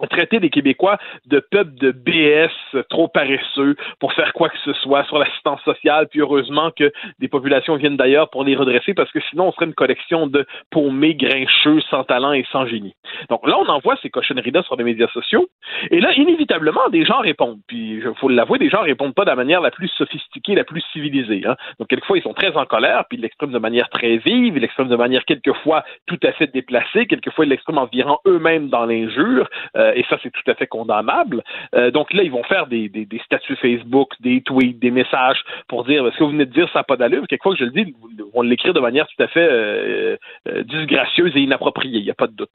traiter 0.08 0.38
les 0.38 0.50
Québécois 0.50 0.98
de 1.26 1.40
peuple 1.40 1.74
de 1.74 1.92
BS 1.92 2.82
trop 2.88 3.08
paresseux 3.08 3.76
pour 3.98 4.12
faire 4.12 4.32
quoi 4.32 4.48
que 4.48 4.58
ce 4.64 4.72
soit 4.74 5.04
sur 5.04 5.18
l'assistance 5.18 5.60
sociale, 5.62 6.08
puis 6.08 6.20
heureusement 6.20 6.70
que 6.70 6.92
des 7.18 7.28
populations 7.28 7.76
viennent 7.76 7.96
d'ailleurs 7.96 8.30
pour 8.30 8.44
les 8.44 8.56
redresser, 8.56 8.94
parce 8.94 9.10
que 9.12 9.20
sinon 9.30 9.48
on 9.48 9.52
serait 9.52 9.66
une 9.66 9.74
collection 9.74 10.26
de 10.26 10.46
paumés, 10.70 11.14
grincheux, 11.14 11.80
sans 11.90 12.04
talent 12.04 12.32
et 12.32 12.44
sans 12.50 12.66
génie. 12.66 12.94
Donc 13.28 13.46
là, 13.46 13.58
on 13.58 13.66
envoie 13.66 13.96
ces 14.02 14.10
cochonneries-là 14.10 14.62
sur 14.62 14.76
les 14.76 14.84
médias 14.84 15.08
sociaux, 15.08 15.48
et 15.90 16.00
là, 16.00 16.12
inévitablement, 16.14 16.88
des 16.90 17.04
gens 17.04 17.18
répondent. 17.18 17.60
Puis, 17.66 18.00
il 18.04 18.14
faut 18.18 18.28
l'avouer, 18.28 18.58
des 18.58 18.68
gens 18.68 18.82
répondent 18.82 19.14
pas 19.14 19.24
de 19.24 19.30
la 19.30 19.36
manière 19.36 19.60
la 19.60 19.70
plus 19.70 19.88
sophistiquée, 19.88 20.54
la 20.54 20.64
plus 20.64 20.82
civilisée. 20.92 21.42
Hein. 21.46 21.56
Donc, 21.78 21.88
quelquefois, 21.88 22.18
ils 22.18 22.22
sont 22.22 22.34
très 22.34 22.56
en 22.56 22.64
colère, 22.64 23.04
puis 23.08 23.18
ils 23.18 23.22
l'expriment 23.22 23.52
de 23.52 23.58
manière 23.58 23.88
très 23.88 24.18
vive, 24.18 24.56
ils 24.56 24.60
l'expriment 24.60 24.88
de 24.88 24.96
manière 24.96 25.24
quelquefois 25.24 25.84
tout 26.06 26.18
à 26.22 26.32
fait 26.32 26.48
déplacée, 26.48 27.06
quelquefois 27.06 27.44
ils 27.44 27.48
l'expriment 27.48 27.78
en 27.78 27.86
virant 27.86 28.20
eux-mêmes 28.26 28.68
dans 28.68 28.84
l'injure. 28.84 29.48
Euh, 29.76 29.89
Euh, 29.90 29.94
et 29.94 30.04
ça, 30.08 30.16
c'est 30.22 30.30
tout 30.30 30.48
à 30.50 30.54
fait 30.54 30.66
condamnable. 30.66 31.42
Euh, 31.74 31.90
donc 31.90 32.12
là, 32.12 32.22
ils 32.22 32.30
vont 32.30 32.42
faire 32.44 32.66
des, 32.66 32.90
statuts 33.24 33.56
Facebook, 33.56 34.12
des 34.20 34.42
tweets, 34.42 34.78
des 34.78 34.90
messages 34.90 35.42
pour 35.68 35.84
dire 35.84 36.04
ce 36.12 36.18
que 36.18 36.24
vous 36.24 36.30
venez 36.30 36.46
de 36.46 36.52
dire, 36.52 36.68
ça 36.72 36.80
n'a 36.80 36.84
pas 36.84 36.96
d'allure. 36.96 37.26
Quelquefois 37.28 37.52
que 37.52 37.58
je 37.58 37.64
le 37.64 37.70
dis, 37.70 37.94
ils 38.18 38.24
vont 38.34 38.42
l'écrire 38.42 38.74
de 38.74 38.80
manière 38.80 39.06
tout 39.06 39.22
à 39.22 39.28
fait 39.28 39.46
euh, 39.50 40.16
disgracieuse 40.64 41.32
et 41.36 41.40
inappropriée, 41.40 41.98
il 41.98 42.04
n'y 42.04 42.10
a 42.10 42.14
pas 42.14 42.26
de 42.26 42.32
doute. 42.32 42.50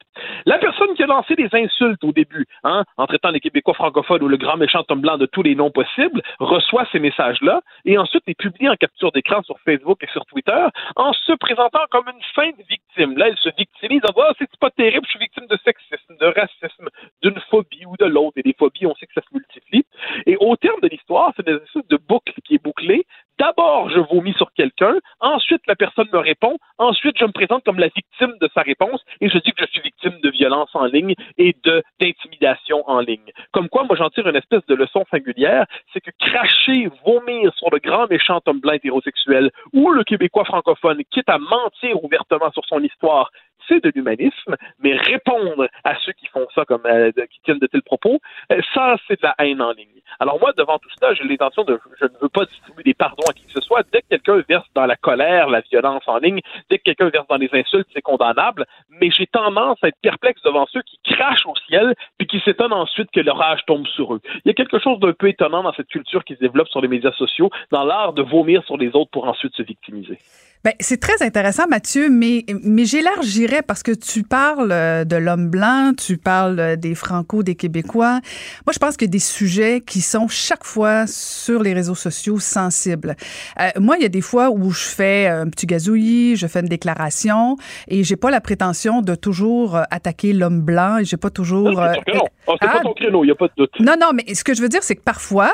La 0.46 0.58
personne 0.58 0.94
qui 0.96 1.04
a 1.04 1.08
lancé 1.08 1.36
des 1.36 1.50
insultes 1.54 2.04
au 2.04 2.12
début, 2.12 2.46
hein, 2.64 2.84
en 2.98 3.08
traitant 3.08 3.30
les 3.30 3.40
Québécois 3.40 3.74
francophones 3.74 4.24
ou 4.24 4.28
le 4.28 4.38
grand 4.38 4.58
méchant 4.58 4.84
homme 4.90 5.02
blanc 5.02 5.18
de 5.18 5.26
tous 5.26 5.44
les 5.44 5.56
noms 5.56 5.72
possibles, 5.72 6.22
reçoit 6.40 6.88
ces 6.92 7.00
messages-là 7.00 7.62
et 7.86 7.98
ensuite 7.98 8.24
les 8.28 8.36
publie 8.36 8.70
en 8.70 8.76
capture 8.76 9.12
d'écran 9.12 9.42
sur 9.44 9.60
Facebook 9.60 10.04
et 10.04 10.08
sur 10.12 10.26
Twitter 10.26 10.66
en 10.96 11.14
se 11.14 11.34
présentant 11.34 11.80
comme 11.92 12.06
une 12.08 12.24
feinte 12.34 12.56
victime. 12.70 13.18
Là, 13.18 13.28
elle 13.30 13.38
se 13.38 13.50
victimise 13.58 14.02
en 14.04 14.12
disant, 14.12 14.28
oh, 14.30 14.34
c'est 14.38 14.50
pas 14.60 14.70
terrible, 14.72 15.06
je 15.06 15.12
suis 15.12 15.20
victime 15.20 15.48
de 15.48 15.58
sexisme, 15.64 16.16
de 16.20 16.26
racisme, 16.26 16.90
d'une 17.22 17.40
phobie 17.50 17.86
ou 17.86 17.96
de 17.98 18.06
l'autre. 18.06 18.38
Et 18.38 18.44
les 18.44 18.54
phobies, 18.54 18.86
on 18.86 18.96
sait 18.96 19.06
que 19.06 19.14
ça 19.14 19.22
se 19.22 19.34
multiplie. 19.34 19.86
Et 20.26 20.38
au 20.40 20.56
terme 20.56 20.80
de 20.82 20.88
l'histoire, 20.88 21.34
c'est 21.36 21.48
une 21.48 21.56
espèce 21.56 21.88
de 21.88 21.98
boucle 21.98 22.34
qui 22.44 22.56
est 22.56 22.64
bouclée. 22.64 23.06
D'abord, 23.38 23.90
je 23.90 24.00
vomis 24.00 24.34
sur 24.34 24.52
quelqu'un, 24.54 24.96
ensuite 25.20 25.62
la 25.68 25.76
personne 25.76 26.08
me 26.14 26.20
répond, 26.20 26.58
ensuite 26.78 27.18
je 27.20 27.26
me 27.26 27.34
présente 27.34 27.66
comme 27.66 27.80
la 27.80 27.90
victime 27.90 28.34
de 28.40 28.50
sa 28.54 28.62
réponse 28.62 29.04
et 29.20 29.30
je 29.30 29.38
dis 29.40 29.52
que 29.52 29.66
je 29.66 29.72
suis 29.72 29.82
victime 29.82 30.18
de 30.24 30.30
violence 30.30 30.70
en 30.74 30.86
ligne 30.86 31.16
et 31.38 31.54
de 31.66 31.84
d'intimidation 32.00 32.90
en 32.90 33.02
ligne. 33.02 33.32
Comme 33.52 33.68
quoi, 33.68 33.84
moi 33.84 33.98
j'en 33.98 34.10
tire 34.10 34.28
une 34.28 34.38
espèce 34.38 34.66
de 34.68 34.76
leçon 34.76 35.04
singulière, 35.12 35.66
c'est 35.92 36.00
que 36.00 36.12
cracher, 36.18 36.88
vomir 37.06 37.54
sur 37.56 37.70
le 37.72 37.80
grand 37.80 38.08
méchant 38.10 38.40
homme 38.46 38.62
blanc 38.62 38.74
hétérosexuel 38.74 39.52
ou 39.74 39.92
le 39.92 40.06
Québécois 40.06 40.46
francophone, 40.46 41.04
quitte 41.12 41.30
à 41.30 41.38
mentir 41.38 42.02
ouvertement 42.02 42.52
sur 42.52 42.64
son 42.66 42.82
histoire, 42.82 43.32
c'est 43.68 43.84
de 43.84 43.92
l'humanisme, 43.94 44.56
mais 44.80 44.96
répondre 44.96 45.68
à 45.84 45.96
ceux 46.00 46.14
qui 46.14 46.28
font 46.28 46.48
ça, 46.54 46.66
comme 46.66 46.86
euh, 46.86 47.12
qui 47.30 47.40
tiennent 47.44 47.60
de 47.60 47.68
tels 47.68 47.84
propos, 47.84 48.20
euh, 48.52 48.62
ça, 48.74 48.96
c'est 49.08 49.22
de 49.22 49.28
la 49.28 49.36
haine 49.40 49.62
en 49.62 49.72
ligne. 49.72 50.02
Alors 50.20 50.40
moi, 50.40 50.54
devant 50.58 50.78
tout 50.80 50.90
cela, 51.00 51.14
j'ai 51.14 51.24
l'intention 51.24 51.64
de, 51.64 51.80
je 52.00 52.06
ne 52.06 52.18
veux 52.22 52.30
pas 52.30 52.46
distribuer 52.46 52.84
des 52.84 52.94
pardons 52.94 53.24
à 53.30 53.34
qui 53.34 53.46
que 53.46 53.52
ce 53.52 53.62
soit. 53.62 53.84
Dès 53.92 54.02
que 54.02 54.08
quelqu'un 54.10 54.44
verse 54.48 54.68
dans 54.74 54.86
la 54.86 54.96
colère, 54.96 55.50
la 55.50 55.62
violence 55.62 56.04
en 56.08 56.18
ligne, 56.18 56.42
dès 56.70 56.78
que 56.78 56.84
quelqu'un 56.84 57.10
verse 57.10 57.28
dans 57.28 57.38
les 57.38 57.50
insultes, 57.54 57.88
c'est 57.94 58.02
condamnable. 58.02 58.66
Mais 58.90 59.10
j'ai 59.12 59.28
tendance 59.28 59.78
à 59.84 59.88
être 59.88 60.00
perplexe 60.02 60.42
devant 60.44 60.66
ceux 60.72 60.82
qui 60.84 61.00
crachent 61.04 61.46
au 61.46 61.56
ciel, 61.68 61.94
puis 62.18 62.28
qui 62.28 62.40
s'étonnent 62.42 62.74
ensuite 62.74 63.10
que 63.12 63.20
l'orage 63.20 63.62
tombe 63.66 63.88
sur 63.88 64.14
eux. 64.14 64.22
Il 64.44 64.50
y 64.50 64.52
a 64.52 64.54
quelque 64.54 64.80
chose 64.80 65.00
d'un 65.00 65.14
peu 65.14 65.28
étonnant 65.30 65.64
dans 65.64 65.74
cette 65.74 65.88
culture 65.88 66.24
qui 66.24 66.36
se 66.36 66.40
développe 66.40 66.70
sur 66.70 66.82
les 66.82 66.88
médias 66.88 67.12
sociaux, 67.14 67.50
dans 67.72 67.84
l'art 67.84 68.14
de 68.14 68.22
vomir 68.22 68.64
sur 68.66 68.78
les 68.78 68.96
autres 68.96 69.12
pour 69.12 69.28
ensuite 69.28 69.56
se 69.56 69.64
victimiser. 69.64 70.20
Ben, 70.66 70.74
c'est 70.80 71.00
très 71.00 71.22
intéressant, 71.22 71.68
Mathieu, 71.70 72.10
mais, 72.10 72.44
mais 72.64 72.86
j'élargirais 72.86 73.62
parce 73.62 73.84
que 73.84 73.92
tu 73.92 74.24
parles 74.24 74.72
euh, 74.72 75.06
de 75.06 75.16
l'homme 75.16 75.48
blanc, 75.48 75.92
tu 75.96 76.18
parles 76.18 76.60
euh, 76.60 76.76
des 76.76 76.96
Franco, 76.96 77.44
des 77.44 77.54
Québécois. 77.54 78.20
Moi, 78.66 78.74
je 78.74 78.80
pense 78.80 78.98
qu'il 78.98 79.08
y 79.08 79.12
a 79.12 79.12
des 79.12 79.20
sujets 79.20 79.82
qui 79.86 80.02
sont 80.02 80.28
chaque 80.28 80.64
fois 80.64 81.06
sur 81.06 81.62
les 81.62 81.72
réseaux 81.76 81.94
sociaux 81.94 82.40
sensibles. 82.40 83.16
Euh, 83.62 83.70
moi, 83.80 83.98
il 83.98 84.02
y 84.02 84.08
a 84.08 84.10
des 84.10 84.22
fois 84.22 84.50
où 84.50 84.72
je 84.72 84.86
fais 84.86 85.28
un 85.28 85.48
petit 85.50 85.68
gazouillis, 85.68 86.36
je 86.36 86.48
fais 86.48 86.62
une 86.62 86.68
déclaration 86.68 87.58
et 87.88 88.04
j'ai 88.04 88.16
pas 88.16 88.32
la 88.32 88.42
prétention 88.42 89.04
de 89.04 89.14
toujours 89.14 89.80
attaquer 89.92 90.34
l'homme 90.34 90.62
blanc 90.62 90.98
et 90.98 91.06
j'ai 91.06 91.18
pas 91.18 91.30
toujours. 91.30 91.80
Ah, 91.80 91.94
c'est 91.94 92.18
oh, 92.48 92.56
pas 92.60 92.80
ton 92.82 92.94
créneau, 92.94 93.24
il 93.24 93.28
y 93.28 93.32
a 93.32 93.36
pas 93.36 93.50
de 93.50 93.54
doute. 93.56 93.80
Non, 93.80 93.94
non, 94.02 94.14
mais 94.16 94.34
ce 94.34 94.44
que 94.44 94.56
je 94.56 94.64
veux 94.64 94.70
dire, 94.70 94.82
c'est 94.82 94.96
que 94.96 95.04
parfois, 95.04 95.54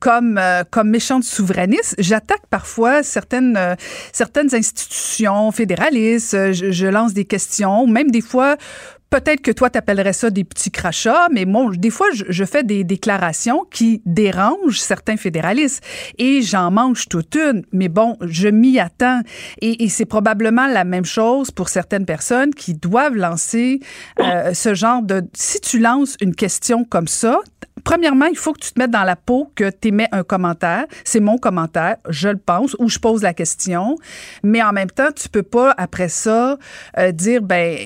comme, 0.00 0.40
comme 0.72 0.90
méchante 0.90 1.22
souverainiste, 1.22 1.94
j'attaque 2.00 2.42
parfois 2.50 3.04
certaines 3.04 3.76
certaines 4.12 4.54
institutions 4.54 5.50
fédéralistes, 5.52 6.34
euh, 6.34 6.52
je, 6.52 6.86
lance 6.86 7.12
des 7.12 7.24
questions, 7.24 7.86
même 7.86 8.10
des 8.10 8.20
fois 8.20 8.56
Peut-être 9.10 9.40
que 9.40 9.50
toi, 9.50 9.70
t'appellerais 9.70 10.12
ça 10.12 10.28
des 10.28 10.44
petits 10.44 10.70
crachats, 10.70 11.28
mais 11.32 11.46
moi, 11.46 11.70
des 11.74 11.88
fois, 11.88 12.08
je, 12.12 12.44
fais 12.44 12.62
des 12.62 12.84
déclarations 12.84 13.64
qui 13.70 14.02
dérangent 14.04 14.80
certains 14.80 15.16
fédéralistes 15.16 15.82
et 16.18 16.42
j'en 16.42 16.70
mange 16.70 17.08
toute 17.08 17.34
une. 17.34 17.64
Mais 17.72 17.88
bon, 17.88 18.18
je 18.20 18.48
m'y 18.48 18.78
attends. 18.78 19.22
Et, 19.62 19.88
c'est 19.88 20.04
probablement 20.04 20.66
la 20.66 20.84
même 20.84 21.06
chose 21.06 21.50
pour 21.50 21.70
certaines 21.70 22.04
personnes 22.04 22.52
qui 22.52 22.74
doivent 22.74 23.14
lancer 23.14 23.80
euh, 24.20 24.52
ce 24.52 24.74
genre 24.74 25.00
de... 25.00 25.22
Si 25.32 25.58
tu 25.60 25.78
lances 25.78 26.16
une 26.20 26.34
question 26.34 26.84
comme 26.84 27.08
ça, 27.08 27.40
premièrement, 27.88 28.26
il 28.26 28.36
faut 28.36 28.52
que 28.52 28.60
tu 28.60 28.70
te 28.70 28.78
mettes 28.78 28.90
dans 28.90 29.02
la 29.02 29.16
peau 29.16 29.50
que 29.54 29.70
tu 29.70 29.88
émets 29.88 30.08
un 30.12 30.22
commentaire. 30.22 30.84
C'est 31.04 31.20
mon 31.20 31.38
commentaire, 31.38 31.96
je 32.10 32.28
le 32.28 32.36
pense, 32.36 32.76
ou 32.78 32.90
je 32.90 32.98
pose 32.98 33.22
la 33.22 33.32
question. 33.32 33.96
Mais 34.42 34.62
en 34.62 34.72
même 34.72 34.90
temps, 34.90 35.08
tu 35.10 35.30
peux 35.30 35.42
pas, 35.42 35.74
après 35.78 36.10
ça, 36.10 36.58
euh, 36.98 37.12
dire, 37.12 37.40
ben, 37.40 37.78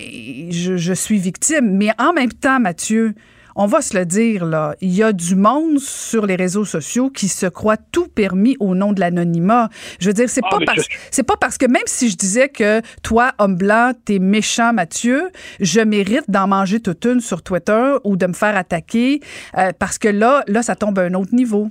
je, 0.51 0.77
je 0.77 0.93
suis 0.93 1.19
victime. 1.19 1.77
Mais 1.77 1.91
en 2.01 2.13
même 2.13 2.33
temps, 2.33 2.59
Mathieu, 2.59 3.15
on 3.57 3.67
va 3.67 3.83
se 3.83 3.97
le 3.97 4.07
dire, 4.07 4.45
là, 4.45 4.75
il 4.81 4.93
y 4.93 5.03
a 5.03 5.13
du 5.13 5.37
monde 5.37 5.79
sur 5.79 6.27
les 6.27 6.37
réseaux 6.37 6.65
sociaux 6.65 7.11
qui 7.11 7.29
se 7.29 7.47
croit 7.47 7.77
tout 7.77 8.09
permis 8.09 8.57
au 8.61 8.75
nom 8.75 8.93
de 8.93 9.01
l'anonymat. 9.01 9.69
Je 10.01 10.09
veux 10.09 10.15
dire, 10.15 10.29
c'est 10.29 10.43
ah, 10.45 10.51
pas 10.51 10.65
parce 10.65 10.87
c'est 11.11 11.23
pas 11.23 11.37
parce 11.37 11.59
que 11.59 11.67
même 11.67 11.83
si 11.87 12.09
je 12.09 12.17
disais 12.17 12.49
que 12.49 12.81
toi, 13.03 13.33
homme 13.39 13.57
blanc, 13.57 13.93
t'es 14.05 14.19
méchant, 14.19 14.73
Mathieu, 14.73 15.31
je 15.61 15.81
mérite 15.81 16.25
d'en 16.29 16.47
manger 16.47 16.81
toute 16.81 17.05
une 17.05 17.21
sur 17.21 17.43
Twitter 17.43 17.95
ou 18.05 18.17
de 18.17 18.27
me 18.27 18.33
faire 18.33 18.57
attaquer 18.57 19.21
euh, 19.59 19.73
parce 19.79 19.99
que 19.99 20.09
là, 20.09 20.45
là, 20.49 20.63
ça 20.63 20.77
tombe 20.77 20.99
à 20.99 21.03
un 21.03 21.15
autre 21.15 21.35
niveau. 21.35 21.71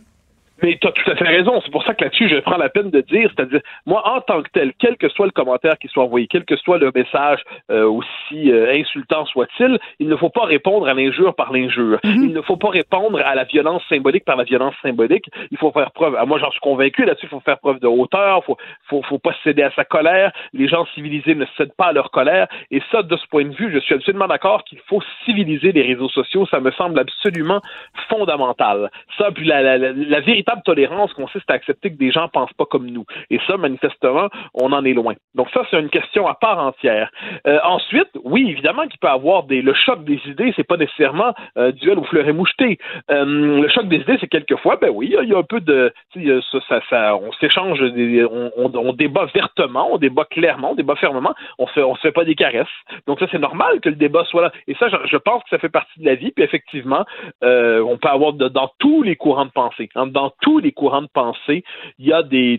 Mais 0.61 0.77
tu 0.79 0.87
as 0.87 0.91
tout 0.91 1.09
à 1.09 1.15
fait 1.15 1.27
raison. 1.27 1.61
C'est 1.63 1.71
pour 1.71 1.83
ça 1.83 1.93
que 1.93 2.03
là-dessus, 2.03 2.29
je 2.29 2.37
prends 2.39 2.57
la 2.57 2.69
peine 2.69 2.89
de 2.89 3.01
dire, 3.01 3.31
c'est-à-dire, 3.35 3.61
moi, 3.85 4.07
en 4.07 4.21
tant 4.21 4.41
que 4.41 4.49
tel, 4.53 4.73
quel 4.79 4.97
que 4.97 5.09
soit 5.09 5.25
le 5.25 5.31
commentaire 5.31 5.77
qui 5.79 5.87
soit 5.87 6.03
envoyé, 6.03 6.27
quel 6.27 6.45
que 6.45 6.55
soit 6.57 6.77
le 6.77 6.91
message, 6.93 7.41
euh, 7.71 7.85
aussi 7.85 8.51
euh, 8.51 8.73
insultant 8.73 9.25
soit-il, 9.25 9.79
il 9.99 10.07
ne 10.07 10.15
faut 10.15 10.29
pas 10.29 10.45
répondre 10.45 10.87
à 10.87 10.93
l'injure 10.93 11.35
par 11.35 11.51
l'injure. 11.51 11.99
Mm-hmm. 12.03 12.23
Il 12.23 12.33
ne 12.33 12.41
faut 12.41 12.57
pas 12.57 12.69
répondre 12.69 13.19
à 13.23 13.35
la 13.35 13.43
violence 13.43 13.81
symbolique 13.89 14.25
par 14.25 14.35
la 14.35 14.43
violence 14.43 14.75
symbolique. 14.81 15.25
Il 15.51 15.57
faut 15.57 15.71
faire 15.71 15.91
preuve. 15.91 16.15
moi, 16.27 16.39
j'en 16.39 16.51
suis 16.51 16.59
convaincu 16.59 17.05
là-dessus. 17.05 17.25
Il 17.25 17.29
faut 17.29 17.39
faire 17.39 17.59
preuve 17.59 17.79
de 17.79 17.87
hauteur. 17.87 18.43
Faut, 18.45 18.57
faut, 18.87 19.01
faut 19.03 19.19
pas 19.19 19.33
céder 19.43 19.63
à 19.63 19.71
sa 19.71 19.85
colère. 19.85 20.31
Les 20.53 20.67
gens 20.67 20.85
civilisés 20.93 21.35
ne 21.35 21.45
cèdent 21.57 21.75
pas 21.75 21.87
à 21.87 21.93
leur 21.93 22.11
colère. 22.11 22.47
Et 22.69 22.81
ça, 22.91 23.03
de 23.03 23.17
ce 23.17 23.27
point 23.27 23.45
de 23.45 23.55
vue, 23.55 23.71
je 23.73 23.79
suis 23.79 23.95
absolument 23.95 24.27
d'accord 24.27 24.63
qu'il 24.63 24.79
faut 24.87 25.01
civiliser 25.25 25.71
les 25.71 25.81
réseaux 25.81 26.09
sociaux. 26.09 26.45
Ça 26.47 26.59
me 26.59 26.71
semble 26.71 26.99
absolument 26.99 27.61
fondamental. 28.09 28.89
Ça, 29.17 29.31
puis 29.31 29.45
la, 29.45 29.61
la, 29.61 29.77
la, 29.77 29.91
la 29.93 30.19
véritable 30.19 30.50
tolérance 30.59 31.13
consiste 31.13 31.49
à 31.49 31.53
accepter 31.53 31.91
que 31.91 31.97
des 31.97 32.11
gens 32.11 32.27
pensent 32.27 32.53
pas 32.53 32.65
comme 32.65 32.87
nous. 32.87 33.05
Et 33.29 33.39
ça, 33.47 33.57
manifestement, 33.57 34.29
on 34.53 34.71
en 34.71 34.83
est 34.85 34.93
loin. 34.93 35.13
Donc 35.35 35.49
ça, 35.53 35.61
c'est 35.69 35.79
une 35.79 35.89
question 35.89 36.27
à 36.27 36.35
part 36.35 36.59
entière. 36.59 37.09
Euh, 37.47 37.59
ensuite, 37.63 38.09
oui, 38.23 38.49
évidemment 38.49 38.87
qu'il 38.87 38.99
peut 38.99 39.07
y 39.07 39.11
avoir 39.11 39.43
des, 39.43 39.61
le 39.61 39.73
choc 39.73 40.03
des 40.03 40.19
idées, 40.25 40.53
c'est 40.55 40.67
pas 40.67 40.77
nécessairement 40.77 41.33
euh, 41.57 41.71
duel 41.71 41.99
au 41.99 42.03
fleuret 42.03 42.33
moucheté. 42.33 42.77
Euh, 43.09 43.61
le 43.61 43.67
choc 43.69 43.87
des 43.87 43.97
idées, 43.97 44.17
c'est 44.19 44.27
quelquefois, 44.27 44.77
ben 44.81 44.89
oui, 44.89 45.15
il 45.21 45.29
y 45.29 45.33
a 45.33 45.37
un 45.37 45.43
peu 45.43 45.61
de, 45.61 45.93
on 46.15 47.31
s'échange, 47.39 47.81
on, 47.81 48.93
débat 48.93 49.25
vertement, 49.33 49.89
on 49.93 49.97
débat 49.97 50.25
clairement, 50.25 50.71
on 50.71 50.75
débat 50.75 50.95
fermement, 50.95 51.33
on 51.57 51.67
se, 51.67 51.79
on 51.79 51.95
se 51.95 52.01
fait 52.01 52.11
pas 52.11 52.25
des 52.25 52.35
caresses. 52.35 52.67
Donc 53.07 53.19
ça, 53.19 53.27
c'est 53.31 53.39
normal 53.39 53.79
que 53.81 53.89
le 53.89 53.95
débat 53.95 54.25
soit 54.25 54.41
là. 54.43 54.51
Et 54.67 54.75
ça, 54.75 54.87
je, 54.89 55.17
pense 55.17 55.43
que 55.43 55.49
ça 55.49 55.59
fait 55.59 55.69
partie 55.69 55.99
de 55.99 56.05
la 56.05 56.15
vie. 56.15 56.31
Puis 56.31 56.43
effectivement, 56.43 57.05
euh, 57.43 57.81
on 57.81 57.97
peut 57.97 58.09
avoir 58.09 58.33
dans 58.33 58.71
tous 58.79 59.03
les 59.03 59.15
courants 59.15 59.45
de 59.45 59.51
pensée, 59.51 59.89
dans 59.95 60.31
tous 60.41 60.59
les 60.59 60.71
courants 60.71 61.03
de 61.03 61.09
pensée, 61.13 61.63
il 61.97 62.07
y 62.07 62.13
a 62.13 62.23
des, 62.23 62.57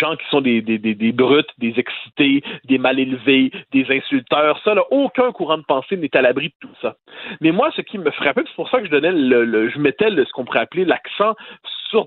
gens 0.00 0.16
qui 0.16 0.24
sont 0.30 0.40
des, 0.40 0.62
des, 0.62 0.78
des, 0.78 1.12
brutes, 1.12 1.50
des 1.58 1.74
excités, 1.78 2.42
des 2.64 2.78
mal 2.78 2.98
élevés, 2.98 3.50
des 3.72 3.86
insulteurs. 3.90 4.60
Ça, 4.64 4.74
là, 4.74 4.82
aucun 4.90 5.32
courant 5.32 5.58
de 5.58 5.64
pensée 5.64 5.96
n'est 5.96 6.16
à 6.16 6.22
l'abri 6.22 6.48
de 6.48 6.54
tout 6.60 6.74
ça. 6.80 6.96
Mais 7.40 7.52
moi, 7.52 7.70
ce 7.76 7.82
qui 7.82 7.98
me 7.98 8.10
frappait, 8.10 8.42
c'est 8.46 8.56
pour 8.56 8.70
ça 8.70 8.80
que 8.80 8.86
je 8.86 8.90
donnais 8.90 9.12
le, 9.12 9.68
je 9.68 9.78
mettais 9.78 10.10
ce 10.10 10.32
qu'on 10.32 10.44
pourrait 10.44 10.60
appeler 10.60 10.84
l'accent 10.84 11.34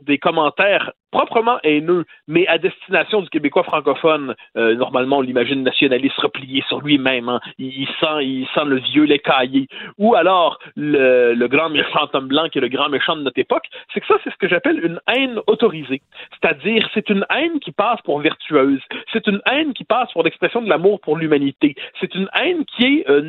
des 0.04 0.18
commentaires 0.18 0.92
proprement 1.12 1.58
haineux, 1.64 2.06
mais 2.28 2.46
à 2.48 2.58
destination 2.58 3.22
du 3.22 3.30
Québécois 3.30 3.64
francophone. 3.64 4.36
Euh, 4.58 4.76
normalement, 4.76 5.18
on 5.18 5.22
l'imagine 5.22 5.64
nationaliste 5.64 6.18
replié 6.18 6.64
sur 6.68 6.82
lui-même. 6.82 7.30
Hein. 7.30 7.40
Il, 7.58 7.88
sent, 8.00 8.24
il 8.24 8.48
sent 8.54 8.66
le 8.66 8.80
vieux 8.80 9.04
lait 9.04 9.20
caillé. 9.20 9.68
Ou 9.98 10.16
alors 10.16 10.60
le, 10.76 11.48
grand 11.48 11.70
méchant 11.70 12.08
homme 12.14 12.28
blanc 12.28 12.50
qui 12.50 12.58
est 12.58 12.62
le 12.62 12.68
grand 12.68 12.90
méchant 12.90 13.16
de 13.16 13.22
notre 13.22 13.40
époque. 13.40 13.68
C'est 13.94 14.02
que 14.02 14.08
ça, 14.08 14.16
c'est 14.24 14.32
ce 14.32 14.38
que 14.38 14.50
j'appelle 14.50 14.84
une 14.84 15.00
haine 15.08 15.40
autorisée. 15.48 16.02
C'est-à-dire, 16.32 16.88
c'est 16.94 17.10
une 17.10 17.26
haine 17.34 17.60
qui 17.60 17.72
passe 17.72 18.02
pour 18.04 18.20
vertueuse. 18.20 18.82
C'est 19.14 19.28
une 19.28 19.42
haine 19.50 19.74
qui 19.74 19.86
passe 19.86 20.12
pour 20.12 20.24
l'expression 20.24 20.62
de 20.62 20.70
l'amour 20.70 21.00
pour 21.00 21.18
l'humanité. 21.18 21.76
C'est 22.00 22.14
une 22.16 22.30
haine 22.36 22.66
qui 22.66 22.86
est 22.86 23.10
euh, 23.10 23.22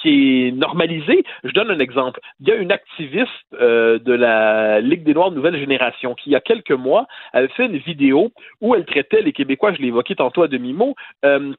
qui, 0.00 0.48
est 0.48 0.52
normalisée. 0.52 1.24
Je 1.44 1.52
donne 1.52 1.70
un 1.70 1.78
exemple. 1.78 2.20
Il 2.40 2.48
y 2.48 2.52
a 2.52 2.56
une 2.56 2.72
activiste 2.72 3.28
euh, 3.60 3.98
de 3.98 4.12
la 4.12 4.80
Ligue 4.80 5.04
des 5.04 5.14
Noirs 5.14 5.30
Nouvelle 5.30 5.58
Génération 5.58 5.73
qui, 6.14 6.30
il 6.30 6.32
y 6.32 6.36
a 6.36 6.40
quelques 6.40 6.72
mois, 6.72 7.06
elle 7.32 7.48
fait 7.50 7.66
une 7.66 7.78
vidéo 7.78 8.32
où 8.60 8.74
elle 8.74 8.84
traitait 8.84 9.22
les 9.22 9.32
Québécois, 9.32 9.72
je 9.72 9.82
évoqué 9.88 10.14
tantôt 10.14 10.42
à 10.42 10.48
demi-mot, 10.48 10.94
euh, 11.24 11.52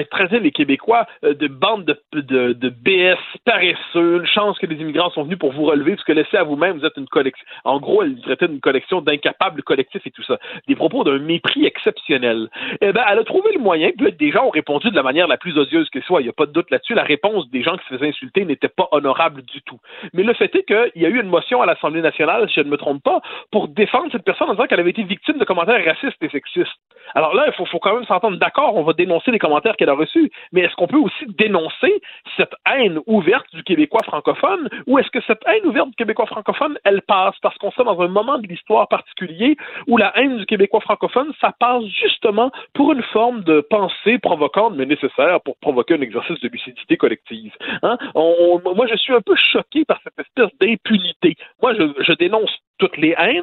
écraser 0.00 0.40
les 0.40 0.50
Québécois 0.50 1.06
euh, 1.24 1.34
de 1.34 1.48
bandes 1.48 1.84
de, 2.12 2.20
de, 2.20 2.52
de 2.52 2.68
BS 2.68 3.18
paresseux, 3.44 4.24
chance 4.24 4.58
que 4.58 4.66
les 4.66 4.76
immigrants 4.76 5.10
sont 5.10 5.24
venus 5.24 5.38
pour 5.38 5.52
vous 5.52 5.64
relever, 5.64 5.92
parce 5.92 6.04
que 6.04 6.12
laissez 6.12 6.36
à 6.36 6.44
vous-même, 6.44 6.78
vous 6.78 6.86
êtes 6.86 6.96
une 6.96 7.06
collection. 7.06 7.44
En 7.64 7.80
gros, 7.80 8.02
elle 8.02 8.20
traitait 8.22 8.48
d'une 8.48 8.60
collection 8.60 9.00
d'incapables 9.00 9.62
collectifs 9.62 10.06
et 10.06 10.10
tout 10.10 10.22
ça. 10.22 10.38
Des 10.68 10.76
propos 10.76 11.04
d'un 11.04 11.18
mépris 11.18 11.66
exceptionnel. 11.66 12.48
Eh 12.80 12.92
ben, 12.92 13.04
elle 13.10 13.18
a 13.18 13.24
trouvé 13.24 13.52
le 13.52 13.60
moyen, 13.60 13.90
puis 13.96 14.12
des 14.12 14.30
gens 14.30 14.46
ont 14.46 14.50
répondu 14.50 14.90
de 14.90 14.96
la 14.96 15.02
manière 15.02 15.26
la 15.26 15.36
plus 15.36 15.56
odieuse 15.58 15.88
que 15.90 16.00
soit. 16.00 16.20
Il 16.20 16.24
n'y 16.24 16.30
a 16.30 16.34
pas 16.34 16.46
de 16.46 16.52
doute 16.52 16.70
là-dessus. 16.70 16.94
La 16.94 17.02
réponse 17.02 17.48
des 17.50 17.62
gens 17.62 17.76
qui 17.76 17.84
se 17.86 17.94
faisaient 17.94 18.08
insulter 18.08 18.44
n'était 18.44 18.68
pas 18.68 18.88
honorable 18.92 19.42
du 19.42 19.62
tout. 19.62 19.78
Mais 20.12 20.22
le 20.22 20.34
fait 20.34 20.54
est 20.54 20.64
qu'il 20.64 21.02
y 21.02 21.06
a 21.06 21.08
eu 21.08 21.20
une 21.20 21.28
motion 21.28 21.62
à 21.62 21.66
l'Assemblée 21.66 22.02
nationale, 22.02 22.48
si 22.48 22.56
je 22.56 22.60
ne 22.60 22.70
me 22.70 22.76
trompe 22.76 23.02
pas, 23.02 23.20
pour 23.50 23.68
défendre 23.68 24.10
cette 24.12 24.24
personne 24.24 24.48
en 24.48 24.52
disant 24.52 24.66
qu'elle 24.66 24.80
avait 24.80 24.90
été 24.90 25.02
victime 25.02 25.38
de 25.38 25.44
commentaires 25.44 25.84
racistes 25.84 26.22
et 26.22 26.28
sexistes. 26.28 26.70
Alors 27.14 27.34
là, 27.34 27.44
il 27.46 27.52
faut, 27.52 27.66
faut 27.66 27.78
quand 27.78 27.94
même 27.94 28.06
s'entendre 28.06 28.38
d'accord, 28.38 28.76
on 28.76 28.82
va 28.82 28.92
dénoncer 28.92 29.30
les 29.30 29.38
commentaires 29.38 29.76
qu'elle 29.84 29.92
a 29.92 29.94
reçus, 29.94 30.30
mais 30.52 30.62
est-ce 30.62 30.74
qu'on 30.74 30.86
peut 30.86 30.98
aussi 30.98 31.26
dénoncer 31.38 32.00
cette 32.36 32.54
haine 32.70 33.00
ouverte 33.06 33.46
du 33.54 33.62
Québécois 33.62 34.02
francophone, 34.04 34.68
ou 34.86 34.98
est-ce 34.98 35.10
que 35.10 35.20
cette 35.26 35.42
haine 35.46 35.66
ouverte 35.66 35.88
du 35.90 35.96
Québécois 35.96 36.26
francophone, 36.26 36.78
elle 36.84 37.02
passe 37.02 37.34
parce 37.42 37.56
qu'on 37.58 37.70
soit 37.70 37.84
dans 37.84 38.00
un 38.00 38.08
moment 38.08 38.38
de 38.38 38.46
l'histoire 38.46 38.88
particulier 38.88 39.56
où 39.86 39.96
la 39.96 40.16
haine 40.18 40.38
du 40.38 40.46
Québécois 40.46 40.80
francophone, 40.80 41.32
ça 41.40 41.52
passe 41.58 41.84
justement 41.84 42.50
pour 42.72 42.92
une 42.92 43.02
forme 43.02 43.42
de 43.44 43.60
pensée 43.60 44.18
provocante, 44.18 44.74
mais 44.76 44.86
nécessaire 44.86 45.40
pour 45.42 45.56
provoquer 45.58 45.94
un 45.94 46.00
exercice 46.00 46.40
de 46.40 46.48
lucidité 46.48 46.96
collective. 46.96 47.52
Hein? 47.82 47.98
Moi, 48.14 48.86
je 48.90 48.96
suis 48.96 49.12
un 49.12 49.20
peu 49.20 49.34
choqué 49.36 49.84
par 49.84 50.00
cette 50.02 50.18
espèce 50.18 50.58
d'impunité. 50.60 51.34
Moi, 51.62 51.74
je 51.74 52.12
dénonce 52.14 52.50
toutes 52.78 52.96
les 52.96 53.14
haines, 53.16 53.42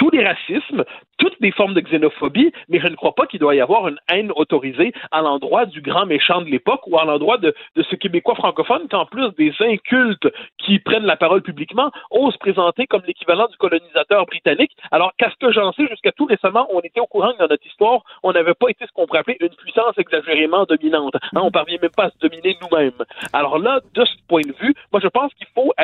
tous 0.00 0.08
les 0.08 0.24
racismes, 0.24 0.86
toutes 1.18 1.36
les 1.40 1.52
formes 1.52 1.74
de 1.74 1.82
xénophobie, 1.82 2.50
mais 2.70 2.80
je 2.80 2.86
ne 2.86 2.94
crois 2.94 3.14
pas 3.14 3.26
qu'il 3.26 3.38
doit 3.38 3.54
y 3.54 3.60
avoir 3.60 3.86
une 3.86 3.98
haine 4.10 4.32
autorisée 4.34 4.94
à 5.10 5.20
l'endroit 5.20 5.66
du 5.66 5.82
grand 5.82 6.06
méchant 6.06 6.40
de 6.40 6.46
l'époque 6.46 6.80
ou 6.86 6.98
à 6.98 7.04
l'endroit 7.04 7.36
de, 7.36 7.54
de 7.76 7.82
ce 7.82 7.96
Québécois 7.96 8.34
francophone 8.34 8.88
qu'en 8.90 9.04
plus 9.04 9.28
des 9.36 9.52
incultes 9.60 10.26
qui 10.56 10.78
prennent 10.78 11.04
la 11.04 11.16
parole 11.16 11.42
publiquement 11.42 11.90
osent 12.10 12.38
présenter 12.38 12.86
comme 12.86 13.02
l'équivalent 13.06 13.46
du 13.48 13.58
colonisateur 13.58 14.24
britannique, 14.24 14.72
alors 14.90 15.12
qu'à 15.18 15.28
ce 15.30 15.36
que 15.36 15.52
j'en 15.52 15.70
sais, 15.72 15.86
jusqu'à 15.88 16.12
tout 16.12 16.24
récemment, 16.24 16.66
on 16.72 16.80
était 16.80 17.00
au 17.00 17.06
courant 17.06 17.34
que 17.34 17.38
dans 17.38 17.48
notre 17.48 17.66
histoire, 17.66 18.00
on 18.22 18.32
n'avait 18.32 18.54
pas 18.54 18.70
été 18.70 18.86
ce 18.86 18.92
qu'on 18.92 19.06
pourrait 19.06 19.18
appeler 19.18 19.36
une 19.40 19.50
puissance 19.50 19.98
exagérément 19.98 20.64
dominante. 20.64 21.16
Hein, 21.16 21.42
on 21.42 21.50
parvient 21.50 21.76
même 21.82 21.90
pas 21.94 22.04
à 22.04 22.10
se 22.10 22.18
dominer 22.20 22.56
nous-mêmes. 22.62 23.04
Alors 23.34 23.58
là, 23.58 23.80
de 23.92 24.04
ce 24.06 24.14
point 24.28 24.40
de 24.40 24.54
vue, 24.58 24.74
moi 24.92 25.00
je 25.02 25.08
pense 25.08 25.34
qu'il 25.34 25.48
faut 25.54 25.74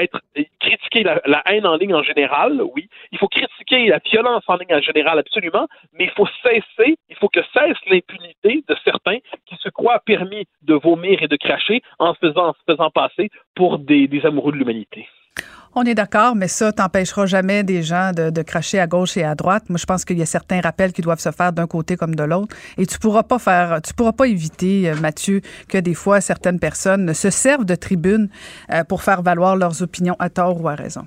critiquer 0.58 1.02
la, 1.02 1.20
la 1.26 1.42
haine 1.50 1.66
en 1.66 1.76
ligne 1.76 1.94
en 1.94 2.02
général, 2.02 2.62
oui. 2.74 2.88
Il 3.12 3.18
faut 3.18 3.28
critiquer 3.28 3.88
la 3.88 4.00
violence 4.10 4.44
en 4.46 4.56
ligne 4.56 4.74
en 4.74 4.80
général, 4.80 5.18
absolument, 5.18 5.66
mais 5.92 6.04
il 6.04 6.10
faut 6.10 6.28
cesser, 6.42 6.96
il 7.08 7.16
faut 7.16 7.28
que 7.28 7.40
cesse 7.52 7.78
l'impunité 7.90 8.64
de 8.68 8.76
certains 8.84 9.18
qui 9.46 9.56
se 9.56 9.68
croient 9.68 10.00
permis 10.04 10.44
de 10.62 10.74
vomir 10.74 11.22
et 11.22 11.28
de 11.28 11.36
cracher 11.36 11.82
en 11.98 12.14
se 12.14 12.18
faisant, 12.66 12.90
passer 12.90 13.30
pour 13.54 13.78
des, 13.78 14.08
amoureux 14.24 14.52
de 14.52 14.58
l'humanité. 14.58 15.06
On 15.74 15.82
est 15.82 15.94
d'accord, 15.94 16.34
mais 16.34 16.48
ça 16.48 16.72
t'empêchera 16.72 17.26
jamais 17.26 17.62
des 17.62 17.82
gens 17.82 18.12
de, 18.16 18.30
de, 18.30 18.42
cracher 18.42 18.78
à 18.78 18.86
gauche 18.86 19.18
et 19.18 19.24
à 19.24 19.34
droite. 19.34 19.64
Moi, 19.68 19.76
je 19.78 19.84
pense 19.84 20.06
qu'il 20.06 20.18
y 20.18 20.22
a 20.22 20.26
certains 20.26 20.62
rappels 20.62 20.94
qui 20.94 21.02
doivent 21.02 21.18
se 21.18 21.30
faire 21.30 21.52
d'un 21.52 21.66
côté 21.66 21.96
comme 21.96 22.14
de 22.14 22.22
l'autre. 22.22 22.56
Et 22.78 22.86
tu 22.86 22.98
pourras 22.98 23.24
pas 23.24 23.38
faire, 23.38 23.82
tu 23.82 23.92
pourras 23.92 24.12
pas 24.12 24.26
éviter, 24.26 24.90
Mathieu, 25.02 25.42
que 25.68 25.76
des 25.76 25.92
fois 25.92 26.22
certaines 26.22 26.58
personnes 26.58 27.12
se 27.12 27.28
servent 27.28 27.66
de 27.66 27.74
tribune 27.74 28.30
euh, 28.72 28.84
pour 28.84 29.02
faire 29.02 29.20
valoir 29.20 29.54
leurs 29.54 29.82
opinions 29.82 30.16
à 30.18 30.30
tort 30.30 30.58
ou 30.62 30.68
à 30.68 30.74
raison. 30.74 31.06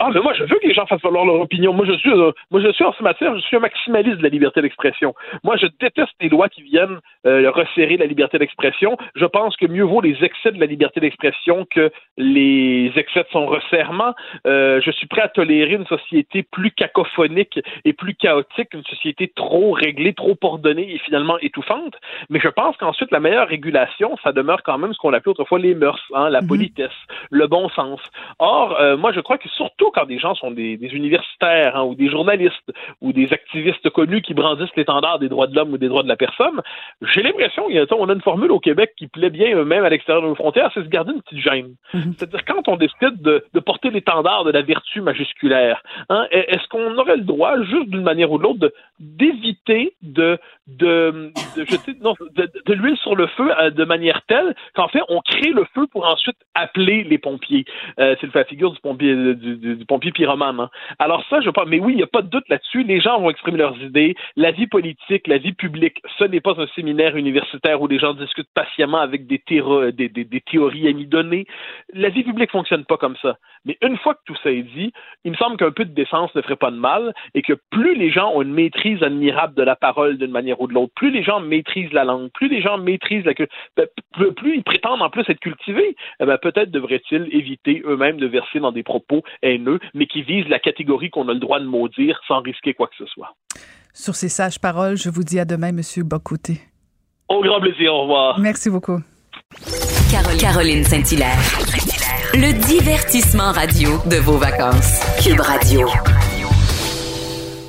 Ah, 0.00 0.10
mais 0.14 0.20
moi, 0.20 0.32
je 0.32 0.44
veux 0.44 0.58
que 0.60 0.66
les 0.66 0.74
gens 0.74 0.86
fassent 0.86 1.02
valoir 1.02 1.24
leur 1.24 1.40
opinion. 1.40 1.72
Moi, 1.72 1.84
je 1.84 1.94
suis, 1.94 2.10
euh, 2.10 2.30
moi, 2.52 2.60
je 2.60 2.70
suis 2.72 2.84
en 2.84 2.92
ce 2.92 3.02
matière, 3.02 3.34
je 3.34 3.40
suis 3.40 3.56
un 3.56 3.60
maximaliste 3.60 4.18
de 4.18 4.22
la 4.22 4.28
liberté 4.28 4.62
d'expression. 4.62 5.12
Moi, 5.42 5.56
je 5.56 5.66
déteste 5.80 6.14
les 6.20 6.28
lois 6.28 6.48
qui 6.48 6.62
viennent 6.62 7.00
euh, 7.26 7.50
resserrer 7.50 7.96
la 7.96 8.06
liberté 8.06 8.38
d'expression. 8.38 8.96
Je 9.16 9.24
pense 9.24 9.56
que 9.56 9.66
mieux 9.66 9.82
vaut 9.82 10.00
les 10.00 10.16
excès 10.22 10.52
de 10.52 10.60
la 10.60 10.66
liberté 10.66 11.00
d'expression 11.00 11.66
que 11.68 11.90
les 12.16 12.92
excès 12.94 13.24
de 13.24 13.28
son 13.32 13.46
resserrement. 13.46 14.14
Euh, 14.46 14.80
je 14.84 14.90
suis 14.92 15.08
prêt 15.08 15.22
à 15.22 15.28
tolérer 15.28 15.74
une 15.74 15.86
société 15.86 16.44
plus 16.44 16.70
cacophonique 16.70 17.58
et 17.84 17.92
plus 17.92 18.14
chaotique, 18.14 18.74
une 18.74 18.84
société 18.84 19.32
trop 19.34 19.72
réglée, 19.72 20.12
trop 20.14 20.36
ordonnée 20.42 20.94
et 20.94 20.98
finalement 20.98 21.38
étouffante. 21.40 21.94
Mais 22.30 22.38
je 22.38 22.48
pense 22.48 22.76
qu'ensuite, 22.76 23.10
la 23.10 23.18
meilleure 23.18 23.48
régulation, 23.48 24.16
ça 24.22 24.30
demeure 24.30 24.62
quand 24.62 24.78
même 24.78 24.92
ce 24.92 24.98
qu'on 24.98 25.12
appelait 25.12 25.30
autrefois 25.30 25.58
les 25.58 25.74
mœurs, 25.74 26.00
hein, 26.14 26.30
la 26.30 26.40
mm 26.40 26.44
-hmm. 26.44 26.48
politesse, 26.48 26.98
le 27.30 27.46
bon 27.48 27.68
sens. 27.70 28.00
Or, 28.38 28.76
euh, 28.80 28.96
moi, 28.96 29.10
je 29.12 29.20
crois 29.20 29.38
que 29.38 29.48
surtout 29.48 29.87
quand 29.94 30.06
des 30.06 30.18
gens 30.18 30.34
sont 30.34 30.50
des, 30.50 30.76
des 30.76 30.88
universitaires 30.88 31.76
hein, 31.76 31.84
ou 31.84 31.94
des 31.94 32.08
journalistes 32.08 32.70
ou 33.00 33.12
des 33.12 33.32
activistes 33.32 33.88
connus 33.90 34.22
qui 34.22 34.34
brandissent 34.34 34.76
l'étendard 34.76 35.18
des 35.18 35.28
droits 35.28 35.46
de 35.46 35.54
l'homme 35.54 35.72
ou 35.72 35.78
des 35.78 35.88
droits 35.88 36.02
de 36.02 36.08
la 36.08 36.16
personne, 36.16 36.60
j'ai 37.02 37.22
l'impression 37.22 37.64
qu'on 37.68 38.08
a 38.08 38.12
une 38.12 38.20
formule 38.20 38.52
au 38.52 38.60
Québec 38.60 38.92
qui 38.96 39.06
plaît 39.08 39.30
bien 39.30 39.48
même 39.64 39.84
à 39.84 39.88
l'extérieur 39.88 40.22
de 40.22 40.28
nos 40.28 40.34
frontières, 40.34 40.70
c'est 40.74 40.82
se 40.82 40.88
garder 40.88 41.12
une 41.12 41.22
petite 41.22 41.40
gêne. 41.40 41.74
Mm 41.92 41.98
-hmm. 41.98 42.12
C'est-à-dire 42.16 42.44
quand 42.44 42.68
on 42.68 42.76
décide 42.76 43.16
de, 43.28 43.44
de 43.56 43.60
porter 43.60 43.90
l'étendard 43.90 44.44
de 44.44 44.52
la 44.58 44.62
vertu 44.62 45.00
majusculaire, 45.00 45.82
hein, 46.08 46.26
est-ce 46.30 46.66
qu'on 46.68 46.96
aurait 46.98 47.16
le 47.16 47.28
droit, 47.32 47.54
juste 47.72 47.88
d'une 47.90 48.06
manière 48.12 48.30
ou 48.32 48.38
de 48.38 48.44
l'autre, 48.44 48.72
d'éviter 49.00 49.82
de, 50.02 50.38
de, 50.66 51.32
de, 51.56 51.64
jeter 51.72 51.92
non, 52.06 52.14
de, 52.38 52.44
de 52.68 52.74
l'huile 52.78 52.96
sur 52.98 53.14
le 53.22 53.26
feu 53.36 53.48
euh, 53.50 53.70
de 53.70 53.84
manière 53.94 54.20
telle 54.32 54.54
qu'en 54.74 54.88
fait 54.88 55.02
on 55.08 55.20
crée 55.20 55.52
le 55.60 55.64
feu 55.74 55.84
pour 55.92 56.04
ensuite 56.14 56.36
appeler 56.54 56.98
les 57.04 57.18
pompiers? 57.18 57.64
Euh, 58.00 58.14
c'est 58.18 58.28
le 58.32 58.44
figure 58.44 58.72
du 58.76 58.80
pompier 58.80 59.14
du, 59.34 59.56
du, 59.56 59.77
du 59.78 59.86
pompier 59.86 60.12
pyromane. 60.12 60.60
Hein. 60.60 60.70
Alors 60.98 61.24
ça, 61.30 61.40
je 61.40 61.50
pense, 61.50 61.66
mais 61.66 61.80
oui, 61.80 61.94
il 61.94 61.96
n'y 61.96 62.02
a 62.02 62.08
pas 62.08 62.22
de 62.22 62.28
doute 62.28 62.48
là-dessus. 62.48 62.84
Les 62.84 63.00
gens 63.00 63.20
vont 63.20 63.30
exprimer 63.30 63.58
leurs 63.58 63.76
idées. 63.78 64.14
La 64.36 64.50
vie 64.50 64.66
politique, 64.66 65.26
la 65.26 65.38
vie 65.38 65.52
publique, 65.52 66.02
ce 66.18 66.24
n'est 66.24 66.40
pas 66.40 66.54
un 66.58 66.66
séminaire 66.74 67.16
universitaire 67.16 67.80
où 67.80 67.88
les 67.88 67.98
gens 67.98 68.14
discutent 68.14 68.52
patiemment 68.54 68.98
avec 68.98 69.26
des, 69.26 69.42
des, 69.48 70.08
des, 70.08 70.24
des 70.24 70.40
théories 70.40 70.88
à 70.88 70.92
données. 71.06 71.46
La 71.92 72.08
vie 72.08 72.24
publique 72.24 72.50
fonctionne 72.50 72.84
pas 72.84 72.96
comme 72.96 73.16
ça. 73.22 73.36
Mais 73.64 73.76
une 73.82 73.96
fois 73.98 74.14
que 74.14 74.20
tout 74.26 74.36
ça 74.42 74.50
est 74.50 74.62
dit, 74.62 74.92
il 75.24 75.32
me 75.32 75.36
semble 75.36 75.56
qu'un 75.56 75.70
peu 75.70 75.84
de 75.84 75.92
décence 75.92 76.34
ne 76.34 76.42
ferait 76.42 76.56
pas 76.56 76.70
de 76.70 76.76
mal 76.76 77.12
et 77.34 77.42
que 77.42 77.54
plus 77.70 77.94
les 77.94 78.10
gens 78.10 78.32
ont 78.34 78.42
une 78.42 78.52
maîtrise 78.52 79.02
admirable 79.02 79.54
de 79.54 79.62
la 79.62 79.76
parole 79.76 80.16
d'une 80.18 80.30
manière 80.30 80.60
ou 80.60 80.66
de 80.66 80.74
l'autre, 80.74 80.92
plus 80.94 81.10
les 81.10 81.22
gens 81.22 81.40
maîtrisent 81.40 81.92
la 81.92 82.04
langue, 82.04 82.30
plus 82.32 82.48
les 82.48 82.62
gens 82.62 82.78
maîtrisent 82.78 83.24
la 83.24 83.34
culture, 83.34 84.34
plus 84.36 84.56
ils 84.56 84.62
prétendent 84.62 85.02
en 85.02 85.10
plus 85.10 85.28
être 85.28 85.40
cultivés, 85.40 85.96
eh 86.20 86.24
ben, 86.24 86.38
peut-être 86.38 86.70
devraient-ils 86.70 87.28
éviter 87.32 87.82
eux-mêmes 87.84 88.18
de 88.18 88.26
verser 88.26 88.60
dans 88.60 88.72
des 88.72 88.82
propos 88.82 89.22
haineux, 89.42 89.67
mais 89.94 90.06
qui 90.06 90.22
visent 90.22 90.48
la 90.48 90.58
catégorie 90.58 91.10
qu'on 91.10 91.28
a 91.28 91.34
le 91.34 91.40
droit 91.40 91.60
de 91.60 91.66
maudire 91.66 92.20
sans 92.26 92.40
risquer 92.40 92.74
quoi 92.74 92.86
que 92.86 92.96
ce 92.98 93.06
soit. 93.06 93.34
Sur 93.92 94.14
ces 94.14 94.28
sages 94.28 94.60
paroles, 94.60 94.96
je 94.96 95.10
vous 95.10 95.24
dis 95.24 95.40
à 95.40 95.44
demain, 95.44 95.72
Monsieur 95.72 96.04
Bocoté. 96.04 96.60
Au 97.28 97.42
grand 97.42 97.60
plaisir, 97.60 97.92
au 97.92 98.02
revoir. 98.02 98.38
Merci 98.38 98.70
beaucoup. 98.70 99.00
Caroline, 100.10 100.40
Caroline 100.40 100.84
Saint-Hilaire. 100.84 101.38
Le 102.34 102.52
divertissement 102.66 103.52
radio 103.52 103.90
de 104.10 104.16
vos 104.16 104.38
vacances. 104.38 105.00
Cube 105.22 105.40
Radio. 105.40 105.88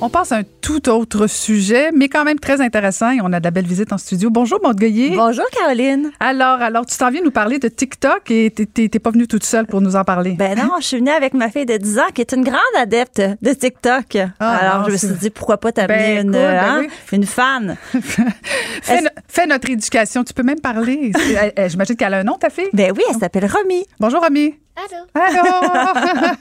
On 0.02 0.08
passe 0.08 0.32
à 0.32 0.36
un 0.36 0.42
tout 0.62 0.88
autre 0.88 1.26
sujet, 1.26 1.90
mais 1.94 2.08
quand 2.08 2.24
même 2.24 2.38
très 2.38 2.62
intéressant. 2.62 3.10
Et 3.10 3.20
on 3.20 3.34
a 3.34 3.38
de 3.38 3.44
la 3.44 3.50
belle 3.50 3.66
visite 3.66 3.92
en 3.92 3.98
studio. 3.98 4.30
Bonjour, 4.30 4.58
Maud 4.62 4.78
Goyer. 4.78 5.10
Bonjour, 5.14 5.44
Caroline. 5.52 6.10
Alors, 6.20 6.62
alors, 6.62 6.86
tu 6.86 6.96
t'en 6.96 7.10
viens 7.10 7.20
nous 7.22 7.30
parler 7.30 7.58
de 7.58 7.68
TikTok 7.68 8.30
et 8.30 8.50
t'es 8.50 8.98
pas 8.98 9.10
venue 9.10 9.28
toute 9.28 9.44
seule 9.44 9.66
pour 9.66 9.82
nous 9.82 9.96
en 9.96 10.04
parler. 10.04 10.32
Ben 10.38 10.56
non, 10.56 10.76
je 10.80 10.86
suis 10.86 10.96
venue 10.96 11.10
avec 11.10 11.34
ma 11.34 11.50
fille 11.50 11.66
de 11.66 11.76
10 11.76 11.98
ans 11.98 12.08
qui 12.14 12.22
est 12.22 12.32
une 12.32 12.44
grande 12.44 12.56
adepte 12.78 13.20
de 13.42 13.52
TikTok. 13.52 14.16
Ah, 14.38 14.56
alors, 14.56 14.78
non, 14.78 14.86
je 14.86 14.92
me 14.92 14.96
suis 14.96 15.08
dit, 15.20 15.28
pourquoi 15.28 15.58
pas 15.58 15.70
t'amener 15.70 16.16
ben, 16.16 16.26
une, 16.28 16.32
cool, 16.32 16.40
hein, 16.40 16.80
ben 16.80 16.86
oui. 16.86 16.88
une 17.12 17.26
fan. 17.26 17.76
fais, 18.82 19.02
no 19.02 19.08
fais, 19.28 19.46
notre 19.46 19.68
éducation. 19.68 20.24
Tu 20.24 20.32
peux 20.32 20.42
même 20.42 20.60
parler. 20.60 21.12
J'imagine 21.68 21.96
qu'elle 21.96 22.14
a 22.14 22.18
un 22.20 22.24
nom, 22.24 22.38
ta 22.38 22.48
fille? 22.48 22.70
Ben 22.72 22.90
oui, 22.96 23.02
elle 23.10 23.20
s'appelle 23.20 23.44
Romy. 23.44 23.84
Bonjour, 23.98 24.22
Romy. 24.22 24.54
Allô? 24.76 25.06
Allô. 25.14 26.34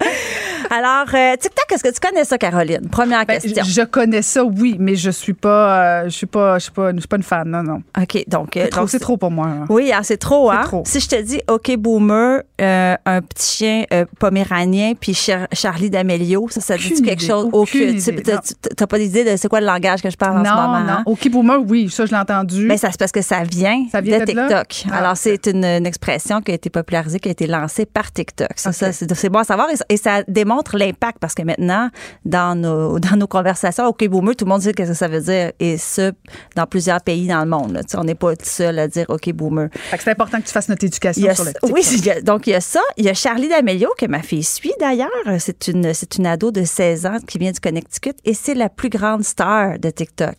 Alors, 0.70 1.08
euh, 1.14 1.36
TikTok, 1.36 1.72
est-ce 1.72 1.84
que 1.84 1.94
tu 1.94 2.00
connais 2.00 2.24
ça, 2.24 2.38
Caroline? 2.38 2.88
Première 2.90 3.26
ben, 3.26 3.40
question. 3.40 3.64
Je 3.66 3.82
connais 3.82 4.22
ça, 4.22 4.44
oui, 4.44 4.76
mais 4.80 4.96
je 4.96 5.10
suis 5.10 5.34
pas, 5.34 6.02
euh, 6.02 6.04
je 6.06 6.10
suis 6.10 6.28
pas, 6.28 6.60
je 6.60 6.64
suis 6.64 6.72
pas, 6.72 6.92
je 6.92 7.00
suis 7.00 7.08
pas 7.08 7.18
une 7.18 7.24
fan, 7.24 7.50
non, 7.50 7.64
non. 7.64 7.82
Ok, 8.00 8.24
donc 8.28 8.52
c'est 8.54 8.70
trop, 8.70 8.86
trop, 8.86 9.18
pour 9.18 9.32
moi. 9.32 9.48
Hein. 9.48 9.66
Oui, 9.70 9.92
c'est 10.04 10.18
trop, 10.18 10.52
hein? 10.52 10.62
Trop. 10.64 10.84
Si 10.86 11.00
je 11.00 11.08
te 11.08 11.20
dis, 11.22 11.42
ok, 11.48 11.76
boomer, 11.78 12.44
euh, 12.62 12.96
un 13.06 13.22
petit 13.22 13.58
chien 13.58 13.84
euh, 13.92 14.06
poméranien, 14.20 14.94
puis 15.00 15.14
Char 15.14 15.48
Charlie 15.54 15.90
D'Amelio, 15.90 16.48
ça, 16.50 16.62
ça 16.62 16.78
dit 16.78 17.02
quelque 17.02 17.24
chose? 17.24 17.50
Aucune 17.52 17.98
Tu 17.98 18.12
n'as 18.14 18.88
pas 18.88 19.00
d'idée 19.00 19.24
de 19.24 19.38
c'est 19.38 19.48
quoi 19.48 19.60
le 19.60 19.66
langage 19.66 20.02
que 20.02 20.10
je 20.10 20.18
parle 20.18 20.36
non, 20.36 20.42
en 20.42 20.46
ce 20.46 20.62
moment? 20.62 20.80
Non, 20.80 20.86
non. 20.86 21.04
Ok, 21.06 21.30
boomer, 21.30 21.60
oui, 21.68 21.90
ça 21.90 22.06
je 22.06 22.12
l'ai 22.12 22.18
entendu. 22.18 22.66
Mais 22.68 22.78
ça 22.78 22.90
c'est 22.92 23.00
parce 23.00 23.12
que 23.12 23.22
ça 23.22 23.44
vient, 23.44 23.86
ça 23.92 24.02
vient 24.02 24.20
de, 24.20 24.26
de 24.26 24.32
TikTok. 24.32 24.86
Ah. 24.92 24.98
Alors 24.98 25.18
c'est 25.18 25.48
une, 25.48 25.66
une, 25.66 25.88
expression 25.88 26.42
qui 26.42 26.52
a 26.52 26.56
été 26.56 26.70
popularisée, 26.70 27.20
qui 27.20 27.30
a 27.30 27.32
été 27.32 27.48
lancée 27.48 27.86
par 27.86 28.12
TikTok. 28.12 28.19
TikTok. 28.20 28.50
Ça, 28.56 28.72
ça, 28.74 28.92
c'est 28.92 29.30
bon 29.30 29.40
à 29.40 29.44
savoir 29.44 29.68
et, 29.70 29.94
et 29.94 29.98
ça 29.98 30.24
démontre 30.28 30.78
l'impact 30.78 31.20
parce 31.20 31.34
que 31.34 31.44
maintenant, 31.44 31.90
dans 32.26 32.54
nos, 32.60 33.00
dans 33.08 33.16
nos 33.18 33.28
conversations, 33.28 33.86
OK, 33.88 34.06
boomer, 34.08 34.36
tout 34.36 34.46
le 34.46 34.50
monde 34.50 34.62
sait 34.62 34.72
ce 34.72 34.84
que 34.84 34.94
ça 34.94 35.08
veut 35.08 35.22
dire 35.22 35.52
et 35.60 35.78
ce, 35.78 36.12
dans 36.56 36.66
plusieurs 36.66 37.02
pays 37.02 37.28
dans 37.28 37.40
le 37.42 37.50
monde. 37.50 37.72
là. 37.74 37.82
On 37.96 38.04
n'est 38.04 38.16
pas 38.16 38.34
seul 38.44 38.78
à 38.80 38.88
dire 38.88 39.06
OK, 39.10 39.32
boomer. 39.32 39.70
C'est 39.98 40.10
important 40.12 40.40
que 40.42 40.46
tu 40.48 40.52
fasses 40.52 40.68
notre 40.70 40.84
éducation 40.86 41.30
a- 41.30 41.36
sur 41.36 41.46
le 41.46 41.52
TikTok. 41.54 41.72
oui, 41.74 42.10
a- 42.10 42.22
donc 42.22 42.48
il 42.48 42.52
y 42.52 42.54
a 42.56 42.62
ça. 42.62 42.82
Il 42.98 43.06
y 43.06 43.10
a 43.10 43.14
Charlie 43.14 43.48
D'Amelio, 43.48 43.90
que 43.98 44.06
ma 44.06 44.22
fille 44.22 44.44
suit 44.44 44.74
d'ailleurs. 44.80 45.10
C'est 45.40 45.68
une, 45.70 45.92
une 46.18 46.26
ado 46.28 46.52
de 46.52 46.64
16 46.64 47.06
ans 47.06 47.18
qui 47.26 47.38
vient 47.38 47.52
du 47.52 47.60
Connecticut 47.60 48.14
et 48.26 48.34
c'est 48.34 48.56
la 48.56 48.70
plus 48.70 48.90
grande 48.90 49.24
star 49.24 49.80
de 49.80 49.90
TikTok. 49.90 50.36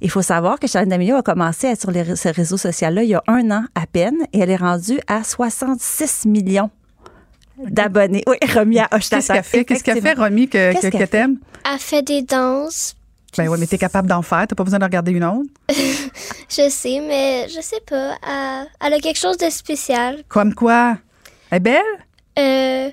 Il 0.00 0.10
faut 0.10 0.22
savoir 0.22 0.58
que 0.58 0.66
Charlie 0.66 0.88
D'Amelio 0.88 1.16
a 1.16 1.22
commencé 1.22 1.66
à 1.68 1.70
être 1.72 1.80
sur 1.80 1.90
les, 1.90 2.16
ce 2.16 2.28
réseau 2.28 2.56
social-là 2.56 3.02
il 3.02 3.08
y 3.10 3.14
a 3.14 3.22
un 3.28 3.50
an 3.50 3.64
à 3.74 3.86
peine 3.86 4.16
et 4.32 4.40
elle 4.40 4.50
est 4.50 4.56
rendue 4.56 4.98
à 5.06 5.22
66 5.24 6.26
millions 6.26 6.70
d'abonnés. 7.66 8.22
Oui, 8.26 8.36
remis 8.54 8.78
à 8.78 8.88
Hoche 8.92 9.08
Qu'est-ce 9.08 9.32
qu'elle 9.32 9.42
fait? 9.42 9.64
Qu'est-ce 9.64 9.84
qu'elle 9.84 10.00
fait. 10.00 10.14
Romy, 10.14 10.48
que, 10.48 10.72
que, 10.74 10.80
que 10.80 10.88
qu'elle 10.88 11.00
fait? 11.00 11.06
t'aimes? 11.08 11.38
Elle 11.70 11.78
fait 11.78 12.02
des 12.02 12.22
danses. 12.22 12.94
Ben 13.36 13.46
oui, 13.48 13.58
mais 13.60 13.66
t'es 13.66 13.78
capable 13.78 14.08
d'en 14.08 14.22
faire. 14.22 14.46
T'as 14.48 14.54
pas 14.56 14.64
besoin 14.64 14.78
de 14.78 14.84
regarder 14.84 15.12
une 15.12 15.24
autre? 15.24 15.50
Je 16.48 16.68
sais, 16.70 17.00
mais 17.06 17.46
je 17.48 17.60
sais 17.60 17.80
pas. 17.86 18.14
Elle, 18.26 18.66
elle 18.86 18.94
a 18.94 18.98
quelque 19.00 19.18
chose 19.18 19.36
de 19.36 19.50
spécial. 19.50 20.22
Comme 20.28 20.54
quoi? 20.54 20.96
Elle 21.50 21.58
est 21.58 21.60
belle? 21.60 21.82
Euh, 22.38 22.90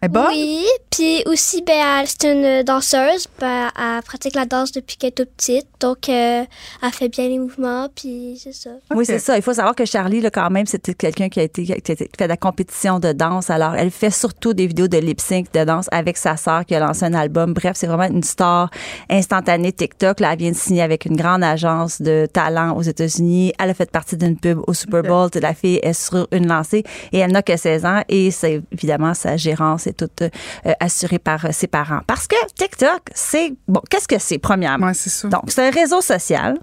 Elle 0.00 0.06
est 0.06 0.12
bonne? 0.12 0.26
Oui, 0.28 0.64
puis 0.90 1.22
aussi, 1.26 1.62
ben, 1.62 1.74
elle, 1.74 2.06
c'est 2.06 2.32
une 2.32 2.62
danseuse. 2.62 3.26
Ben, 3.40 3.68
elle 3.76 4.02
pratique 4.02 4.36
la 4.36 4.44
danse 4.44 4.70
depuis 4.70 4.96
qu'elle 4.96 5.08
est 5.08 5.12
toute 5.12 5.30
petite. 5.30 5.66
Donc, 5.80 6.08
euh, 6.08 6.44
elle 6.82 6.92
fait 6.92 7.08
bien 7.08 7.28
les 7.28 7.38
mouvements, 7.38 7.88
puis 7.94 8.40
c'est 8.42 8.54
ça. 8.54 8.70
Oui, 8.94 9.04
c'est 9.04 9.18
ça. 9.18 9.36
Il 9.36 9.42
faut 9.42 9.54
savoir 9.54 9.74
que 9.74 9.84
Charlie, 9.84 10.20
là, 10.20 10.30
quand 10.30 10.50
même, 10.50 10.66
c'était 10.66 10.94
quelqu'un 10.94 11.28
qui 11.28 11.40
a 11.40 11.42
été 11.42 11.64
qui 11.64 11.72
a 11.92 11.96
fait 11.96 12.08
de 12.16 12.24
la 12.24 12.36
compétition 12.36 13.00
de 13.00 13.12
danse. 13.12 13.50
Alors, 13.50 13.74
elle 13.74 13.90
fait 13.90 14.10
surtout 14.10 14.54
des 14.54 14.68
vidéos 14.68 14.86
de 14.86 14.98
lip 14.98 15.20
sync 15.20 15.52
de 15.52 15.64
danse 15.64 15.88
avec 15.90 16.16
sa 16.16 16.36
sœur 16.36 16.64
qui 16.64 16.76
a 16.76 16.80
lancé 16.80 17.04
un 17.04 17.14
album. 17.14 17.52
Bref, 17.52 17.72
c'est 17.74 17.88
vraiment 17.88 18.12
une 18.12 18.22
star 18.22 18.70
instantanée 19.10 19.72
TikTok. 19.72 20.20
Là, 20.20 20.32
elle 20.32 20.38
vient 20.38 20.52
de 20.52 20.56
signer 20.56 20.82
avec 20.82 21.06
une 21.06 21.16
grande 21.16 21.42
agence 21.42 22.00
de 22.00 22.26
talent 22.32 22.76
aux 22.76 22.82
États-Unis. 22.82 23.52
Elle 23.58 23.70
a 23.70 23.74
fait 23.74 23.90
partie 23.90 24.16
d'une 24.16 24.38
pub 24.38 24.60
au 24.68 24.74
Super 24.74 25.02
Bowl. 25.02 25.28
La 25.40 25.54
fille 25.54 25.80
est 25.82 25.92
sur 25.92 26.28
une 26.30 26.46
lancée 26.46 26.84
et 27.12 27.18
elle 27.18 27.32
n'a 27.32 27.42
que 27.42 27.56
16 27.56 27.84
ans 27.84 28.02
et 28.08 28.30
c'est 28.30 28.62
évidemment 28.72 29.14
sa 29.14 29.36
gérance 29.36 29.87
est 29.88 29.98
toute 29.98 30.22
euh, 30.22 30.72
assurée 30.80 31.18
par 31.18 31.44
euh, 31.44 31.48
ses 31.52 31.66
parents. 31.66 32.00
Parce 32.06 32.26
que 32.26 32.36
TikTok, 32.56 33.00
c'est 33.14 33.54
bon. 33.66 33.80
Qu'est-ce 33.90 34.08
que 34.08 34.18
c'est 34.18 34.38
premièrement? 34.38 34.92
Donc, 35.24 35.44
c'est 35.48 35.66
un 35.66 35.70
réseau 35.70 36.00
social 36.00 36.58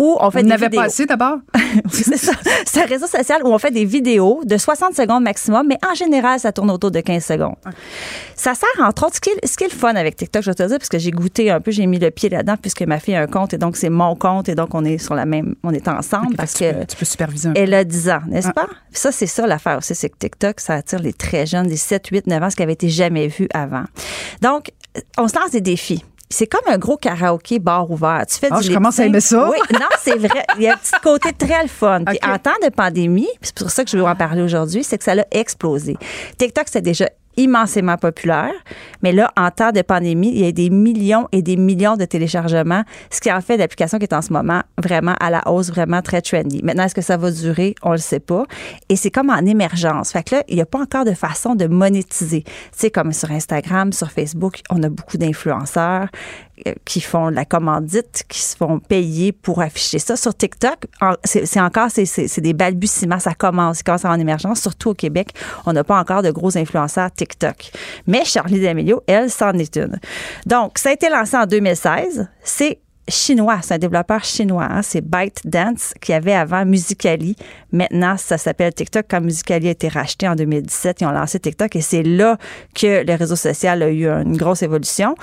où 0.00 0.16
on 0.18 0.30
fait 0.30 0.38
On 0.40 0.42
des 0.42 0.48
n'avait 0.48 0.66
vidéos. 0.66 0.80
pas 0.80 0.86
assez 0.86 1.04
d'abord? 1.06 1.36
c'est 1.92 2.16
ça. 2.16 2.32
C'est 2.64 2.82
un 2.82 2.86
réseau 2.86 3.06
social 3.06 3.42
où 3.44 3.48
on 3.48 3.58
fait 3.58 3.70
des 3.70 3.84
vidéos 3.84 4.40
de 4.44 4.56
60 4.56 4.94
secondes 4.96 5.22
maximum, 5.22 5.66
mais 5.68 5.76
en 5.88 5.94
général, 5.94 6.40
ça 6.40 6.52
tourne 6.52 6.70
autour 6.70 6.90
de 6.90 7.00
15 7.00 7.22
secondes. 7.24 7.54
Ça 8.34 8.54
sert, 8.54 8.68
entre 8.82 9.06
autres, 9.06 9.16
ce 9.16 9.20
qui, 9.20 9.30
est, 9.30 9.46
ce 9.46 9.56
qui 9.58 9.64
est 9.64 9.72
le 9.72 9.76
fun 9.78 9.94
avec 9.94 10.16
TikTok, 10.16 10.42
je 10.42 10.50
vais 10.50 10.54
te 10.54 10.62
dire, 10.62 10.78
parce 10.78 10.88
que 10.88 10.98
j'ai 10.98 11.10
goûté 11.10 11.50
un 11.50 11.60
peu, 11.60 11.70
j'ai 11.70 11.84
mis 11.86 11.98
le 11.98 12.10
pied 12.10 12.30
là-dedans, 12.30 12.56
puisque 12.60 12.82
ma 12.82 12.98
fille 12.98 13.14
a 13.14 13.20
un 13.20 13.26
compte, 13.26 13.52
et 13.52 13.58
donc 13.58 13.76
c'est 13.76 13.90
mon 13.90 14.16
compte, 14.16 14.48
et 14.48 14.54
donc 14.54 14.74
on 14.74 14.84
est 14.84 14.96
sur 14.98 15.14
la 15.14 15.26
même, 15.26 15.54
on 15.62 15.70
est 15.72 15.86
ensemble, 15.86 16.34
parce 16.36 16.54
tu 16.54 16.64
que 16.64 16.72
peux- 16.72 16.86
tu 16.86 16.96
peux 16.96 17.04
superviser 17.04 17.50
un 17.50 17.54
elle 17.54 17.74
a 17.74 17.84
10 17.84 18.08
ans, 18.08 18.20
n'est-ce 18.26 18.48
Ah. 18.48 18.52
pas? 18.54 18.66
Ça, 18.92 19.12
c'est 19.12 19.26
ça 19.26 19.46
l'affaire 19.46 19.76
aussi, 19.78 19.94
c'est 19.94 20.08
que 20.08 20.16
TikTok, 20.18 20.60
ça 20.60 20.74
attire 20.74 21.00
les 21.00 21.12
très 21.12 21.44
jeunes, 21.46 21.68
les 21.68 21.76
7, 21.76 22.06
8, 22.08 22.26
9 22.26 22.42
ans, 22.42 22.48
ce 22.50 22.56
qui 22.56 22.62
avait 22.62 22.72
été 22.72 22.88
jamais 22.88 23.28
vu 23.28 23.46
avant. 23.52 23.84
Donc, 24.42 24.70
on 25.18 25.28
se 25.28 25.36
lance 25.38 25.50
des 25.52 25.60
défis. 25.60 26.04
C'est 26.32 26.46
comme 26.46 26.62
un 26.68 26.78
gros 26.78 26.96
karaoké 26.96 27.58
bar 27.58 27.90
ouvert. 27.90 28.24
Tu 28.28 28.36
fais 28.38 28.48
Ah, 28.52 28.60
du 28.60 28.68
je 28.68 28.72
commence 28.72 29.00
à 29.00 29.04
aimer 29.06 29.20
ça. 29.20 29.50
Oui, 29.50 29.58
non, 29.72 29.86
c'est 30.00 30.16
vrai. 30.16 30.44
Il 30.56 30.62
y 30.62 30.68
a 30.68 30.74
un 30.74 30.76
petit 30.76 30.92
côté 31.02 31.32
très 31.32 31.62
le 31.62 31.68
fun. 31.68 32.04
Puis 32.06 32.18
en 32.24 32.38
temps 32.38 32.50
de 32.62 32.68
pandémie, 32.68 33.28
c'est 33.42 33.54
pour 33.54 33.70
ça 33.70 33.84
que 33.84 33.90
je 33.90 33.96
veux 33.96 34.04
en 34.04 34.14
parler 34.14 34.40
aujourd'hui, 34.42 34.84
c'est 34.84 34.96
que 34.96 35.02
ça 35.04 35.12
a 35.12 35.24
explosé. 35.32 35.96
TikTok, 36.38 36.64
c'était 36.66 36.82
déjà 36.82 37.08
immensément 37.36 37.96
populaire, 37.96 38.52
mais 39.02 39.12
là, 39.12 39.30
en 39.36 39.50
temps 39.50 39.72
de 39.72 39.82
pandémie, 39.82 40.30
il 40.30 40.44
y 40.44 40.46
a 40.46 40.52
des 40.52 40.70
millions 40.70 41.28
et 41.32 41.42
des 41.42 41.56
millions 41.56 41.96
de 41.96 42.04
téléchargements, 42.04 42.82
ce 43.10 43.20
qui 43.20 43.32
en 43.32 43.40
fait 43.40 43.56
l'application 43.56 43.98
qui 43.98 44.04
est 44.04 44.12
en 44.12 44.22
ce 44.22 44.32
moment 44.32 44.62
vraiment 44.82 45.14
à 45.20 45.30
la 45.30 45.42
hausse, 45.48 45.70
vraiment 45.70 46.02
très 46.02 46.22
trendy. 46.22 46.60
Maintenant, 46.62 46.84
est-ce 46.84 46.94
que 46.94 47.02
ça 47.02 47.16
va 47.16 47.30
durer? 47.30 47.74
On 47.82 47.92
le 47.92 47.98
sait 47.98 48.20
pas. 48.20 48.44
Et 48.88 48.96
c'est 48.96 49.10
comme 49.10 49.30
en 49.30 49.38
émergence. 49.38 50.12
Fait 50.12 50.22
que 50.22 50.36
là, 50.36 50.42
il 50.48 50.56
n'y 50.56 50.62
a 50.62 50.66
pas 50.66 50.80
encore 50.80 51.04
de 51.04 51.14
façon 51.14 51.54
de 51.54 51.66
monétiser. 51.66 52.44
Sais, 52.72 52.90
comme 52.90 53.12
sur 53.12 53.30
Instagram, 53.30 53.92
sur 53.92 54.10
Facebook, 54.10 54.60
on 54.70 54.82
a 54.82 54.88
beaucoup 54.88 55.16
d'influenceurs 55.16 56.08
qui 56.84 57.00
font 57.00 57.30
de 57.30 57.36
la 57.36 57.44
commandite, 57.44 58.24
qui 58.28 58.40
se 58.40 58.56
font 58.56 58.78
payer 58.78 59.32
pour 59.32 59.60
afficher 59.60 59.98
ça. 59.98 60.16
Sur 60.16 60.34
TikTok, 60.34 60.86
c'est 61.24 61.60
encore, 61.60 61.88
c'est 61.90 62.40
des 62.40 62.52
balbutiements, 62.52 63.18
ça 63.18 63.34
commence, 63.34 63.78
ça 63.78 63.82
commence 63.82 64.04
en 64.04 64.18
émergence, 64.18 64.60
surtout 64.60 64.90
au 64.90 64.94
Québec. 64.94 65.30
On 65.66 65.72
n'a 65.72 65.84
pas 65.84 65.98
encore 65.98 66.22
de 66.22 66.30
gros 66.30 66.56
influenceurs 66.56 67.10
TikTok. 67.10 67.70
Mais 68.06 68.24
Charlie 68.24 68.60
D'Amelio, 68.60 69.02
elle, 69.06 69.30
c'en 69.30 69.52
est 69.52 69.76
une. 69.76 69.98
Donc, 70.46 70.78
ça 70.78 70.90
a 70.90 70.92
été 70.92 71.08
lancé 71.08 71.36
en 71.36 71.46
2016. 71.46 72.28
C'est 72.42 72.80
chinois, 73.10 73.58
c'est 73.62 73.74
un 73.74 73.78
développeur 73.78 74.24
chinois. 74.24 74.66
hein. 74.70 74.82
C'est 74.82 75.00
ByteDance 75.02 75.94
qui 76.00 76.12
avait 76.12 76.32
avant 76.32 76.64
Musicali. 76.64 77.36
Maintenant, 77.72 78.16
ça 78.16 78.38
s'appelle 78.38 78.72
TikTok. 78.72 79.06
Quand 79.10 79.20
Musicali 79.20 79.68
a 79.68 79.70
été 79.72 79.88
racheté 79.88 80.28
en 80.28 80.34
2017, 80.34 81.00
ils 81.00 81.06
ont 81.06 81.10
lancé 81.12 81.38
TikTok 81.38 81.76
et 81.76 81.80
c'est 81.80 82.02
là 82.02 82.36
que 82.74 83.04
le 83.06 83.14
réseau 83.14 83.36
social 83.36 83.82
a 83.82 83.90
eu 83.90 84.06
une 84.08 84.36
grosse 84.36 84.62
évolution. 84.62 85.14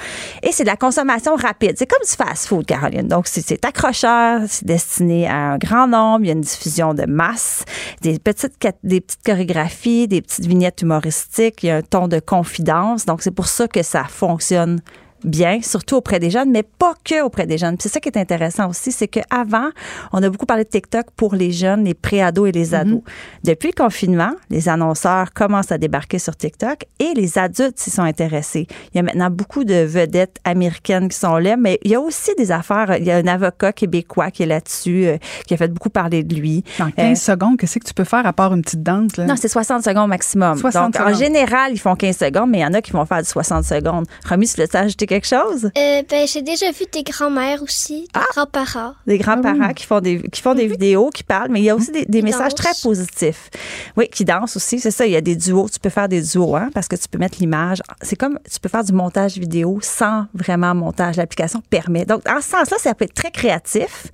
Et 0.43 0.51
c'est 0.51 0.63
de 0.63 0.69
la 0.69 0.75
consommation 0.77 1.35
rapide. 1.35 1.73
C'est 1.77 1.87
comme 1.87 2.03
du 2.07 2.11
fast-food, 2.15 2.65
Caroline. 2.65 3.07
Donc, 3.07 3.27
c'est- 3.27 3.63
accrocheur, 3.65 4.41
c'est 4.47 4.65
destiné 4.65 5.27
à 5.27 5.35
un 5.53 5.57
grand 5.57 5.87
nombre. 5.87 6.19
Il 6.25 6.27
y 6.27 6.29
a 6.29 6.33
une 6.33 6.41
diffusion 6.41 6.93
de 6.93 7.05
masse, 7.05 7.63
des 8.01 8.19
petites, 8.19 8.53
des 8.83 9.01
petites 9.01 9.23
chorégraphies, 9.25 10.07
des 10.07 10.21
petites 10.21 10.45
vignettes 10.45 10.81
humoristiques. 10.81 11.63
Il 11.63 11.67
y 11.67 11.69
a 11.69 11.77
un 11.77 11.81
ton 11.81 12.07
de 12.07 12.19
confidence. 12.19 13.05
Donc, 13.05 13.21
c'est 13.21 13.31
pour 13.31 13.47
ça 13.47 13.67
que 13.67 13.83
ça 13.83 14.03
fonctionne 14.03 14.79
bien, 15.27 15.61
surtout 15.61 15.95
auprès 15.95 16.19
des 16.19 16.29
jeunes, 16.29 16.51
mais 16.51 16.63
pas 16.63 16.93
que 17.03 17.23
auprès 17.23 17.45
des 17.45 17.57
jeunes. 17.57 17.77
Puis 17.77 17.83
C'est 17.83 17.93
ça 17.93 17.99
qui 17.99 18.09
est 18.09 18.17
intéressant 18.17 18.69
aussi, 18.69 18.91
c'est 18.91 19.07
qu'avant, 19.07 19.69
on 20.13 20.23
a 20.23 20.29
beaucoup 20.29 20.45
parlé 20.45 20.63
de 20.63 20.69
TikTok 20.69 21.07
pour 21.15 21.35
les 21.35 21.51
jeunes, 21.51 21.85
les 21.85 21.93
pré-ados 21.93 22.49
et 22.49 22.51
les 22.51 22.73
ados. 22.73 23.01
Depuis 23.43 23.69
le 23.75 23.83
confinement, 23.83 24.31
les 24.49 24.69
annonceurs 24.69 25.33
commencent 25.33 25.71
à 25.71 25.77
débarquer 25.77 26.19
sur 26.19 26.35
TikTok 26.35 26.85
et 26.99 27.13
les 27.15 27.37
adultes 27.37 27.79
s'y 27.79 27.89
sont 27.89 28.03
intéressés. 28.03 28.67
Il 28.93 28.97
y 28.97 28.99
a 28.99 29.03
maintenant 29.03 29.29
beaucoup 29.29 29.63
de 29.63 29.75
vedettes 29.75 30.37
américaines 30.43 31.09
qui 31.09 31.17
sont 31.17 31.37
là, 31.37 31.57
mais 31.57 31.79
il 31.83 31.91
y 31.91 31.95
a 31.95 32.01
aussi 32.01 32.31
des 32.37 32.51
affaires. 32.51 32.95
Il 32.97 33.05
y 33.05 33.11
a 33.11 33.17
un 33.17 33.27
avocat 33.27 33.73
québécois 33.73 34.31
qui 34.31 34.43
est 34.43 34.47
là-dessus, 34.47 35.05
euh, 35.05 35.17
qui 35.45 35.53
a 35.53 35.57
fait 35.57 35.67
beaucoup 35.67 35.89
parler 35.89 36.23
de 36.23 36.35
lui. 36.35 36.63
En 36.79 36.91
15 36.91 37.19
secondes, 37.19 37.57
qu'est-ce 37.57 37.79
que 37.79 37.87
tu 37.87 37.93
peux 37.93 38.03
faire 38.03 38.25
à 38.25 38.33
part 38.33 38.53
une 38.53 38.61
petite 38.61 38.83
danse? 38.83 39.17
Là? 39.17 39.25
Non, 39.25 39.35
c'est 39.37 39.47
60 39.47 39.83
secondes 39.83 40.09
maximum. 40.09 40.57
60 40.57 40.93
Donc, 40.93 41.07
en 41.07 41.13
général, 41.13 41.71
ils 41.71 41.79
font 41.79 41.95
15 41.95 42.17
secondes, 42.17 42.49
mais 42.49 42.59
il 42.59 42.61
y 42.61 42.65
en 42.65 42.73
a 42.73 42.81
qui 42.81 42.91
vont 42.91 43.05
faire 43.05 43.21
du 43.21 43.27
60 43.27 43.63
secondes. 43.63 44.05
Remis, 44.29 44.47
tu 44.47 44.61
veux 44.61 44.75
ajouter 44.75 45.05
quelque 45.19 45.27
chose? 45.27 45.69
Euh, 45.77 46.01
ben, 46.09 46.27
j'ai 46.27 46.41
déjà 46.41 46.71
vu 46.71 46.85
des 46.91 47.03
grands-mères 47.03 47.61
aussi, 47.63 48.01
des 48.01 48.07
Ah! 48.13 48.23
grands-parents. 48.33 48.93
des 49.05 49.17
grands-parents 49.17 49.57
Ah 49.61 49.67
oui. 49.69 49.73
qui 49.75 49.85
font 49.85 49.99
des 50.01 50.21
qui 50.29 50.41
font 50.41 50.53
des 50.55 50.67
vidéos, 50.67 51.09
qui 51.09 51.23
parlent, 51.23 51.49
mais 51.51 51.59
il 51.61 51.65
y 51.65 51.69
a 51.69 51.75
aussi 51.75 51.91
des, 51.91 52.05
des 52.05 52.21
messages 52.21 52.53
très 52.55 52.71
positifs. 52.83 53.49
Oui, 53.95 54.07
qui 54.09 54.25
dansent 54.25 54.55
aussi, 54.55 54.79
c'est 54.79 54.91
ça. 54.91 55.05
Il 55.05 55.11
y 55.11 55.15
a 55.15 55.21
des 55.21 55.35
duos. 55.35 55.69
Tu 55.71 55.79
peux 55.79 55.89
faire 55.89 56.07
des 56.09 56.21
duos, 56.21 56.55
hein, 56.55 56.69
parce 56.73 56.87
que 56.87 56.95
tu 56.95 57.07
peux 57.07 57.17
mettre 57.17 57.37
l'image. 57.39 57.81
C'est 58.01 58.15
comme 58.15 58.39
tu 58.51 58.59
peux 58.59 58.69
faire 58.69 58.83
du 58.83 58.93
montage 58.93 59.37
vidéo 59.37 59.79
sans 59.81 60.25
vraiment 60.33 60.73
montage. 60.75 61.15
L'application 61.17 61.61
permet. 61.69 62.05
Donc, 62.05 62.21
en 62.29 62.41
ce 62.41 62.49
sens-là, 62.49 62.77
ça 62.79 62.93
peut 62.93 63.05
être 63.05 63.13
très 63.13 63.31
créatif. 63.31 64.07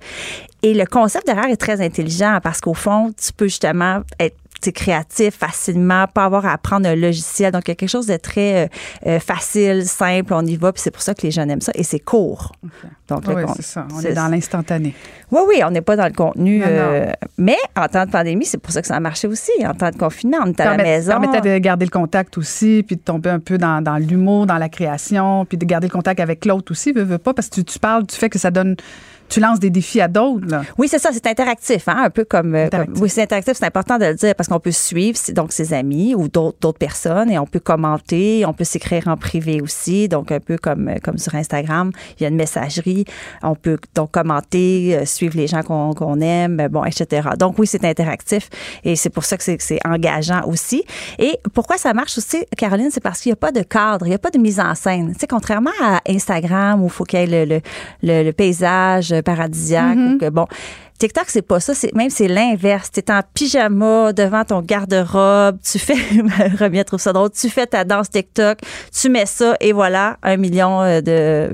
Et 0.62 0.72
le 0.72 0.86
concept 0.86 1.26
derrière 1.26 1.46
est 1.50 1.58
très 1.58 1.80
intelligent 1.82 2.38
parce 2.42 2.60
qu'au 2.62 2.72
fond, 2.72 3.12
tu 3.22 3.32
peux 3.34 3.46
justement 3.46 4.00
être 4.18 4.36
créatif 4.72 5.36
facilement, 5.36 6.06
pas 6.06 6.24
avoir 6.24 6.46
à 6.46 6.52
apprendre 6.52 6.88
un 6.88 6.94
logiciel. 6.94 7.52
Donc, 7.52 7.62
il 7.66 7.70
y 7.70 7.72
a 7.72 7.74
quelque 7.74 7.88
chose 7.88 8.06
de 8.06 8.16
très 8.16 8.64
euh, 8.64 8.68
euh, 9.06 9.20
facile, 9.20 9.84
simple, 9.86 10.32
on 10.34 10.44
y 10.44 10.56
va, 10.56 10.72
puis 10.72 10.82
c'est 10.82 10.90
pour 10.90 11.02
ça 11.02 11.14
que 11.14 11.22
les 11.22 11.30
jeunes 11.30 11.50
aiment 11.50 11.60
ça. 11.60 11.72
Et 11.74 11.82
c'est 11.82 11.98
court. 12.00 12.52
Donc, 13.08 13.24
Oui, 13.28 13.42
c'est 13.56 13.62
ça. 13.62 13.86
On 13.94 14.00
est 14.00 14.14
dans 14.14 14.28
l'instantané. 14.28 14.94
oui, 15.30 15.40
oui, 15.48 15.62
on 15.64 15.70
n'est 15.70 15.82
pas 15.82 15.96
dans 15.96 16.06
le 16.06 16.12
contenu. 16.12 16.58
Non, 16.60 16.66
non. 16.66 16.72
euh, 16.72 17.12
mais 17.38 17.56
en 17.76 17.86
temps 17.88 18.06
de 18.06 18.10
pandémie, 18.10 18.46
c'est 18.46 18.58
pour 18.58 18.72
ça 18.72 18.80
que 18.80 18.88
ça 18.88 18.96
a 18.96 19.00
marché 19.00 19.28
aussi. 19.28 19.52
En 19.64 19.74
temps 19.74 19.90
de 19.90 19.96
confinement, 19.96 20.38
on 20.44 20.50
était 20.50 20.62
à 20.62 20.76
la 20.76 20.82
maison. 20.82 21.10
permettait 21.12 21.40
de 21.40 21.58
garder 21.58 21.84
le 21.84 21.90
contact 21.90 22.38
aussi, 22.38 22.82
puis 22.86 22.96
de 22.96 23.00
tomber 23.02 23.30
un 23.30 23.40
peu 23.40 23.58
dans, 23.58 23.82
dans 23.82 23.96
l'humour, 23.96 24.46
dans 24.46 24.58
la 24.58 24.68
création, 24.68 25.44
puis 25.44 25.58
de 25.58 25.64
garder 25.64 25.88
le 25.88 25.92
contact 25.92 26.20
avec 26.20 26.44
l'autre 26.44 26.72
aussi, 26.72 26.92
veux, 26.92 27.02
veux 27.02 27.18
pas, 27.18 27.34
parce 27.34 27.48
que 27.48 27.56
tu, 27.56 27.64
tu 27.64 27.78
parles 27.78 28.04
du 28.06 28.14
fait 28.14 28.28
que 28.30 28.38
ça 28.38 28.50
donne, 28.50 28.76
tu 29.28 29.40
lances 29.40 29.58
des 29.60 29.70
défis 29.70 30.00
à 30.00 30.08
d'autres. 30.08 30.46
là. 30.46 30.62
Oui, 30.78 30.88
c'est 30.88 30.98
ça, 30.98 31.10
c'est 31.12 31.26
interactif, 31.26 31.88
hein, 31.88 31.96
un 32.04 32.10
peu 32.10 32.24
comme, 32.24 32.54
euh, 32.54 32.68
comme- 32.68 32.94
oui, 33.00 33.08
c'est 33.08 33.22
interactif, 33.22 33.54
c'est 33.56 33.64
important 33.66 33.98
de 33.98 34.04
le 34.06 34.14
dire 34.14 34.34
parce 34.34 34.48
qu'on 34.48 34.60
peut 34.60 34.70
suivre 34.70 35.18
donc 35.32 35.52
ses 35.52 35.72
amis 35.72 36.14
ou 36.14 36.28
d'autres 36.28 36.58
d'autres 36.60 36.78
personnes 36.78 37.30
et 37.30 37.38
on 37.38 37.46
peut 37.46 37.60
commenter, 37.60 38.44
on 38.46 38.52
peut 38.52 38.64
s'écrire 38.64 39.08
en 39.08 39.16
privé 39.16 39.60
aussi, 39.60 40.08
donc 40.08 40.30
un 40.32 40.40
peu 40.40 40.56
comme 40.58 40.88
euh, 40.88 40.94
comme 41.02 41.18
sur 41.18 41.34
Instagram, 41.34 41.90
il 42.18 42.22
y 42.22 42.26
a 42.26 42.28
une 42.28 42.36
messagerie, 42.36 43.04
on 43.42 43.54
peut 43.54 43.78
donc 43.94 44.10
commenter, 44.10 44.96
euh, 44.96 45.04
suivre 45.04 45.36
les 45.36 45.46
gens 45.46 45.62
qu'on 45.62 45.94
qu'on 45.94 46.20
aime, 46.20 46.68
bon, 46.70 46.84
etc. 46.84 47.28
Donc 47.38 47.58
oui, 47.58 47.66
c'est 47.66 47.84
interactif 47.84 48.48
et 48.84 48.96
c'est 48.96 49.10
pour 49.10 49.24
ça 49.24 49.36
que 49.36 49.42
c'est 49.44 49.56
c'est 49.60 49.78
engageant 49.86 50.42
aussi. 50.46 50.84
Et 51.18 51.38
pourquoi 51.54 51.78
ça 51.78 51.92
marche 51.94 52.18
aussi, 52.18 52.44
Caroline, 52.56 52.90
c'est 52.90 53.02
parce 53.02 53.20
qu'il 53.20 53.30
n'y 53.30 53.34
a 53.34 53.36
pas 53.36 53.52
de 53.52 53.62
cadre, 53.62 54.06
il 54.06 54.10
n'y 54.10 54.14
a 54.14 54.18
pas 54.18 54.30
de 54.30 54.38
mise 54.38 54.60
en 54.60 54.74
scène. 54.74 55.12
Tu 55.14 55.20
sais, 55.20 55.26
contrairement 55.26 55.70
à 55.82 56.00
Instagram 56.08 56.82
où 56.82 56.86
il 56.86 56.90
faut 56.90 57.04
qu'il 57.04 57.20
y 57.20 57.22
ait 57.22 57.26
le, 57.26 57.44
le, 57.56 57.60
le- 58.02 58.22
le 58.24 58.32
paysage 58.32 59.13
paradisiaque, 59.20 59.96
ou 59.96 60.18
que, 60.18 60.28
bon, 60.30 60.46
TikTok, 60.98 61.24
c'est 61.28 61.42
pas 61.42 61.60
ça. 61.60 61.74
C'est, 61.74 61.92
même 61.94 62.10
c'est 62.10 62.28
l'inverse. 62.28 62.90
Tu 62.92 63.00
es 63.00 63.10
en 63.10 63.20
pyjama 63.34 64.12
devant 64.12 64.44
ton 64.44 64.62
garde-robe. 64.62 65.58
Tu 65.62 65.78
fais, 65.78 65.94
Remia 66.58 66.84
trouve 66.84 67.00
ça 67.00 67.12
drôle. 67.12 67.30
Tu 67.30 67.48
fais 67.48 67.66
ta 67.66 67.84
danse 67.84 68.10
TikTok. 68.10 68.58
Tu 68.92 69.08
mets 69.08 69.26
ça 69.26 69.56
et 69.60 69.72
voilà, 69.72 70.18
un 70.22 70.36
million 70.36 70.82
euh, 70.82 71.00
de, 71.00 71.50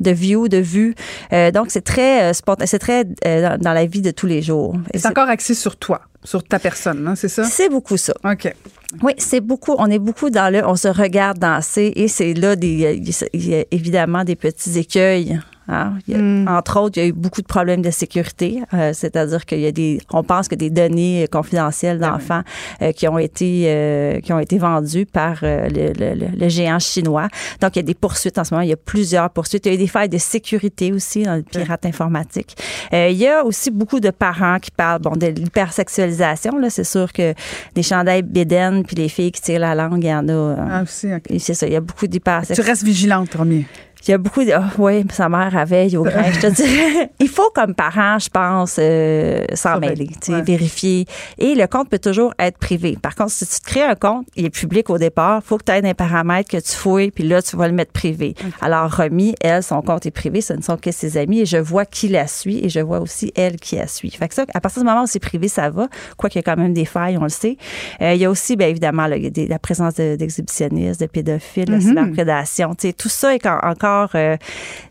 de 0.00 0.10
views, 0.10 0.48
de 0.48 0.58
vues. 0.58 0.94
Euh, 1.32 1.50
donc, 1.50 1.66
c'est 1.70 1.82
très, 1.82 2.30
euh, 2.30 2.32
spontané, 2.32 2.66
c'est 2.66 2.78
très 2.78 3.04
euh, 3.26 3.56
dans, 3.58 3.72
la 3.72 3.84
vie 3.84 4.00
de 4.00 4.12
tous 4.12 4.26
les 4.26 4.42
jours. 4.42 4.76
C'est 4.94 5.06
encore 5.06 5.28
axé 5.28 5.54
sur 5.54 5.76
toi, 5.76 6.02
sur 6.22 6.44
ta 6.44 6.60
personne, 6.60 7.06
hein, 7.08 7.16
c'est 7.16 7.28
ça? 7.28 7.44
C'est 7.44 7.68
beaucoup 7.68 7.96
ça. 7.96 8.14
OK. 8.24 8.54
Oui, 9.02 9.12
c'est 9.18 9.40
beaucoup. 9.40 9.74
On 9.78 9.90
est 9.90 9.98
beaucoup 9.98 10.30
dans 10.30 10.52
le. 10.52 10.64
On 10.64 10.76
se 10.76 10.86
regarde 10.88 11.38
danser 11.38 11.92
et 11.96 12.06
c'est 12.06 12.32
là 12.32 12.54
des, 12.54 13.02
il 13.32 13.48
y 13.48 13.54
a 13.56 13.64
évidemment 13.72 14.22
des 14.22 14.36
petits 14.36 14.78
écueils. 14.78 15.40
Hein. 15.68 15.94
Il 16.06 16.14
y 16.14 16.16
a- 16.16 16.20
Hmm. 16.20 16.46
Entre 16.48 16.78
autres, 16.80 16.96
il 16.98 17.02
y 17.02 17.06
a 17.06 17.08
eu 17.08 17.12
beaucoup 17.12 17.42
de 17.42 17.46
problèmes 17.46 17.82
de 17.82 17.90
sécurité, 17.90 18.62
euh, 18.72 18.92
c'est-à-dire 18.94 19.44
qu'il 19.46 19.60
y 19.60 19.66
a 19.66 19.72
des, 19.72 20.00
on 20.12 20.22
pense 20.22 20.48
que 20.48 20.54
des 20.54 20.70
données 20.70 21.26
confidentielles 21.30 22.00
Ah 22.02 22.10
d'enfants 22.10 22.42
euh, 22.82 22.92
qui 22.92 23.06
ont 23.08 23.18
été 23.18 23.64
euh, 23.66 24.20
qui 24.20 24.32
ont 24.32 24.38
été 24.38 24.58
vendues 24.58 25.06
par 25.06 25.38
euh, 25.42 25.68
le, 25.68 25.92
le- 26.38 26.48
géant 26.48 26.78
chinois. 26.78 27.28
Donc 27.60 27.76
il 27.76 27.78
y 27.78 27.80
a 27.80 27.82
des 27.82 27.94
poursuites 27.94 28.38
en 28.38 28.44
ce 28.44 28.54
moment. 28.54 28.62
Il 28.62 28.70
y 28.70 28.72
a 28.72 28.76
plusieurs 28.76 29.30
poursuites. 29.30 29.66
Il 29.66 29.68
y 29.70 29.72
a 29.72 29.74
eu 29.74 29.78
des 29.78 29.86
failles 29.86 30.08
de 30.08 30.18
sécurité 30.18 30.92
aussi 30.92 31.22
dans 31.22 31.36
le 31.36 31.42
pirate 31.42 31.86
informatique. 31.86 32.56
Euh, 32.92 33.08
il 33.10 33.16
y 33.16 33.26
a 33.26 33.44
aussi 33.44 33.70
beaucoup 33.70 34.00
de 34.00 34.10
parents 34.10 34.58
qui 34.58 34.70
parlent 34.70 35.00
bon 35.00 35.12
de 35.16 35.26
l'hypersexualisation. 35.26 36.58
Là, 36.58 36.70
c'est 36.70 36.84
sûr 36.84 37.12
que 37.12 37.34
des 37.74 37.82
chandails 37.82 38.22
bédaines 38.22 38.84
puis 38.84 38.96
les 38.96 39.08
filles 39.08 39.32
qui 39.32 39.40
tirent 39.40 39.60
la 39.60 39.74
langue, 39.74 40.02
il 40.02 40.08
y 40.08 40.14
en 40.14 40.28
a. 40.28 40.32
euh, 40.32 40.56
Ah, 40.70 40.82
aussi, 40.82 41.12
OK. 41.12 41.24
C'est 41.38 41.54
ça. 41.54 41.66
Il 41.66 41.72
y 41.72 41.76
a 41.76 41.80
beaucoup 41.80 42.06
Tu 42.06 42.08
d'hypersexualisation. 42.08 42.70
restes 42.70 42.84
vigilante, 42.84 43.34
Romy. 43.34 43.66
Il 44.06 44.10
y 44.10 44.14
a 44.14 44.18
beaucoup 44.18 44.44
de. 44.44 44.50
Ah, 44.52 44.70
oui, 44.78 45.04
sa 45.10 45.28
mère 45.28 45.56
avait 45.56 45.96
au 45.96 46.02
grain, 46.02 46.30
je 46.30 46.40
te 46.40 46.46
dirais. 46.62 47.10
Il 47.20 47.28
faut, 47.28 47.50
comme 47.54 47.74
parent, 47.74 48.18
je 48.18 48.28
pense, 48.28 48.76
euh, 48.78 49.44
s'en 49.54 49.78
mêler, 49.78 50.08
tu 50.20 50.32
sais, 50.32 50.42
vérifier. 50.42 51.06
Et 51.38 51.54
le 51.54 51.66
compte 51.66 51.88
peut 51.88 51.98
toujours 51.98 52.34
être 52.38 52.58
privé. 52.58 52.98
Par 53.00 53.14
contre, 53.14 53.30
si 53.30 53.46
tu 53.46 53.60
te 53.60 53.64
crées 53.64 53.82
un 53.82 53.94
compte, 53.94 54.26
il 54.36 54.44
est 54.44 54.50
public 54.50 54.90
au 54.90 54.98
départ, 54.98 55.40
il 55.42 55.46
faut 55.46 55.56
que 55.58 55.64
tu 55.64 55.72
aies 55.72 55.80
des 55.82 55.94
paramètres 55.94 56.50
que 56.50 56.56
tu 56.58 56.72
fouilles, 56.72 57.10
puis 57.10 57.24
là, 57.24 57.40
tu 57.40 57.56
vas 57.56 57.66
le 57.66 57.72
mettre 57.74 57.92
privé. 57.92 58.34
Alors, 58.60 58.94
Romy, 58.94 59.34
elle, 59.40 59.62
son 59.62 59.80
compte 59.82 60.04
est 60.06 60.10
privé, 60.10 60.40
ce 60.40 60.52
ne 60.52 60.62
sont 60.62 60.76
que 60.76 60.90
ses 60.92 61.16
amis, 61.16 61.40
et 61.40 61.46
je 61.46 61.56
vois 61.56 61.86
qui 61.86 62.08
la 62.08 62.26
suit, 62.26 62.60
et 62.64 62.68
je 62.68 62.80
vois 62.80 63.00
aussi 63.00 63.32
elle 63.36 63.56
qui 63.56 63.76
la 63.76 63.86
suit. 63.86 64.10
Fait 64.10 64.28
que 64.28 64.34
ça, 64.34 64.44
à 64.52 64.60
partir 64.60 64.82
du 64.82 64.88
moment 64.88 65.04
où 65.04 65.06
c'est 65.06 65.18
privé, 65.18 65.48
ça 65.48 65.70
va, 65.70 65.88
quoiqu'il 66.16 66.38
y 66.38 66.40
a 66.40 66.42
quand 66.42 66.60
même 66.60 66.74
des 66.74 66.84
failles, 66.84 67.16
on 67.16 67.22
le 67.22 67.28
sait. 67.30 67.56
Euh, 68.02 68.12
il 68.14 68.20
y 68.20 68.24
a 68.26 68.30
aussi, 68.30 68.56
bien 68.56 68.68
évidemment, 68.68 69.06
là, 69.06 69.16
il 69.16 69.30
des- 69.30 69.48
la 69.48 69.58
présence 69.58 69.94
de- 69.94 70.16
d'exhibitionnistes, 70.16 71.00
de, 71.00 71.06
pédophiles, 71.06 71.70
la 71.70 71.76
Mhm. 71.76 71.80
cyberprédation. 71.82 72.74
Tu 72.74 72.88
sais, 72.88 72.92
tout 72.92 73.08
ça 73.08 73.34
est 73.34 73.46
en- 73.46 73.58
encore. 73.94 74.10
euh, 74.14 74.36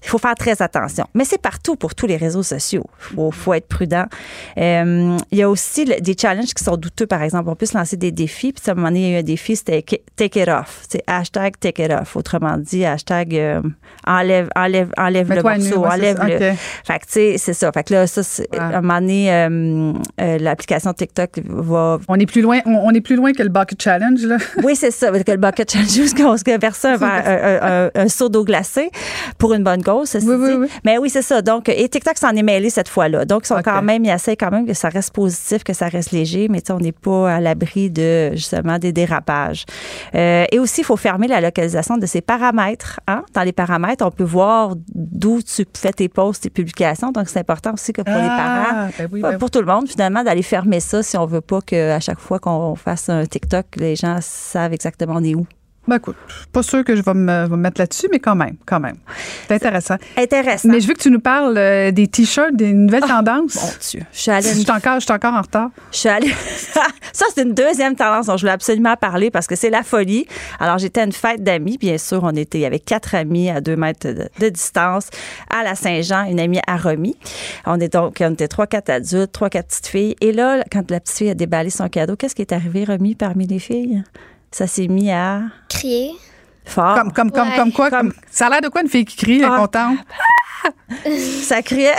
Il 0.03 0.09
faut 0.09 0.17
faire 0.17 0.35
très 0.35 0.61
attention. 0.61 1.05
Mais 1.13 1.23
c'est 1.25 1.41
partout 1.41 1.75
pour 1.75 1.95
tous 1.95 2.07
les 2.07 2.17
réseaux 2.17 2.43
sociaux. 2.43 2.85
Il 3.11 3.15
faut, 3.15 3.31
faut 3.31 3.53
être 3.53 3.67
prudent. 3.67 4.05
Euh, 4.57 5.17
il 5.31 5.37
y 5.37 5.43
a 5.43 5.49
aussi 5.49 5.85
le- 5.85 5.99
des 6.01 6.15
challenges 6.19 6.53
qui 6.53 6.63
sont 6.63 6.77
douteux. 6.77 7.07
Par 7.07 7.21
exemple, 7.21 7.49
on 7.49 7.55
peut 7.55 7.65
se 7.65 7.77
lancer 7.77 7.97
des 7.97 8.11
défis. 8.11 8.53
Puis 8.53 8.63
à 8.67 8.71
un 8.71 8.75
moment 8.75 8.87
donné, 8.89 8.99
il 9.01 9.09
y 9.11 9.13
a 9.13 9.17
eu 9.17 9.19
un 9.19 9.23
défi, 9.23 9.55
c'était 9.55 9.83
take 10.15 10.41
it 10.41 10.47
off. 10.49 10.83
C'est 10.89 11.03
hashtag 11.07 11.53
take 11.59 11.83
it 11.83 11.91
off. 11.91 12.15
Autrement 12.15 12.57
dit, 12.57 12.85
hashtag 12.85 13.35
euh, 13.35 13.61
enlève, 14.05 14.49
enlève, 14.55 14.89
enlève 14.97 15.29
le 15.29 15.41
morceau, 15.41 15.79
ouais, 15.81 15.89
enlève 15.93 16.17
le. 16.25 16.35
OK. 16.51 16.57
Fait 16.85 16.99
que, 16.99 17.05
tu 17.05 17.11
sais, 17.11 17.35
c'est 17.37 17.53
ça. 17.53 17.71
Fait 17.71 17.83
que 17.83 17.93
là, 17.93 18.07
ça, 18.07 18.23
c'est, 18.23 18.47
à 18.57 18.77
un 18.77 18.81
moment 18.81 18.99
donné, 18.99 19.31
euh, 19.33 19.93
l'application 20.39 20.93
TikTok 20.93 21.39
va. 21.45 21.99
On 22.07 22.15
est 22.15 22.25
plus 22.25 22.41
loin, 22.41 22.59
on, 22.65 22.75
on 22.85 22.91
est 22.91 23.01
plus 23.01 23.15
loin 23.15 23.31
que 23.33 23.43
le 23.43 23.49
Bucket 23.49 23.81
Challenge, 23.81 24.21
là. 24.23 24.37
Oui, 24.63 24.75
c'est 24.75 24.91
ça. 24.91 25.11
Que 25.11 25.31
le 25.31 25.37
bucket 25.37 25.71
challenge, 25.71 26.13
que 26.43 26.57
personne 26.57 26.97
verre- 26.97 27.23
un, 27.25 27.31
un- 27.31 27.85
un- 27.85 27.91
un 28.03 28.07
seau 28.07 28.29
d'eau 28.29 28.43
glacée 28.43 28.89
pour 29.37 29.53
une 29.53 29.63
bonne 29.63 29.83
cause. 29.83 30.09
ceci 30.09 30.25
dit. 30.25 30.71
Mais 30.83 30.97
oui, 30.97 31.09
c'est 31.09 31.21
ça. 31.21 31.41
Donc, 31.41 31.69
et 31.69 31.87
TikTok 31.89 32.17
s'en 32.17 32.29
est 32.29 32.43
mêlé 32.43 32.69
cette 32.69 32.89
fois-là. 32.89 33.25
Donc, 33.25 33.43
ils 33.45 33.47
sont 33.47 33.61
quand 33.63 33.81
même, 33.81 34.03
ils 34.05 34.11
essayent 34.11 34.37
quand 34.37 34.51
même 34.51 34.65
que 34.65 34.73
ça 34.73 34.89
reste 34.89 35.13
positif, 35.13 35.63
que 35.63 35.73
ça 35.73 35.87
reste 35.87 36.11
léger, 36.11 36.47
mais 36.49 36.61
on 36.71 36.77
n'est 36.77 36.91
pas 36.91 37.35
à 37.35 37.39
l'abri 37.39 37.89
de, 37.89 38.31
justement, 38.33 38.79
des 38.79 38.91
dérapages. 38.91 39.65
Euh, 40.15 40.45
et 40.51 40.59
aussi, 40.59 40.81
il 40.81 40.85
faut 40.85 40.97
fermer 40.97 41.27
la 41.27 41.41
localisation 41.41 41.97
de 41.97 42.05
ces 42.05 42.21
paramètres. 42.21 42.99
Hein? 43.07 43.23
Dans 43.33 43.43
les 43.43 43.51
paramètres, 43.51 44.05
on 44.05 44.11
peut 44.11 44.23
voir 44.23 44.75
d'où 44.93 45.41
tu 45.41 45.65
fais 45.75 45.91
tes 45.91 46.09
posts, 46.09 46.43
tes 46.43 46.49
publications. 46.49 47.11
Donc, 47.11 47.29
c'est 47.29 47.39
important 47.39 47.73
aussi 47.73 47.93
que 47.93 48.01
pour 48.01 48.13
les 48.13 48.27
Ah, 48.29 48.65
parents, 48.73 48.89
ben 48.97 49.09
oui, 49.11 49.21
ben 49.21 49.37
pour 49.37 49.51
tout 49.51 49.59
le 49.59 49.65
monde, 49.65 49.87
finalement, 49.87 50.23
d'aller 50.23 50.41
fermer 50.43 50.79
ça 50.79 51.03
si 51.03 51.17
on 51.17 51.25
veut 51.25 51.41
pas 51.41 51.61
qu'à 51.61 51.99
chaque 51.99 52.19
fois 52.19 52.39
qu'on 52.39 52.75
fasse 52.75 53.09
un 53.09 53.25
TikTok, 53.25 53.65
les 53.77 53.95
gens 53.95 54.17
savent 54.21 54.73
exactement 54.73 55.15
on 55.15 55.23
est 55.23 55.35
où. 55.35 55.45
Ben 55.85 55.97
écoute, 55.97 56.15
pas 56.53 56.63
sûr 56.63 56.85
que 56.85 56.95
je 56.95 57.01
vais 57.01 57.13
me, 57.13 57.43
vais 57.43 57.49
me 57.49 57.55
mettre 57.57 57.81
là-dessus, 57.81 58.07
mais 58.09 58.19
quand 58.19 58.35
même, 58.35 58.55
quand 58.65 58.79
même. 58.79 58.95
C'est 59.47 59.55
intéressant. 59.55 59.95
Intéressant. 60.17 60.69
Mais 60.69 60.79
je 60.79 60.87
veux 60.87 60.93
que 60.93 61.01
tu 61.01 61.11
nous 61.11 61.19
parles 61.19 61.57
euh, 61.57 61.91
des 61.91 62.07
t-shirts, 62.07 62.55
des 62.55 62.71
nouvelles 62.71 63.01
tendances. 63.01 63.55
Mon 63.55 63.69
Dieu. 63.89 64.01
Je 64.13 64.19
suis 64.19 64.31
allée. 64.31 64.47
Je 64.47 64.59
suis 64.59 64.71
encore, 64.71 64.99
je 65.01 65.05
suis 65.05 65.13
encore 65.13 65.33
en 65.33 65.41
retard. 65.41 65.69
Je 65.91 65.97
suis 65.97 66.09
allée. 66.09 66.29
ça, 67.11 67.25
c'est 67.35 67.43
une 67.43 67.53
deuxième 67.53 67.95
tendance 67.95 68.27
dont 68.27 68.37
je 68.37 68.43
voulais 68.43 68.53
absolument 68.53 68.95
parler 68.95 69.29
parce 69.29 69.45
que 69.45 69.57
c'est 69.57 69.69
la 69.69 69.83
folie. 69.83 70.25
Alors, 70.59 70.77
j'étais 70.77 71.01
à 71.01 71.03
une 71.03 71.11
fête 71.11 71.43
d'amis. 71.43 71.77
Bien 71.77 71.97
sûr, 71.97 72.21
on 72.23 72.35
était, 72.35 72.65
avait 72.65 72.79
quatre 72.79 73.13
amis 73.13 73.49
à 73.49 73.59
deux 73.59 73.75
mètres 73.75 74.07
de, 74.07 74.29
de 74.39 74.49
distance 74.49 75.09
à 75.49 75.63
la 75.63 75.75
Saint-Jean, 75.75 76.25
une 76.29 76.39
amie 76.39 76.61
à 76.65 76.77
Romy. 76.77 77.17
On 77.65 77.79
est 77.81 77.91
donc, 77.91 78.17
on 78.21 78.33
était 78.33 78.47
trois, 78.47 78.67
quatre 78.67 78.89
adultes, 78.89 79.33
trois, 79.33 79.49
quatre 79.49 79.67
petites 79.67 79.87
filles. 79.87 80.15
Et 80.21 80.31
là, 80.31 80.63
quand 80.71 80.89
la 80.89 81.01
petite 81.01 81.17
fille 81.17 81.29
a 81.29 81.35
déballé 81.35 81.69
son 81.69 81.89
cadeau, 81.89 82.15
qu'est-ce 82.15 82.35
qui 82.35 82.41
est 82.41 82.53
arrivé, 82.53 82.85
Romy, 82.85 83.15
parmi 83.15 83.47
les 83.47 83.59
filles? 83.59 84.03
Ça 84.53 84.67
s'est 84.67 84.87
mis 84.87 85.11
à. 85.11 85.41
Crier. 85.67 86.11
Fort. 86.65 86.95
Comme, 86.95 87.11
comme, 87.11 87.31
comme, 87.31 87.49
Ouais. 87.49 87.55
comme 87.57 87.71
quoi? 87.73 87.89
Comme, 87.89 88.13
ça 88.31 88.45
a 88.47 88.49
l'air 88.51 88.61
de 88.61 88.69
quoi 88.69 88.81
une 88.83 88.87
fille 88.87 89.03
qui 89.03 89.17
crie, 89.17 89.37
elle 89.39 89.41
est 89.41 89.47
Ah. 89.51 89.57
contente? 89.59 89.97
Ça 91.43 91.61
criait. 91.61 91.91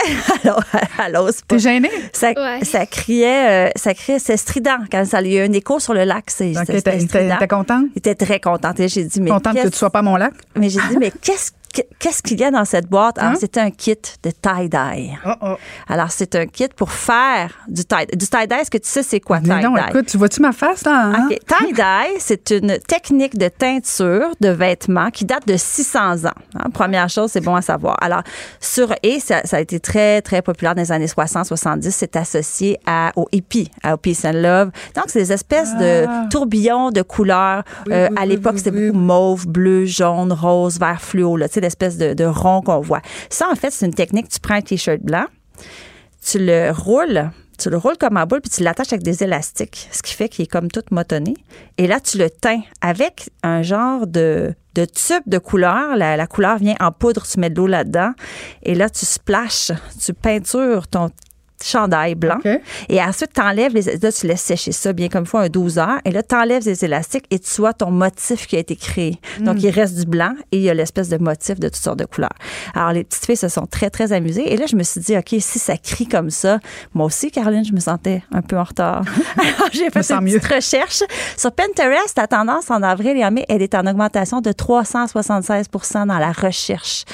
Alors, 0.43 0.59
elle 1.05 1.17
ose 1.17 1.41
pas. 1.41 1.55
T'es 1.55 1.59
gênée? 1.59 1.91
Ça, 2.13 2.31
ça 2.63 2.85
criait, 2.87 3.67
euh, 3.67 3.71
ça 3.75 3.93
criait, 3.93 4.17
c'est 4.17 4.37
strident. 4.37 4.79
Quand 4.91 5.05
ça 5.05 5.21
il 5.21 5.33
y 5.33 5.37
a 5.37 5.45
eu 5.45 5.49
un 5.49 5.53
écho 5.53 5.79
sur 5.79 5.93
le 5.93 6.03
lac, 6.03 6.23
c'est 6.27 6.51
c'était 6.53 6.81
t'es- 6.81 6.99
strident. 7.01 7.33
t'es 7.33 7.37
t'es 7.39 7.47
contente? 7.47 7.83
Il 7.93 7.99
était 7.99 8.15
très 8.15 8.39
contente. 8.39 8.79
Et 8.79 8.87
j'ai 8.87 9.03
dit, 9.03 9.21
mais 9.21 9.29
Contente 9.29 9.55
que 9.61 9.67
tu 9.67 9.77
sois 9.77 9.91
pas 9.91 9.99
à 9.99 10.01
mon 10.01 10.15
lac? 10.15 10.33
Mais 10.55 10.69
j'ai 10.69 10.79
dit, 10.89 10.97
mais 10.97 11.11
qu'est-ce 11.21 11.51
que- 11.51 11.57
qu'est-ce 11.99 12.21
qu'il 12.23 12.39
y 12.39 12.43
a 12.43 12.51
dans 12.51 12.65
cette 12.65 12.87
boîte? 12.87 13.17
Hein? 13.19 13.33
c'était 13.39 13.59
un 13.59 13.71
kit 13.71 13.97
de 14.23 14.31
tie-dye. 14.31 15.17
Alors, 15.87 16.11
c'est 16.11 16.35
un 16.35 16.45
kit 16.47 16.67
pour 16.75 16.91
faire 16.91 17.51
du 17.67 17.83
tie 17.85 18.05
Du 18.13 18.27
tie-dye, 18.27 18.59
est-ce 18.61 18.71
que 18.71 18.77
tu 18.77 18.89
sais 18.89 19.03
c'est 19.03 19.19
quoi 19.19 19.39
Mais 19.41 19.61
non, 19.61 19.75
tie-dye? 19.75 19.89
écoute, 19.89 20.05
tu 20.07 20.17
vois-tu 20.17 20.41
ma 20.41 20.51
face, 20.51 20.83
là? 20.85 21.11
hein? 21.15 21.27
OK. 21.31 21.39
Tie-dye, 21.47 22.19
c'est 22.19 22.51
une 22.51 22.77
technique 22.87 23.37
de 23.37 23.47
teinture 23.47 24.29
de 24.39 24.49
vêtements 24.49 25.09
qui 25.11 25.25
date 25.25 25.47
de 25.47 25.57
600 25.57 26.25
ans. 26.25 26.29
hein? 26.55 26.69
Première 26.73 27.09
chose, 27.09 27.31
c'est 27.31 27.41
bon 27.41 27.55
à 27.55 27.61
savoir. 27.61 27.97
Alors, 28.01 28.21
sur 28.59 28.93
et 29.03 29.19
ça, 29.19 29.41
ça 29.45 29.57
a 29.57 29.59
été 29.59 29.79
très, 29.79 30.21
très 30.21 30.41
populaire 30.41 30.75
dans 30.75 30.81
les 30.81 30.91
années 30.91 31.05
60-70. 31.07 31.89
C'est 31.91 32.15
associé 32.15 32.79
à, 32.85 33.11
au 33.15 33.27
hippie, 33.31 33.69
à 33.83 33.93
au 33.93 33.97
peace 33.97 34.25
and 34.25 34.33
love. 34.33 34.71
Donc, 34.95 35.05
c'est 35.07 35.19
des 35.19 35.31
espèces 35.33 35.69
Ah. 35.77 35.81
de 35.81 36.29
tourbillons 36.29 36.91
de 36.91 37.01
couleurs. 37.01 37.63
Euh, 37.89 38.07
à 38.15 38.25
l'époque, 38.25 38.57
c'était 38.57 38.71
beaucoup 38.71 38.97
mauve, 38.97 39.47
bleu, 39.47 39.85
jaune, 39.85 40.31
rose, 40.33 40.79
vert 40.79 41.01
fluo, 41.01 41.37
là, 41.37 41.47
tu 41.47 41.55
sais, 41.55 41.61
l'espèce 41.65 41.97
de, 41.97 42.25
rond 42.25 42.61
qu'on 42.61 42.79
voit. 42.79 43.01
Ça, 43.29 43.47
en 43.51 43.55
fait, 43.55 43.71
c'est 43.71 43.85
une 43.85 43.93
technique. 43.93 44.29
Tu 44.29 44.39
prends 44.39 44.55
un 44.55 44.61
T-shirt 44.61 45.01
blanc, 45.01 45.25
tu 46.25 46.39
le 46.39 46.71
roules, 46.71 47.29
tu 47.57 47.69
le 47.69 47.77
roules 47.77 47.97
comme 47.97 48.17
en 48.17 48.25
boule, 48.25 48.41
puis 48.41 48.49
tu 48.49 48.63
l'attaches 48.63 48.93
avec 48.93 49.03
des 49.03 49.23
élastiques, 49.23 49.87
ce 49.91 50.01
qui 50.01 50.13
fait 50.13 50.29
qu'il 50.29 50.43
est 50.43 50.47
comme 50.47 50.69
tout 50.69 50.83
motonné. 50.91 51.33
Et 51.77 51.87
là, 51.87 51.99
tu 51.99 52.17
le 52.17 52.29
teins 52.29 52.61
avec 52.81 53.29
un 53.43 53.61
genre 53.61 54.07
de, 54.07 54.53
de 54.75 54.85
tube 54.85 55.23
de 55.25 55.37
couleur. 55.37 55.95
La, 55.95 56.17
la 56.17 56.27
couleur 56.27 56.57
vient 56.57 56.75
en 56.79 56.91
poudre, 56.91 57.25
tu 57.25 57.39
mets 57.39 57.49
de 57.49 57.57
l'eau 57.57 57.67
là-dedans. 57.67 58.11
Et 58.63 58.75
là, 58.75 58.89
tu 58.89 59.05
splashes, 59.05 59.71
tu 60.03 60.13
peintures 60.13 60.87
ton 60.87 61.09
chandail 61.63 62.15
blanc. 62.15 62.37
Et 62.89 63.01
ensuite, 63.01 63.31
tu 63.33 63.41
enlèves 63.41 63.73
les. 63.73 63.97
Là, 63.97 64.11
tu 64.11 64.27
laisses 64.27 64.41
sécher 64.41 64.71
ça 64.71 64.93
bien 64.93 65.09
comme 65.09 65.25
faut, 65.25 65.37
un 65.37 65.47
12 65.49 65.77
heures. 65.79 65.99
Et 66.05 66.11
là, 66.11 66.21
tu 66.23 66.35
enlèves 66.35 66.65
les 66.65 66.83
élastiques 66.85 67.25
et 67.31 67.39
tu 67.39 67.49
vois 67.61 67.73
ton 67.73 67.91
motif 67.91 68.47
qui 68.47 68.55
a 68.55 68.59
été 68.59 68.75
créé. 68.75 69.19
Donc, 69.39 69.55
Mm. 69.57 69.59
il 69.63 69.69
reste 69.69 69.95
du 69.97 70.05
blanc 70.05 70.33
et 70.51 70.57
il 70.57 70.63
y 70.63 70.69
a 70.69 70.73
l'espèce 70.73 71.09
de 71.09 71.17
motif 71.17 71.59
de 71.59 71.67
toutes 71.67 71.75
sortes 71.81 71.99
de 71.99 72.05
couleurs. 72.05 72.29
Alors, 72.73 72.91
les 72.91 73.03
petites 73.03 73.25
filles 73.25 73.37
se 73.37 73.47
sont 73.47 73.65
très, 73.65 73.89
très 73.89 74.11
amusées. 74.13 74.51
Et 74.53 74.57
là, 74.57 74.65
je 74.67 74.75
me 74.75 74.83
suis 74.83 75.01
dit, 75.01 75.17
OK, 75.17 75.35
si 75.39 75.59
ça 75.59 75.77
crie 75.77 76.07
comme 76.07 76.29
ça, 76.29 76.59
moi 76.93 77.05
aussi, 77.05 77.31
Caroline, 77.31 77.65
je 77.65 77.73
me 77.73 77.79
sentais 77.79 78.21
un 78.31 78.41
peu 78.41 78.57
en 78.57 78.63
retard. 78.63 79.03
Alors, 79.37 79.69
j'ai 79.71 79.89
fait 79.89 80.11
une 80.11 80.25
petite 80.25 80.45
recherche. 80.53 81.03
Sur 81.37 81.51
Pinterest, 81.51 82.17
la 82.17 82.27
tendance 82.27 82.69
en 82.69 82.83
avril 82.83 83.17
et 83.17 83.25
en 83.25 83.31
mai, 83.31 83.45
elle 83.49 83.61
est 83.61 83.75
en 83.75 83.85
augmentation 83.87 84.41
de 84.41 84.51
376% 84.51 86.07
dans 86.07 86.17
la 86.19 86.31
recherche. 86.31 87.05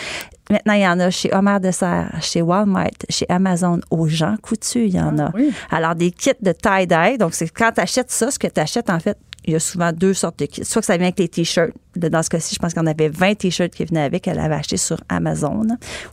Maintenant, 0.49 0.73
il 0.73 0.81
y 0.81 0.87
en 0.87 0.99
a 0.99 1.09
chez 1.09 1.33
Homer 1.33 1.59
Dessert, 1.61 2.11
chez 2.21 2.41
Walmart, 2.41 2.89
chez 3.09 3.25
Amazon, 3.29 3.79
aux 3.89 4.07
gens 4.07 4.35
coutus, 4.41 4.87
il 4.87 4.95
y 4.95 4.99
en 4.99 5.17
a. 5.19 5.31
Alors, 5.69 5.95
des 5.95 6.11
kits 6.11 6.31
de 6.41 6.51
tie-dye. 6.51 7.17
Donc, 7.17 7.33
c'est 7.33 7.47
quand 7.49 7.71
tu 7.73 7.81
achètes 7.81 8.11
ça, 8.11 8.31
ce 8.31 8.39
que 8.39 8.47
tu 8.47 8.59
achètes, 8.59 8.89
en 8.89 8.99
fait, 8.99 9.17
il 9.45 9.53
y 9.53 9.55
a 9.55 9.59
souvent 9.59 9.91
deux 9.91 10.13
sortes 10.13 10.37
de 10.39 10.45
kits. 10.45 10.63
Soit 10.63 10.81
que 10.81 10.85
ça 10.85 10.97
vient 10.97 11.07
avec 11.07 11.19
les 11.19 11.27
t-shirts. 11.27 11.73
Dans 11.95 12.21
ce 12.21 12.29
cas-ci, 12.29 12.55
je 12.55 12.59
pense 12.59 12.73
qu'il 12.73 12.81
y 12.81 12.85
en 12.85 12.87
avait 12.87 13.09
20 13.09 13.35
t-shirts 13.35 13.73
qui 13.73 13.85
venaient 13.85 14.03
avec. 14.03 14.27
Elle 14.27 14.39
avait 14.39 14.55
acheté 14.55 14.77
sur 14.77 14.97
Amazon. 15.09 15.65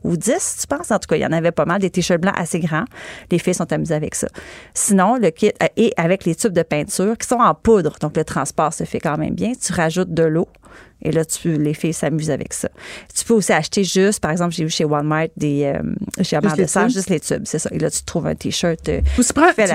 Ou 0.03 0.17
10, 0.17 0.59
tu 0.61 0.67
penses? 0.67 0.91
En 0.91 0.99
tout 0.99 1.09
cas, 1.09 1.17
il 1.17 1.23
y 1.23 1.27
en 1.27 1.33
avait 1.33 1.53
pas 1.53 1.67
mal. 1.67 1.81
Des 1.81 1.91
t-shirts 1.91 2.21
blancs 2.21 2.35
assez 2.37 2.59
grands. 2.59 2.85
Les 3.31 3.39
filles 3.39 3.55
sont 3.55 3.71
amusées 3.73 3.95
avec 3.95 4.15
ça. 4.15 4.29
Sinon, 4.73 5.17
le 5.17 5.31
kit, 5.31 5.53
euh, 5.63 5.67
et 5.77 5.93
avec 5.97 6.25
les 6.25 6.35
tubes 6.35 6.53
de 6.53 6.63
peinture 6.63 7.19
qui 7.19 7.29
sont 7.29 7.37
en 7.37 7.55
poudre. 7.55 7.97
Donc, 8.01 8.17
le 8.17 8.25
transport 8.25 8.73
se 8.73 8.85
fait 8.85 9.01
quand 9.01 9.19
même 9.19 9.35
bien. 9.35 9.53
Tu 9.61 9.73
rajoutes 9.73 10.13
de 10.13 10.23
l'eau. 10.23 10.49
Et 11.01 11.13
là, 11.13 11.25
tu, 11.25 11.53
les 11.57 11.75
filles 11.75 11.93
s'amusent 11.93 12.31
avec 12.33 12.53
ça. 12.53 12.69
Tu 13.17 13.25
peux 13.25 13.35
aussi 13.35 13.53
acheter 13.53 13.85
juste, 13.85 14.19
par 14.21 14.33
exemple, 14.33 14.53
j'ai 14.53 14.65
vu 14.65 14.71
chez 14.71 14.85
Walmart 14.85 15.27
des 15.37 15.63
euh, 15.65 15.81
chez 16.25 16.35
les 16.57 16.65
de 16.65 16.69
tubes? 16.89 16.97
juste 16.97 17.09
les 17.09 17.21
tubes, 17.21 17.43
c'est 17.45 17.61
ça. 17.61 17.71
Et 17.73 17.79
là, 17.79 17.89
tu 17.89 18.03
trouves 18.03 18.27
un 18.27 18.35
t-shirt 18.35 18.89
euh, 18.89 19.01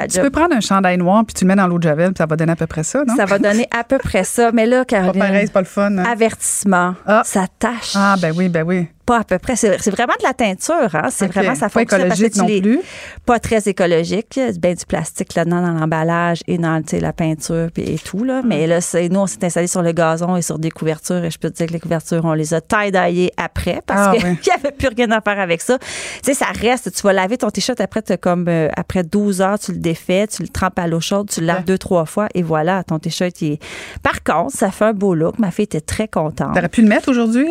tu, 0.10 0.16
tu- 0.16 0.20
peux 0.22 0.30
prendre 0.30 0.54
un 0.54 0.60
chandail 0.60 0.98
noir 0.98 1.24
puis 1.26 1.34
tu 1.34 1.46
le 1.46 1.48
mets 1.48 1.56
dans 1.56 1.68
l'eau 1.68 1.78
de 1.78 1.84
Javel, 1.84 2.08
puis 2.10 2.18
ça 2.18 2.26
va 2.26 2.36
donner 2.36 2.52
à 2.52 2.56
peu 2.58 2.68
près 2.68 2.84
ça, 2.84 3.06
non? 3.08 3.16
Ça 3.16 3.24
va 3.26 3.40
donner 3.40 3.68
à 3.72 3.86
peu 3.86 4.00
près 4.00 4.26
ça. 4.26 4.52
Mais 4.52 4.66
là, 4.66 4.84
Caroline, 4.84 5.14
Pas 5.14 5.28
pareil, 5.28 5.46
c'est 5.48 5.54
pas 5.54 5.62
le 5.62 5.66
fun. 5.66 5.98
hein? 5.98 6.04
avertissement, 6.04 6.96
ça 7.24 7.46
tâche. 7.58 7.94
Ah, 7.96 8.16
ben 8.22 8.34
oui, 8.36 8.50
ben 8.50 8.64
oui. 8.64 8.88
Pas 9.06 9.20
à 9.20 9.24
peu 9.24 9.38
près. 9.38 9.56
C'est 9.56 9.90
vraiment 9.90 10.14
de 10.20 10.24
la 10.26 10.34
teinture. 10.34 10.94
Hein? 10.94 11.10
C'est 11.10 11.28
vraiment, 11.28 11.56
ça 11.56 11.68
Pas 11.70 11.80
fonctionne 11.82 12.08
parce 12.08 12.20
que 12.20 12.26
écologique 12.26 12.36
non 12.38 12.62
plus. 12.62 12.80
Pas 13.26 13.40
très 13.40 13.60
écologique. 13.68 14.40
Bien 14.60 14.74
du 14.74 14.86
plastique 14.86 15.34
là-dedans 15.36 15.62
dans 15.62 15.74
l'emballage 15.74 16.42
et 16.48 16.58
dans 16.58 16.82
la 17.02 17.14
peinture 17.14 17.68
puis- 17.74 17.84
et 17.84 18.00
tout. 18.00 18.24
Là. 18.24 18.42
Mais 18.46 18.66
là, 18.68 18.80
nous, 19.12 19.20
on 19.20 19.28
s'est 19.28 19.44
installé 19.44 19.68
sur 19.68 19.82
le 19.82 19.92
gazon 19.92 20.36
et 20.38 20.42
sur 20.42 20.58
des 20.60 20.72
couvertures. 20.72 21.24
Et 21.24 21.32
je 21.32 21.38
peux 21.38 21.50
te 21.50 21.58
dire 21.58 21.68
que 21.68 21.74
les 21.74 21.80
couvertures, 21.80 22.24
on 22.24 22.34
les 22.34 22.54
a 22.54 22.62
taille 22.62 23.30
après 23.38 23.82
parce 23.86 24.10
Ah, 24.10 24.18
qu'il 24.18 24.26
n'y 24.30 24.52
avait 24.58 24.72
plus 24.72 24.88
rien 24.96 25.12
à 25.12 25.22
faire 25.22 25.40
avec 25.40 25.62
ça. 25.62 25.78
Tu 25.80 25.86
sais, 26.24 26.34
ça 26.34 26.46
reste. 26.54 26.92
Tu 26.94 27.02
vas 27.02 27.14
laver 27.14 27.38
ton 27.38 27.50
t-shirt 27.50 27.80
après, 27.82 28.02
comme, 28.22 28.46
euh, 28.48 28.70
après 28.76 29.04
12 29.04 29.42
heures, 29.42 29.60
tu 29.60 29.72
le 29.74 29.80
défais, 29.80 30.28
tu 30.28 30.42
le 30.44 30.48
trempes 30.48 30.80
à 30.80 30.88
l'eau 30.88 31.00
chaude, 31.02 31.30
tu 31.30 31.42
le 31.42 31.48
laves 31.48 31.66
deux, 31.66 31.78
trois 31.78 32.06
fois 32.06 32.28
et 32.34 32.42
voilà, 32.42 32.84
ton 32.84 33.00
t-shirt, 33.00 33.42
est. 33.42 33.60
Par 34.02 34.24
contre, 34.24 34.56
ça 34.56 34.72
fait 34.72 34.86
un 34.86 34.94
beau 34.94 35.14
look. 35.14 35.40
Ma 35.40 35.52
fille 35.52 35.64
était 35.66 35.82
très 35.82 36.08
contente. 36.08 36.54
T'aurais 36.54 36.70
pu 36.70 36.82
le 36.82 36.88
mettre 36.88 37.10
aujourd'hui? 37.10 37.48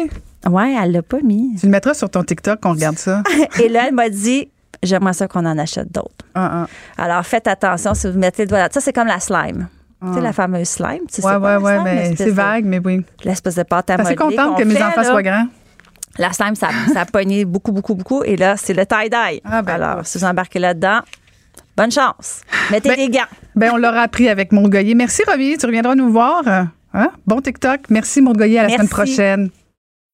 Ouais, 0.50 0.74
elle 0.82 0.92
l'a 0.92 1.02
pas 1.02 1.20
mis. 1.22 1.56
Tu 1.58 1.66
le 1.66 1.72
mettras 1.72 1.94
sur 1.94 2.10
ton 2.10 2.22
TikTok 2.24 2.60
qu'on 2.60 2.72
regarde 2.72 2.98
ça. 2.98 3.22
Et 3.62 3.68
là, 3.68 3.84
elle 3.88 3.94
m'a 3.94 4.08
dit 4.08 4.48
J'aimerais 4.82 5.12
ça 5.12 5.28
qu'on 5.28 5.46
en 5.46 5.56
achète 5.58 5.92
d'autres. 5.92 6.10
Ah, 6.34 6.66
Alors, 6.98 7.24
faites 7.24 7.46
attention 7.46 7.94
si 7.94 8.10
vous 8.10 8.18
mettez 8.18 8.42
le 8.42 8.48
doigt 8.48 8.58
là. 8.58 8.68
Ça, 8.72 8.80
c'est 8.80 8.92
comme 8.92 9.06
la 9.06 9.20
slime. 9.20 9.68
Tu 10.04 10.14
sais, 10.14 10.20
la 10.20 10.32
fameuse 10.32 10.66
slime. 10.68 11.02
Tu 11.08 11.22
sais, 11.22 11.24
Ouais, 11.24 11.36
ouais, 11.36 11.56
ouais, 11.56 11.72
slime? 11.74 11.84
mais 11.84 12.16
c'est 12.16 12.30
vague, 12.30 12.64
mais 12.64 12.80
oui. 12.84 13.04
L'espèce 13.22 13.54
de 13.54 13.62
pâte 13.62 13.90
à 13.90 13.96
Je 13.98 14.04
suis 14.04 14.16
modeler 14.16 14.36
contente 14.36 14.58
que 14.58 14.64
mes 14.64 14.74
fait, 14.74 14.82
enfants 14.82 15.02
là. 15.02 15.10
soient 15.10 15.22
grands. 15.22 15.46
La 16.18 16.32
slime, 16.32 16.56
ça, 16.56 16.70
ça 16.92 17.02
a 17.02 17.04
pogné 17.06 17.44
beaucoup, 17.44 17.70
beaucoup, 17.70 17.94
beaucoup. 17.94 18.24
Et 18.24 18.36
là, 18.36 18.56
c'est 18.56 18.74
le 18.74 18.84
tie-dye. 18.84 19.40
Ah, 19.44 19.62
ben, 19.62 19.74
Alors, 19.80 20.04
si 20.04 20.18
vous 20.18 20.24
embarquez 20.24 20.58
là-dedans, 20.58 21.02
bonne 21.76 21.92
chance. 21.92 22.40
Mettez 22.72 22.96
des 22.96 23.08
gants. 23.10 23.20
Ben, 23.54 23.70
on 23.72 23.76
l'aura 23.76 24.00
appris 24.00 24.28
avec 24.28 24.50
Montgoyer. 24.50 24.96
Merci, 24.96 25.22
Romy. 25.24 25.56
Tu 25.56 25.66
reviendras 25.66 25.94
nous 25.94 26.10
voir. 26.10 26.42
Hein? 26.48 27.10
Bon 27.24 27.40
TikTok. 27.40 27.82
Merci, 27.88 28.20
Montgoyer. 28.20 28.58
À 28.58 28.62
la 28.62 28.68
Merci. 28.70 28.78
semaine 28.78 28.88
prochaine. 28.90 29.50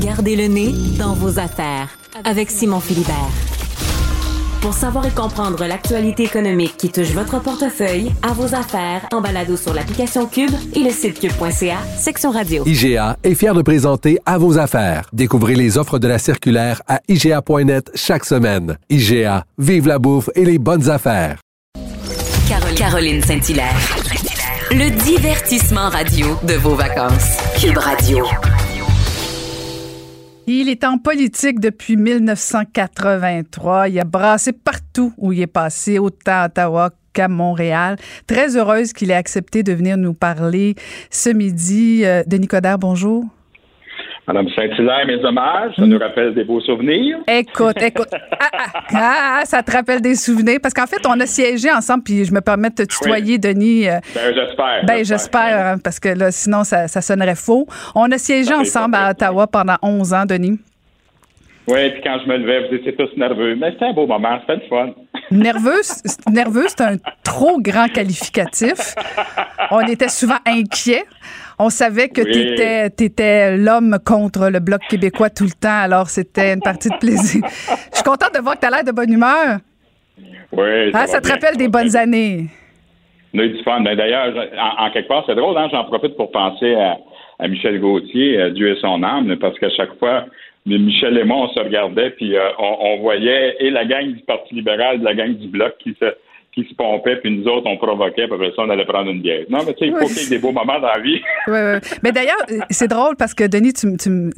Gardez 0.00 0.36
le 0.36 0.46
nez 0.46 0.74
dans 0.98 1.14
vos 1.14 1.38
affaires 1.38 1.88
avec 2.24 2.50
Simon 2.50 2.80
Philibert. 2.80 3.14
Pour 4.60 4.74
savoir 4.74 5.06
et 5.06 5.10
comprendre 5.10 5.66
l'actualité 5.66 6.22
économique 6.22 6.76
qui 6.76 6.90
touche 6.90 7.10
votre 7.10 7.40
portefeuille, 7.42 8.12
à 8.22 8.32
vos 8.32 8.54
affaires, 8.54 9.06
en 9.12 9.20
balado 9.20 9.56
sur 9.56 9.74
l'application 9.74 10.26
Cube 10.26 10.52
et 10.74 10.78
le 10.78 10.90
site 10.90 11.18
cube.ca, 11.18 11.78
section 11.98 12.30
radio. 12.30 12.62
IGA 12.64 13.16
est 13.24 13.34
fier 13.34 13.54
de 13.54 13.62
présenter 13.62 14.18
À 14.24 14.38
vos 14.38 14.58
affaires. 14.58 15.08
Découvrez 15.12 15.56
les 15.56 15.78
offres 15.78 15.98
de 15.98 16.06
la 16.06 16.18
circulaire 16.18 16.80
à 16.86 17.00
IGA.net 17.08 17.90
chaque 17.96 18.24
semaine. 18.24 18.78
IGA, 18.88 19.44
vive 19.58 19.88
la 19.88 19.98
bouffe 19.98 20.30
et 20.36 20.44
les 20.44 20.58
bonnes 20.58 20.88
affaires. 20.88 21.40
Caroline, 22.48 22.76
Caroline 22.76 23.22
Saint-Hilaire. 23.22 23.74
Le 24.70 24.90
divertissement 25.04 25.88
radio 25.88 26.38
de 26.46 26.54
vos 26.54 26.76
vacances. 26.76 27.36
Cube 27.60 27.78
Radio. 27.78 28.24
Il 30.48 30.68
est 30.68 30.82
en 30.82 30.98
politique 30.98 31.60
depuis 31.60 31.96
1983. 31.96 33.88
Il 33.88 34.00
a 34.00 34.04
brassé 34.04 34.52
partout 34.52 35.12
où 35.16 35.32
il 35.32 35.40
est 35.40 35.46
passé, 35.46 36.00
autant 36.00 36.32
à 36.32 36.46
Ottawa 36.46 36.90
qu'à 37.12 37.28
Montréal. 37.28 37.96
Très 38.26 38.56
heureuse 38.56 38.92
qu'il 38.92 39.12
ait 39.12 39.14
accepté 39.14 39.62
de 39.62 39.72
venir 39.72 39.96
nous 39.96 40.14
parler 40.14 40.74
ce 41.10 41.30
midi. 41.30 42.04
Euh, 42.04 42.24
Denis 42.26 42.48
Coderre, 42.48 42.78
bonjour. 42.78 43.24
Madame 44.28 44.46
Saint-Hilaire, 44.54 45.04
mes 45.06 45.24
hommages, 45.24 45.72
ça 45.76 45.84
nous 45.84 45.98
rappelle 45.98 46.32
des 46.32 46.44
beaux 46.44 46.60
souvenirs. 46.60 47.18
Écoute, 47.26 47.80
écoute. 47.82 48.08
Ah, 48.40 48.48
ah, 48.52 48.66
ah, 48.94 49.38
ah, 49.40 49.44
ça 49.44 49.62
te 49.62 49.72
rappelle 49.72 50.00
des 50.00 50.14
souvenirs. 50.14 50.58
Parce 50.62 50.74
qu'en 50.74 50.86
fait, 50.86 51.00
on 51.06 51.18
a 51.20 51.26
siégé 51.26 51.70
ensemble, 51.72 52.02
puis 52.02 52.24
je 52.24 52.32
me 52.32 52.40
permets 52.40 52.68
de 52.70 52.74
te 52.74 52.82
tutoyer, 52.82 53.38
Denis. 53.38 53.88
euh, 53.88 53.98
Ben, 54.14 54.34
j'espère. 54.34 54.84
Ben, 54.84 55.04
j'espère, 55.04 55.66
hein, 55.66 55.78
parce 55.82 55.98
que 55.98 56.08
là, 56.10 56.30
sinon, 56.30 56.62
ça, 56.64 56.88
ça 56.88 57.00
sonnerait 57.00 57.34
faux. 57.34 57.66
On 57.94 58.10
a 58.12 58.18
siégé 58.18 58.50
Ça 58.50 58.58
ensemble 58.58 58.96
à 58.96 59.10
Ottawa 59.10 59.46
pendant 59.46 59.76
11 59.82 60.12
ans, 60.12 60.24
Denis. 60.26 60.58
Oui, 61.68 61.90
puis 61.90 62.02
quand 62.02 62.18
je 62.24 62.28
me 62.28 62.36
levais, 62.38 62.68
vous 62.68 62.74
étiez 62.74 62.94
tous 62.94 63.16
nerveux. 63.16 63.54
Mais 63.56 63.70
c'était 63.72 63.86
un 63.86 63.92
beau 63.92 64.06
moment, 64.06 64.38
c'était 64.40 64.62
le 64.64 64.68
fun. 64.68 64.90
Nerveux, 65.30 65.80
nerveux, 66.30 66.66
c'est 66.68 66.80
un 66.82 66.96
trop 67.24 67.60
grand 67.60 67.88
qualificatif. 67.88 68.94
On 69.70 69.80
était 69.80 70.08
souvent 70.08 70.38
inquiets. 70.46 71.04
On 71.64 71.70
savait 71.70 72.08
que 72.08 72.22
Oui. 72.22 72.32
t'étais 72.32 72.90
t'étais 72.90 73.56
l'homme 73.56 73.98
contre 74.04 74.48
le 74.50 74.58
Bloc 74.60 74.80
québécois 74.88 75.30
tout 75.30 75.44
le 75.44 75.50
temps, 75.58 75.80
alors 75.88 76.08
c'était 76.08 76.52
une 76.54 76.60
partie 76.60 76.88
de 76.90 76.96
plaisir. 76.96 77.42
Je 77.90 77.96
suis 77.96 78.04
contente 78.04 78.34
de 78.34 78.40
voir 78.40 78.56
que 78.56 78.60
tu 78.60 78.66
as 78.66 78.70
l'air 78.70 78.84
de 78.84 78.92
bonne 78.92 79.12
humeur. 79.12 79.58
Oui, 80.52 80.90
Ah, 80.92 80.98
va 81.00 81.06
ça 81.06 81.20
te 81.20 81.26
bien, 81.26 81.34
rappelle 81.34 81.56
des 81.56 81.68
bonnes 81.68 81.94
années. 81.96 82.46
Mais 83.32 83.48
d'ailleurs, 83.96 84.34
en, 84.58 84.86
en 84.86 84.90
quelque 84.90 85.08
part, 85.08 85.24
c'est 85.26 85.34
drôle, 85.34 85.56
hein? 85.56 85.68
j'en 85.72 85.84
profite 85.84 86.16
pour 86.16 86.30
penser 86.30 86.74
à, 86.74 86.98
à 87.38 87.48
Michel 87.48 87.80
Gauthier, 87.80 88.38
euh, 88.38 88.50
Dieu 88.50 88.76
et 88.76 88.80
son 88.80 89.02
âme, 89.02 89.34
parce 89.36 89.58
qu'à 89.58 89.70
chaque 89.70 89.98
fois, 89.98 90.26
mais 90.66 90.78
Michel 90.78 91.16
et 91.16 91.24
moi, 91.24 91.38
on 91.38 91.48
se 91.54 91.60
regardait, 91.60 92.10
puis 92.10 92.36
euh, 92.36 92.48
on, 92.58 92.76
on 92.80 93.00
voyait 93.00 93.56
et 93.60 93.70
la 93.70 93.84
gang 93.86 94.06
du 94.12 94.20
Parti 94.24 94.54
libéral, 94.54 95.00
de 95.00 95.04
la 95.04 95.14
gang 95.14 95.32
du 95.34 95.48
Bloc 95.48 95.72
qui 95.78 95.96
se 95.98 96.06
qui 96.54 96.64
se 96.68 96.74
pompait, 96.74 97.16
puis 97.16 97.30
nous 97.34 97.46
autres, 97.50 97.66
on 97.66 97.78
provoquait, 97.78 98.26
puis 98.26 98.34
après 98.34 98.50
ça, 98.54 98.62
on 98.62 98.68
allait 98.70 98.84
prendre 98.84 99.10
une 99.10 99.22
bière. 99.22 99.44
Non, 99.48 99.60
mais 99.66 99.72
tu 99.72 99.80
sais, 99.80 99.86
il 99.86 99.92
faut 99.92 100.04
Oui. 100.04 100.12
qu'il 100.12 100.22
y 100.22 100.26
ait 100.26 100.28
des 100.28 100.38
beaux 100.38 100.52
moments 100.52 100.78
dans 100.78 100.88
la 100.88 100.98
vie. 101.00 101.20
Ouais, 101.48 101.52
ouais. 101.54 101.80
Mais 102.02 102.12
d'ailleurs, 102.12 102.36
c'est 102.70 102.88
drôle 102.88 103.16
parce 103.16 103.32
que 103.34 103.44
Denis, 103.44 103.72
tu, 103.72 103.96
tu 103.96 104.30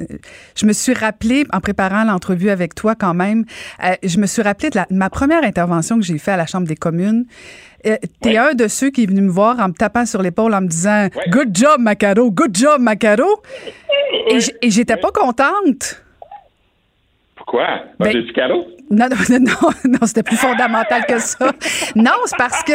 je 0.56 0.64
me 0.66 0.72
suis 0.72 0.94
rappelé 0.94 1.44
en 1.52 1.60
préparant 1.60 2.04
l'entrevue 2.04 2.50
avec 2.50 2.74
toi 2.74 2.94
quand 2.94 3.14
même, 3.14 3.44
euh, 3.84 3.94
je 4.02 4.18
me 4.18 4.26
suis 4.26 4.42
rappelé 4.42 4.70
de, 4.70 4.76
la- 4.76 4.86
de 4.90 4.94
ma 4.96 5.10
première 5.10 5.42
intervention 5.44 5.96
que 5.98 6.04
j'ai 6.04 6.16
faite 6.18 6.34
à 6.34 6.36
la 6.38 6.46
Chambre 6.46 6.66
des 6.68 6.76
communes. 6.76 7.26
Euh, 7.86 7.96
T'es 8.22 8.36
un 8.38 8.54
de 8.54 8.68
ceux 8.68 8.90
qui 8.90 9.02
est 9.02 9.06
venu 9.06 9.20
me 9.20 9.28
voir 9.30 9.58
en 9.60 9.68
me 9.68 9.74
tapant 9.74 10.06
sur 10.06 10.22
l'épaule 10.22 10.54
en 10.54 10.60
me 10.62 10.68
disant 10.68 11.08
Good 11.28 11.48
job, 11.54 11.80
Macaro, 11.80 12.30
good 12.30 12.56
job, 12.56 12.80
Macaro. 12.80 13.42
Et 14.30 14.70
j'étais 14.70 14.96
pas 14.96 15.10
contente. 15.10 16.00
Pourquoi? 17.36 17.66
Ben- 17.98 18.12
J'ai 18.12 18.22
du 18.22 18.32
carreau? 18.32 18.66
Non, 18.90 19.06
non, 19.10 19.38
non, 19.40 19.70
non, 19.84 20.06
c'était 20.06 20.22
plus 20.22 20.36
fondamental 20.36 21.06
que 21.06 21.18
ça. 21.18 21.52
Non, 21.96 22.12
c'est 22.26 22.36
parce 22.36 22.62
que, 22.62 22.72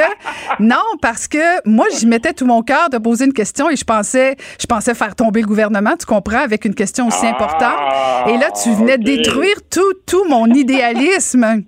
non, 0.60 0.76
parce 1.02 1.28
que 1.28 1.68
moi, 1.68 1.86
j'y 1.98 2.08
mettais 2.08 2.34
tout 2.34 2.46
mon 2.46 2.62
cœur 2.62 2.90
de 2.90 2.98
poser 2.98 3.26
une 3.26 3.34
question 3.34 3.70
et 3.70 3.76
je 3.76 3.84
pensais, 3.84 4.36
je 4.60 4.66
pensais 4.66 4.96
faire 4.96 5.16
tomber 5.16 5.42
le 5.42 5.48
gouvernement, 5.48 5.96
tu 6.00 6.06
comprends, 6.06 6.40
avec 6.44 6.66
une 6.66 6.76
question 6.76 7.08
aussi 7.08 7.26
Ah, 7.26 7.30
importante. 7.30 8.30
Et 8.30 8.38
là, 8.38 8.50
tu 8.52 8.72
venais 8.72 8.98
détruire 8.98 9.58
tout, 9.72 9.94
tout 10.06 10.26
mon 10.28 10.46
idéalisme. 10.54 11.64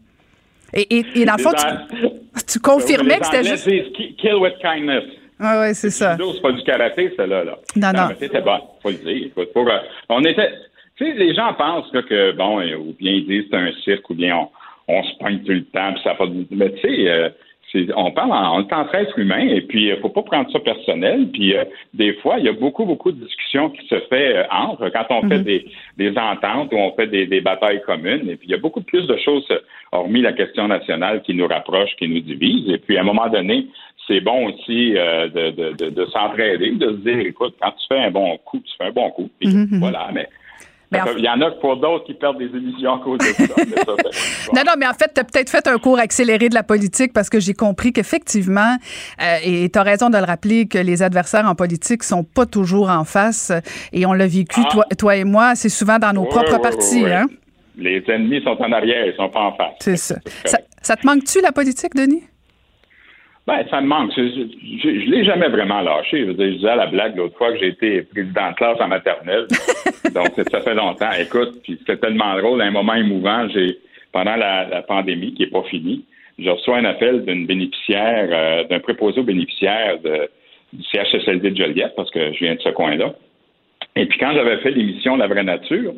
Et, 0.73 0.97
et, 0.97 1.05
et 1.15 1.25
dans 1.25 1.35
le 1.37 1.43
fond, 1.43 1.51
tu, 1.53 2.07
tu 2.47 2.59
confirmais 2.59 3.19
que 3.19 3.25
c'était 3.25 3.43
juste. 3.43 3.69
Kill 4.17 4.35
with 4.35 4.53
kindness. 4.61 5.03
Ah 5.43 5.59
ouais, 5.59 5.73
c'est 5.73 5.89
ça. 5.89 6.17
C'est 6.17 6.41
pas 6.41 6.51
du 6.51 6.63
karaté, 6.63 7.13
celle-là. 7.17 7.43
Là. 7.43 7.57
Non, 7.75 7.91
non. 7.93 8.09
c'était 8.19 8.41
bon, 8.41 8.59
faut 8.83 8.89
le 8.89 8.95
dire. 8.95 9.27
Écoute, 9.27 9.51
pour, 9.53 9.67
euh, 9.67 9.77
on 10.09 10.23
était, 10.23 10.49
sais, 11.03 11.13
les 11.13 11.33
gens 11.33 11.53
pensent 11.53 11.91
là, 11.93 12.01
que, 12.03 12.31
bon, 12.33 12.59
euh, 12.61 12.75
ou 12.77 12.93
bien 12.99 13.11
ils 13.11 13.25
disent 13.25 13.45
c'est 13.49 13.57
un 13.57 13.71
cirque, 13.83 14.09
ou 14.09 14.15
bien 14.15 14.35
on, 14.37 14.49
on 14.87 15.03
se 15.03 15.17
pointe 15.19 15.43
tout 15.45 15.51
le 15.51 15.63
temps, 15.65 15.93
puis 15.93 16.01
ça 16.03 16.15
fait 16.15 16.27
du- 16.27 16.47
Mais 16.51 16.71
tu 16.73 16.81
sais, 16.81 17.09
euh, 17.09 17.29
on 17.95 18.11
parle, 18.11 18.31
en, 18.33 18.57
on 18.57 18.67
est 18.67 18.73
entre 18.73 18.95
êtres 18.95 19.17
humains, 19.17 19.47
et 19.47 19.61
puis 19.61 19.87
il 19.87 19.97
faut 20.01 20.09
pas 20.09 20.23
prendre 20.23 20.51
ça 20.51 20.59
personnel. 20.59 21.29
Puis 21.31 21.55
euh, 21.55 21.63
des 21.93 22.13
fois, 22.15 22.35
il 22.37 22.43
y 22.45 22.49
a 22.49 22.53
beaucoup, 22.53 22.83
beaucoup 22.83 23.13
de 23.13 23.23
discussions 23.23 23.69
qui 23.69 23.87
se 23.87 23.97
fait 24.09 24.35
euh, 24.35 24.43
entre 24.51 24.89
quand 24.89 25.05
on 25.09 25.21
fait 25.29 25.37
Mhm. 25.37 25.43
des, 25.43 25.65
des 25.97 26.17
ententes 26.17 26.73
ou 26.73 26.77
on 26.77 26.91
fait 26.95 27.07
des, 27.07 27.25
des 27.27 27.39
batailles 27.39 27.81
communes. 27.83 28.29
Et 28.29 28.35
puis 28.35 28.47
il 28.49 28.51
y 28.51 28.55
a 28.55 28.57
beaucoup 28.57 28.81
plus 28.81 29.07
de 29.07 29.15
choses, 29.17 29.45
euh, 29.51 29.59
hormis 29.93 30.21
la 30.21 30.33
question 30.33 30.67
nationale, 30.67 31.21
qui 31.21 31.33
nous 31.33 31.47
rapprochent, 31.47 31.95
qui 31.97 32.09
nous 32.09 32.19
divisent. 32.19 32.69
Et 32.73 32.77
puis 32.77 32.97
à 32.97 33.01
un 33.01 33.05
moment 33.05 33.29
donné, 33.29 33.67
c'est 34.05 34.19
bon 34.19 34.47
aussi 34.47 34.97
euh, 34.97 35.29
de, 35.29 35.51
de, 35.51 35.71
de, 35.77 35.89
de 35.91 36.05
s'entraider, 36.07 36.71
de 36.71 36.87
se 36.87 36.97
dire, 37.09 37.19
écoute, 37.19 37.55
quand 37.61 37.71
tu 37.71 37.87
fais 37.87 37.99
un 37.99 38.11
bon 38.11 38.37
coup, 38.43 38.59
tu 38.59 38.71
fais 38.77 38.87
un 38.89 38.91
bon 38.91 39.09
coup. 39.11 39.29
Puis 39.39 39.47
mhm. 39.47 39.79
voilà, 39.79 40.09
mais 40.13 40.27
Il 41.17 41.23
y 41.23 41.29
en 41.29 41.39
a 41.41 41.51
pour 41.51 41.77
d'autres 41.77 42.03
qui 42.05 42.13
perdent 42.13 42.37
des 42.37 42.45
émissions 42.47 42.95
à 42.95 42.99
cause 43.03 43.17
de 43.19 43.23
ça. 43.23 43.43
non, 44.53 44.61
non, 44.65 44.73
mais 44.77 44.85
en 44.87 44.93
fait, 44.93 45.11
tu 45.13 45.21
as 45.21 45.23
peut-être 45.23 45.49
fait 45.49 45.65
un 45.67 45.77
cours 45.77 45.97
accéléré 45.99 46.49
de 46.49 46.53
la 46.55 46.63
politique 46.63 47.13
parce 47.13 47.29
que 47.29 47.39
j'ai 47.39 47.53
compris 47.53 47.93
qu'effectivement, 47.93 48.75
euh, 49.21 49.37
et 49.43 49.69
tu 49.69 49.79
as 49.79 49.83
raison 49.83 50.09
de 50.09 50.17
le 50.17 50.25
rappeler, 50.25 50.67
que 50.67 50.77
les 50.77 51.01
adversaires 51.01 51.45
en 51.47 51.55
politique 51.55 52.03
sont 52.03 52.23
pas 52.25 52.45
toujours 52.45 52.89
en 52.89 53.05
face. 53.05 53.53
Et 53.93 54.05
on 54.05 54.11
l'a 54.11 54.27
vécu, 54.27 54.59
Ah. 54.65 54.69
toi, 54.69 54.85
toi 54.97 55.15
et 55.15 55.23
moi, 55.23 55.55
c'est 55.55 55.69
souvent 55.69 55.97
dans 55.97 56.11
nos 56.11 56.23
Oui, 56.23 56.29
propres 56.29 56.55
oui, 56.55 56.61
partis. 56.61 57.03
oui. 57.05 57.11
Hein? 57.11 57.27
Les 57.77 58.03
ennemis 58.09 58.41
sont 58.43 58.57
en 58.59 58.71
arrière, 58.73 59.05
ils 59.07 59.15
sont 59.15 59.29
pas 59.29 59.39
en 59.43 59.53
face. 59.55 59.75
C'est 59.79 59.95
ça. 59.95 60.15
ça. 60.45 60.57
Ça 60.81 60.95
te 60.97 61.05
manque-tu, 61.05 61.39
la 61.41 61.53
politique, 61.53 61.95
Denis? 61.95 62.23
Ben, 63.47 63.65
ça 63.69 63.81
me 63.81 63.87
manque. 63.87 64.11
Je, 64.15 64.21
je, 64.21 64.99
je 64.99 65.09
l'ai 65.09 65.23
jamais 65.23 65.49
vraiment 65.49 65.81
lâché. 65.81 66.19
Je, 66.19 66.25
veux 66.25 66.33
dire, 66.33 66.47
je 66.47 66.55
disais 66.57 66.69
à 66.69 66.75
la 66.75 66.87
blague 66.87 67.15
l'autre 67.17 67.37
fois 67.37 67.51
que 67.51 67.59
j'ai 67.59 67.69
été 67.69 68.03
président 68.03 68.51
de 68.51 68.55
classe 68.55 68.79
en 68.79 68.87
maternelle. 68.87 69.47
Donc, 70.13 70.29
ça 70.51 70.61
fait 70.61 70.75
longtemps. 70.75 71.11
Écoute, 71.19 71.61
puis 71.63 71.77
c'était 71.79 71.97
tellement 71.97 72.37
drôle. 72.37 72.61
À 72.61 72.65
un 72.65 72.71
moment 72.71 72.93
émouvant, 72.93 73.47
j'ai 73.49 73.79
pendant 74.11 74.35
la, 74.35 74.67
la 74.67 74.81
pandémie, 74.81 75.33
qui 75.33 75.43
est 75.43 75.51
pas 75.51 75.63
finie, 75.63 76.05
je 76.37 76.49
reçois 76.49 76.77
un 76.77 76.85
appel 76.85 77.23
d'une 77.25 77.45
bénéficiaire, 77.45 78.29
euh, 78.31 78.63
d'un 78.65 78.79
préposé 78.79 79.19
aux 79.19 79.23
bénéficiaires 79.23 79.99
de, 79.99 80.29
du 80.73 80.83
CHSLD 80.83 81.51
de 81.51 81.57
Joliette, 81.57 81.93
parce 81.95 82.09
que 82.11 82.33
je 82.33 82.39
viens 82.39 82.55
de 82.55 82.61
ce 82.61 82.69
coin-là. 82.69 83.13
Et 83.95 84.05
puis 84.05 84.17
quand 84.19 84.33
j'avais 84.33 84.57
fait 84.57 84.71
l'émission 84.71 85.17
La 85.17 85.27
vraie 85.27 85.43
nature, 85.43 85.93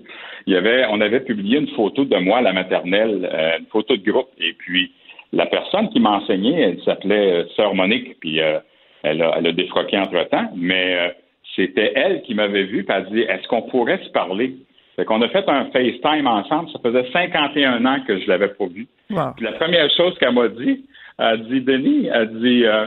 il 0.47 0.53
y 0.53 0.55
avait, 0.55 0.85
on 0.89 0.99
avait 0.99 1.19
publié 1.19 1.59
une 1.59 1.69
photo 1.69 2.05
de 2.05 2.17
moi 2.17 2.39
à 2.39 2.41
la 2.41 2.53
maternelle, 2.53 3.29
euh, 3.31 3.59
une 3.59 3.67
photo 3.67 3.95
de 3.95 4.03
groupe. 4.03 4.29
Et 4.39 4.53
puis 4.53 4.91
la 5.33 5.45
personne 5.47 5.89
qui 5.89 5.99
m'enseignait, 5.99 6.61
elle 6.61 6.81
s'appelait 6.83 7.33
euh, 7.33 7.45
Sœur 7.55 7.73
Monique, 7.75 8.19
puis 8.19 8.39
euh, 8.41 8.59
elle, 9.03 9.21
a, 9.21 9.35
elle 9.37 9.47
a 9.47 9.51
défroqué 9.51 9.97
entre-temps, 9.97 10.49
mais 10.55 10.95
euh, 10.95 11.09
c'était 11.55 11.91
elle 11.95 12.21
qui 12.21 12.33
m'avait 12.35 12.63
vu, 12.63 12.83
puis 12.83 12.95
elle 12.95 13.05
a 13.05 13.09
dit, 13.09 13.21
est-ce 13.21 13.47
qu'on 13.47 13.63
pourrait 13.63 13.99
se 14.03 14.09
parler? 14.11 14.55
Fait 14.95 15.05
qu'on 15.05 15.21
a 15.23 15.27
fait 15.29 15.47
un 15.49 15.65
FaceTime 15.71 16.27
ensemble, 16.27 16.69
ça 16.69 16.79
faisait 16.83 17.05
51 17.11 17.83
ans 17.85 17.97
que 18.07 18.19
je 18.19 18.27
l'avais 18.27 18.49
pas 18.49 18.67
vu. 18.67 18.87
Puis 19.35 19.43
la 19.45 19.53
première 19.53 19.89
chose 19.91 20.15
qu'elle 20.19 20.33
m'a 20.33 20.47
dit, 20.49 20.85
elle 21.17 21.25
a 21.25 21.37
dit, 21.37 21.61
Denis, 21.61 22.09
elle 22.13 22.39
dit, 22.39 22.63
euh, 22.65 22.85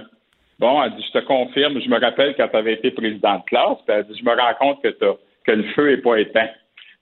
bon, 0.61 0.81
elle 0.83 0.93
dit, 0.95 1.05
je 1.13 1.19
te 1.19 1.25
confirme, 1.25 1.81
je 1.81 1.89
me 1.89 1.99
rappelle 2.01 2.35
quand 2.37 2.49
tu 2.49 2.57
avais 2.57 2.75
été 2.75 2.93
président 2.93 3.39
de 3.39 3.45
classe, 3.45 3.79
puis 3.87 3.97
elle 3.97 4.05
dit, 4.05 4.19
je 4.19 4.25
me 4.25 4.31
rends 4.37 4.55
compte 4.59 4.83
que, 4.83 4.89
t'as- 4.89 5.17
que 5.45 5.53
le 5.53 5.65
feu 5.75 5.91
est 5.93 6.03
pas 6.03 6.17
éteint. 6.21 6.49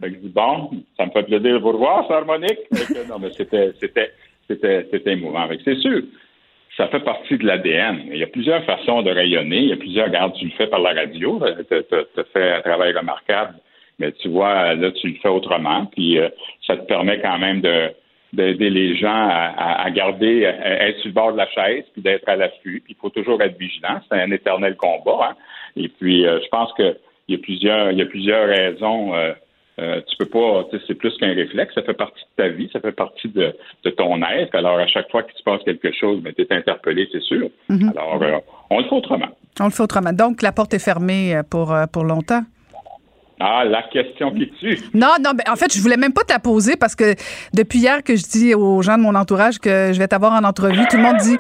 Fait 0.01 0.09
que 0.09 0.15
je 0.16 0.21
dis, 0.21 0.29
bon, 0.35 0.71
ça 0.97 1.07
me 1.07 1.11
fait 1.12 1.23
plaisir 1.23 1.55
de 1.55 1.59
vous 1.59 1.73
revoir, 1.73 2.07
Sœur 2.09 2.25
Monique. 2.27 2.59
Que 2.71 3.09
non, 3.09 3.19
mais 3.21 3.31
c'était, 3.33 3.73
c'était, 3.81 4.11
c'était, 4.49 5.12
émouvant. 5.12 5.49
C'est 5.65 5.77
sûr, 5.79 6.03
ça 6.77 6.89
fait 6.89 7.01
partie 7.01 7.39
de 7.39 7.47
l'ADN. 7.47 8.03
Il 8.11 8.19
y 8.19 8.23
a 8.23 8.27
plusieurs 8.27 8.65
façons 8.65 9.03
de 9.03 9.11
rayonner. 9.11 9.59
Il 9.59 9.69
y 9.69 9.73
a 9.73 9.77
plusieurs, 9.77 10.07
regarde, 10.07 10.35
tu 10.35 10.47
le 10.47 10.51
fais 10.53 10.66
par 10.66 10.81
la 10.81 10.93
radio, 10.93 11.41
tu 11.69 11.75
as 11.75 12.25
fait 12.33 12.53
un 12.53 12.61
travail 12.62 12.93
remarquable, 12.93 13.55
mais 13.99 14.11
tu 14.12 14.29
vois, 14.29 14.75
là, 14.75 14.91
tu 14.93 15.09
le 15.09 15.15
fais 15.23 15.29
autrement, 15.29 15.87
puis 15.87 16.19
euh, 16.19 16.29
ça 16.66 16.77
te 16.77 16.85
permet 16.87 17.21
quand 17.21 17.39
même 17.39 17.61
de 17.61 17.91
d'aider 18.33 18.69
les 18.69 18.97
gens 18.97 19.29
à, 19.29 19.55
à- 19.57 19.85
à 19.85 19.91
garder, 19.93 20.45
à 20.45 20.89
être 20.89 20.99
sur 20.99 21.07
le 21.11 21.15
bord 21.15 21.33
de 21.33 21.37
la 21.37 21.47
chaise, 21.51 21.85
puis 21.93 22.03
d'être 22.03 22.29
à 22.29 22.35
l'affût. 22.35 22.83
Puis 22.85 22.97
il 22.97 23.01
faut 23.01 23.09
toujours 23.11 23.41
être 23.41 23.57
vigilant. 23.57 24.01
C'est 24.11 24.19
un 24.21 24.33
éternel 24.33 24.75
combat. 24.75 25.29
hein. 25.31 25.37
Et 25.77 25.87
puis, 25.89 26.27
euh, 26.27 26.41
je 26.43 26.49
pense 26.49 26.73
que 26.73 26.97
il 27.29 27.37
y 27.37 27.39
a 27.39 27.41
plusieurs, 27.41 27.93
il 27.93 27.99
y 27.99 28.03
a 28.03 28.07
plusieurs 28.07 28.49
raisons. 28.49 29.15
Euh, 29.15 29.35
euh, 29.81 30.01
tu 30.07 30.17
peux 30.17 30.27
pas, 30.27 30.65
tu 30.71 30.79
sais, 30.79 30.85
c'est 30.87 30.95
plus 30.95 31.17
qu'un 31.19 31.35
réflexe. 31.35 31.75
Ça 31.75 31.83
fait 31.83 31.95
partie 31.95 32.23
de 32.23 32.43
ta 32.43 32.49
vie, 32.49 32.71
ça 32.73 32.81
fait 32.81 32.93
partie 32.93 33.29
de, 33.29 33.53
de 33.85 33.91
ton 33.91 34.23
être. 34.23 34.55
Alors, 34.55 34.79
à 34.79 34.87
chaque 34.87 35.11
fois 35.11 35.23
qu'il 35.25 35.37
se 35.37 35.43
passe 35.43 35.63
quelque 35.65 35.93
chose, 35.93 36.21
ben, 36.23 36.33
tu 36.33 36.43
es 36.43 36.53
interpellé, 36.53 37.09
c'est 37.11 37.23
sûr. 37.23 37.49
Mhm. 37.69 37.93
Alors, 37.97 38.23
euh, 38.23 38.39
on 38.71 38.79
le 38.79 38.85
fait 38.85 38.95
autrement. 38.95 39.29
On 39.61 39.65
le 39.65 39.71
fait 39.71 39.83
autrement. 39.83 40.13
Donc, 40.13 40.43
la 40.43 40.53
porte 40.53 40.75
est 40.75 40.85
fermée 40.85 41.35
euh, 41.35 41.43
pour, 41.43 41.73
euh, 41.73 41.87
pour 41.87 42.05
longtemps? 42.05 42.43
Ah, 43.40 43.65
la 43.65 43.82
question 43.82 44.31
qui 44.31 44.48
tue. 44.61 44.78
Non, 44.94 45.09
non, 45.23 45.32
ben, 45.32 45.43
en 45.52 45.56
fait, 45.56 45.74
je 45.74 45.81
voulais 45.82 45.97
même 45.97 46.12
pas 46.12 46.23
te 46.23 46.32
la 46.32 46.39
poser 46.39 46.77
parce 46.77 46.94
que 46.94 47.15
depuis 47.52 47.81
hier 47.81 48.02
que 48.05 48.15
je 48.15 48.23
dis 48.23 48.55
aux 48.55 48.81
gens 48.81 48.97
de 48.97 49.02
mon 49.02 49.15
entourage 49.16 49.59
que 49.59 49.90
je 49.93 49.98
vais 49.98 50.06
t'avoir 50.06 50.32
en 50.35 50.44
entrevue, 50.44 50.86
tout 50.89 50.97
le 50.97 51.02
monde 51.02 51.16
dit 51.16 51.36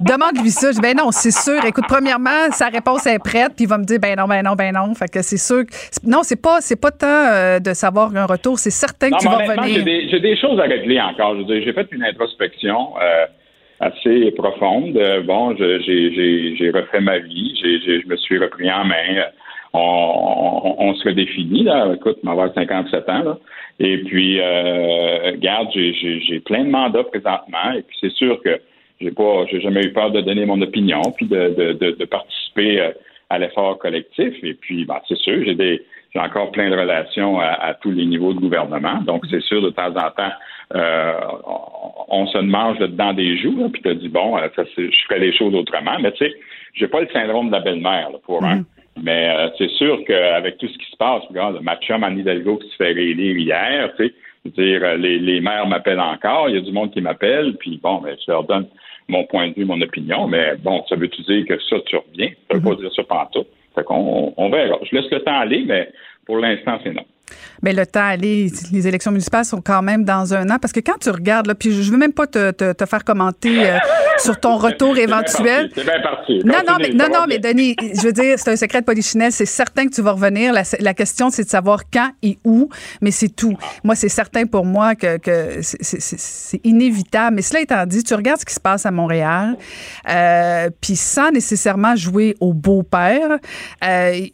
demande-lui 0.00 0.50
ça. 0.50 0.68
Je 0.70 0.76
dis 0.76 0.80
ben 0.82 0.94
non, 0.96 1.10
c'est 1.12 1.30
sûr. 1.32 1.64
Écoute, 1.64 1.84
premièrement, 1.88 2.50
sa 2.52 2.66
réponse 2.68 3.06
est 3.06 3.18
prête, 3.18 3.52
puis 3.56 3.64
il 3.64 3.68
va 3.68 3.78
me 3.78 3.84
dire 3.84 3.98
ben 3.98 4.16
non, 4.18 4.26
ben 4.26 4.42
non, 4.44 4.54
ben 4.54 4.72
non. 4.74 4.94
Fait 4.94 5.08
que 5.08 5.22
c'est 5.22 5.38
sûr. 5.38 5.62
non, 6.06 6.20
c'est 6.22 6.40
pas, 6.40 6.58
c'est 6.60 6.80
pas 6.80 6.90
tant 6.90 7.06
euh, 7.08 7.58
de 7.58 7.72
savoir 7.72 8.14
un 8.14 8.26
retour. 8.26 8.58
C'est 8.58 8.70
certain 8.70 9.08
que 9.08 9.12
Non, 9.14 9.18
tu 9.18 9.28
mais 9.28 9.32
vas 9.34 9.36
honnêtement, 9.44 9.62
j'ai 9.66 9.72
revenir. 9.80 9.84
des, 9.84 10.08
j'ai 10.10 10.20
des 10.20 10.36
choses 10.36 10.60
à 10.60 10.64
régler 10.64 11.00
encore. 11.00 11.36
J'ai 11.48 11.72
fait 11.72 11.88
une 11.92 12.04
introspection 12.04 12.94
euh, 13.00 13.26
assez 13.80 14.30
profonde. 14.32 14.94
Euh, 14.96 15.22
bon, 15.22 15.56
je- 15.56 15.80
j'ai, 15.86 16.12
j'ai, 16.14 16.56
j'ai 16.58 16.70
refait 16.70 17.00
ma 17.00 17.18
vie. 17.18 17.58
J'ai, 17.62 17.80
j'ai- 17.80 18.02
je 18.02 18.06
me 18.08 18.16
suis 18.18 18.38
repris 18.38 18.70
en 18.70 18.84
main. 18.84 19.24
On, 19.72 20.74
on, 20.78 20.94
se 20.94 21.08
redéfinit, 21.08 21.62
là. 21.62 21.92
Écoute, 21.94 22.18
je 22.20 22.26
vais 22.26 22.32
avoir 22.32 22.52
57 22.52 23.08
ans, 23.08 23.22
là. 23.22 23.38
Et 23.78 23.98
puis, 23.98 24.40
euh, 24.40 25.30
regarde, 25.32 25.68
j'ai, 25.72 26.40
plein 26.44 26.64
de 26.64 26.70
mandats 26.70 27.04
présentement. 27.04 27.72
Et 27.76 27.82
puis, 27.82 27.96
c'est 28.00 28.12
sûr 28.12 28.42
que 28.42 28.60
j'ai 29.00 29.12
pas, 29.12 29.46
j'ai 29.50 29.60
jamais 29.60 29.82
eu 29.84 29.92
peur 29.92 30.10
de 30.10 30.20
donner 30.20 30.44
mon 30.44 30.60
opinion, 30.60 31.02
puis 31.16 31.26
de, 31.26 31.54
de, 31.56 31.72
de, 31.72 31.90
de 31.92 32.04
participer 32.04 32.80
euh, 32.80 32.90
à 33.30 33.38
l'effort 33.38 33.78
collectif. 33.78 34.34
Et 34.42 34.54
puis, 34.54 34.84
ben, 34.84 34.98
c'est 35.08 35.16
sûr, 35.18 35.42
j'ai 35.44 35.54
des, 35.54 35.82
j'ai 36.12 36.20
encore 36.20 36.50
plein 36.50 36.68
de 36.68 36.76
relations 36.76 37.38
à, 37.38 37.46
à 37.46 37.74
tous 37.74 37.92
les 37.92 38.06
niveaux 38.06 38.34
de 38.34 38.40
gouvernement. 38.40 39.00
Donc, 39.02 39.24
c'est 39.30 39.42
sûr, 39.42 39.62
de 39.62 39.70
temps 39.70 39.94
en 39.94 40.10
temps, 40.10 40.32
euh, 40.74 41.14
on, 42.08 42.26
se 42.26 42.38
mange 42.38 42.78
dedans 42.78 43.12
des 43.12 43.38
joues, 43.38 43.56
là, 43.58 43.68
puis 43.72 43.82
tu 43.82 43.94
dis, 43.94 44.08
bon, 44.08 44.36
euh, 44.36 44.48
ça, 44.56 44.64
je 44.76 45.02
ferais 45.08 45.20
les 45.20 45.32
choses 45.36 45.54
autrement. 45.54 45.98
Mais 46.00 46.12
tu 46.12 46.24
sais, 46.24 46.34
j'ai 46.74 46.88
pas 46.88 47.00
le 47.00 47.08
syndrome 47.12 47.48
de 47.48 47.52
la 47.52 47.60
belle-mère, 47.60 48.10
pour 48.24 48.44
un. 48.44 48.62
Mais 49.02 49.30
euh, 49.30 49.48
c'est 49.56 49.70
sûr 49.70 49.98
qu'avec 50.06 50.58
tout 50.58 50.68
ce 50.68 50.78
qui 50.78 50.90
se 50.90 50.96
passe, 50.96 51.22
regarde, 51.28 51.54
le 51.56 51.60
match-up 51.60 52.02
Anne 52.02 52.18
Hidalgo 52.18 52.58
qui 52.58 52.68
se 52.68 52.76
fait 52.76 52.92
réélire 52.92 53.36
hier, 53.36 53.92
tu 53.96 54.06
sais, 54.06 54.14
dire, 54.44 54.84
euh, 54.84 54.96
les, 54.96 55.18
les 55.18 55.40
maires 55.40 55.66
m'appellent 55.66 56.00
encore, 56.00 56.48
il 56.48 56.56
y 56.56 56.58
a 56.58 56.60
du 56.60 56.72
monde 56.72 56.92
qui 56.92 57.00
m'appelle, 57.00 57.56
puis 57.58 57.78
bon, 57.82 58.00
ben, 58.00 58.16
je 58.24 58.30
leur 58.30 58.44
donne 58.44 58.66
mon 59.08 59.24
point 59.24 59.48
de 59.48 59.54
vue, 59.54 59.64
mon 59.64 59.80
opinion, 59.80 60.28
mais 60.28 60.56
bon, 60.56 60.84
ça 60.88 60.96
veut-tu 60.96 61.22
dire 61.22 61.46
que 61.46 61.58
ça, 61.68 61.76
tu 61.86 61.96
reviens? 61.96 62.30
Ça 62.48 62.56
veut 62.56 62.62
pas 62.62 62.74
dire 62.76 62.92
ça 62.94 63.02
pantoute. 63.02 63.48
Fait 63.74 63.84
qu'on 63.84 64.32
on 64.36 64.50
verra. 64.50 64.78
Je 64.82 64.96
laisse 64.96 65.10
le 65.10 65.20
temps 65.20 65.38
aller, 65.38 65.64
mais 65.66 65.90
pour 66.26 66.38
l'instant, 66.38 66.78
c'est 66.82 66.92
non. 66.92 67.04
Mais 67.62 67.72
le 67.72 67.86
temps 67.86 68.04
aller, 68.04 68.50
les 68.72 68.88
élections 68.88 69.10
municipales 69.10 69.44
sont 69.44 69.60
quand 69.60 69.82
même 69.82 70.04
dans 70.04 70.34
un 70.34 70.48
an. 70.50 70.58
Parce 70.60 70.72
que 70.72 70.80
quand 70.80 70.98
tu 71.00 71.10
regardes, 71.10 71.46
là, 71.46 71.54
puis 71.54 71.72
je 71.72 71.90
veux 71.90 71.98
même 71.98 72.12
pas 72.12 72.26
te, 72.26 72.50
te, 72.50 72.72
te 72.72 72.86
faire 72.86 73.04
commenter 73.04 73.68
euh, 73.70 73.78
sur 74.18 74.38
ton 74.38 74.56
retour 74.56 74.96
C'est 74.96 75.06
bien 75.06 75.18
éventuel. 75.18 75.70
parti, 75.70 75.84
bien 75.84 76.02
parti. 76.02 76.40
Non, 76.44 76.60
non, 76.66 76.76
mais, 76.80 76.90
non, 76.90 77.06
non, 77.12 77.26
mais. 77.28 77.38
Denis, 77.38 77.74
je 77.80 78.02
veux 78.02 78.12
dire, 78.12 78.38
c'est 78.38 78.50
un 78.50 78.56
secret 78.56 78.80
de 78.80 78.86
polichinelle. 78.86 79.32
C'est 79.32 79.46
certain 79.46 79.86
que 79.86 79.94
tu 79.94 80.02
vas 80.02 80.12
revenir. 80.12 80.52
La, 80.52 80.62
la 80.78 80.94
question, 80.94 81.30
c'est 81.30 81.44
de 81.44 81.48
savoir 81.48 81.82
quand 81.92 82.10
et 82.22 82.38
où, 82.44 82.68
mais 83.00 83.10
c'est 83.10 83.28
tout. 83.28 83.56
Moi, 83.82 83.94
c'est 83.94 84.08
certain 84.08 84.46
pour 84.46 84.64
moi 84.64 84.94
que, 84.94 85.16
que 85.18 85.60
c'est 85.62 86.60
inévitable. 86.64 87.36
Mais 87.36 87.42
cela 87.42 87.60
étant 87.60 87.86
dit, 87.86 88.04
tu 88.04 88.14
regardes 88.14 88.40
ce 88.40 88.44
qui 88.44 88.54
se 88.54 88.60
passe 88.60 88.86
à 88.86 88.90
Montréal, 88.90 89.56
euh, 90.08 90.70
puis 90.80 90.96
sans 90.96 91.30
nécessairement 91.30 91.96
jouer 91.96 92.36
au 92.40 92.52
beau-père, 92.52 93.38
euh, 93.84 94.26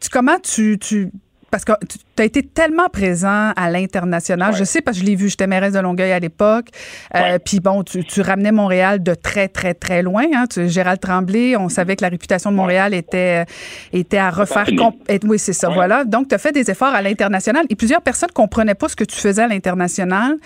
tu, 0.00 0.10
comment 0.10 0.38
tu, 0.40 0.78
tu 0.78 1.10
parce 1.50 1.64
que 1.64 1.72
tu 2.16 2.22
as 2.22 2.24
été 2.24 2.42
tellement 2.42 2.88
présent 2.88 3.52
à 3.56 3.70
l'international. 3.70 4.54
Je 4.56 4.64
sais 4.64 4.80
parce 4.80 4.96
que 4.96 5.02
je 5.02 5.06
l'ai 5.08 5.16
vu, 5.16 5.28
j'étais 5.28 5.46
mairesse 5.46 5.72
de 5.72 5.80
Longueuil 5.80 6.12
à 6.12 6.18
l'époque. 6.20 6.66
Euh, 7.14 7.38
Puis 7.44 7.60
bon, 7.60 7.82
tu, 7.82 8.04
tu 8.04 8.20
ramenais 8.20 8.52
Montréal 8.52 9.02
de 9.02 9.14
très, 9.14 9.48
très, 9.48 9.74
très 9.74 10.02
loin. 10.02 10.24
Hein. 10.34 10.44
Tu- 10.48 10.68
Gérald 10.68 11.00
Tremblay, 11.00 11.56
on 11.56 11.68
savait 11.68 11.96
que 11.96 12.02
la 12.02 12.08
réputation 12.08 12.50
de 12.50 12.56
Montréal 12.56 12.94
était, 12.94 13.44
était 13.92 14.18
à 14.18 14.30
refaire. 14.30 14.66
oui, 15.24 15.38
c'est 15.38 15.52
ça, 15.52 15.68
voilà. 15.68 16.04
Donc, 16.04 16.28
tu 16.28 16.34
as 16.34 16.38
fait 16.38 16.52
des 16.52 16.70
efforts 16.70 16.94
à 16.94 17.02
l'international 17.02 17.66
et 17.68 17.74
plusieurs 17.74 18.02
personnes 18.02 18.30
ne 18.30 18.34
comprenaient 18.34 18.74
pas 18.74 18.88
ce 18.88 18.96
que 18.96 19.04
tu 19.04 19.16
faisais 19.16 19.42
à 19.42 19.48
l'international. 19.48 20.36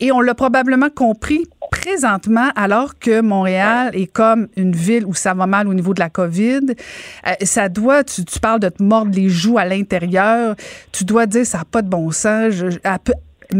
Et 0.00 0.12
on 0.12 0.20
l'a 0.20 0.34
probablement 0.34 0.90
compris 0.90 1.44
présentement, 1.70 2.48
alors 2.56 2.98
que 2.98 3.20
Montréal 3.20 3.90
est 3.94 4.06
comme 4.10 4.48
une 4.56 4.72
ville 4.74 5.04
où 5.04 5.14
ça 5.14 5.34
va 5.34 5.46
mal 5.46 5.68
au 5.68 5.74
niveau 5.74 5.92
de 5.94 6.00
la 6.00 6.08
COVID, 6.08 6.60
euh, 6.70 7.30
ça 7.42 7.68
doit, 7.68 8.04
tu, 8.04 8.24
tu 8.24 8.40
parles 8.40 8.60
de 8.60 8.68
te 8.70 8.82
mordre 8.82 9.10
les 9.14 9.28
joues 9.28 9.58
à 9.58 9.64
l'intérieur, 9.66 10.54
tu 10.92 11.04
dois 11.08 11.26
dire 11.26 11.44
ça 11.44 11.58
n'a 11.58 11.64
pas 11.64 11.82
de 11.82 11.88
bon 11.88 12.10
sens. 12.10 12.62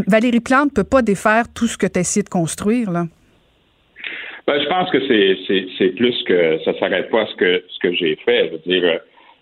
Valérie 0.06 0.40
Plante 0.40 0.66
ne 0.66 0.82
peut 0.82 0.88
pas 0.88 1.02
défaire 1.02 1.44
tout 1.54 1.66
ce 1.66 1.78
que 1.78 1.86
tu 1.86 1.98
as 1.98 2.02
essayé 2.02 2.22
de 2.22 2.28
construire. 2.28 2.90
Là. 2.90 3.04
Ben, 4.46 4.60
je 4.62 4.68
pense 4.68 4.90
que 4.90 4.98
c'est, 5.78 5.90
plus 5.90 6.22
que 6.24 6.58
ça 6.64 6.78
s'arrête 6.78 7.10
pas 7.10 7.22
à 7.22 7.26
ce 7.26 7.34
que 7.36 7.64
ce 7.68 7.78
que 7.80 7.92
j'ai 7.94 8.16
fait. 8.24 8.46
Je 8.46 8.52
veux 8.52 8.62
dire, 8.66 8.84
euh, 8.84 8.98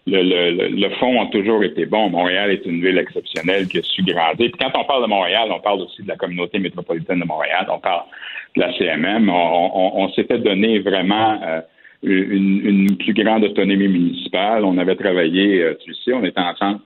le, 0.07 0.23
le, 0.23 0.69
le, 0.69 0.91
fond 0.97 1.23
a 1.23 1.27
toujours 1.27 1.62
été 1.62 1.87
bon. 1.87 2.11
Montréal 2.11 2.51
est 2.51 2.65
une 2.65 2.81
ville 2.81 2.99
exceptionnelle 2.99 3.69
qui 3.69 3.78
a 3.78 3.83
su 3.83 4.03
grandir. 4.03 4.51
Puis 4.51 4.59
quand 4.59 4.78
on 4.78 4.85
parle 4.85 5.03
de 5.03 5.09
Montréal, 5.09 5.49
on 5.53 5.61
parle 5.61 5.81
aussi 5.83 6.03
de 6.03 6.09
la 6.09 6.16
communauté 6.16 6.59
métropolitaine 6.59 7.20
de 7.20 7.24
Montréal. 7.24 7.66
On 7.70 7.78
parle 7.78 8.05
de 8.57 8.61
la 8.61 8.73
CMM. 8.77 9.28
On 9.28 10.09
s'était 10.15 10.39
donné 10.39 10.78
vraiment 10.81 11.41
euh, 11.43 11.61
une, 12.02 12.60
une 12.64 12.97
plus 12.97 13.14
grande 13.14 13.44
autonomie 13.44 13.89
municipale. 13.89 14.64
On 14.64 14.78
avait 14.78 14.97
travaillé, 14.97 15.62
euh, 15.62 15.74
tu 15.82 15.90
le 15.90 15.97
sais, 15.97 16.12
on 16.12 16.24
était 16.24 16.40
ensemble 16.40 16.81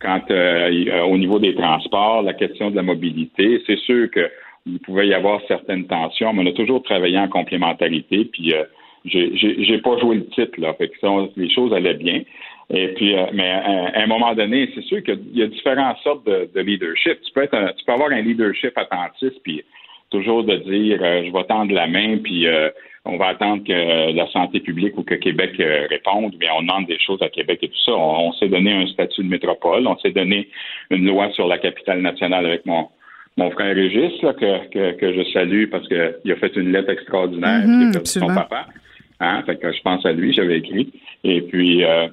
quand 0.00 0.22
euh, 0.30 0.84
euh, 0.88 1.02
au 1.04 1.16
niveau 1.18 1.38
des 1.38 1.54
transports, 1.54 2.22
la 2.22 2.34
question 2.34 2.70
de 2.70 2.76
la 2.76 2.82
mobilité. 2.82 3.62
C'est 3.66 3.78
sûr 3.78 4.10
que 4.10 4.28
il 4.68 4.80
pouvait 4.80 5.06
y 5.06 5.14
avoir 5.14 5.40
certaines 5.46 5.86
tensions, 5.86 6.32
mais 6.32 6.42
on 6.42 6.46
a 6.46 6.52
toujours 6.52 6.82
travaillé 6.82 7.18
en 7.18 7.28
complémentarité. 7.28 8.24
Puis 8.24 8.52
euh, 8.52 8.64
j'ai- 9.04 9.78
pas 9.78 9.96
joué 9.98 10.16
le 10.16 10.26
titre 10.26 10.58
là, 10.60 10.74
fait 10.74 10.88
que 10.88 10.98
ça, 11.00 11.08
on- 11.10 11.30
les 11.36 11.48
choses 11.50 11.72
allaient 11.72 11.94
bien. 11.94 12.22
Et 12.70 12.88
puis, 12.88 13.14
euh, 13.16 13.26
mais 13.32 13.48
à, 13.48 14.02
un 14.02 14.06
moment 14.08 14.34
donné, 14.34 14.68
c'est 14.74 14.82
sûr 14.82 15.00
qu'il 15.04 15.20
y 15.34 15.42
a 15.42 15.46
différentes 15.46 15.98
sortes 15.98 16.26
de, 16.26 16.50
de 16.52 16.60
leadership. 16.60 17.20
Tu 17.22 17.32
peux 17.32 17.42
être, 17.44 17.54
un- 17.54 17.72
tu 17.78 17.84
peux 17.84 17.92
avoir 17.92 18.10
un 18.10 18.20
leadership 18.22 18.76
attentiste, 18.76 19.40
puis 19.44 19.62
toujours 20.10 20.42
de 20.42 20.56
dire, 20.56 20.98
euh, 21.00 21.22
je 21.24 21.32
vais 21.32 21.44
tendre 21.44 21.72
la 21.72 21.86
main, 21.86 22.18
puis 22.18 22.48
euh, 22.48 22.68
on 23.06 23.16
va 23.16 23.28
attendre 23.28 23.64
que 23.64 24.12
la 24.12 24.26
santé 24.30 24.60
publique 24.60 24.96
ou 24.98 25.02
que 25.02 25.14
Québec 25.14 25.52
euh, 25.60 25.86
réponde, 25.88 26.34
mais 26.38 26.46
on 26.56 26.62
demande 26.62 26.86
des 26.86 26.98
choses 26.98 27.22
à 27.22 27.28
Québec 27.28 27.60
et 27.62 27.68
tout 27.68 27.80
ça. 27.84 27.92
On, 27.92 28.28
on 28.28 28.32
s'est 28.32 28.48
donné 28.48 28.72
un 28.72 28.86
statut 28.86 29.22
de 29.22 29.28
métropole, 29.28 29.86
on 29.86 29.96
s'est 29.98 30.10
donné 30.10 30.48
une 30.90 31.06
loi 31.06 31.30
sur 31.32 31.46
la 31.46 31.58
capitale 31.58 32.00
nationale 32.00 32.46
avec 32.46 32.66
mon 32.66 32.88
mon 33.38 33.50
frère 33.50 33.74
Régis, 33.74 34.22
là, 34.22 34.32
que, 34.32 34.68
que, 34.68 34.92
que 34.92 35.12
je 35.12 35.30
salue 35.32 35.66
parce 35.70 35.86
qu'il 35.88 36.32
a 36.32 36.36
fait 36.36 36.56
une 36.56 36.72
lettre 36.72 36.90
extraordinaire, 36.90 37.64
a 37.64 37.92
perdu 37.92 38.10
son 38.10 38.28
papa. 38.28 38.66
Hein, 39.20 39.42
fait 39.44 39.56
que 39.56 39.72
je 39.72 39.82
pense 39.82 40.04
à 40.06 40.12
lui, 40.12 40.32
j'avais 40.32 40.58
écrit. 40.58 40.90
Et 41.22 41.42
puis, 41.42 41.84
euh, 41.84 42.08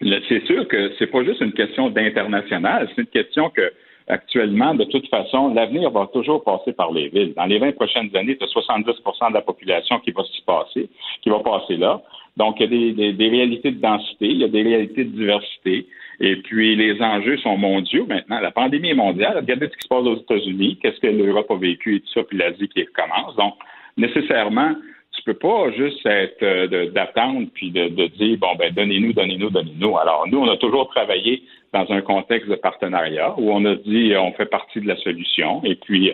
c'est 0.00 0.44
sûr 0.46 0.66
que 0.66 0.92
c'est 0.98 1.06
pas 1.06 1.24
juste 1.24 1.40
une 1.40 1.52
question 1.52 1.90
d'international, 1.90 2.88
c'est 2.94 3.02
une 3.02 3.08
question 3.08 3.50
que 3.50 3.72
actuellement, 4.08 4.74
de 4.74 4.84
toute 4.84 5.08
façon, 5.08 5.52
l'avenir 5.54 5.90
va 5.90 6.08
toujours 6.12 6.42
passer 6.44 6.72
par 6.72 6.92
les 6.92 7.08
villes. 7.08 7.34
Dans 7.34 7.44
les 7.46 7.58
20 7.58 7.72
prochaines 7.76 8.14
années, 8.16 8.36
tu 8.36 8.44
as 8.44 8.48
70% 8.48 9.28
de 9.30 9.34
la 9.34 9.42
population 9.42 9.98
qui 10.00 10.10
va 10.10 10.22
s'y 10.24 10.42
passer, 10.42 10.88
qui 11.22 11.30
va 11.30 11.38
passer 11.40 11.76
là. 11.76 12.02
Donc, 12.36 12.56
il 12.58 12.62
y 12.62 12.64
a 12.64 12.68
des, 12.68 12.92
des- 12.92 13.12
des 13.12 13.28
réalités 13.28 13.70
de 13.70 13.80
densité, 13.80 14.26
il 14.28 14.38
y 14.38 14.44
a 14.44 14.48
des 14.48 14.62
réalités 14.62 15.04
de 15.04 15.10
diversité. 15.10 15.86
Et 16.20 16.36
puis, 16.36 16.76
les 16.76 17.00
enjeux 17.02 17.36
sont 17.38 17.56
mondiaux 17.58 18.06
maintenant. 18.06 18.40
La 18.40 18.50
pandémie 18.50 18.90
est 18.90 18.94
mondiale. 18.94 19.36
Regardez 19.36 19.66
ce 19.66 19.72
qui 19.76 19.82
se 19.82 19.88
passe 19.88 20.04
aux 20.06 20.16
États-Unis, 20.16 20.78
qu'est-ce 20.80 21.00
que 21.00 21.08
l'Europe 21.08 21.50
a 21.50 21.56
vécu 21.56 21.96
et 21.96 22.00
tout 22.00 22.08
ça, 22.14 22.22
puis 22.22 22.38
l'Asie 22.38 22.68
qui 22.68 22.82
recommence. 22.84 23.36
Donc, 23.36 23.54
nécessairement, 23.96 24.74
tu 25.12 25.22
peux 25.24 25.34
pas 25.34 25.70
juste 25.76 26.04
être 26.06 26.42
euh, 26.42 26.90
d'attendre 26.90 27.46
puis 27.54 27.70
de, 27.70 27.88
de 27.88 28.06
dire 28.06 28.38
bon 28.38 28.54
ben 28.58 28.72
donnez-nous, 28.72 29.12
donnez-nous, 29.12 29.50
donnez-nous. 29.50 29.98
Alors 29.98 30.24
nous, 30.28 30.38
on 30.38 30.50
a 30.50 30.56
toujours 30.56 30.88
travaillé 30.88 31.42
dans 31.72 31.90
un 31.90 32.00
contexte 32.02 32.48
de 32.48 32.54
partenariat 32.56 33.34
où 33.38 33.50
on 33.52 33.64
a 33.64 33.74
dit 33.74 34.14
euh, 34.14 34.20
on 34.20 34.32
fait 34.32 34.46
partie 34.46 34.80
de 34.80 34.88
la 34.88 34.96
solution. 34.96 35.62
Et 35.64 35.74
puis 35.76 36.12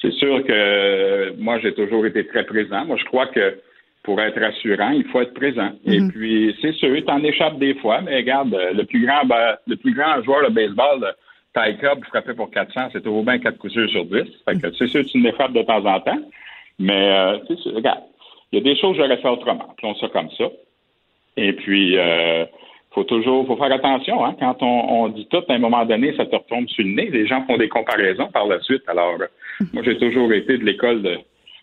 c'est 0.00 0.12
sûr 0.12 0.44
que 0.44 0.52
euh, 0.52 1.32
moi 1.38 1.58
j'ai 1.60 1.74
toujours 1.74 2.04
été 2.06 2.26
très 2.26 2.44
présent. 2.44 2.84
Moi 2.84 2.96
je 2.98 3.04
crois 3.04 3.26
que 3.26 3.58
pour 4.02 4.20
être 4.20 4.40
rassurant, 4.40 4.90
il 4.90 5.04
faut 5.04 5.20
être 5.20 5.34
présent. 5.34 5.70
Et 5.86 6.00
Mhm. 6.00 6.10
puis 6.10 6.56
c'est 6.60 6.72
sûr, 6.72 6.92
t'en 7.06 7.22
échappes 7.22 7.58
des 7.60 7.74
fois, 7.74 8.00
mais 8.00 8.16
regarde, 8.16 8.52
euh, 8.52 8.72
le 8.72 8.84
plus 8.84 9.06
grand 9.06 9.24
ben, 9.24 9.56
le 9.68 9.76
plus 9.76 9.94
grand 9.94 10.20
joueur 10.24 10.48
de 10.48 10.52
baseball, 10.54 11.14
Ty 11.54 11.76
Cobb, 11.80 12.04
frappé 12.06 12.34
pour 12.34 12.50
400, 12.50 12.88
c'est 12.92 13.02
toujours 13.02 13.24
bien 13.24 13.38
4 13.38 13.58
coups 13.58 13.72
sur 13.74 14.04
10. 14.06 14.22
Fait 14.44 14.60
que 14.60 14.72
c'est 14.76 14.88
sûr, 14.88 15.04
tu 15.04 15.18
l'échappes 15.20 15.52
de 15.52 15.62
temps 15.62 15.84
en 15.84 16.00
temps. 16.00 16.18
Mais 16.78 17.10
euh, 17.12 17.38
c'est 17.46 17.58
sûr, 17.58 17.74
regarde, 17.74 18.00
il 18.52 18.58
y 18.58 18.60
a 18.60 18.64
des 18.64 18.78
choses 18.78 18.96
que 18.96 19.02
j'aurais 19.02 19.16
fait 19.16 19.28
autrement. 19.28 19.66
Appelons 19.70 19.94
ça 19.96 20.08
comme 20.08 20.30
ça. 20.36 20.44
Et 21.36 21.54
puis, 21.54 21.96
euh, 21.96 22.44
faut 22.90 23.04
toujours, 23.04 23.46
faut 23.46 23.56
faire 23.56 23.72
attention. 23.72 24.24
Hein, 24.24 24.36
quand 24.38 24.62
on, 24.62 25.04
on 25.04 25.08
dit 25.08 25.26
tout, 25.30 25.42
à 25.48 25.54
un 25.54 25.58
moment 25.58 25.84
donné, 25.86 26.14
ça 26.16 26.26
te 26.26 26.36
retombe 26.36 26.68
sur 26.68 26.84
le 26.84 26.90
nez. 26.90 27.08
Les 27.10 27.26
gens 27.26 27.44
font 27.46 27.56
des 27.56 27.68
comparaisons 27.68 28.28
par 28.28 28.46
la 28.46 28.60
suite. 28.60 28.82
Alors, 28.86 29.16
moi, 29.72 29.82
j'ai 29.82 29.96
toujours 29.96 30.32
été 30.32 30.58
de 30.58 30.64
l'école 30.64 31.02
de 31.02 31.18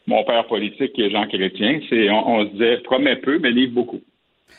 mon 0.08 0.24
père 0.24 0.46
politique 0.48 0.94
qui 0.94 1.04
est 1.04 1.12
Jean 1.12 1.28
Chrétien. 1.28 1.80
C'est, 1.90 2.10
on, 2.10 2.28
on 2.28 2.46
se 2.46 2.52
disait, 2.54 2.78
promets 2.78 3.18
peu, 3.18 3.38
mais 3.38 3.52
livre 3.52 3.74
beaucoup. 3.74 4.02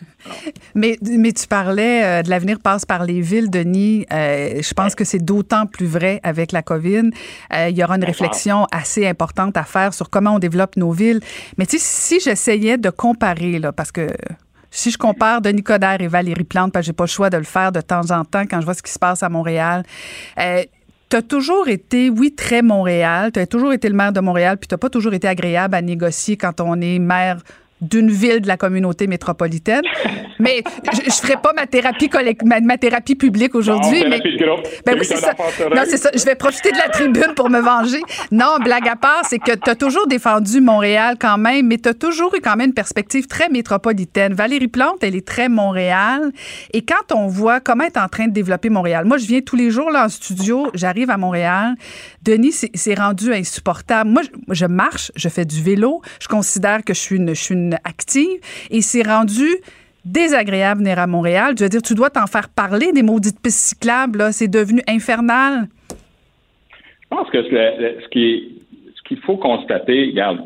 Mais, 0.74 0.98
mais 1.02 1.32
tu 1.32 1.46
parlais 1.46 2.04
euh, 2.04 2.22
de 2.22 2.30
l'avenir 2.30 2.58
passe 2.60 2.84
par 2.84 3.04
les 3.04 3.20
villes, 3.20 3.50
Denis. 3.50 4.06
Euh, 4.12 4.60
je 4.62 4.74
pense 4.74 4.94
que 4.94 5.04
c'est 5.04 5.18
d'autant 5.18 5.66
plus 5.66 5.86
vrai 5.86 6.20
avec 6.22 6.52
la 6.52 6.62
COVID. 6.62 7.10
Euh, 7.52 7.68
il 7.68 7.76
y 7.76 7.82
aura 7.82 7.96
une 7.96 8.04
réflexion 8.04 8.66
assez 8.70 9.06
importante 9.06 9.56
à 9.56 9.64
faire 9.64 9.94
sur 9.94 10.10
comment 10.10 10.34
on 10.34 10.38
développe 10.38 10.76
nos 10.76 10.92
villes. 10.92 11.20
Mais 11.58 11.66
tu 11.66 11.78
sais, 11.78 11.84
si 11.84 12.20
j'essayais 12.20 12.78
de 12.78 12.90
comparer, 12.90 13.58
là, 13.58 13.72
parce 13.72 13.90
que 13.90 14.08
si 14.70 14.90
je 14.90 14.98
compare 14.98 15.40
Denis 15.40 15.62
Coderre 15.62 16.00
et 16.00 16.08
Valérie 16.08 16.44
Plante, 16.44 16.72
parce 16.72 16.84
que 16.84 16.86
j'ai 16.86 16.92
pas 16.92 17.04
le 17.04 17.08
choix 17.08 17.30
de 17.30 17.36
le 17.36 17.44
faire 17.44 17.72
de 17.72 17.80
temps 17.80 18.10
en 18.10 18.24
temps 18.24 18.44
quand 18.48 18.60
je 18.60 18.64
vois 18.64 18.74
ce 18.74 18.82
qui 18.82 18.92
se 18.92 18.98
passe 18.98 19.22
à 19.22 19.28
Montréal, 19.28 19.82
tu 20.36 21.16
as 21.16 21.22
toujours 21.22 21.68
été, 21.68 22.08
oui, 22.08 22.32
très 22.32 22.62
Montréal. 22.62 23.32
Tu 23.32 23.40
as 23.40 23.46
toujours 23.46 23.72
été 23.72 23.88
le 23.88 23.96
maire 23.96 24.12
de 24.12 24.20
Montréal, 24.20 24.56
puis 24.58 24.68
tu 24.68 24.76
pas 24.76 24.90
toujours 24.90 25.12
été 25.12 25.26
agréable 25.26 25.74
à 25.74 25.82
négocier 25.82 26.36
quand 26.36 26.60
on 26.60 26.80
est 26.80 27.00
maire 27.00 27.38
d'une 27.80 28.10
ville 28.10 28.40
de 28.40 28.48
la 28.48 28.56
communauté 28.56 29.06
métropolitaine. 29.06 29.82
Mais 30.38 30.62
je, 30.92 31.00
je 31.04 31.12
ferai 31.16 31.34
pas 31.42 31.52
ma 31.54 31.66
thérapie 31.66 32.08
collect- 32.08 32.44
ma, 32.44 32.60
ma 32.60 32.78
thérapie 32.78 33.14
publique 33.14 33.54
aujourd'hui. 33.54 34.04
Mais. 34.08 34.20
Ben 34.86 34.96
oui, 34.98 35.04
c'est 35.04 35.16
ça. 35.16 35.34
Non, 35.74 35.82
c'est 35.86 35.96
ça. 35.98 36.10
Je 36.14 36.24
vais 36.24 36.34
profiter 36.34 36.72
de 36.72 36.78
la 36.78 36.88
tribune 36.88 37.34
pour 37.36 37.50
me 37.50 37.60
venger. 37.60 38.00
Non, 38.30 38.56
blague 38.62 38.88
à 38.88 38.96
part, 38.96 39.22
c'est 39.28 39.38
que 39.38 39.52
tu 39.52 39.68
as 39.70 39.74
toujours 39.74 40.06
défendu 40.06 40.60
Montréal 40.60 41.16
quand 41.20 41.36
même, 41.38 41.66
mais 41.66 41.76
tu 41.78 41.88
as 41.90 41.94
toujours 41.94 42.34
eu 42.34 42.40
quand 42.40 42.56
même 42.56 42.68
une 42.68 42.74
perspective 42.74 43.26
très 43.26 43.48
métropolitaine. 43.50 44.32
Valérie 44.32 44.68
Plante, 44.68 44.98
elle 45.02 45.14
est 45.16 45.26
très 45.26 45.48
Montréal. 45.48 46.32
Et 46.72 46.82
quand 46.82 47.14
on 47.14 47.26
voit 47.26 47.60
comment 47.60 47.84
est 47.84 47.98
en 47.98 48.08
train 48.08 48.26
de 48.26 48.32
développer 48.32 48.70
Montréal, 48.70 49.04
moi, 49.04 49.18
je 49.18 49.26
viens 49.26 49.40
tous 49.40 49.56
les 49.56 49.70
jours 49.70 49.90
là 49.90 50.06
en 50.06 50.08
studio, 50.08 50.68
j'arrive 50.74 51.10
à 51.10 51.16
Montréal. 51.16 51.74
Denis, 52.22 52.52
c'est 52.74 52.94
rendu 52.98 53.32
insupportable. 53.32 54.10
Moi, 54.10 54.22
je, 54.48 54.66
marche, 54.66 55.12
je 55.16 55.28
fais 55.28 55.44
du 55.44 55.62
vélo, 55.62 56.00
je 56.20 56.28
considère 56.28 56.82
que 56.84 56.94
je 56.94 56.98
suis 57.00 57.16
une, 57.16 57.30
je 57.34 57.40
suis 57.42 57.54
une 57.54 57.69
active 57.84 58.40
et 58.70 58.80
c'est 58.80 59.06
rendu 59.06 59.48
désagréable 60.04 60.80
venir 60.80 60.98
à 60.98 61.06
Montréal. 61.06 61.54
Je 61.58 61.64
veux 61.64 61.68
dire, 61.70 61.82
tu 61.82 61.94
dois 61.94 62.10
t'en 62.10 62.26
faire 62.26 62.48
parler 62.48 62.92
des 62.92 63.02
maudites 63.02 63.40
pistes 63.42 63.74
cyclables, 63.74 64.18
là. 64.18 64.32
C'est 64.32 64.48
devenu 64.48 64.80
infernal. 64.88 65.68
Je 65.90 67.16
pense 67.16 67.28
que 67.30 67.38
le- 67.38 67.82
le- 67.82 68.00
ce 68.02 68.08
qui 68.08 68.56
ce 68.96 69.02
qu'il 69.08 69.18
faut 69.22 69.36
constater, 69.36 70.06
regarde, 70.06 70.40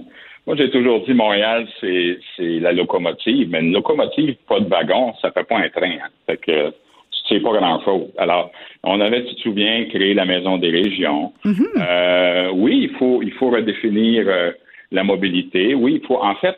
moi 0.47 0.57
j'ai 0.57 0.71
toujours 0.71 1.05
dit 1.07 1.13
Montréal, 1.15 1.67
c'est 1.81 2.19
c'est 2.37 2.59
la 2.61 2.73
locomotive, 2.73 3.49
mais 3.51 3.61
une 3.61 3.73
locomotive, 3.73 4.37
pas 4.49 4.61
de 4.61 4.69
wagon, 4.69 5.13
ça 5.21 5.31
fait 5.31 5.45
pas 5.45 5.59
un 5.59 5.69
train. 5.69 5.91
Hein. 6.03 6.09
Fait 6.27 6.39
que 6.39 6.71
tu 6.71 7.35
sais 7.37 7.41
pas 7.41 7.53
grand 7.53 7.83
chose. 7.85 8.09
Alors, 8.19 8.51
on 8.83 9.01
avait, 9.01 9.25
tu 9.25 9.35
te 9.37 9.41
souviens, 9.41 9.85
créé 9.87 10.13
la 10.15 10.25
maison 10.27 10.59
des 10.59 10.71
régions. 10.71 11.33
Euh, 11.47 12.51
oui, 12.55 12.89
il 12.91 12.97
faut 12.99 13.23
il 13.23 13.33
faut 13.33 13.51
redéfinir 13.51 14.25
euh, 14.27 14.51
la 14.91 15.05
mobilité. 15.05 15.75
Oui, 15.75 16.01
il 16.03 16.07
faut 16.07 16.21
en 16.23 16.35
fait 16.37 16.57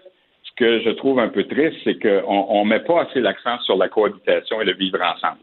que 0.56 0.80
je 0.80 0.90
trouve 0.90 1.18
un 1.20 1.28
peu 1.28 1.44
triste, 1.44 1.76
c'est 1.84 2.00
qu'on 2.00 2.46
on 2.48 2.64
met 2.64 2.80
pas 2.80 3.02
assez 3.02 3.20
l'accent 3.20 3.58
sur 3.60 3.76
la 3.76 3.88
cohabitation 3.88 4.60
et 4.60 4.64
le 4.64 4.74
vivre 4.74 5.00
ensemble. 5.02 5.38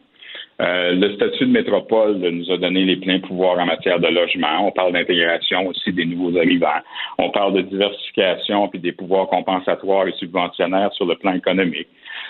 Euh, 0.61 0.93
le 0.93 1.15
statut 1.15 1.45
de 1.45 1.51
métropole 1.51 2.17
nous 2.17 2.51
a 2.51 2.57
donné 2.57 2.85
les 2.85 2.95
pleins 2.97 3.19
pouvoirs 3.19 3.57
en 3.57 3.65
matière 3.65 3.99
de 3.99 4.07
logement. 4.07 4.67
On 4.67 4.71
parle 4.71 4.93
d'intégration 4.93 5.67
aussi 5.67 5.91
des 5.91 6.05
nouveaux 6.05 6.37
arrivants. 6.37 6.81
On 7.17 7.31
parle 7.31 7.53
de 7.53 7.61
diversification 7.61 8.67
puis 8.67 8.79
des 8.79 8.91
pouvoirs 8.91 9.27
compensatoires 9.27 10.07
et 10.07 10.13
subventionnaires 10.13 10.93
sur 10.93 11.05
le 11.05 11.15
plan 11.15 11.33
économique. 11.33 11.87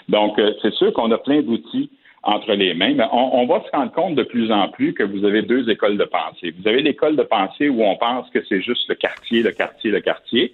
Donc, 0.07 0.39
euh, 0.39 0.53
c'est 0.61 0.73
sûr 0.73 0.93
qu'on 0.93 1.11
a 1.11 1.18
plein 1.18 1.41
d'outils 1.41 1.89
entre 2.23 2.53
les 2.53 2.73
mains, 2.73 2.93
mais 2.95 3.03
on, 3.11 3.41
on 3.41 3.45
va 3.45 3.61
se 3.65 3.76
rendre 3.76 3.91
compte 3.91 4.15
de 4.15 4.23
plus 4.23 4.49
en 4.49 4.69
plus 4.69 4.93
que 4.93 5.03
vous 5.03 5.26
avez 5.26 5.41
deux 5.41 5.69
écoles 5.69 5.97
de 5.97 6.05
pensée. 6.05 6.53
Vous 6.57 6.68
avez 6.68 6.81
l'école 6.81 7.18
de 7.18 7.23
pensée 7.23 7.68
où 7.68 7.84
on 7.84 7.97
pense 7.97 8.30
que 8.30 8.41
c'est 8.47 8.61
juste 8.61 8.88
le 8.88 8.95
quartier, 8.95 9.43
le 9.43 9.51
quartier, 9.51 9.91
le 9.91 9.99
quartier. 9.99 10.53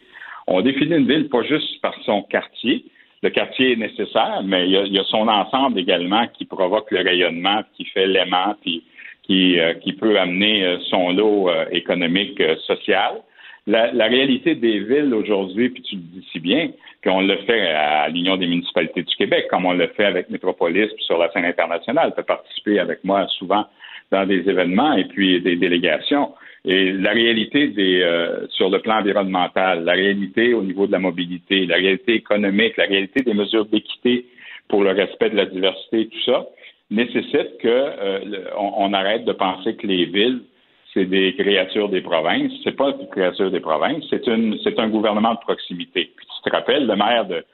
On 0.51 0.61
définit 0.61 0.95
une 0.95 1.07
ville 1.07 1.29
pas 1.29 1.43
juste 1.43 1.79
par 1.81 1.93
son 2.05 2.23
quartier, 2.23 2.83
le 3.21 3.29
quartier 3.29 3.73
est 3.73 3.75
nécessaire, 3.75 4.41
mais 4.43 4.67
il 4.67 4.93
y, 4.93 4.99
a, 4.99 5.03
son 5.03 5.27
ensemble 5.27 5.77
également 5.77 6.25
qui 6.27 6.45
provoque 6.45 6.89
le 6.89 7.01
rayonnement, 7.01 7.61
qui 7.75 7.85
fait 7.85 8.07
l'aimant, 8.07 8.55
puis 8.61 8.83
qui, 9.23 9.59
euh, 9.59 9.73
peut 9.99 10.17
amener 10.17 10.65
euh, 10.65 10.77
son 10.89 11.11
lot 11.11 11.49
euh, 11.49 11.65
économique, 11.71 12.41
social. 12.65 13.21
La, 13.67 14.07
réalité 14.07 14.55
des 14.55 14.79
villes 14.79 15.13
aujourd'hui, 15.13 15.69
puis 15.69 15.83
tu 15.83 15.95
le 15.95 16.01
dis 16.01 16.27
si 16.31 16.39
bien, 16.39 16.69
qu'on 17.03 17.21
le 17.21 17.37
fait 17.45 17.69
à 17.69 18.09
l'Union 18.09 18.35
des 18.35 18.47
municipalités 18.47 19.03
du 19.03 19.15
Québec, 19.15 19.45
comme 19.51 19.65
on 19.67 19.73
le 19.73 19.87
fait 19.89 20.05
avec 20.05 20.31
Métropolis, 20.31 20.91
puis 20.95 21.03
sur 21.03 21.19
la 21.19 21.31
scène 21.31 21.45
internationale, 21.45 22.11
tu 22.15 22.21
as 22.21 22.23
participé 22.23 22.79
avec 22.79 23.03
moi 23.03 23.27
souvent 23.37 23.67
dans 24.09 24.25
des 24.25 24.49
événements 24.49 24.93
et 24.93 25.05
puis 25.05 25.39
des 25.41 25.55
délégations. 25.57 26.33
Et 26.65 26.91
la 26.91 27.11
réalité 27.11 27.67
des, 27.69 28.01
euh, 28.01 28.45
sur 28.49 28.69
le 28.69 28.79
plan 28.79 28.99
environnemental, 28.99 29.85
la 29.85 29.93
réalité 29.93 30.53
au 30.53 30.61
niveau 30.61 30.87
de 30.87 30.91
la 30.91 30.99
mobilité, 30.99 31.65
la 31.65 31.75
réalité 31.75 32.15
économique, 32.15 32.75
la 32.77 32.85
réalité 32.85 33.21
des 33.21 33.33
mesures 33.33 33.65
d'équité 33.65 34.25
pour 34.67 34.83
le 34.83 34.91
respect 34.91 35.29
de 35.29 35.37
la 35.37 35.45
diversité, 35.45 36.07
tout 36.07 36.21
ça, 36.25 36.45
nécessite 36.91 37.57
que 37.59 37.67
euh, 37.67 38.19
on, 38.57 38.93
arrête 38.93 39.25
de 39.25 39.31
penser 39.31 39.75
que 39.75 39.87
les 39.87 40.05
villes 40.05 40.41
c'est 40.93 41.05
des 41.05 41.35
créatures 41.35 41.87
des 41.89 42.01
provinces. 42.01 42.51
C'est 42.63 42.75
pas 42.75 42.91
des 42.93 43.07
créatures 43.07 43.51
des 43.51 43.59
provinces, 43.59 44.03
c'est 44.09 44.25
une 44.27 44.57
c'est 44.63 44.79
un 44.79 44.89
gouvernement 44.89 45.35
de 45.35 45.39
proximité. 45.39 46.11
Puis 46.15 46.25
tu 46.25 46.49
te 46.49 46.55
rappelles 46.55 46.87
le 46.87 46.95
maire 46.95 47.25
de 47.25 47.45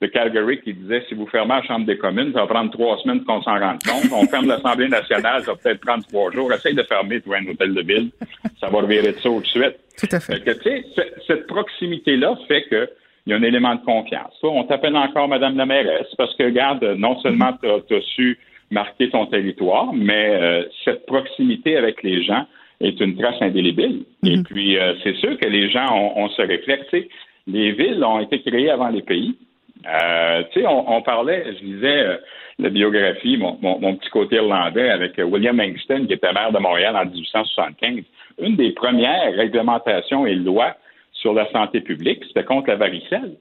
de 0.00 0.06
Calgary 0.06 0.60
qui 0.60 0.72
disait 0.72 1.04
si 1.08 1.14
vous 1.14 1.26
fermez 1.26 1.54
la 1.54 1.62
Chambre 1.62 1.86
des 1.86 1.98
communes, 1.98 2.32
ça 2.32 2.40
va 2.40 2.46
prendre 2.46 2.70
trois 2.70 2.98
semaines 2.98 3.22
qu'on 3.24 3.42
s'en 3.42 3.58
rende 3.58 3.82
compte. 3.82 4.10
On 4.12 4.26
ferme 4.26 4.46
l'Assemblée 4.46 4.88
nationale, 4.88 5.42
ça 5.44 5.52
va 5.52 5.58
peut-être 5.58 5.80
prendre 5.80 6.04
trois 6.06 6.30
jours. 6.32 6.52
Essaye 6.52 6.74
de 6.74 6.82
fermer, 6.84 7.20
toi, 7.20 7.36
un 7.38 7.46
hôtel 7.46 7.74
de 7.74 7.82
ville. 7.82 8.10
Ça 8.58 8.68
va 8.68 8.78
revirer 8.78 9.12
de 9.12 9.18
ça 9.18 9.28
tout 9.28 9.40
de 9.40 9.46
suite. 9.46 9.76
Tout 9.98 10.08
à 10.10 10.20
fait. 10.20 10.40
Que, 10.42 10.52
cette 11.26 11.46
proximité-là 11.46 12.34
fait 12.48 12.62
que 12.64 12.88
il 13.26 13.30
y 13.30 13.32
a 13.34 13.36
un 13.36 13.42
élément 13.42 13.74
de 13.74 13.82
confiance. 13.82 14.32
On 14.42 14.64
t'appelle 14.64 14.96
encore 14.96 15.28
Madame 15.28 15.56
la 15.56 15.66
mairesse 15.66 16.08
parce 16.16 16.34
que, 16.36 16.44
regarde, 16.44 16.82
non 16.96 17.20
seulement 17.20 17.52
tu 17.62 17.94
as, 17.94 18.00
su 18.14 18.38
marquer 18.70 19.10
ton 19.10 19.26
territoire, 19.26 19.92
mais 19.92 20.30
euh, 20.30 20.64
cette 20.86 21.04
proximité 21.04 21.76
avec 21.76 22.02
les 22.02 22.22
gens 22.22 22.46
est 22.80 22.98
une 22.98 23.16
trace 23.18 23.40
indélébile. 23.42 24.04
Et 24.24 24.38
puis, 24.42 24.78
euh, 24.78 24.94
c'est 25.02 25.14
sûr 25.16 25.38
que 25.38 25.46
les 25.46 25.68
gens 25.68 25.94
ont, 25.94 26.24
ont 26.24 26.28
ce 26.30 26.40
réflexe. 26.40 26.86
Les 27.46 27.72
villes 27.72 28.02
ont 28.02 28.20
été 28.20 28.40
créées 28.40 28.70
avant 28.70 28.88
les 28.88 29.02
pays. 29.02 29.36
Euh, 29.86 30.42
tu 30.52 30.60
sais, 30.60 30.66
on, 30.66 30.96
on, 30.96 31.02
parlait, 31.02 31.44
je 31.46 31.64
disais 31.64 32.00
euh, 32.00 32.16
la 32.58 32.68
biographie, 32.68 33.36
mon, 33.36 33.58
mon, 33.62 33.78
mon, 33.80 33.96
petit 33.96 34.10
côté 34.10 34.36
irlandais 34.36 34.90
avec 34.90 35.18
euh, 35.18 35.24
William 35.24 35.56
Langston, 35.56 36.06
qui 36.06 36.12
était 36.12 36.32
maire 36.32 36.52
de 36.52 36.58
Montréal 36.58 36.96
en 36.96 37.04
1875. 37.06 38.04
Une 38.40 38.56
des 38.56 38.72
premières 38.72 39.34
réglementations 39.34 40.26
et 40.26 40.34
lois 40.34 40.76
sur 41.12 41.32
la 41.32 41.50
santé 41.50 41.80
publique, 41.80 42.24
c'était 42.26 42.44
contre 42.44 42.68
la 42.68 42.76
varicelle. 42.76 43.36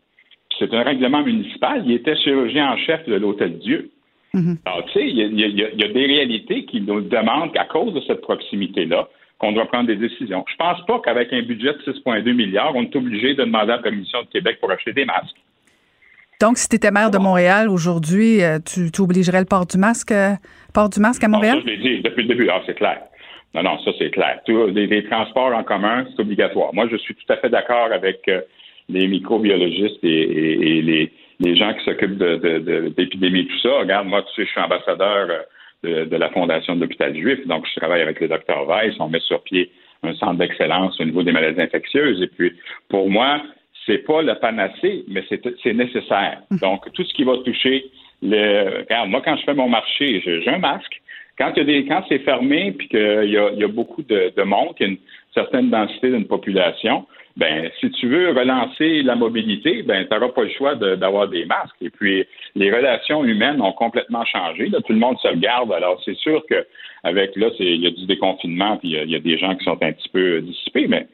C'est 0.57 0.73
un 0.73 0.83
règlement 0.83 1.23
municipal. 1.23 1.83
Il 1.85 1.93
était 1.93 2.15
chirurgien 2.17 2.71
en 2.71 2.77
chef 2.77 3.07
de 3.07 3.15
l'Hôtel 3.15 3.59
Dieu. 3.59 3.91
Mm-hmm. 4.33 4.57
Alors, 4.65 4.85
tu 4.85 4.93
sais, 4.93 5.07
il 5.07 5.17
y, 5.17 5.43
y, 5.43 5.61
y, 5.61 5.83
a 5.83 5.87
des 5.87 6.05
réalités 6.05 6.65
qui 6.65 6.81
nous 6.81 7.01
demandent 7.01 7.53
qu'à 7.53 7.65
cause 7.65 7.93
de 7.93 8.01
cette 8.01 8.21
proximité-là, 8.21 9.07
qu'on 9.39 9.53
doit 9.53 9.65
prendre 9.65 9.87
des 9.87 9.95
décisions. 9.95 10.45
Je 10.49 10.55
pense 10.57 10.85
pas 10.85 10.99
qu'avec 10.99 11.31
un 11.31 11.41
budget 11.41 11.73
de 11.73 11.93
6,2 11.93 12.33
milliards, 12.33 12.75
on 12.75 12.83
est 12.83 12.95
obligé 12.95 13.33
de 13.33 13.43
demander 13.43 13.67
la 13.67 13.77
permission 13.79 14.21
de 14.21 14.27
Québec 14.27 14.57
pour 14.59 14.69
acheter 14.69 14.93
des 14.93 15.05
masques. 15.05 15.37
Donc, 16.39 16.57
si 16.57 16.69
tu 16.69 16.77
étais 16.77 16.91
maire 16.91 17.11
de 17.11 17.17
Montréal 17.17 17.67
aujourd'hui, 17.67 18.41
euh, 18.41 18.59
tu, 18.59 18.91
tu, 18.91 19.01
obligerais 19.01 19.39
le 19.39 19.45
port 19.45 19.65
du 19.65 19.77
masque, 19.77 20.13
euh, 20.13 20.31
port 20.73 20.89
du 20.89 21.01
masque 21.01 21.21
à 21.25 21.27
Montréal? 21.27 21.57
Non, 21.57 21.61
ça, 21.63 21.67
je 21.67 21.71
l'ai 21.71 21.95
dit 21.97 22.01
depuis 22.01 22.21
le 22.23 22.29
début. 22.29 22.49
Ah, 22.49 22.61
c'est 22.65 22.75
clair. 22.75 23.01
Non, 23.53 23.63
non, 23.63 23.77
ça, 23.79 23.91
c'est 23.99 24.09
clair. 24.11 24.39
Tout, 24.45 24.67
les, 24.67 24.87
les, 24.87 25.03
transports 25.03 25.53
en 25.53 25.63
commun, 25.63 26.05
c'est 26.09 26.21
obligatoire. 26.21 26.73
Moi, 26.73 26.87
je 26.89 26.95
suis 26.95 27.13
tout 27.13 27.33
à 27.33 27.35
fait 27.37 27.49
d'accord 27.49 27.91
avec 27.91 28.21
euh, 28.29 28.39
les 28.87 29.07
microbiologistes 29.07 30.01
et, 30.01 30.07
et, 30.07 30.77
et 30.77 30.81
les, 30.81 31.11
les, 31.41 31.57
gens 31.57 31.73
qui 31.73 31.83
s'occupent 31.83 32.17
d'épidémie, 32.17 33.43
de, 33.43 33.47
de, 33.47 33.53
tout 33.53 33.59
ça. 33.59 33.79
Regarde, 33.79 34.07
moi, 34.07 34.21
tu 34.21 34.33
sais, 34.35 34.45
je 34.45 34.51
suis 34.51 34.61
ambassadeur 34.61 35.27
de, 35.83 36.05
de, 36.05 36.15
la 36.15 36.29
Fondation 36.29 36.77
de 36.77 36.81
l'Hôpital 36.81 37.13
Juif, 37.17 37.45
donc 37.47 37.65
je 37.67 37.77
travaille 37.77 38.01
avec 38.01 38.21
le 38.21 38.29
docteur 38.29 38.65
Weiss. 38.65 38.95
On 38.99 39.09
met 39.09 39.19
sur 39.19 39.43
pied 39.43 39.71
un 40.03 40.13
centre 40.13 40.37
d'excellence 40.37 40.97
au 41.01 41.03
niveau 41.03 41.23
des 41.23 41.33
maladies 41.33 41.61
infectieuses. 41.61 42.21
Et 42.21 42.27
puis, 42.27 42.53
pour 42.87 43.09
moi, 43.09 43.41
c'est 43.89 44.05
pas 44.05 44.21
le 44.21 44.35
panacée, 44.35 45.03
mais 45.07 45.23
c'est 45.29 45.73
nécessaire. 45.73 46.41
Donc, 46.61 46.91
tout 46.93 47.03
ce 47.03 47.13
qui 47.13 47.23
va 47.23 47.37
toucher 47.37 47.85
le. 48.21 48.81
Regarde, 48.81 49.09
moi, 49.09 49.21
quand 49.25 49.35
je 49.37 49.43
fais 49.43 49.55
mon 49.55 49.67
marché, 49.67 50.21
j'ai 50.23 50.47
un 50.49 50.59
masque. 50.59 51.01
Quand, 51.37 51.51
il 51.55 51.59
y 51.59 51.61
a 51.61 51.63
des, 51.63 51.85
quand 51.87 52.03
c'est 52.07 52.19
fermé 52.19 52.73
puis 52.73 52.87
qu'il 52.89 52.99
y 53.29 53.37
a, 53.37 53.51
y 53.51 53.63
a 53.63 53.67
beaucoup 53.67 54.03
de, 54.03 54.31
de 54.35 54.43
monde, 54.43 54.75
qu'il 54.75 54.87
y 54.87 54.89
a 54.89 54.91
une 54.91 54.99
certaine 55.33 55.69
densité 55.69 56.11
d'une 56.11 56.27
population, 56.27 57.07
ben 57.37 57.71
si 57.79 57.89
tu 57.91 58.07
veux 58.07 58.31
relancer 58.31 59.01
la 59.03 59.15
mobilité, 59.15 59.81
ben 59.83 60.05
tu 60.05 60.13
n'auras 60.13 60.29
pas 60.29 60.43
le 60.43 60.49
choix 60.49 60.75
d'avoir 60.75 61.27
de, 61.29 61.37
des 61.37 61.45
masques. 61.45 61.81
Et 61.81 61.89
puis 61.89 62.25
les 62.55 62.69
relations 62.69 63.23
humaines 63.23 63.61
ont 63.61 63.71
complètement 63.71 64.25
changé. 64.25 64.67
Là, 64.67 64.79
tout 64.81 64.93
le 64.93 64.99
monde 64.99 65.17
se 65.19 65.29
regarde. 65.29 65.71
Alors 65.71 66.01
c'est 66.03 66.17
sûr 66.17 66.43
que 66.49 66.67
avec 67.03 67.35
là, 67.37 67.49
il 67.59 67.81
y 67.81 67.87
a 67.87 67.91
du 67.91 68.05
déconfinement, 68.05 68.75
puis 68.77 68.89
il 68.89 69.09
y, 69.09 69.15
a 69.15 69.19
des 69.19 69.37
gens 69.37 69.55
qui 69.55 69.63
sont 69.63 69.81
un 69.81 69.93
petit 69.93 70.09
peu 70.09 70.41
dissipés, 70.41 70.87
mais 70.87 71.07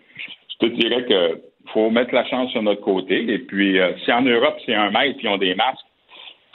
je 0.49 0.67
te 0.67 0.73
dirais 0.73 1.05
que 1.05 1.39
faut 1.73 1.89
mettre 1.89 2.13
la 2.13 2.25
chance 2.25 2.51
sur 2.51 2.61
notre 2.61 2.81
côté. 2.81 3.31
Et 3.31 3.39
puis 3.39 3.79
euh, 3.79 3.93
si 4.03 4.11
en 4.11 4.21
Europe 4.21 4.57
c'est 4.65 4.75
un 4.75 4.91
mètre 4.91 5.17
puis 5.17 5.27
ils 5.27 5.29
ont 5.29 5.37
des 5.37 5.55
masques, 5.55 5.85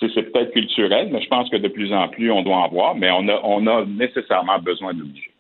c'est 0.01 0.33
peut-être 0.33 0.53
culturel, 0.53 1.11
mais 1.13 1.21
je 1.21 1.29
pense 1.29 1.51
que 1.51 1.57
de 1.57 1.69
plus 1.69 1.93
en 1.93 2.09
plus 2.09 2.31
on 2.31 2.43
doit 2.43 2.57
en 2.57 2.69
voir, 2.69 2.95
mais 2.95 3.11
on 3.11 3.29
a, 3.29 3.41
on 3.45 3.67
a 3.67 3.85
nécessairement 3.85 4.59
besoin 4.59 4.95
d'obliger. 4.95 5.31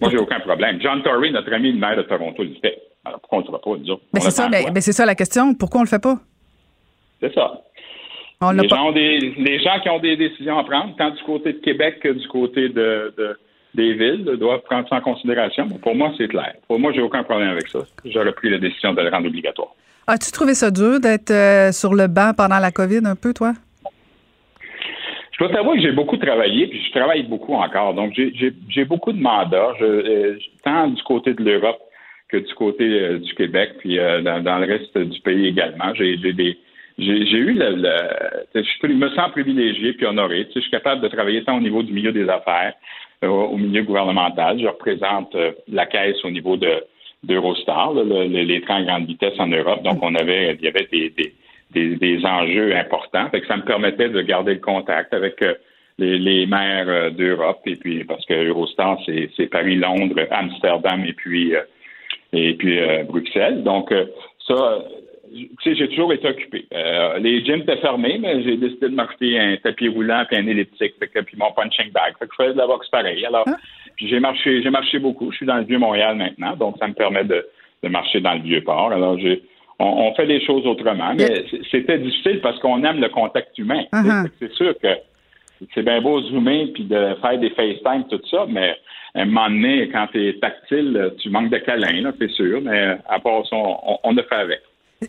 Moi, 0.00 0.10
j'ai 0.10 0.18
aucun 0.18 0.40
problème. 0.40 0.80
John 0.80 1.02
Tory, 1.02 1.32
notre 1.32 1.52
ami 1.52 1.72
le 1.72 1.78
maire 1.78 1.96
de 1.96 2.02
Toronto, 2.02 2.42
le 2.42 2.54
fait. 2.62 2.78
Alors 3.04 3.20
pourquoi 3.20 3.38
on 3.38 3.40
ne 3.42 3.46
le 3.46 3.50
fera 3.52 3.60
pas, 3.60 3.76
disons? 3.78 4.00
Mais 4.14 4.20
c'est 4.20 4.30
ça, 4.30 4.48
mais, 4.48 4.64
mais 4.72 4.80
c'est 4.80 4.92
ça 4.92 5.04
la 5.04 5.14
question. 5.14 5.54
Pourquoi 5.54 5.80
on 5.80 5.84
le 5.84 5.88
fait 5.88 6.02
pas? 6.02 6.16
C'est 7.20 7.34
ça. 7.34 7.62
On 8.40 8.50
les, 8.52 8.68
pas... 8.68 8.76
gens 8.76 8.92
des, 8.92 9.18
les 9.18 9.60
gens 9.60 9.78
qui 9.80 9.90
ont 9.90 9.98
des 9.98 10.16
décisions 10.16 10.58
à 10.58 10.64
prendre, 10.64 10.96
tant 10.96 11.10
du 11.10 11.22
côté 11.24 11.52
de 11.52 11.58
Québec 11.58 12.00
que 12.00 12.08
du 12.08 12.26
côté 12.28 12.68
de, 12.70 13.14
de 13.16 13.38
des 13.74 13.94
villes, 13.94 14.24
doivent 14.38 14.62
prendre 14.62 14.88
ça 14.88 14.96
en 14.96 15.00
considération. 15.00 15.68
Pour 15.68 15.94
moi, 15.94 16.12
c'est 16.18 16.28
clair. 16.28 16.54
Pour 16.68 16.78
moi, 16.78 16.92
j'ai 16.92 17.00
aucun 17.00 17.22
problème 17.22 17.50
avec 17.50 17.68
ça. 17.68 17.80
J'aurais 18.04 18.32
pris 18.32 18.50
la 18.50 18.58
décision 18.58 18.92
de 18.92 19.00
le 19.00 19.08
rendre 19.08 19.28
obligatoire. 19.28 19.74
As-tu 20.06 20.32
trouvé 20.32 20.54
ça 20.54 20.70
dur 20.70 21.00
d'être 21.00 21.30
euh, 21.30 21.72
sur 21.72 21.94
le 21.94 22.08
banc 22.08 22.32
pendant 22.36 22.58
la 22.58 22.70
COVID 22.70 23.00
un 23.04 23.16
peu, 23.16 23.32
toi? 23.32 23.52
Je 25.32 25.38
dois 25.38 25.54
t'avouer 25.54 25.76
que 25.76 25.82
j'ai 25.82 25.92
beaucoup 25.92 26.16
travaillé, 26.18 26.66
puis 26.66 26.82
je 26.84 26.98
travaille 26.98 27.22
beaucoup 27.22 27.54
encore. 27.54 27.94
Donc, 27.94 28.12
j'ai 28.14 28.84
beaucoup 28.84 29.12
de 29.12 29.20
mandats, 29.20 29.72
je, 29.80 29.84
euh, 29.84 30.38
tant 30.62 30.88
du 30.88 31.02
côté 31.02 31.34
de 31.34 31.42
l'Europe 31.42 31.80
que 32.28 32.36
du 32.36 32.54
côté 32.54 32.84
euh, 32.84 33.18
du 33.18 33.34
Québec, 33.34 33.74
puis 33.78 33.96
dans, 33.96 34.42
dans, 34.42 34.58
le 34.58 34.66
reste 34.66 34.96
du 34.98 35.20
pays 35.20 35.46
également. 35.46 35.94
J'ai 35.94 36.16
des 36.16 36.58
j'ai 36.98 37.38
eu 37.38 37.54
le, 37.54 37.76
le 37.76 38.62
je 38.62 38.86
me 38.86 39.08
sens 39.10 39.30
privilégié 39.30 39.94
puis 39.94 40.06
honoré. 40.06 40.46
Tu 40.46 40.52
sais, 40.52 40.52
je 40.56 40.60
suis 40.60 40.70
capable 40.70 41.00
de 41.00 41.08
travailler 41.08 41.42
tant 41.44 41.56
au 41.56 41.60
niveau 41.60 41.82
du 41.82 41.92
milieu 41.92 42.12
des 42.12 42.28
affaires, 42.28 42.74
au 43.28 43.56
milieu 43.56 43.82
gouvernemental. 43.82 44.58
Je 44.60 44.66
représente 44.66 45.34
euh, 45.34 45.52
la 45.68 45.86
caisse 45.86 46.24
au 46.24 46.30
niveau 46.30 46.56
de 46.56 46.84
d'Eurostar, 47.24 47.92
le, 47.94 48.24
les 48.24 48.60
trains 48.62 48.82
à 48.82 48.82
grande 48.82 49.06
vitesse 49.06 49.38
en 49.38 49.46
Europe. 49.46 49.84
Donc, 49.84 50.00
on 50.02 50.12
avait, 50.16 50.54
il 50.54 50.64
y 50.64 50.66
avait 50.66 50.88
des, 50.90 51.10
des, 51.70 51.96
des, 51.96 52.26
enjeux 52.26 52.74
importants. 52.74 53.30
Fait 53.30 53.40
que 53.40 53.46
ça 53.46 53.56
me 53.56 53.62
permettait 53.62 54.08
de 54.08 54.20
garder 54.22 54.54
le 54.54 54.60
contact 54.60 55.14
avec 55.14 55.40
euh, 55.40 55.54
les, 55.98 56.46
maires 56.46 57.12
d'Europe. 57.12 57.60
Et 57.66 57.76
puis, 57.76 58.02
parce 58.02 58.26
que 58.26 58.34
Eurostar, 58.34 58.98
c'est 59.06 59.46
Paris, 59.46 59.76
Londres, 59.76 60.26
Amsterdam 60.32 61.04
et 61.06 61.12
puis 61.12 61.54
et 62.32 62.54
puis 62.54 62.80
Bruxelles. 63.08 63.62
Donc, 63.62 63.94
ça, 64.48 64.82
j'ai 65.64 65.88
toujours 65.88 66.12
été 66.12 66.28
occupé. 66.28 66.66
Euh, 66.74 67.18
les 67.18 67.44
gyms 67.44 67.60
étaient 67.60 67.76
fermés, 67.78 68.18
mais 68.20 68.42
j'ai 68.42 68.56
décidé 68.56 68.88
de 68.88 68.94
m'acheter 68.94 69.38
un 69.38 69.56
tapis 69.56 69.88
roulant 69.88 70.24
puis 70.26 70.36
un 70.36 70.46
elliptique, 70.46 70.94
fait 70.98 71.08
que, 71.08 71.20
puis 71.20 71.36
mon 71.36 71.52
punching 71.52 71.90
bag. 71.92 72.14
Fait 72.18 72.26
que 72.26 72.32
je 72.38 72.42
faisais 72.42 72.54
de 72.54 72.58
la 72.58 72.66
boxe 72.66 72.88
pareil. 72.88 73.24
Alors, 73.24 73.46
hein? 73.48 73.56
j'ai 73.96 74.20
marché, 74.20 74.62
j'ai 74.62 74.70
marché 74.70 74.98
beaucoup. 74.98 75.30
Je 75.30 75.38
suis 75.38 75.46
dans 75.46 75.56
le 75.56 75.64
vieux 75.64 75.78
Montréal 75.78 76.16
maintenant, 76.16 76.56
donc 76.56 76.76
ça 76.78 76.88
me 76.88 76.94
permet 76.94 77.24
de, 77.24 77.46
de 77.82 77.88
marcher 77.88 78.20
dans 78.20 78.34
le 78.34 78.40
vieux 78.40 78.62
port. 78.62 78.92
Alors, 78.92 79.18
j'ai, 79.18 79.42
on, 79.78 79.86
on, 79.86 80.14
fait 80.14 80.26
les 80.26 80.44
choses 80.44 80.66
autrement, 80.66 81.14
mais 81.16 81.44
c'était 81.70 81.98
difficile 81.98 82.40
parce 82.40 82.58
qu'on 82.60 82.82
aime 82.84 83.00
le 83.00 83.08
contact 83.08 83.56
humain. 83.58 83.84
Uh-huh. 83.92 84.28
C'est 84.38 84.52
sûr 84.52 84.74
que 84.78 84.88
c'est 85.74 85.82
bien 85.82 86.00
beau 86.00 86.20
zoomer 86.22 86.72
puis 86.74 86.84
de 86.84 87.14
faire 87.20 87.38
des 87.38 87.50
FaceTime 87.50 88.04
tout 88.10 88.20
ça, 88.30 88.46
mais 88.48 88.76
à 89.14 89.22
un 89.22 89.24
moment 89.26 89.48
donné, 89.48 89.88
quand 89.90 90.08
tu 90.12 90.28
es 90.28 90.32
tactile, 90.34 91.12
tu 91.18 91.30
manques 91.30 91.50
de 91.50 91.58
câlin, 91.58 92.12
c'est 92.18 92.30
sûr, 92.30 92.60
mais 92.62 92.96
à 93.08 93.18
part 93.20 93.46
ça, 93.46 93.56
on, 93.56 93.98
on 94.02 94.16
a 94.16 94.22
fait 94.22 94.34
avec. 94.34 94.60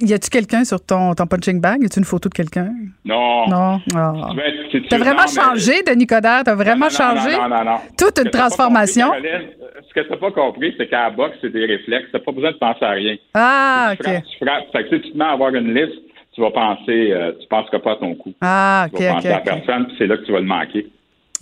Y 0.01 0.13
a-tu 0.13 0.29
quelqu'un 0.29 0.63
sur 0.63 0.83
ton, 0.83 1.13
ton 1.13 1.25
punching 1.25 1.59
bag? 1.59 1.81
Y 1.81 1.85
a-tu 1.85 1.99
une 1.99 2.05
photo 2.05 2.29
de 2.29 2.33
quelqu'un? 2.33 2.73
Non. 3.05 3.47
Non? 3.47 3.79
Oh. 3.95 4.33
T'as 4.89 4.97
vraiment 4.97 5.21
non, 5.21 5.41
changé, 5.41 5.83
mais... 5.85 5.93
Denis 5.93 6.07
Coderre? 6.07 6.43
T'as 6.45 6.55
vraiment 6.55 6.85
non, 6.85 6.89
changé? 6.89 7.37
Non, 7.37 7.49
non, 7.49 7.63
non. 7.63 7.77
Toute 7.97 8.19
une 8.19 8.29
transformation. 8.29 9.07
Compris, 9.07 9.29
ce 9.87 9.93
que 9.93 10.07
t'as 10.07 10.17
pas 10.17 10.31
compris, 10.31 10.73
c'est 10.77 10.87
qu'à 10.87 11.03
la 11.03 11.09
boxe, 11.11 11.37
c'est 11.41 11.51
des 11.51 11.65
réflexes. 11.65 12.09
T'as 12.11 12.19
pas 12.19 12.31
besoin 12.31 12.51
de 12.51 12.57
penser 12.57 12.85
à 12.85 12.91
rien. 12.91 13.15
Ah, 13.33 13.93
tu 13.99 14.01
OK. 14.01 14.13
Frappes, 14.13 14.23
tu 14.25 14.45
frappes. 14.45 14.71
Fait 14.71 14.83
que 14.83 14.95
si 14.95 15.01
tu 15.03 15.11
te 15.11 15.17
mets 15.17 15.25
à 15.25 15.31
avoir 15.31 15.53
une 15.53 15.73
liste, 15.73 15.99
tu 16.33 16.41
vas 16.41 16.51
penser, 16.51 17.11
euh, 17.11 17.31
tu 17.39 17.47
penseras 17.47 17.79
pas 17.79 17.91
à 17.91 17.95
ton 17.97 18.15
coup. 18.15 18.33
Ah, 18.41 18.87
OK, 18.87 18.97
Tu 18.97 19.03
vas 19.03 19.11
OK. 19.11 19.15
penser 19.15 19.31
à 19.31 19.37
okay. 19.37 19.43
personne, 19.51 19.85
puis 19.87 19.95
c'est 19.99 20.07
là 20.07 20.17
que 20.17 20.25
tu 20.25 20.31
vas 20.31 20.39
le 20.39 20.45
manquer. 20.45 20.87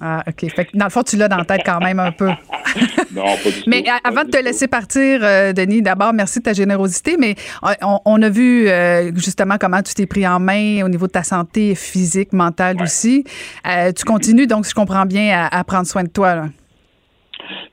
Ah, 0.02 0.24
OK. 0.28 0.50
Fait 0.50 0.66
que 0.66 0.72
dans 0.76 0.86
le 0.86 0.92
fond, 0.92 1.04
tu 1.04 1.16
l'as 1.16 1.28
dans 1.28 1.38
la 1.38 1.46
tête 1.46 1.62
quand 1.66 1.80
même 1.80 2.00
un 2.00 2.12
peu. 2.12 2.30
non, 3.16 3.24
pas 3.24 3.50
du 3.50 3.64
Mais 3.68 3.84
tout, 3.84 3.90
avant 4.04 4.24
de 4.24 4.30
te 4.30 4.38
tout. 4.38 4.44
laisser 4.44 4.68
partir, 4.68 5.20
euh, 5.24 5.54
Denis, 5.54 5.82
d'abord, 5.82 6.14
merci 6.14 6.40
de 6.40 6.44
ta 6.44 6.54
générosité, 6.54 7.16
mais 7.20 7.36
on, 7.82 8.00
on 8.06 8.22
a 8.22 8.30
vu 8.30 8.68
euh, 8.68 9.12
justement 9.16 9.56
comment 9.60 9.82
tu 9.82 9.94
t'es 9.94 10.06
pris 10.06 10.28
en 10.28 10.40
main 10.40 10.84
au 10.84 10.90
niveau 10.90 11.08
de 11.08 11.12
ta 11.12 11.24
santé 11.24 11.76
physique, 11.76 12.34
mentale 12.34 12.78
Ouais. 12.78 12.84
aussi. 12.84 13.24
Euh, 13.68 13.92
tu 13.92 14.06
continues, 14.06 14.48
donc, 14.48 14.66
si 14.66 14.72
je 14.72 14.76
comprends 14.76 15.06
bien, 15.06 15.30
à, 15.52 15.60
à 15.60 15.64
prendre 15.64 15.86
soin 15.86 16.04
de 16.04 16.10
toi. 16.10 16.36
Là. 16.36 16.46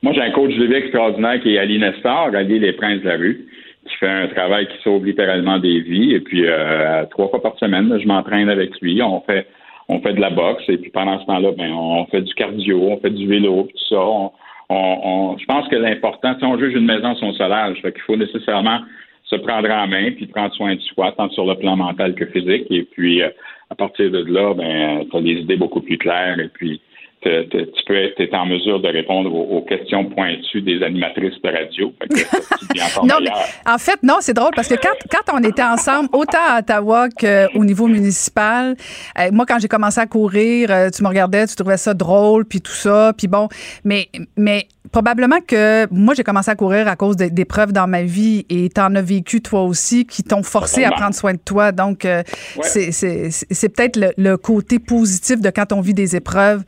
Moi, 0.01 0.13
j'ai 0.13 0.21
un 0.21 0.31
coach 0.31 0.53
de 0.55 0.65
vie 0.65 0.73
extraordinaire 0.75 1.41
qui 1.41 1.55
est 1.55 1.59
Ali 1.59 1.79
Nestor, 1.79 2.31
Ali 2.35 2.59
Les 2.59 2.73
Princes 2.73 3.01
de 3.01 3.07
la 3.07 3.15
rue, 3.17 3.45
qui 3.87 3.95
fait 3.97 4.09
un 4.09 4.27
travail 4.27 4.67
qui 4.67 4.83
sauve 4.83 5.05
littéralement 5.05 5.57
des 5.59 5.79
vies. 5.81 6.13
Et 6.13 6.19
puis, 6.19 6.43
euh, 6.45 7.05
trois 7.11 7.29
fois 7.29 7.41
par 7.41 7.57
semaine, 7.59 7.97
je 8.01 8.07
m'entraîne 8.07 8.49
avec 8.49 8.71
lui. 8.81 9.01
On 9.01 9.21
fait 9.21 9.47
on 9.91 10.01
fait 10.01 10.13
de 10.13 10.21
la 10.21 10.29
boxe. 10.29 10.63
Et 10.67 10.77
puis, 10.77 10.91
pendant 10.91 11.19
ce 11.19 11.25
temps-là, 11.25 11.51
ben, 11.57 11.71
on 11.71 12.05
fait 12.07 12.21
du 12.21 12.33
cardio, 12.35 12.79
on 12.91 12.99
fait 12.99 13.09
du 13.09 13.25
vélo, 13.27 13.63
tout 13.63 13.83
ça. 13.89 13.99
On, 13.99 14.31
on, 14.69 14.99
on, 15.03 15.37
je 15.37 15.45
pense 15.45 15.67
que 15.67 15.75
l'important, 15.75 16.35
si 16.37 16.45
on 16.45 16.57
juge 16.57 16.75
une 16.75 16.85
maison 16.85 17.15
son 17.15 17.33
solage, 17.33 17.81
fait 17.81 17.91
qu'il 17.91 18.03
faut 18.03 18.15
nécessairement 18.15 18.79
se 19.23 19.35
prendre 19.35 19.69
en 19.69 19.87
main 19.87 20.11
puis 20.11 20.27
prendre 20.27 20.53
soin 20.55 20.75
de 20.75 20.81
soi, 20.81 21.11
tant 21.11 21.29
sur 21.29 21.45
le 21.45 21.55
plan 21.55 21.75
mental 21.75 22.15
que 22.15 22.25
physique. 22.25 22.65
Et 22.69 22.83
puis, 22.83 23.21
euh, 23.21 23.29
à 23.69 23.75
partir 23.75 24.09
de 24.09 24.23
là, 24.23 24.53
ben, 24.53 25.05
tu 25.09 25.17
as 25.17 25.21
des 25.21 25.41
idées 25.41 25.57
beaucoup 25.57 25.81
plus 25.81 25.97
claires. 25.97 26.39
Et 26.39 26.49
puis, 26.49 26.81
te, 27.21 27.43
te, 27.43 27.57
tu 27.57 27.83
peux 27.85 27.95
être, 27.95 28.19
être 28.19 28.33
en 28.33 28.45
mesure 28.45 28.79
de 28.79 28.87
répondre 28.87 29.33
aux, 29.33 29.57
aux, 29.57 29.61
questions 29.61 30.05
pointues 30.05 30.61
des 30.61 30.81
animatrices 30.83 31.41
de 31.43 31.49
radio. 31.49 31.93
Fait 32.01 32.07
que, 32.07 33.05
non, 33.07 33.15
mais 33.21 33.31
en 33.65 33.77
fait, 33.77 34.01
non, 34.03 34.15
c'est 34.21 34.33
drôle 34.33 34.51
parce 34.55 34.67
que 34.67 34.75
quand, 34.75 34.95
quand 35.11 35.33
on 35.37 35.43
était 35.43 35.63
ensemble, 35.63 36.09
autant 36.13 36.37
à 36.47 36.59
Ottawa 36.59 37.09
qu'au 37.09 37.65
niveau 37.65 37.87
municipal, 37.87 38.75
euh, 39.17 39.29
moi, 39.31 39.45
quand 39.45 39.59
j'ai 39.59 39.67
commencé 39.67 39.99
à 39.99 40.07
courir, 40.07 40.71
euh, 40.71 40.89
tu 40.89 41.03
me 41.03 41.09
regardais, 41.09 41.45
tu 41.47 41.55
trouvais 41.55 41.77
ça 41.77 41.93
drôle, 41.93 42.45
puis 42.45 42.61
tout 42.61 42.71
ça, 42.71 43.13
puis 43.17 43.27
bon, 43.27 43.49
mais, 43.83 44.07
mais 44.37 44.67
probablement 44.91 45.39
que 45.47 45.87
moi, 45.93 46.13
j'ai 46.15 46.23
commencé 46.23 46.49
à 46.51 46.55
courir 46.55 46.87
à 46.87 46.95
cause 46.95 47.15
d'épreuves 47.15 47.71
dans 47.73 47.87
ma 47.87 48.03
vie 48.03 48.45
et 48.49 48.69
tu 48.69 48.81
en 48.81 48.93
as 48.95 49.01
vécu 49.01 49.41
toi 49.41 49.63
aussi 49.63 50.05
qui 50.05 50.23
t'ont 50.23 50.43
forcé 50.43 50.83
à 50.83 50.91
prendre 50.91 51.13
soin 51.13 51.33
de 51.33 51.39
toi. 51.43 51.71
Donc, 51.71 52.05
euh, 52.05 52.23
Ouais. 52.57 52.63
c'est- 52.63 52.91
c'est 52.91 53.29
c'est 53.31 53.75
peut-être 53.75 53.95
le, 53.97 54.09
le 54.17 54.37
côté 54.37 54.79
positif 54.79 55.41
de 55.41 55.49
quand 55.49 55.71
on 55.73 55.81
vit 55.81 55.93
des 55.93 56.15
épreuves. 56.15 56.63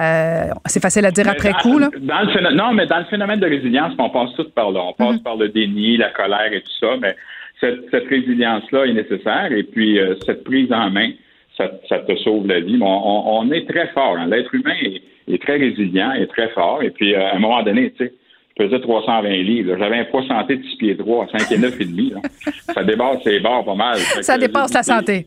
Euh, 0.00 0.44
c'est 0.66 0.80
facile 0.82 1.04
à 1.06 1.10
dire 1.10 1.24
Mais 1.24 1.30
après 1.32 1.52
dans- 1.52 1.58
coup, 1.58 1.78
là. 1.78 1.88
dans 2.00 2.20
le 2.20 2.54
non, 2.54 2.72
mais 2.72 2.86
dans 2.86 2.98
le 2.98 3.04
phénomène 3.06 3.40
de 3.40 3.46
résilience, 3.46 3.92
on 3.98 4.10
passe 4.10 4.30
tout 4.36 4.48
par 4.54 4.70
là. 4.70 4.80
On 4.82 4.92
passe 4.92 5.18
par 5.20 5.36
le 5.36 5.48
déni, 5.48 5.96
la 5.96 6.10
colère 6.10 6.52
et 6.52 6.60
tout 6.62 6.72
ça, 6.80 6.96
mais 7.00 7.16
cette, 7.60 7.90
cette 7.90 8.08
résilience-là 8.08 8.84
est 8.86 8.92
nécessaire 8.94 9.50
et 9.52 9.62
puis 9.62 9.98
euh, 9.98 10.14
cette 10.26 10.44
prise 10.44 10.72
en 10.72 10.90
main 10.90 11.10
ça, 11.56 11.70
ça 11.88 12.00
te 12.00 12.16
sauve 12.16 12.48
la 12.48 12.58
vie. 12.60 12.76
Mais 12.76 12.84
on, 12.84 13.38
on 13.38 13.52
est 13.52 13.68
très 13.68 13.86
fort. 13.88 14.16
hein. 14.18 14.26
L'être 14.26 14.52
humain 14.54 14.74
est, 14.82 15.00
est 15.28 15.40
très 15.42 15.56
résilient, 15.56 16.12
est 16.12 16.26
très 16.26 16.48
fort. 16.50 16.82
Et 16.82 16.90
puis, 16.90 17.14
euh, 17.14 17.26
à 17.30 17.36
un 17.36 17.38
moment 17.38 17.62
donné, 17.62 17.90
tu 17.92 18.04
sais, 18.06 18.12
je 18.58 18.64
pesais 18.64 18.80
320 18.80 19.28
livres. 19.42 19.76
J'avais 19.78 19.98
un 19.98 20.04
poids 20.04 20.22
santé 20.28 20.56
de 20.56 20.62
6 20.64 20.76
pieds 20.76 20.96
3, 20.96 21.26
5 21.36 21.50
et 21.52 21.58
9 21.58 21.80
et 21.80 21.84
demi. 21.86 22.10
là. 22.10 22.20
Ça 22.72 22.84
dépasse 22.84 23.22
ses 23.24 23.40
bords 23.40 23.64
pas 23.64 23.74
mal. 23.74 23.96
Ça 23.98 24.38
dépasse 24.38 24.72
la 24.74 24.82
santé. 24.84 25.26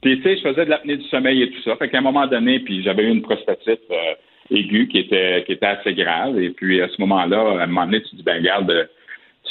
puis, 0.00 0.16
tu 0.18 0.22
sais, 0.22 0.36
je 0.38 0.48
faisais 0.48 0.64
de 0.64 0.70
l'apnée 0.70 0.96
du 0.96 1.04
sommeil 1.08 1.42
et 1.42 1.50
tout 1.50 1.60
ça. 1.62 1.76
Fait 1.76 1.88
qu'à 1.90 1.98
un 1.98 2.02
moment 2.02 2.26
donné, 2.26 2.60
puis 2.60 2.82
j'avais 2.82 3.04
eu 3.04 3.10
une 3.10 3.22
prostatite 3.22 3.80
euh, 3.90 4.14
aiguë 4.50 4.88
qui 4.88 4.98
était, 5.00 5.42
qui 5.46 5.52
était 5.52 5.66
assez 5.66 5.92
grave. 5.94 6.38
Et 6.40 6.50
puis, 6.50 6.80
à 6.80 6.88
ce 6.88 7.00
moment-là, 7.00 7.60
à 7.60 7.64
un 7.64 7.66
moment 7.66 7.84
donné, 7.84 8.00
tu 8.02 8.10
te 8.10 8.16
dis, 8.16 8.22
ben, 8.22 8.38
regarde, 8.38 8.70
euh, 8.70 8.84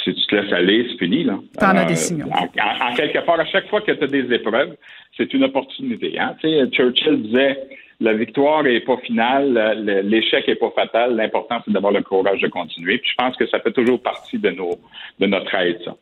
si 0.04 0.14
tu 0.14 0.26
te 0.26 0.34
laisses 0.36 0.52
aller, 0.52 0.86
c'est 0.90 0.98
fini, 0.98 1.22
là. 1.24 1.38
T'en 1.58 1.76
as 1.76 1.82
Euh, 1.84 1.86
des 1.86 1.96
signaux. 1.96 2.26
En, 2.32 2.44
en- 2.44 2.90
en 2.90 2.94
quelque 2.94 3.18
part, 3.24 3.38
à 3.38 3.44
chaque 3.46 3.68
fois 3.68 3.80
que 3.80 3.92
tu 3.92 4.02
as 4.02 4.06
des 4.08 4.32
épreuves, 4.34 4.74
c'est 5.16 5.32
une 5.34 5.44
opportunité. 5.44 6.18
Hein? 6.18 6.34
Tu 6.40 6.48
sais, 6.48 6.66
Churchill 6.72 7.22
disait, 7.22 7.58
la 8.00 8.12
victoire 8.14 8.66
est 8.66 8.80
pas 8.80 8.96
finale, 8.98 9.52
le- 9.84 10.00
l'échec 10.02 10.48
est 10.48 10.54
pas 10.56 10.70
fatal. 10.74 11.16
L'important, 11.16 11.60
c'est 11.64 11.72
d'avoir 11.72 11.92
le 11.92 12.02
courage 12.02 12.40
de 12.40 12.48
continuer. 12.48 12.98
Puis 12.98 13.10
je 13.10 13.14
pense 13.22 13.36
que 13.36 13.46
ça 13.48 13.58
fait 13.60 13.72
toujours 13.72 14.00
partie 14.02 14.38
de 14.38 14.50
nos, 14.50 14.78
de 15.18 15.26
notre 15.26 15.52
aide, 15.54 15.78
ça. 15.84 15.94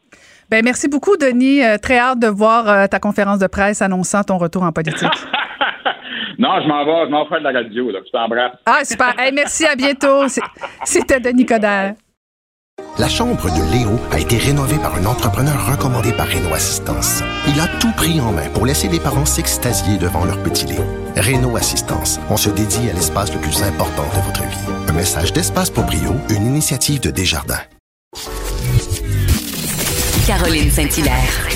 Ben, 0.51 0.63
merci 0.65 0.89
beaucoup, 0.89 1.17
Denis. 1.17 1.65
Euh, 1.65 1.77
très 1.79 1.99
hâte 1.99 2.21
de 2.21 2.29
voir 2.29 2.69
euh, 2.69 2.87
ta 2.87 3.01
conférence 3.01 3.39
de 3.41 3.47
presse 3.49 3.83
annonçant 3.83 4.23
ton 4.23 4.39
retour 4.39 4.63
en 4.63 4.73
politique. 4.73 5.09
Non, 6.39 6.61
je 6.63 6.69
m'en 6.69 6.85
vais, 6.85 7.07
je 7.07 7.11
m'en 7.11 7.23
vais 7.25 7.29
faire 7.31 7.39
de 7.39 7.45
la 7.45 7.53
radio, 7.53 7.91
là. 7.91 8.01
Je 8.05 8.11
t'embrasse. 8.11 8.53
ah, 8.67 8.85
super. 8.85 9.15
Hey, 9.19 9.33
merci, 9.33 9.65
à 9.65 9.75
bientôt. 9.75 10.27
C'était 10.85 11.19
Denis 11.19 11.47
Coderre. 11.47 11.95
La 12.99 13.09
chambre 13.09 13.51
de 13.51 13.73
Léo 13.73 13.99
a 14.11 14.19
été 14.19 14.39
rénovée 14.39 14.77
par 14.77 14.95
un 14.95 15.05
entrepreneur 15.05 15.71
recommandé 15.71 16.13
par 16.13 16.29
Renault 16.29 16.55
Assistance. 16.55 17.23
Il 17.47 17.61
a 17.61 17.69
tout 17.79 17.93
pris 17.93 18.21
en 18.21 18.33
main 18.33 18.49
pour 18.55 18.65
laisser 18.65 18.89
les 18.89 19.01
parents 19.01 19.27
s'extasier 19.27 19.99
devant 19.99 20.25
leur 20.25 20.43
petit 20.43 20.67
Léo. 20.67 20.83
Renault 21.17 21.57
Assistance, 21.57 22.19
on 22.31 22.37
se 22.37 22.49
dédie 22.49 22.89
à 22.91 22.95
l'espace 22.95 23.33
le 23.33 23.41
plus 23.41 23.63
important 23.63 24.05
de 24.15 24.23
votre 24.23 24.43
vie. 24.43 24.89
Un 24.89 24.93
message 24.93 25.33
d'Espace 25.33 25.71
pour 25.71 25.85
Brio, 25.85 26.17
une 26.31 26.47
initiative 26.47 27.01
de 27.01 27.11
Desjardins. 27.11 27.61
Caroline 30.27 30.71
Saint-Hilaire. 30.71 31.49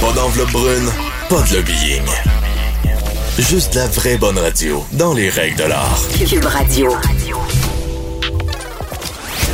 Pas 0.00 0.12
d'enveloppe 0.12 0.52
brune, 0.52 0.90
pas 1.28 1.42
de 1.42 1.56
lobbying. 1.56 2.06
Juste 3.38 3.74
la 3.74 3.86
vraie 3.88 4.16
bonne 4.16 4.38
radio, 4.38 4.84
dans 4.92 5.12
les 5.12 5.28
règles 5.28 5.56
de 5.56 5.64
l'art. 5.64 6.00
Cube 6.28 6.44
Radio. 6.44 6.92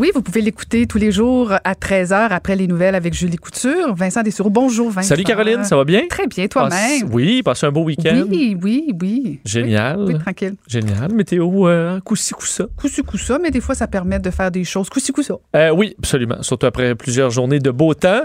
Oui, 0.00 0.10
vous 0.14 0.22
pouvez 0.22 0.40
l'écouter 0.40 0.86
tous 0.86 0.96
les 0.96 1.12
jours 1.12 1.52
à 1.52 1.74
13h 1.74 2.28
après 2.30 2.56
les 2.56 2.66
nouvelles 2.66 2.94
avec 2.94 3.12
Julie 3.12 3.36
Couture. 3.36 3.94
Vincent 3.94 4.22
Dessureau, 4.22 4.48
bonjour 4.48 4.90
Vincent. 4.90 5.08
Salut 5.08 5.24
Caroline, 5.24 5.62
ça 5.62 5.76
va 5.76 5.84
bien? 5.84 6.06
Très 6.08 6.26
bien, 6.26 6.46
Passe- 6.46 6.70
toi-même. 6.70 7.10
Oui, 7.12 7.42
passez 7.42 7.66
un 7.66 7.70
beau 7.70 7.82
week-end. 7.84 8.24
Oui, 8.26 8.56
oui, 8.62 8.94
oui. 8.98 9.40
Génial. 9.44 10.00
Oui, 10.00 10.18
tranquille. 10.18 10.54
Génial. 10.66 11.12
Météo, 11.12 11.68
euh, 11.68 12.00
coup-ci, 12.00 12.32
coup-ça. 12.32 12.64
Coup-ci, 12.78 13.02
coup-ça, 13.02 13.38
mais 13.38 13.50
des 13.50 13.60
fois, 13.60 13.74
ça 13.74 13.88
permet 13.88 14.18
de 14.18 14.30
faire 14.30 14.50
des 14.50 14.64
choses. 14.64 14.88
Coup-ci, 14.88 15.12
coup-ça. 15.12 15.34
Euh, 15.54 15.68
oui, 15.70 15.94
absolument. 15.98 16.42
Surtout 16.42 16.64
après 16.64 16.94
plusieurs 16.94 17.28
journées 17.28 17.58
de 17.58 17.70
beau 17.70 17.92
temps. 17.92 18.22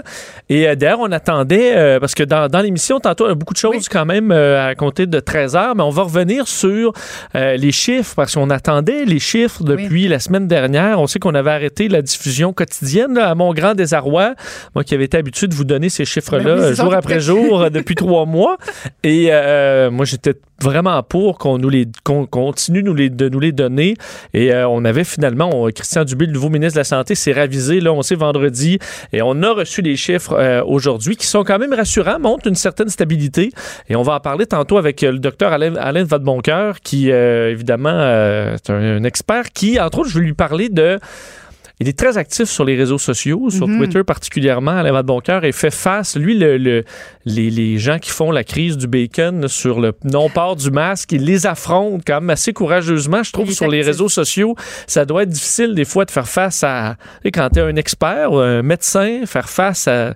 Et 0.48 0.66
euh, 0.66 0.76
d'ailleurs, 0.76 1.00
on 1.00 1.12
attendait, 1.12 1.76
euh, 1.76 2.00
parce 2.00 2.14
que 2.14 2.22
dans, 2.22 2.48
dans 2.48 2.60
l'émission, 2.60 3.00
tantôt, 3.00 3.26
il 3.26 3.28
y 3.28 3.32
a 3.32 3.34
beaucoup 3.34 3.52
de 3.52 3.58
choses 3.58 3.90
quand 3.90 4.06
même 4.06 4.32
euh, 4.32 4.66
à 4.70 4.74
compter 4.74 5.06
de 5.06 5.20
13 5.20 5.54
heures, 5.56 5.76
mais 5.76 5.82
on 5.82 5.90
va 5.90 6.04
revenir 6.04 6.48
sur 6.48 6.94
les 7.34 7.70
chiffres, 7.72 8.14
parce 8.16 8.34
qu'on 8.34 8.48
attendait 8.48 9.04
les 9.04 9.18
chiffres 9.18 9.62
depuis 9.62 10.08
la 10.08 10.20
semaine 10.20 10.48
dernière. 10.48 11.02
On 11.02 11.06
sait 11.06 11.18
qu'on 11.18 11.34
avait 11.34 11.50
arrêté 11.50 11.65
la 11.88 12.02
diffusion 12.02 12.52
quotidienne, 12.52 13.14
là, 13.14 13.28
à 13.30 13.34
mon 13.34 13.52
grand 13.54 13.74
désarroi. 13.74 14.34
Moi 14.74 14.84
qui 14.84 14.94
avais 14.94 15.04
été 15.04 15.16
habitué 15.16 15.46
de 15.46 15.54
vous 15.54 15.64
donner 15.64 15.88
ces 15.88 16.04
chiffres-là 16.04 16.56
Ben 16.56 16.68
oui, 16.70 16.74
jour 16.76 16.94
après 16.94 17.20
jour 17.20 17.62
euh, 17.62 17.70
depuis 17.70 17.94
trois 17.96 18.26
mois. 18.26 18.56
Et 19.02 19.28
euh, 19.30 19.90
moi, 19.90 20.04
j'étais 20.04 20.34
vraiment 20.62 21.02
pour 21.02 21.36
qu'on 21.38 21.58
nous 21.58 21.68
les 21.68 21.86
qu'on 22.02 22.24
continue 22.26 22.82
nous 22.82 22.94
les, 22.94 23.10
de 23.10 23.28
nous 23.28 23.40
les 23.40 23.52
donner. 23.52 23.94
Et 24.32 24.52
euh, 24.52 24.66
on 24.68 24.84
avait 24.84 25.04
finalement, 25.04 25.50
on- 25.52 25.70
Christian 25.70 26.04
Dubé, 26.04 26.26
le 26.26 26.32
nouveau 26.32 26.48
ministre 26.48 26.74
de 26.74 26.80
la 26.80 26.84
Santé, 26.84 27.14
s'est 27.14 27.32
ravisé, 27.32 27.80
là, 27.80 27.92
on 27.92 28.02
sait, 28.02 28.14
vendredi. 28.14 28.78
Et 29.12 29.20
on 29.22 29.42
a 29.42 29.50
reçu 29.52 29.82
les 29.82 29.96
chiffres 29.96 30.32
euh, 30.38 30.62
aujourd'hui 30.64 31.16
qui 31.16 31.26
sont 31.26 31.44
quand 31.44 31.58
même 31.58 31.74
rassurants, 31.74 32.18
montrent 32.18 32.46
une 32.46 32.54
certaine 32.54 32.88
stabilité. 32.88 33.50
Et 33.88 33.96
on 33.96 34.02
va 34.02 34.14
en 34.14 34.20
parler 34.20 34.46
tantôt 34.46 34.78
avec 34.78 35.02
euh, 35.02 35.12
le 35.12 35.18
docteur 35.18 35.52
Alain, 35.52 35.74
Alain 35.76 36.04
Vadeboncoeur, 36.04 36.80
qui, 36.80 37.10
euh, 37.10 37.50
évidemment, 37.50 37.90
euh, 37.92 38.54
est 38.54 38.70
un, 38.70 38.96
un 38.96 39.04
expert 39.04 39.50
qui, 39.52 39.78
entre 39.80 39.98
autres, 40.00 40.08
je 40.10 40.18
vais 40.18 40.24
lui 40.24 40.32
parler 40.34 40.68
de... 40.68 40.98
Il 41.78 41.88
est 41.88 41.98
très 41.98 42.16
actif 42.16 42.44
sur 42.48 42.64
les 42.64 42.74
réseaux 42.74 42.96
sociaux, 42.96 43.50
sur 43.50 43.68
Mhm. 43.68 43.78
Twitter 43.78 44.02
particulièrement, 44.02 44.70
Alain 44.70 44.92
Vadeboncoeur, 44.92 45.44
et 45.44 45.52
fait 45.52 45.70
face, 45.70 46.16
lui, 46.16 46.38
le, 46.38 46.56
le- 46.56 46.84
les, 47.26 47.50
les 47.50 47.76
gens 47.78 47.98
qui 47.98 48.10
font 48.10 48.30
la 48.30 48.44
crise 48.44 48.78
du 48.78 48.86
bacon 48.86 49.46
sur 49.46 49.78
le 49.80 49.92
non-port 50.02 50.56
du 50.56 50.70
masque, 50.70 51.12
il 51.12 51.24
les 51.24 51.44
affronte 51.46 52.02
quand 52.06 52.20
même 52.22 52.30
assez 52.30 52.54
courageusement. 52.54 53.22
Je 53.22 53.30
trouve 53.32 53.50
sur 53.52 53.68
les 53.68 53.82
réseaux 53.82 54.08
sociaux, 54.08 54.54
ça 54.86 55.04
doit 55.04 55.24
être 55.24 55.28
difficile 55.28 55.74
des 55.74 55.84
fois 55.84 56.06
de 56.06 56.10
faire 56.10 56.28
face 56.28 56.64
à, 56.64 56.96
quand 57.34 57.50
tu 57.52 57.58
es 57.58 57.62
un 57.62 57.76
expert 57.76 58.32
ou 58.32 58.38
un 58.38 58.62
médecin, 58.62 59.26
faire 59.26 59.48
face 59.50 59.86
à 59.86 60.14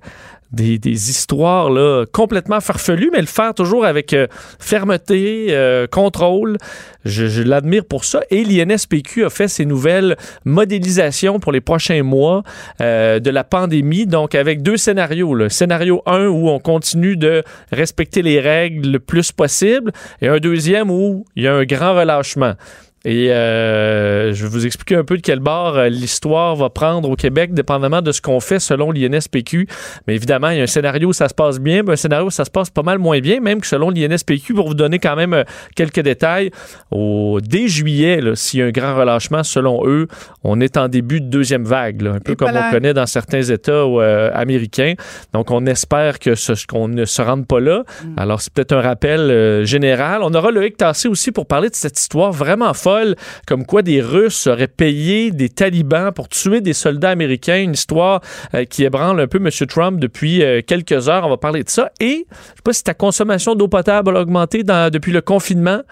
des, 0.52 1.10
histoires 1.10 1.70
complètement 2.12 2.60
farfelues, 2.60 3.10
mais 3.12 3.20
le 3.20 3.26
faire 3.26 3.54
toujours 3.54 3.84
avec 3.84 4.12
euh, 4.12 4.26
fermeté, 4.58 5.46
euh, 5.50 5.86
contrôle. 5.86 6.58
Je, 7.04 7.26
je 7.26 7.42
l'admire 7.42 7.84
pour 7.84 8.04
ça. 8.04 8.20
Et 8.30 8.44
l'INSPQ 8.44 9.24
a 9.24 9.30
fait 9.30 9.48
ses 9.48 9.64
nouvelles 9.64 10.16
modélisations 10.44 11.40
pour 11.40 11.52
les 11.52 11.60
prochains 11.60 12.02
mois 12.02 12.42
euh, 12.80 13.20
de 13.20 13.30
la 13.30 13.44
pandémie, 13.44 14.06
donc 14.06 14.34
avec 14.34 14.62
deux 14.62 14.76
scénarios. 14.76 15.34
Le 15.34 15.48
scénario 15.48 16.02
1 16.06 16.26
où 16.26 16.48
on 16.48 16.58
continue 16.58 17.16
de 17.16 17.42
respecter 17.72 18.22
les 18.22 18.40
règles 18.40 18.90
le 18.90 18.98
plus 18.98 19.32
possible 19.32 19.92
et 20.20 20.28
un 20.28 20.38
deuxième 20.38 20.90
où 20.90 21.24
il 21.36 21.44
y 21.44 21.48
a 21.48 21.54
un 21.54 21.64
grand 21.64 21.94
relâchement. 21.94 22.54
Et 23.06 23.32
euh, 23.32 24.34
je 24.34 24.42
vais 24.44 24.48
vous 24.50 24.66
expliquer 24.66 24.94
un 24.96 25.04
peu 25.04 25.16
de 25.16 25.22
quel 25.22 25.40
bord 25.40 25.78
euh, 25.78 25.88
l'histoire 25.88 26.54
va 26.54 26.68
prendre 26.68 27.08
au 27.08 27.16
Québec, 27.16 27.54
dépendamment 27.54 28.02
de 28.02 28.12
ce 28.12 28.20
qu'on 28.20 28.40
fait 28.40 28.58
selon 28.58 28.90
l'INSPQ. 28.92 29.66
Mais 30.06 30.14
évidemment, 30.16 30.50
il 30.50 30.58
y 30.58 30.60
a 30.60 30.64
un 30.64 30.66
scénario 30.66 31.08
où 31.08 31.12
ça 31.14 31.28
se 31.28 31.34
passe 31.34 31.60
bien, 31.60 31.82
puis 31.82 31.94
un 31.94 31.96
scénario 31.96 32.26
où 32.26 32.30
ça 32.30 32.44
se 32.44 32.50
passe 32.50 32.68
pas 32.68 32.82
mal 32.82 32.98
moins 32.98 33.20
bien, 33.20 33.40
même 33.40 33.62
que 33.62 33.66
selon 33.66 33.88
l'INSPQ, 33.88 34.52
pour 34.52 34.68
vous 34.68 34.74
donner 34.74 34.98
quand 34.98 35.16
même 35.16 35.32
euh, 35.32 35.44
quelques 35.76 36.00
détails, 36.00 36.50
au, 36.90 37.38
dès 37.42 37.68
juillet, 37.68 38.20
s'il 38.34 38.60
y 38.60 38.62
a 38.62 38.66
un 38.66 38.70
grand 38.70 38.94
relâchement, 38.94 39.42
selon 39.44 39.86
eux, 39.86 40.06
on 40.44 40.60
est 40.60 40.76
en 40.76 40.88
début 40.88 41.22
de 41.22 41.26
deuxième 41.26 41.64
vague, 41.64 42.02
là, 42.02 42.10
un 42.12 42.20
peu 42.20 42.32
Et 42.32 42.36
comme 42.36 42.50
voilà. 42.50 42.68
on 42.68 42.70
connaît 42.72 42.92
dans 42.92 43.06
certains 43.06 43.42
États 43.42 43.84
américains. 44.34 44.92
Donc, 45.32 45.50
on 45.50 45.64
espère 45.66 46.18
que 46.18 46.34
ce- 46.34 46.66
qu'on 46.66 46.88
ne 46.88 47.04
se 47.06 47.22
rende 47.22 47.46
pas 47.46 47.60
là. 47.60 47.84
Alors, 48.16 48.40
c'est 48.42 48.52
peut-être 48.52 48.72
un 48.72 48.80
rappel 48.82 49.64
général. 49.64 50.20
On 50.22 50.34
aura 50.34 50.50
Loïc 50.50 50.76
Tassé 50.76 51.08
aussi 51.08 51.32
pour 51.32 51.46
parler 51.46 51.70
de 51.70 51.74
cette 51.74 51.98
histoire 51.98 52.32
vraiment 52.32 52.74
comme 53.46 53.66
quoi 53.66 53.82
des 53.82 54.00
Russes 54.00 54.46
auraient 54.46 54.66
payé 54.66 55.30
des 55.30 55.48
talibans 55.48 56.12
pour 56.12 56.28
tuer 56.28 56.60
des 56.60 56.72
soldats 56.72 57.10
américains. 57.10 57.60
Une 57.60 57.72
histoire 57.72 58.20
euh, 58.54 58.64
qui 58.64 58.84
ébranle 58.84 59.20
un 59.20 59.26
peu 59.26 59.38
M. 59.38 59.50
Trump 59.66 60.00
depuis 60.00 60.42
euh, 60.42 60.60
quelques 60.66 61.08
heures. 61.08 61.26
On 61.26 61.30
va 61.30 61.36
parler 61.36 61.64
de 61.64 61.70
ça. 61.70 61.90
Et, 62.00 62.26
je 62.30 62.34
sais 62.34 62.62
pas 62.64 62.72
si 62.72 62.84
ta 62.84 62.94
consommation 62.94 63.54
d'eau 63.54 63.68
potable 63.68 64.16
a 64.16 64.20
augmenté 64.20 64.62
depuis 64.62 65.12
le 65.12 65.20
confinement. 65.20 65.82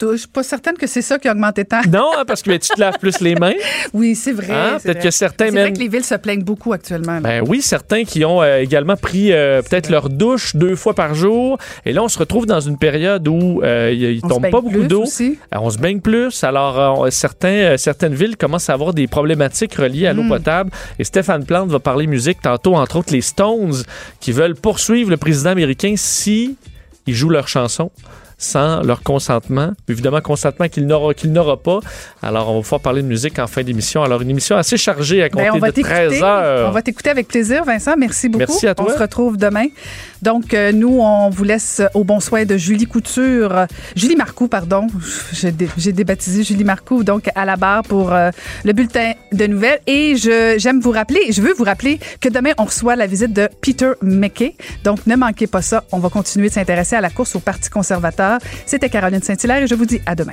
Je 0.00 0.16
suis 0.16 0.28
pas 0.28 0.42
certaine 0.44 0.76
que 0.76 0.86
c'est 0.86 1.02
ça 1.02 1.18
qui 1.18 1.26
a 1.28 1.32
augmenté 1.32 1.64
tant. 1.64 1.80
Non, 1.90 2.10
hein, 2.16 2.24
parce 2.26 2.42
que 2.42 2.50
ben, 2.50 2.58
tu 2.58 2.68
te 2.68 2.80
laves 2.80 2.98
plus 2.98 3.20
les 3.20 3.34
mains. 3.34 3.54
Oui, 3.92 4.14
c'est 4.14 4.32
vrai. 4.32 4.52
Hein? 4.52 4.78
Peut-être 4.82 5.02
que 5.02 5.10
certains 5.10 5.46
C'est 5.46 5.50
vrai 5.60 5.72
que 5.72 5.78
les 5.78 5.88
villes 5.88 6.04
se 6.04 6.14
plaignent 6.14 6.42
beaucoup 6.44 6.72
actuellement. 6.72 7.20
Ben 7.20 7.42
oui, 7.46 7.62
certains 7.62 8.04
qui 8.04 8.24
ont 8.24 8.42
euh, 8.42 8.58
également 8.58 8.96
pris 8.96 9.32
euh, 9.32 9.62
peut-être 9.62 9.88
leur 9.90 10.08
douche 10.08 10.54
deux 10.54 10.76
fois 10.76 10.94
par 10.94 11.14
jour. 11.14 11.58
Et 11.84 11.92
là, 11.92 12.02
on 12.04 12.08
se 12.08 12.18
retrouve 12.18 12.46
dans 12.46 12.60
une 12.60 12.78
période 12.78 13.26
où 13.26 13.62
euh, 13.62 13.92
il 13.92 14.20
se 14.20 14.26
tombe 14.28 14.42
pas 14.50 14.60
beaucoup 14.60 14.84
d'eau. 14.84 15.04
Euh, 15.20 15.30
On 15.52 15.70
se 15.70 15.78
baigne 15.78 16.00
plus. 16.00 16.44
Alors, 16.44 17.00
on- 17.00 17.10
certains, 17.10 17.76
certaines 17.76 18.14
villes 18.14 18.36
commencent 18.36 18.68
à 18.70 18.74
avoir 18.74 18.92
des 18.94 19.06
problématiques 19.08 19.74
reliées 19.74 20.06
à 20.06 20.12
l'eau 20.12 20.22
Hmm. 20.22 20.28
potable. 20.28 20.70
Et 20.98 21.04
Stéphane 21.04 21.44
Plante 21.44 21.70
va 21.70 21.78
parler 21.80 22.06
musique 22.06 22.40
tantôt, 22.42 22.74
entre 22.76 22.96
autres 22.96 23.12
les 23.12 23.20
Stones, 23.22 23.74
qui 24.20 24.32
veulent 24.32 24.54
poursuivre 24.56 25.10
le 25.10 25.16
président 25.16 25.50
américain 25.50 25.94
si 25.96 26.56
ils 27.06 27.14
jouent 27.14 27.30
leur 27.30 27.48
chanson 27.48 27.90
sans 28.38 28.82
leur 28.82 29.02
consentement. 29.02 29.72
Évidemment, 29.88 30.20
consentement 30.20 30.68
qu'il 30.68 30.86
n'aura 30.86 31.12
qu'il 31.12 31.32
n'aura 31.32 31.56
pas. 31.56 31.80
Alors, 32.22 32.50
on 32.50 32.56
va 32.58 32.62
pouvoir 32.62 32.80
parler 32.80 33.02
de 33.02 33.06
musique 33.08 33.38
en 33.40 33.46
fin 33.48 33.62
d'émission. 33.64 34.02
Alors, 34.02 34.22
une 34.22 34.30
émission 34.30 34.56
assez 34.56 34.76
chargée 34.76 35.22
à 35.24 35.28
compter 35.28 35.44
Ben, 35.46 35.52
on 35.54 35.58
va 35.58 35.70
de 35.72 35.82
13 35.82 36.08
t'écouter. 36.10 36.24
heures. 36.24 36.68
On 36.68 36.72
va 36.72 36.82
t'écouter 36.82 37.10
avec 37.10 37.26
plaisir, 37.28 37.64
Vincent. 37.64 37.94
Merci 37.98 38.28
beaucoup. 38.28 38.38
Merci 38.46 38.66
à 38.68 38.74
toi. 38.76 38.86
On 38.88 38.92
se 38.94 38.98
retrouve 38.98 39.36
demain. 39.36 39.66
Donc, 40.22 40.54
euh, 40.54 40.70
nous, 40.72 40.98
on 41.00 41.30
vous 41.30 41.44
laisse 41.44 41.82
au 41.94 42.04
bon 42.04 42.20
soin 42.20 42.44
de 42.44 42.56
Julie 42.56 42.86
Couture. 42.86 43.56
euh, 43.56 43.66
Julie 43.96 44.16
Marcoux, 44.16 44.46
pardon. 44.48 44.86
J'ai 45.32 45.50
dé- 45.52 45.68
j'ai 45.76 45.92
débaptisé 45.92 46.44
Julie 46.44 46.64
Marcoux, 46.64 47.02
donc 47.04 47.28
à 47.34 47.44
la 47.44 47.56
barre 47.56 47.82
pour 47.82 48.12
euh, 48.12 48.30
le 48.64 48.72
bulletin 48.72 49.12
de 49.32 49.46
nouvelles. 49.46 49.80
Et 49.88 50.14
j'aime 50.16 50.80
vous 50.80 50.92
rappeler, 50.92 51.20
je 51.32 51.42
veux 51.42 51.54
vous 51.54 51.64
rappeler 51.64 51.98
que 52.20 52.28
demain, 52.28 52.52
on 52.58 52.64
reçoit 52.64 52.94
la 52.94 53.06
visite 53.08 53.32
de 53.32 53.48
Peter 53.60 53.90
McKay. 54.02 54.54
Donc, 54.84 55.06
ne 55.06 55.16
manquez 55.16 55.46
pas 55.48 55.62
ça. 55.62 55.82
On 55.90 55.98
va 55.98 56.08
continuer 56.08 56.48
de 56.48 56.52
s'intéresser 56.54 56.94
à 56.96 57.00
la 57.00 57.10
course 57.10 57.34
au 57.34 57.40
Parti 57.40 57.68
conservateur. 57.70 58.27
C'était 58.66 58.88
Caroline 58.88 59.22
Saint-Hilaire 59.22 59.62
et 59.62 59.66
je 59.66 59.74
vous 59.74 59.86
dis 59.86 60.00
à 60.06 60.14
demain. 60.14 60.32